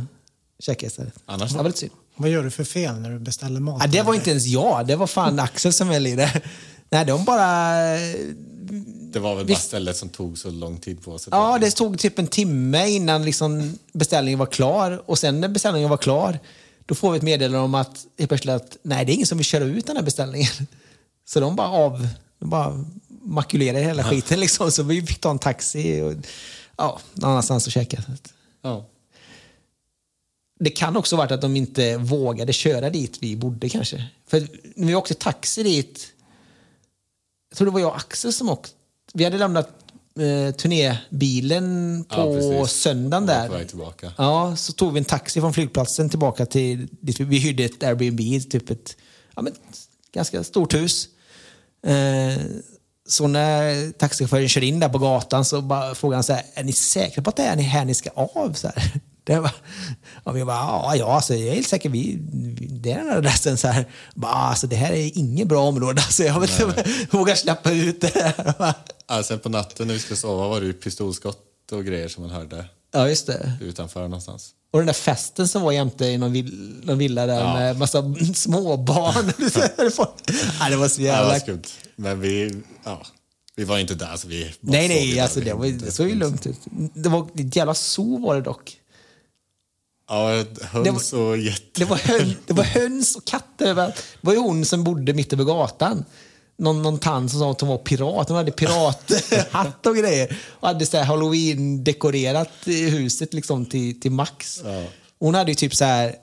käka 0.58 0.86
istället. 0.86 1.14
Annars- 1.26 1.52
det 1.52 1.58
var 1.58 1.64
lite 1.64 1.78
synd. 1.78 1.92
Vad 2.16 2.30
gör 2.30 2.42
du 2.42 2.50
för 2.50 2.64
fel 2.64 2.94
när 2.94 3.10
du 3.10 3.18
beställer 3.18 3.60
mat? 3.60 3.78
Ja, 3.80 3.86
det 3.86 4.02
var 4.02 4.14
inte 4.14 4.30
ens 4.30 4.46
jag, 4.46 4.86
det 4.86 4.96
var 4.96 5.06
fan 5.06 5.40
Axel 5.40 5.72
som 5.72 5.88
höll 5.88 6.06
i 6.06 6.16
det. 6.16 6.42
Nej, 6.90 7.04
de 7.04 7.24
bara... 7.24 7.72
Det 9.12 9.18
var 9.18 9.34
väl 9.34 9.46
bara 9.46 9.56
stället 9.56 9.96
som 9.96 10.08
tog 10.08 10.38
så 10.38 10.50
lång 10.50 10.78
tid 10.78 11.04
på 11.04 11.18
sig. 11.18 11.30
Ja, 11.30 11.58
det 11.60 11.70
tog 11.70 11.98
typ 11.98 12.18
en 12.18 12.26
timme 12.26 12.88
innan 12.88 13.24
liksom 13.24 13.78
beställningen 13.92 14.38
var 14.38 14.46
klar. 14.46 15.02
Och 15.06 15.18
sen 15.18 15.40
när 15.40 15.48
beställningen 15.48 15.90
var 15.90 15.96
klar, 15.96 16.38
då 16.86 16.94
får 16.94 17.10
vi 17.10 17.16
ett 17.16 17.22
meddelande 17.22 17.58
om 17.58 17.74
att, 17.74 17.98
helt 18.18 18.28
plötsligt 18.30 18.54
att 18.54 18.76
nej, 18.82 19.04
det 19.04 19.12
är 19.12 19.14
ingen 19.14 19.26
som 19.26 19.38
vill 19.38 19.44
köra 19.44 19.64
ut 19.64 19.86
den 19.86 19.96
här 19.96 20.04
beställningen. 20.04 20.50
Så 21.28 21.40
de 21.40 21.56
bara 21.56 21.68
av... 21.68 22.08
De 22.38 22.50
bara 22.50 22.84
makulerade 23.22 23.84
hela 23.84 24.04
skiten 24.04 24.40
liksom. 24.40 24.72
Så 24.72 24.82
vi 24.82 25.02
fick 25.02 25.20
ta 25.20 25.30
en 25.30 25.38
taxi 25.38 26.00
och 26.02 26.14
ja, 26.78 27.00
någon 27.14 27.30
annanstans 27.30 27.66
och 27.66 27.72
käka. 27.72 28.02
Ja. 28.62 28.86
Det 30.60 30.70
kan 30.70 30.96
också 30.96 31.16
ha 31.16 31.22
varit 31.22 31.32
att 31.32 31.40
de 31.40 31.56
inte 31.56 31.96
vågade 31.96 32.52
köra 32.52 32.90
dit 32.90 33.18
vi 33.20 33.36
bodde 33.36 33.68
kanske. 33.68 34.08
För 34.26 34.48
när 34.74 34.86
vi 34.86 34.94
åkte 34.94 35.14
taxi 35.14 35.62
dit, 35.62 36.12
jag 37.50 37.58
tror 37.58 37.66
det 37.66 37.72
var 37.72 37.80
jag 37.80 37.90
och 37.90 37.96
Axel 37.96 38.32
som 38.32 38.48
åkte. 38.48 38.70
Vi 39.14 39.24
hade 39.24 39.38
lämnat 39.38 39.68
eh, 40.18 40.54
turnébilen 40.54 42.04
på 42.08 42.38
Ja, 42.52 42.66
söndagen 42.66 43.26
där. 43.26 43.48
Ja, 44.16 44.56
så 44.56 44.72
tog 44.72 44.92
vi 44.92 44.98
en 44.98 45.04
taxi 45.04 45.40
från 45.40 45.52
flygplatsen 45.52 46.10
tillbaka 46.10 46.46
till 46.46 46.88
dit 47.00 47.20
vi, 47.20 47.24
vi 47.24 47.38
hyrde 47.38 47.64
ett 47.64 47.82
Airbnb, 47.82 48.50
typ 48.50 48.70
ett 48.70 48.96
ja, 49.36 49.42
men, 49.42 49.52
ganska 50.12 50.44
stort 50.44 50.74
hus. 50.74 51.08
Eh, 51.82 52.42
så 53.08 53.26
när 53.26 53.90
taxichauffören 53.92 54.48
kör 54.48 54.62
in 54.64 54.80
där 54.80 54.88
på 54.88 54.98
gatan 54.98 55.44
så 55.44 55.60
bara 55.62 55.94
frågar 55.94 56.16
han 56.16 56.24
så 56.24 56.32
här, 56.32 56.42
är 56.54 56.64
ni 56.64 56.72
säkra 56.72 57.22
på 57.22 57.30
att 57.30 57.36
det 57.36 57.42
är 57.42 57.56
här 57.56 57.84
ni 57.84 57.94
ska 57.94 58.10
av? 58.10 58.52
Så 58.52 58.68
här. 58.68 58.90
Det 59.24 59.40
var, 59.40 59.50
och 60.24 60.36
vi 60.36 60.44
bara, 60.44 60.56
ja, 60.56 60.96
ja 60.96 61.14
alltså, 61.14 61.34
jag 61.34 61.48
är 61.48 61.54
helt 61.54 61.68
säker, 61.68 61.88
vi, 61.88 62.18
det 62.70 62.92
är 62.92 62.96
den 62.98 63.08
här 63.08 63.16
adressen. 63.16 63.58
Så 63.58 63.68
här. 63.68 63.84
Bara, 64.14 64.32
alltså, 64.32 64.66
det 64.66 64.76
här 64.76 64.92
är 64.92 65.18
inget 65.18 65.48
bra 65.48 65.62
område, 65.68 66.02
alltså, 66.02 66.22
jag 66.24 66.40
vet 66.40 66.60
inte 66.60 66.84
jag 66.86 66.86
vågar 67.18 67.34
släppa 67.34 67.70
ut 67.72 68.00
det 68.00 68.34
här. 69.08 69.22
Sen 69.22 69.38
på 69.38 69.48
natten 69.48 69.86
när 69.86 69.94
vi 69.94 70.00
skulle 70.00 70.16
sova 70.16 70.48
var 70.48 70.60
det 70.60 70.66
ju 70.66 70.72
pistolskott 70.72 71.38
och 71.72 71.84
grejer 71.84 72.08
som 72.08 72.22
man 72.22 72.32
hörde 72.32 72.64
Ja, 72.92 73.08
just 73.08 73.26
det. 73.26 73.52
utanför 73.60 74.00
någonstans. 74.02 74.50
Och 74.72 74.78
den 74.78 74.86
där 74.86 74.92
festen 74.94 75.48
som 75.48 75.62
var 75.62 75.72
jämte 75.72 76.04
i 76.04 76.18
någon, 76.18 76.32
vill, 76.32 76.74
någon 76.82 76.98
villa 76.98 77.26
där 77.26 77.40
Ja. 77.40 77.54
med 77.54 77.78
massa 77.78 78.02
småbarn. 78.34 79.32
ja, 80.60 80.68
det 80.70 80.76
var 80.76 80.88
så 80.88 81.02
Ja, 81.02 81.06
det 81.06 81.16
jävla... 81.16 81.32
var 81.32 81.38
skumt. 81.38 81.62
Men 82.00 82.20
vi, 82.20 82.62
ja, 82.84 83.06
vi 83.56 83.64
var 83.64 83.78
inte 83.78 83.94
där 83.94 84.16
så 84.16 84.28
vi 84.28 84.54
bara 84.60 84.72
nej, 84.72 84.88
nej, 84.88 85.20
alltså 85.20 85.40
det, 85.40 85.54
var, 85.54 85.66
det 85.66 85.92
såg 85.92 86.08
ju 86.08 86.14
lugnt 86.14 86.46
ut. 86.46 86.60
Det 86.94 87.08
var 87.08 87.28
ett 87.34 87.56
jävla 87.56 87.74
zoo 87.74 88.18
var 88.18 88.34
det 88.34 88.40
dock. 88.40 88.76
Ja, 90.08 90.44
höns 90.62 91.12
och 91.12 91.36
getter. 91.36 91.80
Det 91.80 91.84
var, 91.84 91.96
hön, 91.96 92.34
det 92.46 92.52
var 92.52 92.64
höns 92.64 93.16
och 93.16 93.24
katter 93.24 93.66
överallt. 93.66 93.96
Det 93.96 94.26
var 94.26 94.32
ju 94.32 94.38
hon 94.38 94.64
som 94.64 94.84
bodde 94.84 95.14
mitt 95.14 95.32
över 95.32 95.44
gatan. 95.44 96.04
Någon, 96.58 96.82
någon 96.82 96.98
tant 96.98 97.30
som 97.30 97.40
sa 97.40 97.50
att 97.50 97.60
hon 97.60 97.70
var 97.70 97.78
pirat. 97.78 98.28
Hon 98.28 98.36
hade 98.36 98.52
pirathatt 98.52 99.86
och 99.86 99.96
grejer. 99.96 100.38
Och 100.60 100.68
hade 100.68 100.86
så 100.86 100.96
här 100.96 101.04
halloween-dekorerat 101.04 102.50
huset 102.64 103.34
liksom 103.34 103.66
till, 103.66 104.00
till 104.00 104.12
max. 104.12 104.60
Ja. 104.64 104.84
Hon 105.18 105.34
hade 105.34 105.50
ju 105.50 105.54
typ 105.54 105.74
så 105.74 105.84
här, 105.84 106.14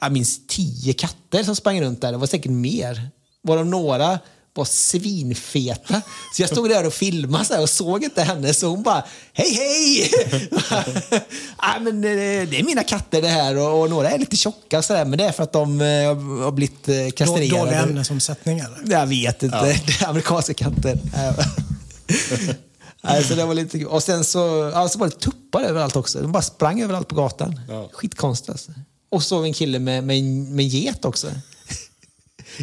jag 0.00 0.12
minns 0.12 0.46
tio 0.46 0.92
katter 0.92 1.42
som 1.42 1.56
sprang 1.56 1.80
runt 1.80 2.00
där. 2.00 2.12
Det 2.12 2.18
var 2.18 2.26
säkert 2.26 2.52
mer. 2.52 3.08
Varav 3.42 3.66
några 3.66 4.18
var 4.56 4.64
svinfeta. 4.64 6.02
Så 6.34 6.42
jag 6.42 6.50
stod 6.50 6.68
där 6.70 6.86
och 6.86 6.92
filmade 6.94 7.44
så 7.44 7.54
här 7.54 7.62
och 7.62 7.70
såg 7.70 8.04
inte 8.04 8.22
henne. 8.22 8.54
Så 8.54 8.66
hon 8.66 8.82
bara, 8.82 9.04
hej 9.32 9.54
hej! 9.54 10.10
Nej, 11.62 11.80
men 11.80 11.96
eh, 12.04 12.48
det 12.50 12.58
är 12.60 12.64
mina 12.64 12.82
katter 12.82 13.22
det 13.22 13.28
här. 13.28 13.56
Och, 13.56 13.80
och 13.80 13.90
några 13.90 14.10
är 14.10 14.18
lite 14.18 14.36
tjocka 14.36 14.82
så 14.82 14.92
där, 14.92 15.04
men 15.04 15.18
det 15.18 15.24
är 15.24 15.32
för 15.32 15.42
att 15.42 15.52
de 15.52 15.80
eh, 15.80 15.86
har 16.44 16.52
blivit 16.52 16.84
Då- 16.84 17.10
kastrerade. 17.16 17.48
Dålig 17.64 17.76
ämnesomsättning 17.76 18.58
eller? 18.58 18.82
Jag 18.92 19.06
vet 19.06 19.42
inte. 19.42 19.60
Det 19.86 20.02
är 20.02 20.08
amerikanska 20.08 20.54
katter. 20.54 20.98
Nej, 23.02 23.24
så 23.24 23.34
det 23.34 23.44
var 23.44 23.54
lite. 23.54 23.86
Och 23.86 24.02
sen 24.02 24.24
så, 24.24 24.70
ja, 24.74 24.88
så 24.88 24.98
var 24.98 25.06
det 25.06 25.18
tuppar 25.18 25.62
överallt 25.62 25.96
också. 25.96 26.20
De 26.22 26.32
bara 26.32 26.42
sprang 26.42 26.80
överallt 26.82 27.08
på 27.08 27.14
gatan. 27.14 27.60
Ja. 27.68 27.88
Skitkonstigt 27.92 28.50
alltså. 28.50 28.72
Och 29.10 29.22
så 29.22 29.28
såg 29.28 29.42
vi 29.42 29.48
en 29.48 29.54
kille 29.54 29.78
med, 29.78 30.04
med, 30.04 30.16
en- 30.18 30.54
med 30.56 30.62
en 30.62 30.68
get 30.68 31.04
också. 31.04 31.26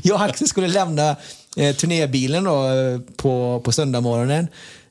Jag 0.04 0.16
och 0.16 0.24
Axel 0.24 0.48
skulle 0.48 0.68
lämna 0.68 1.16
eh, 1.58 1.76
turnébilen 1.76 2.44
då, 2.44 2.68
eh, 2.68 3.00
på, 3.16 3.62
på 3.64 3.72
söndagmorgonen. 3.72 4.48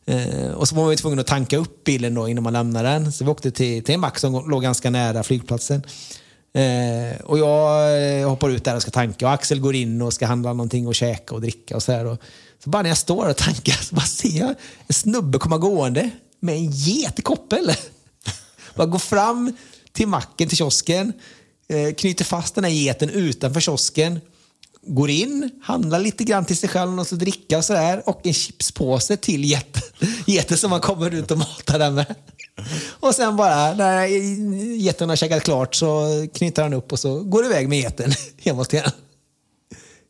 Eh, 0.07 0.51
och 0.51 0.69
så 0.69 0.75
var 0.75 0.89
vi 0.89 0.97
tvungna 0.97 1.21
att 1.21 1.27
tanka 1.27 1.57
upp 1.57 1.85
bilen 1.85 2.15
då 2.15 2.29
innan 2.29 2.45
man 2.45 2.53
lämnade 2.53 2.89
den. 2.89 3.13
Så 3.13 3.25
vi 3.25 3.31
åkte 3.31 3.51
till, 3.51 3.85
till 3.85 3.95
en 3.95 4.01
mack 4.01 4.19
som 4.19 4.51
låg 4.51 4.63
ganska 4.63 4.91
nära 4.91 5.23
flygplatsen. 5.23 5.83
Eh, 6.55 7.21
och 7.25 7.39
jag 7.39 8.21
eh, 8.21 8.29
hoppar 8.29 8.51
ut 8.51 8.65
där 8.65 8.77
och 8.77 8.83
ska 8.83 8.91
tanka 8.91 9.27
och 9.27 9.33
Axel 9.33 9.61
går 9.61 9.75
in 9.75 10.03
och 10.03 10.13
ska 10.13 10.27
handla 10.27 10.53
någonting 10.53 10.87
och 10.87 10.95
käka 10.95 11.35
och 11.35 11.41
dricka 11.41 11.77
och 11.77 11.83
sådär 11.83 12.19
så 12.65 12.71
bara 12.71 12.83
när 12.83 12.91
jag 12.91 12.99
står 12.99 13.29
och 13.29 13.37
tankar 13.37 13.73
så 13.73 13.95
bara 13.95 14.07
ser 14.07 14.39
jag 14.39 14.55
en 14.87 14.95
snubbe 14.95 15.39
komma 15.39 15.59
gående 15.59 16.11
med 16.41 16.55
en 16.55 16.71
get 16.71 17.19
i 17.19 17.23
koppel. 17.23 17.73
Bara 18.75 18.87
går 18.87 18.99
fram 18.99 19.57
till 19.93 20.09
macken, 20.09 20.49
till 20.49 20.59
kiosken, 20.59 21.13
eh, 21.69 21.95
knyter 21.95 22.25
fast 22.25 22.55
den 22.55 22.65
här 22.65 22.71
geten 22.71 23.11
utanför 23.11 23.61
kiosken, 23.61 24.21
går 24.87 25.11
in, 25.11 25.51
handlar 25.63 25.99
lite 26.01 26.25
grann 26.25 26.45
till 26.45 26.57
sig 26.57 26.69
själv 26.69 27.01
och 27.01 27.07
så 27.07 27.15
dricka 27.15 27.59
och 27.59 27.65
sådär 27.65 28.03
och 28.07 28.27
en 28.27 28.33
chipspåse 28.35 29.17
till 29.17 29.45
geten, 29.45 29.83
geten 30.27 30.57
som 30.59 30.71
man 30.71 30.81
kommer 30.81 31.15
ut 31.15 31.31
och 31.31 31.39
matar 31.39 31.79
den 31.79 31.95
med. 31.95 32.15
Och 33.01 33.15
sen 33.15 33.37
bara, 33.37 33.75
när 33.75 34.07
geten 34.77 35.09
har 35.09 35.17
käkat 35.17 35.43
klart 35.43 35.75
så 35.75 36.07
knyter 36.35 36.63
han 36.63 36.73
upp 36.73 36.93
och 36.93 36.99
så 36.99 37.21
går 37.23 37.45
iväg 37.45 37.69
med 37.69 37.79
geten 37.79 38.13
hemåt 38.39 38.73
igen. 38.73 38.91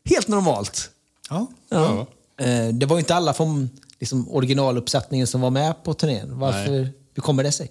Helt 0.05 0.27
normalt. 0.27 0.89
Ja. 1.29 1.47
Ja. 1.69 2.07
Eh, 2.45 2.67
Det 2.67 2.85
var 2.85 2.95
ju 2.95 2.99
inte 2.99 3.15
alla 3.15 3.33
från 3.33 3.69
liksom, 3.99 4.29
originaluppsättningen 4.29 5.27
som 5.27 5.41
var 5.41 5.49
med 5.49 5.83
på 5.83 5.93
turnén. 5.93 6.39
Varför, 6.39 6.89
hur 7.13 7.21
kommer 7.21 7.43
det 7.43 7.51
sig? 7.51 7.69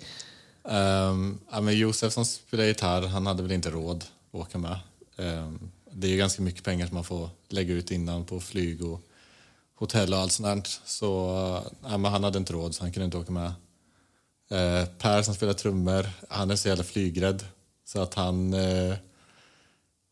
Um, 0.65 1.39
ja, 1.53 1.61
men 1.61 1.79
Josef 1.79 2.13
som 2.13 2.25
spelar 2.25 2.65
gitarr, 2.65 3.03
han 3.07 3.27
hade 3.27 3.43
väl 3.43 3.53
inte 3.53 3.71
råd 3.71 4.05
att 4.33 4.41
åka 4.41 4.59
med. 4.59 4.79
Ehm, 5.19 5.59
det 5.93 6.13
är 6.13 6.17
ganska 6.17 6.43
mycket 6.43 6.65
pengar 6.65 6.87
som 6.87 6.95
man 6.95 7.05
får 7.05 7.31
lägga 7.49 7.75
ut 7.75 7.91
innan 7.91 8.25
på 8.25 8.41
flyg 8.41 8.85
och 8.85 9.01
hotell 9.75 10.15
och 10.15 10.19
allt 10.19 10.33
sånt 10.33 10.65
där. 10.65 10.79
Så 10.85 11.37
eh, 11.85 11.99
men 11.99 12.13
han 12.13 12.25
hade 12.25 12.39
inte 12.39 12.53
råd 12.53 12.75
så 12.75 12.83
han 12.83 12.93
kunde 12.93 13.05
inte 13.05 13.19
åka 13.19 13.33
med. 13.33 13.53
Eh, 14.51 14.87
per 14.99 15.23
som 15.23 15.35
spelar 15.35 15.53
trummor, 15.53 16.11
han 16.29 16.51
är 16.51 16.57
så 16.57 16.69
jävla 16.69 16.85
flygrädd. 16.85 17.45
Så 17.85 18.01
att 18.01 18.15
han, 18.15 18.55
eh, 18.55 18.95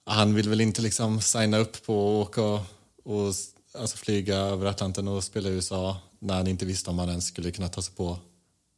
han 0.05 0.35
vill 0.35 0.49
väl 0.49 0.61
inte 0.61 0.83
liksom 0.83 1.21
signa 1.21 1.59
upp 1.59 1.87
på 1.87 1.93
att 1.93 2.29
åka 2.29 2.43
och, 2.43 2.61
och 3.05 3.35
alltså 3.75 3.97
flyga 3.97 4.37
över 4.37 4.67
Atlanten 4.67 5.09
och 5.09 5.25
spela 5.25 5.49
i 5.49 5.53
USA 5.53 5.97
när 6.19 6.35
han 6.35 6.47
inte 6.47 6.67
visste 6.67 6.91
om 6.91 6.99
han 6.99 7.09
ens 7.09 7.27
skulle 7.27 7.51
kunna 7.51 7.69
ta 7.69 7.83
sig 7.83 7.95
på 7.95 8.19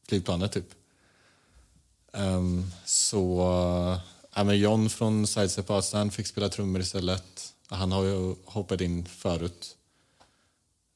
flygplanet. 0.08 0.52
Typ. 0.52 0.68
Um, 2.12 2.70
så 2.84 4.00
ja, 4.36 4.44
men 4.44 4.58
John 4.58 4.90
från 4.90 5.26
Sidestep 5.26 5.70
Outstand 5.70 6.12
fick 6.12 6.26
spela 6.26 6.48
trummor 6.48 6.80
istället. 6.80 7.52
Han 7.68 7.92
har 7.92 8.04
ju 8.04 8.34
hoppat 8.44 8.80
in 8.80 9.04
förut. 9.04 9.76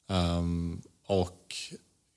Um, 0.08 0.82
och 1.06 1.54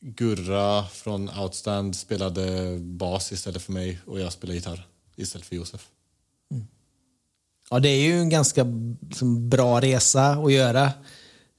Gurra 0.01 0.85
från 0.87 1.29
Outstand 1.29 1.95
spelade 1.95 2.77
bas 2.79 3.31
istället 3.31 3.61
för 3.61 3.71
mig 3.71 3.99
och 4.05 4.19
jag 4.19 4.33
spelade 4.33 4.55
gitarr 4.55 4.87
istället 5.15 5.47
för 5.47 5.55
Josef. 5.55 5.87
Mm. 6.51 6.67
Ja, 7.69 7.79
det 7.79 7.89
är 7.89 8.01
ju 8.01 8.19
en 8.19 8.29
ganska 8.29 8.65
som, 9.13 9.49
bra 9.49 9.81
resa 9.81 10.31
att 10.31 10.53
göra. 10.53 10.91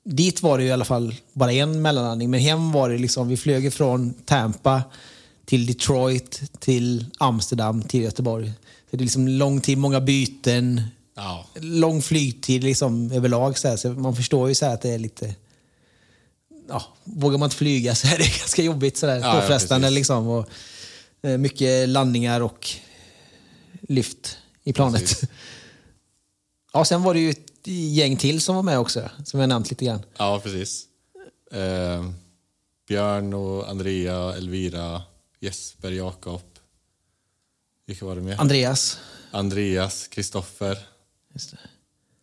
Dit 0.05 0.43
var 0.43 0.59
det 0.59 0.65
ju 0.65 0.71
i 0.71 0.73
alla 0.73 0.85
fall 0.85 1.15
bara 1.33 1.53
en 1.53 1.83
mellanlandning, 1.83 2.31
men 2.31 2.41
hem 2.41 2.73
var 2.73 2.91
det 2.91 2.99
liksom, 2.99 3.29
vi 3.29 3.37
flög 3.37 3.73
från 3.73 4.15
Tampa 4.15 4.83
till 5.45 5.67
Detroit, 5.67 6.43
till 6.59 7.07
Amsterdam, 7.19 7.83
till 7.83 8.03
Göteborg. 8.03 8.53
Så 8.91 8.97
det 8.97 9.03
är 9.03 9.05
liksom 9.05 9.29
lång 9.29 9.61
tid, 9.61 9.79
många 9.79 10.01
byten, 10.01 10.83
Ja, 11.15 11.47
lång 11.55 12.03
flygtid 12.03 12.65
liksom 12.65 13.13
överlag. 13.13 13.59
Så, 13.59 13.69
här, 13.69 13.77
så 13.77 13.89
man 13.89 14.17
förstår 14.17 14.49
ju 14.49 14.55
så 14.55 14.67
här 14.67 14.75
att 14.75 14.83
det 14.83 14.91
är 14.91 14.99
lite... 14.99 15.35
Ja, 16.69 16.83
vågar 17.05 17.39
man 17.39 17.47
inte 17.47 17.57
flyga 17.57 17.95
så 17.95 18.07
är 18.07 18.19
det 18.19 18.25
ganska 18.39 18.63
jobbigt. 18.63 18.97
Så 18.97 19.07
där, 19.07 19.17
Ja, 19.19 19.35
ja, 19.35 19.41
påfrestande 19.41 19.87
precis. 19.87 19.95
liksom. 19.99 20.29
Och, 20.29 20.49
eh, 21.23 21.39
mycket 21.39 21.89
landningar 21.89 22.41
och 22.41 22.69
lyft 23.89 24.39
i 24.65 24.73
planet. 24.73 25.01
Precis. 25.01 25.25
Ja, 26.73 26.85
sen 26.85 27.03
var 27.03 27.15
det 27.15 27.21
ju 27.21 27.31
ett 27.31 27.67
gäng 27.67 28.17
till 28.17 28.41
som 28.41 28.57
var 28.57 28.63
med 28.63 28.79
också, 28.79 29.11
som 29.25 29.41
jag 29.41 29.49
nämnt 29.49 29.71
lite 29.71 29.85
grann. 29.85 30.03
ja 30.19 30.41
precis. 30.43 30.85
Ehm, 31.53 32.15
Björn 32.89 33.35
och 33.35 33.69
Andrea, 33.71 34.35
Elvira, 34.37 35.03
Jesper, 35.41 35.91
Jakob. 35.91 36.41
Vilka 37.91 38.07
var 38.07 38.15
det 38.15 38.21
mer? 38.21 38.41
Andreas. 38.41 38.99
Andreas, 39.31 40.07
Kristoffer. 40.07 40.79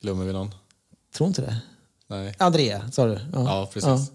Glömmer 0.01 0.25
vi 0.25 0.33
någon? 0.33 0.55
Tror 1.15 1.27
inte 1.27 1.41
det. 1.41 1.57
Nej. 2.07 2.33
Andrea, 2.37 2.91
sa 2.91 3.05
du? 3.05 3.19
Ja, 3.33 3.69
precis. 3.73 3.87
Ja, 3.87 4.07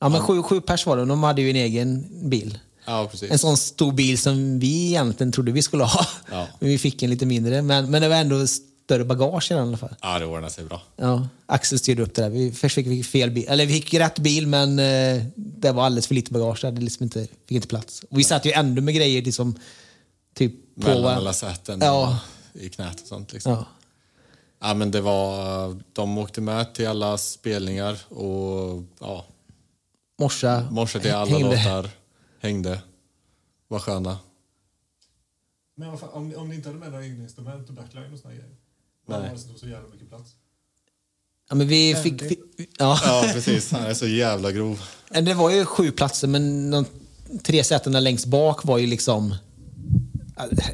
ja 0.00 0.08
men 0.08 0.20
sju, 0.20 0.42
sju 0.42 0.60
pers 0.60 0.86
var 0.86 0.96
det. 0.96 1.04
De 1.04 1.22
hade 1.22 1.42
ju 1.42 1.50
en 1.50 1.56
egen 1.56 2.08
bil. 2.30 2.58
Ja, 2.84 3.08
precis. 3.10 3.30
En 3.30 3.38
sån 3.38 3.56
stor 3.56 3.92
bil 3.92 4.18
som 4.18 4.58
vi 4.58 4.86
egentligen 4.86 5.32
trodde 5.32 5.52
vi 5.52 5.62
skulle 5.62 5.84
ha. 5.84 6.06
Ja. 6.30 6.46
Men 6.58 6.68
vi 6.68 6.78
fick 6.78 7.02
en 7.02 7.10
lite 7.10 7.26
mindre. 7.26 7.62
Men, 7.62 7.90
men 7.90 8.02
det 8.02 8.08
var 8.08 8.16
ändå 8.16 8.46
större 8.46 9.04
bagage 9.04 9.50
i 9.50 9.54
den 9.54 9.64
i 9.64 9.68
alla 9.68 9.76
fall. 9.76 9.94
Ja, 10.02 10.18
det 10.18 10.26
ordnade 10.26 10.52
sig 10.52 10.64
bra. 10.64 10.82
Ja, 10.96 11.28
Axel 11.46 11.78
styrde 11.78 12.02
upp 12.02 12.14
det 12.14 12.22
där. 12.22 12.30
Vi, 12.30 12.52
först 12.52 12.74
fick 12.74 12.86
vi 12.86 13.02
fel 13.02 13.30
bil. 13.30 13.44
Eller 13.48 13.66
vi 13.66 13.72
fick 13.72 13.94
rätt 13.94 14.18
bil, 14.18 14.46
men 14.46 14.78
eh, 14.78 15.22
det 15.34 15.72
var 15.72 15.84
alldeles 15.84 16.06
för 16.06 16.14
lite 16.14 16.32
bagage. 16.32 16.58
Det 16.60 16.66
hade 16.66 16.80
liksom 16.80 17.04
inte, 17.04 17.20
fick 17.20 17.56
inte 17.56 17.68
plats. 17.68 18.04
Och 18.10 18.18
vi 18.18 18.24
satt 18.24 18.46
ju 18.46 18.52
ändå 18.52 18.82
med 18.82 18.94
grejer 18.94 19.22
liksom, 19.22 19.56
typ 20.34 20.74
på... 20.74 20.88
Mellan 20.88 21.16
alla 21.16 21.32
säten 21.32 21.80
Ja. 21.82 22.18
och 22.54 22.60
i 22.60 22.68
knät 22.68 23.00
och 23.00 23.06
sånt. 23.06 23.32
Liksom. 23.32 23.52
Ja. 23.52 23.66
Ja, 24.60 24.74
men 24.74 24.90
det 24.90 25.00
var, 25.00 25.80
de 25.92 26.18
åkte 26.18 26.40
med 26.40 26.74
till 26.74 26.88
alla 26.88 27.18
spelningar 27.18 27.98
och 28.12 28.82
ja, 29.00 29.24
Morsa 30.18 30.68
morse 30.70 31.00
till 31.00 31.12
alla 31.12 31.30
hängde. 31.30 31.56
låtar, 31.56 31.90
hängde, 32.40 32.82
var 33.68 33.78
sköna. 33.78 34.18
Men 35.76 35.90
vad 35.90 36.00
fan, 36.00 36.08
om, 36.12 36.34
om 36.36 36.48
ni 36.48 36.54
inte 36.54 36.68
hade 36.68 36.78
med 36.78 36.90
några 36.90 37.04
egna 37.04 37.22
instrument 37.22 37.68
och 37.68 37.74
backline 37.74 38.12
och 38.12 38.18
såna 38.18 38.34
grejer. 38.34 38.48
Nej. 38.48 38.56
Varför 39.06 39.26
hade 39.26 39.52
det 39.52 39.58
så 39.58 39.68
jävla 39.68 39.88
mycket 39.88 40.08
plats? 40.08 40.30
Ja, 41.48 41.54
men 41.54 41.68
vi 41.68 41.94
fick... 41.94 42.22
fick 42.22 42.40
ja. 42.78 43.00
Ja, 43.04 43.30
precis. 43.32 43.70
Han 43.72 43.82
är 43.82 43.94
så 43.94 44.06
jävla 44.06 44.52
grov. 44.52 44.82
Det 45.08 45.34
var 45.34 45.50
ju 45.50 45.64
sju 45.64 45.90
platser, 45.92 46.28
men 46.28 46.70
de 46.70 46.84
tre 47.42 47.64
sätena 47.64 48.00
längst 48.00 48.26
bak 48.26 48.64
var 48.64 48.78
ju 48.78 48.86
liksom... 48.86 49.34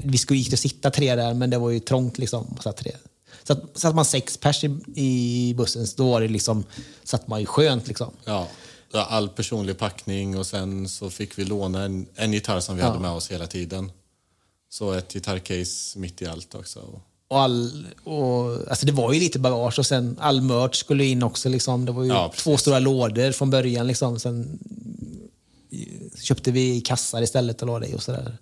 Vi 0.05 0.19
skulle 0.19 0.39
gick 0.39 0.53
att 0.53 0.59
sitta 0.61 0.91
tre 0.91 1.15
där, 1.15 1.35
men 1.35 1.51
det 1.51 1.59
var 1.59 1.71
ju 1.71 1.81
trångt. 1.81 2.19
liksom. 2.19 2.57
Satt 2.63 2.77
tre. 2.77 2.93
Så 3.45 3.53
att, 3.53 3.79
satt 3.79 3.95
man 3.95 4.05
sex 4.05 4.37
pers 4.37 4.65
i, 4.65 4.71
i 4.95 5.55
bussen, 5.57 5.87
då 5.97 6.11
var 6.11 6.21
det 6.21 6.29
liksom, 6.29 6.65
satt 7.05 7.29
man 7.29 7.41
ju 7.41 7.47
skönt. 7.47 7.89
Liksom. 7.89 8.11
Ja, 8.25 8.49
ja, 8.93 9.05
all 9.05 9.29
personlig 9.29 9.79
packning 9.79 10.39
och 10.39 10.47
sen 10.47 10.89
så 10.89 11.11
fick 11.11 11.39
vi 11.39 11.45
låna 11.45 11.83
en, 11.83 12.07
en 12.15 12.33
gitarr 12.33 12.61
som 12.61 12.77
vi 12.77 12.83
hade 12.83 12.99
med 12.99 13.11
oss 13.11 13.31
hela 13.31 13.47
tiden. 13.47 13.93
Så 14.71 14.93
ett 14.93 15.13
gitarrcase 15.13 15.99
mitt 15.99 16.23
i 16.23 16.27
allt 16.27 16.55
också. 16.55 16.81
Och 17.29 17.41
all, 17.41 17.87
och, 18.05 18.71
alltså 18.71 18.87
det 18.87 18.93
var 18.93 19.13
ju 19.13 19.21
lite 19.21 19.39
bagage 19.39 19.79
och 19.79 19.87
sen 19.87 20.17
all 20.21 20.41
merch 20.41 20.77
skulle 20.77 21.05
in 21.05 21.23
också. 21.23 21.49
Liksom. 21.49 21.85
Det 21.85 21.93
var 21.93 22.03
ju 22.03 22.09
Ja, 22.09 22.33
två 22.37 22.57
stora 22.57 22.79
lådor 22.79 23.33
från 23.33 23.51
början. 23.51 23.87
Liksom. 23.87 24.19
Sen 24.21 24.59
köpte 26.23 26.51
vi 26.51 26.81
kassar 26.81 27.23
istället 27.23 27.63
och 27.63 27.69
la 27.69 27.79
det 27.79 27.87
i 27.87 27.95
och 27.95 28.03
sådär. 28.03 28.39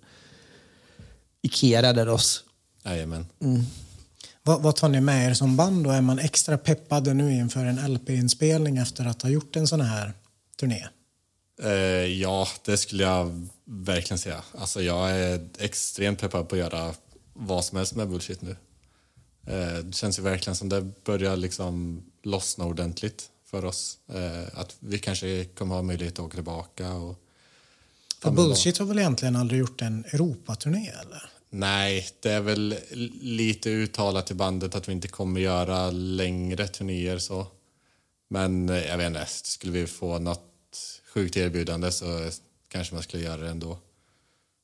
Ikea 1.47 1.81
räddade 1.81 2.11
oss. 2.11 2.43
Jajamän. 2.83 3.25
Vad, 4.43 4.61
vad 4.61 4.75
tar 4.75 4.89
ni 4.89 5.01
med 5.01 5.29
er 5.29 5.33
som 5.33 5.55
band 5.55 5.83
då? 5.83 5.89
Är 5.89 6.01
man 6.01 6.19
extra 6.19 6.57
peppade 6.57 7.13
nu 7.13 7.33
inför 7.33 7.65
en 7.65 7.93
LP-inspelning 7.93 8.77
efter 8.77 9.05
att 9.05 9.21
ha 9.21 9.29
gjort 9.29 9.55
en 9.55 9.67
sån 9.67 9.81
här 9.81 10.13
turné? 10.59 10.87
Eh, 11.63 11.71
ja, 12.21 12.47
det 12.65 12.77
skulle 12.77 13.03
jag 13.03 13.47
verkligen 13.65 14.19
säga. 14.19 14.41
Alltså, 14.57 14.81
jag 14.81 15.11
är 15.11 15.47
extremt 15.59 16.19
peppad 16.19 16.49
på 16.49 16.55
att 16.55 16.59
göra 16.59 16.93
vad 17.33 17.65
som 17.65 17.77
helst 17.77 17.95
med 17.95 18.09
Bullshit 18.09 18.41
nu. 18.41 18.55
Eh, 19.47 19.77
det 19.83 19.95
känns 19.95 20.19
ju 20.19 20.23
verkligen 20.23 20.55
som 20.55 20.69
det 20.69 21.03
börjar 21.03 21.37
liksom 21.37 22.03
lossna 22.23 22.65
ordentligt 22.65 23.29
för 23.45 23.65
oss. 23.65 23.97
Eh, 24.07 24.59
att 24.59 24.75
vi 24.79 24.99
kanske 24.99 25.45
kommer 25.45 25.75
ha 25.75 25.81
möjlighet 25.81 26.13
att 26.13 26.25
åka 26.25 26.35
tillbaka. 26.35 26.93
Och, 26.93 27.15
För 28.21 28.31
Bullshit 28.31 28.77
har 28.77 28.85
väl 28.85 28.99
egentligen 28.99 29.35
aldrig 29.35 29.59
gjort 29.59 29.81
en 29.81 30.05
Europaturné 30.05 30.87
eller? 30.87 31.29
Nej, 31.49 32.07
det 32.19 32.31
är 32.31 32.41
väl 32.41 32.75
lite 33.21 33.69
uttalat 33.69 34.31
i 34.31 34.33
bandet 34.33 34.75
att 34.75 34.89
vi 34.89 34.91
inte 34.91 35.07
kommer 35.07 35.41
göra 35.41 35.91
längre 35.91 36.67
turnéer 36.67 37.17
så. 37.17 37.47
Men 38.27 38.69
eh, 38.69 38.85
jag 38.85 38.97
vet 38.97 39.07
inte, 39.07 39.25
skulle 39.25 39.73
vi 39.73 39.87
få 39.87 40.19
något 40.19 40.43
sjukt 41.13 41.37
erbjudande 41.37 41.91
så 41.91 42.29
kanske 42.69 42.93
man 42.93 43.03
skulle 43.03 43.23
göra 43.23 43.41
det 43.41 43.49
ändå. 43.49 43.79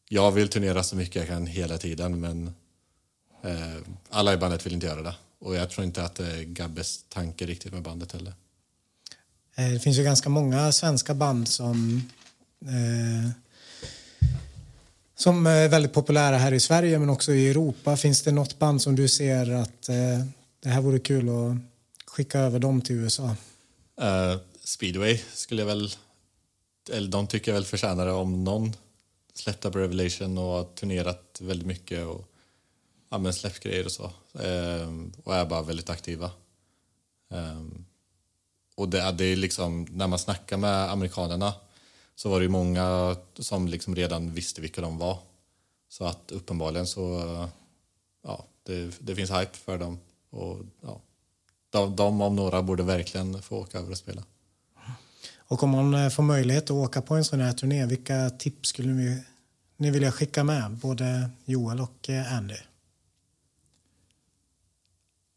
Jag 0.10 0.32
vill 0.32 0.48
turnera 0.48 0.84
så 0.84 0.96
mycket 0.96 1.16
jag 1.16 1.28
kan 1.28 1.48
hela 1.48 1.78
tiden 1.78 2.20
men 2.20 2.48
eh, 3.44 3.82
alla 4.10 4.34
i 4.34 4.38
bandet 4.38 4.66
vill 4.66 4.74
inte 4.74 4.88
göra 4.88 5.02
det. 5.02 5.16
Och 5.40 5.56
jag 5.56 5.70
tror 5.70 5.86
inte 5.86 6.04
att 6.04 6.16
det 6.16 6.32
är 6.32 6.44
Gabbes 6.44 7.04
tanke 7.10 7.46
riktigt 7.46 7.74
med 7.74 7.82
bandet 7.82 8.12
heller. 8.12 8.34
Eh, 9.56 9.70
det 9.70 9.80
finns 9.80 9.98
ju 9.98 10.04
ganska 10.04 10.30
många 10.30 10.72
svenska 10.72 11.14
band 11.14 11.48
som 11.48 12.10
eh, 12.62 13.30
som 15.16 15.48
är 15.48 15.70
väldigt 15.70 15.94
populära 15.94 16.38
här 16.38 16.52
i 16.52 16.60
Sverige 16.60 17.00
men 17.00 17.10
också 17.10 17.34
i 17.34 17.50
Europa. 17.50 17.98
Finns 17.98 18.22
det 18.22 18.32
något 18.32 18.60
band 18.60 18.82
som 18.82 18.96
du 18.96 19.08
ser 19.08 19.52
att 19.52 19.90
eh, 19.90 20.26
det 20.60 20.70
här 20.70 20.82
vore 20.82 21.00
kul 21.00 21.30
att 21.30 21.58
skicka 22.06 22.40
över 22.40 22.60
dem 22.60 22.82
till 22.82 22.96
USA? 22.96 23.36
Uh, 24.02 24.38
Speedway 24.64 25.18
skulle 25.34 25.62
jag 25.62 25.68
väl, 25.68 25.92
eller 26.92 27.08
de 27.08 27.28
tycker 27.28 27.52
jag 27.52 27.54
väl 27.54 27.66
förtjänar 27.66 28.06
det 28.06 28.12
om 28.12 28.44
någon 28.44 28.74
släppt 29.34 29.66
upp 29.66 29.76
Revelation 29.76 30.38
och 30.38 30.44
har 30.44 30.64
turnerat 30.64 31.40
väldigt 31.42 31.68
mycket 31.68 32.06
och 32.06 32.30
ja, 33.10 33.18
men 33.18 33.34
släppt 33.34 33.60
grejer 33.60 33.86
och 33.86 33.92
så. 33.92 34.04
Uh, 34.04 35.08
och 35.24 35.36
är 35.36 35.46
bara 35.46 35.62
väldigt 35.62 35.90
aktiva. 35.90 36.32
Eh, 37.34 37.62
och 38.76 38.90
det, 38.90 39.12
det 39.12 39.26
är 39.26 39.36
liksom, 39.36 39.88
när 39.90 40.08
man 40.08 40.20
snackar 40.20 40.58
med 40.58 40.92
amerikanerna 40.92 41.54
så 42.16 42.30
var 42.30 42.40
det 42.40 42.44
ju 42.44 42.50
många 42.50 43.16
som 43.40 43.68
liksom 43.68 43.96
redan 43.96 44.34
visste 44.34 44.62
vilka 44.62 44.82
de 44.82 44.98
var. 44.98 45.20
Så 45.90 46.06
att 46.06 46.32
uppenbarligen 46.32 46.88
så, 46.88 47.20
eh, 47.20 47.48
ja, 48.24 48.46
det, 48.64 49.00
det 49.00 49.16
finns 49.16 49.32
hype 49.32 49.58
för 49.58 49.78
dem. 49.78 50.00
Och 50.30 50.60
ja, 50.82 51.02
de, 51.70 51.96
de 51.96 52.22
om 52.22 52.36
några 52.36 52.62
borde 52.62 52.84
verkligen 52.84 53.42
få 53.42 53.58
åka 53.58 53.80
över 53.80 53.92
och 53.92 53.98
spela. 53.98 54.24
Och 55.38 55.64
om 55.64 55.70
man 55.70 55.94
eh, 55.94 56.10
får 56.10 56.24
möjlighet 56.24 56.64
att 56.64 56.72
åka 56.72 57.02
på 57.02 57.16
en 57.16 57.26
sån 57.26 57.40
här 57.40 57.54
turné, 57.54 57.86
vilka 57.86 58.30
tips 58.30 58.70
skulle 58.70 58.94
ni, 58.94 59.24
ni 59.78 59.92
vilja 59.92 60.12
skicka 60.12 60.44
med? 60.44 60.72
Både 60.72 61.30
Joel 61.46 61.82
och 61.82 62.10
eh, 62.10 62.38
Andy. 62.38 62.58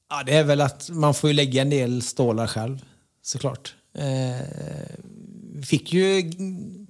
Ja, 0.08 0.22
det 0.22 0.36
är 0.36 0.44
väl 0.44 0.60
att 0.60 0.90
man 0.90 1.14
får 1.14 1.30
ju 1.30 1.34
lägga 1.34 1.62
en 1.62 1.70
del 1.70 2.02
stålar 2.02 2.46
själv, 2.46 2.84
såklart. 3.22 3.74
Eh, 3.92 4.40
fick 5.64 5.92
ju 5.92 6.32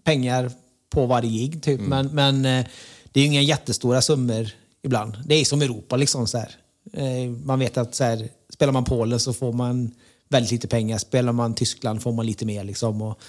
pengar 0.04 0.50
på 0.90 1.06
varje 1.06 1.30
gig, 1.30 1.62
typ. 1.62 1.80
men, 1.80 2.06
men 2.06 2.44
eh, 2.44 2.66
det 3.04 3.20
är 3.20 3.22
ju 3.22 3.26
inga 3.26 3.42
jättestora 3.42 4.02
summor 4.02 4.48
ibland. 4.82 5.16
Det 5.26 5.34
är 5.34 5.44
som 5.44 5.62
Europa, 5.62 5.96
liksom 5.96 6.26
så 6.26 6.38
här. 6.38 6.56
Eh, 6.92 7.30
man 7.30 7.58
vet 7.58 7.76
att 7.76 7.94
så 7.94 8.04
här, 8.04 8.28
spelar 8.52 8.72
man 8.72 8.84
Polen 8.84 9.20
så 9.20 9.32
får 9.32 9.52
man 9.52 9.94
väldigt 10.28 10.52
lite 10.52 10.68
pengar. 10.68 10.98
Spelar 10.98 11.32
man 11.32 11.54
Tyskland 11.54 12.02
får 12.02 12.12
man 12.12 12.26
lite 12.26 12.46
mer. 12.46 12.64
Liksom, 12.64 13.02
och 13.02 13.20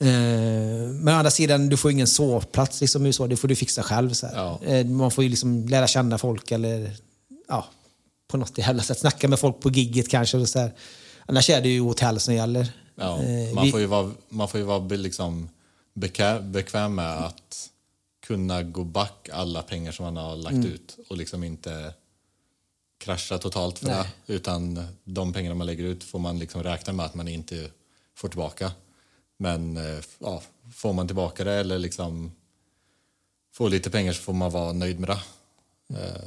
Eh, 0.00 0.88
men 0.92 1.08
å 1.08 1.16
andra 1.16 1.30
sidan, 1.30 1.68
du 1.68 1.76
får 1.76 1.90
ingen 1.90 2.06
sovplats 2.06 2.80
liksom, 2.80 3.06
USA. 3.06 3.26
Det 3.26 3.36
får 3.36 3.48
du 3.48 3.56
fixa 3.56 3.82
själv. 3.82 4.10
Så. 4.12 4.28
Ja. 4.34 4.60
Eh, 4.64 4.86
man 4.86 5.10
får 5.10 5.24
ju 5.24 5.30
liksom 5.30 5.68
lära 5.68 5.86
känna 5.86 6.18
folk 6.18 6.50
eller 6.50 6.90
ja, 7.48 7.66
på 8.28 8.36
något 8.36 8.58
jävla 8.58 8.82
sätt 8.82 8.98
snacka 8.98 9.28
med 9.28 9.38
folk 9.38 9.60
på 9.60 9.70
gigget 9.70 10.08
kanske. 10.08 10.36
Och 10.36 10.48
så 10.48 10.58
här. 10.58 10.72
Annars 11.26 11.50
är 11.50 11.60
det 11.60 11.68
ju 11.68 11.80
hotell 11.80 12.20
som 12.20 12.34
gäller. 12.34 12.72
Ja, 12.96 13.22
Eh, 13.22 13.54
man, 13.54 13.70
får 13.70 13.80
ju 13.80 13.86
vara, 13.86 14.12
man 14.28 14.48
får 14.48 14.60
ju 14.60 14.66
vara 14.66 14.78
liksom 14.88 15.48
bekväm 15.94 16.94
med 16.94 17.24
att 17.24 17.70
kunna 18.26 18.62
gå 18.62 18.84
back 18.84 19.28
alla 19.32 19.62
pengar 19.62 19.92
som 19.92 20.04
man 20.04 20.16
har 20.16 20.36
lagt 20.36 20.54
Mm. 20.54 20.66
ut 20.72 20.96
och 21.08 21.16
liksom 21.16 21.44
inte 21.44 21.94
krascha 22.98 23.38
totalt 23.38 23.78
för 23.78 23.86
Nej. 23.86 24.08
det. 24.26 24.32
Utan 24.34 24.86
de 25.04 25.32
pengarna 25.32 25.54
man 25.54 25.66
lägger 25.66 25.84
ut 25.84 26.04
får 26.04 26.18
man 26.18 26.38
liksom 26.38 26.62
räkna 26.62 26.92
med 26.92 27.06
att 27.06 27.14
man 27.14 27.28
inte 27.28 27.70
får 28.14 28.28
tillbaka. 28.28 28.72
Men 29.38 29.76
eh, 29.76 29.98
ja, 30.18 30.42
får 30.74 30.92
man 30.92 31.06
tillbaka 31.06 31.44
det 31.44 31.52
eller 31.54 31.78
liksom 31.78 32.32
får 33.52 33.70
lite 33.70 33.90
pengar 33.90 34.12
så 34.12 34.22
får 34.22 34.32
man 34.32 34.50
vara 34.50 34.72
nöjd 34.72 35.00
med 35.00 35.08
det. 35.08 35.20
Eh, 36.00 36.22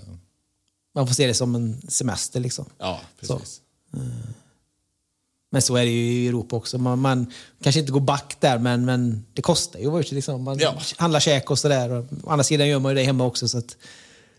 Man 0.93 1.07
får 1.07 1.13
se 1.13 1.27
det 1.27 1.33
som 1.33 1.55
en 1.55 1.81
semester. 1.81 2.39
Liksom. 2.39 2.65
ja, 2.77 3.01
precis. 3.19 3.61
Men 5.51 5.61
så 5.61 5.75
är 5.75 5.85
det 5.85 5.91
ju 5.91 6.11
i 6.23 6.27
Europa 6.27 6.55
också. 6.55 6.77
Man, 6.77 6.99
man 6.99 7.33
kanske 7.61 7.79
inte 7.79 7.91
går 7.91 7.99
back 7.99 8.37
där, 8.39 8.59
men, 8.59 8.85
men 8.85 9.25
det 9.33 9.41
kostar 9.41 9.79
ju. 9.79 10.01
Liksom. 10.01 10.43
Man 10.43 10.57
Ja. 10.59 10.75
handlar 10.97 11.19
käk 11.19 11.51
och 11.51 11.59
sådär. 11.59 11.91
Å 12.23 12.29
andra 12.29 12.43
sidan 12.43 12.67
gör 12.67 12.79
man 12.79 12.91
ju 12.91 12.95
det 12.95 13.03
hemma 13.03 13.25
också. 13.25 13.47
Så 13.47 13.57
att, 13.57 13.77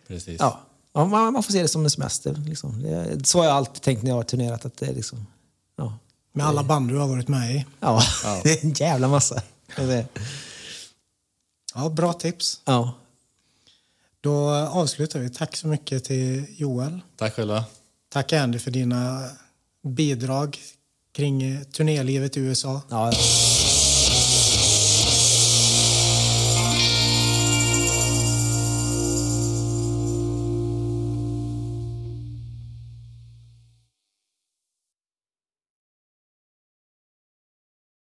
precis. 0.07 0.37
ja, 0.41 0.61
man, 0.93 1.33
man 1.33 1.43
får 1.43 1.53
se 1.53 1.63
det 1.63 1.69
som 1.69 1.85
en 1.85 1.91
semester. 1.91 2.35
Liksom. 2.47 2.83
Det, 2.83 3.27
så 3.27 3.39
har 3.39 3.45
jag 3.45 3.55
alltid 3.55 3.83
tänkt 3.83 4.03
när 4.03 4.11
jag 4.11 4.17
har 4.17 4.23
turnerat. 4.23 4.65
Att 4.65 4.77
det 4.77 4.87
är 4.87 4.95
liksom, 4.95 5.27
ja, 5.77 5.99
Med 6.33 6.47
alla 6.47 6.63
band 6.65 6.89
du 6.89 6.97
har 6.97 7.09
varit 7.09 7.29
med 7.29 7.55
i. 7.57 7.67
ja, 7.81 8.03
Ja. 8.25 8.41
det 8.45 8.51
är 8.61 8.65
en 8.65 8.73
jävla 8.73 9.09
massa. 9.09 9.43
Ja, 11.75 11.89
bra 11.89 12.13
tips. 12.13 12.61
Ja. 12.65 12.95
Då 14.21 14.51
avslutar 14.55 15.19
vi. 15.21 15.31
Tack 15.31 15.57
så 15.57 15.67
mycket 15.67 16.05
till 16.05 16.45
Joel. 16.57 17.01
Tack 17.17 17.35
själva. 17.35 17.65
Tack 18.09 18.33
Andy 18.33 18.59
för 18.59 18.71
dina 18.71 19.29
bidrag 19.87 20.59
kring 21.13 21.43
eh, 21.43 21.63
turnélivet 21.73 22.37
i 22.37 22.41
USA. 22.41 22.81
Ja, 22.91 23.11
ja. 23.13 23.70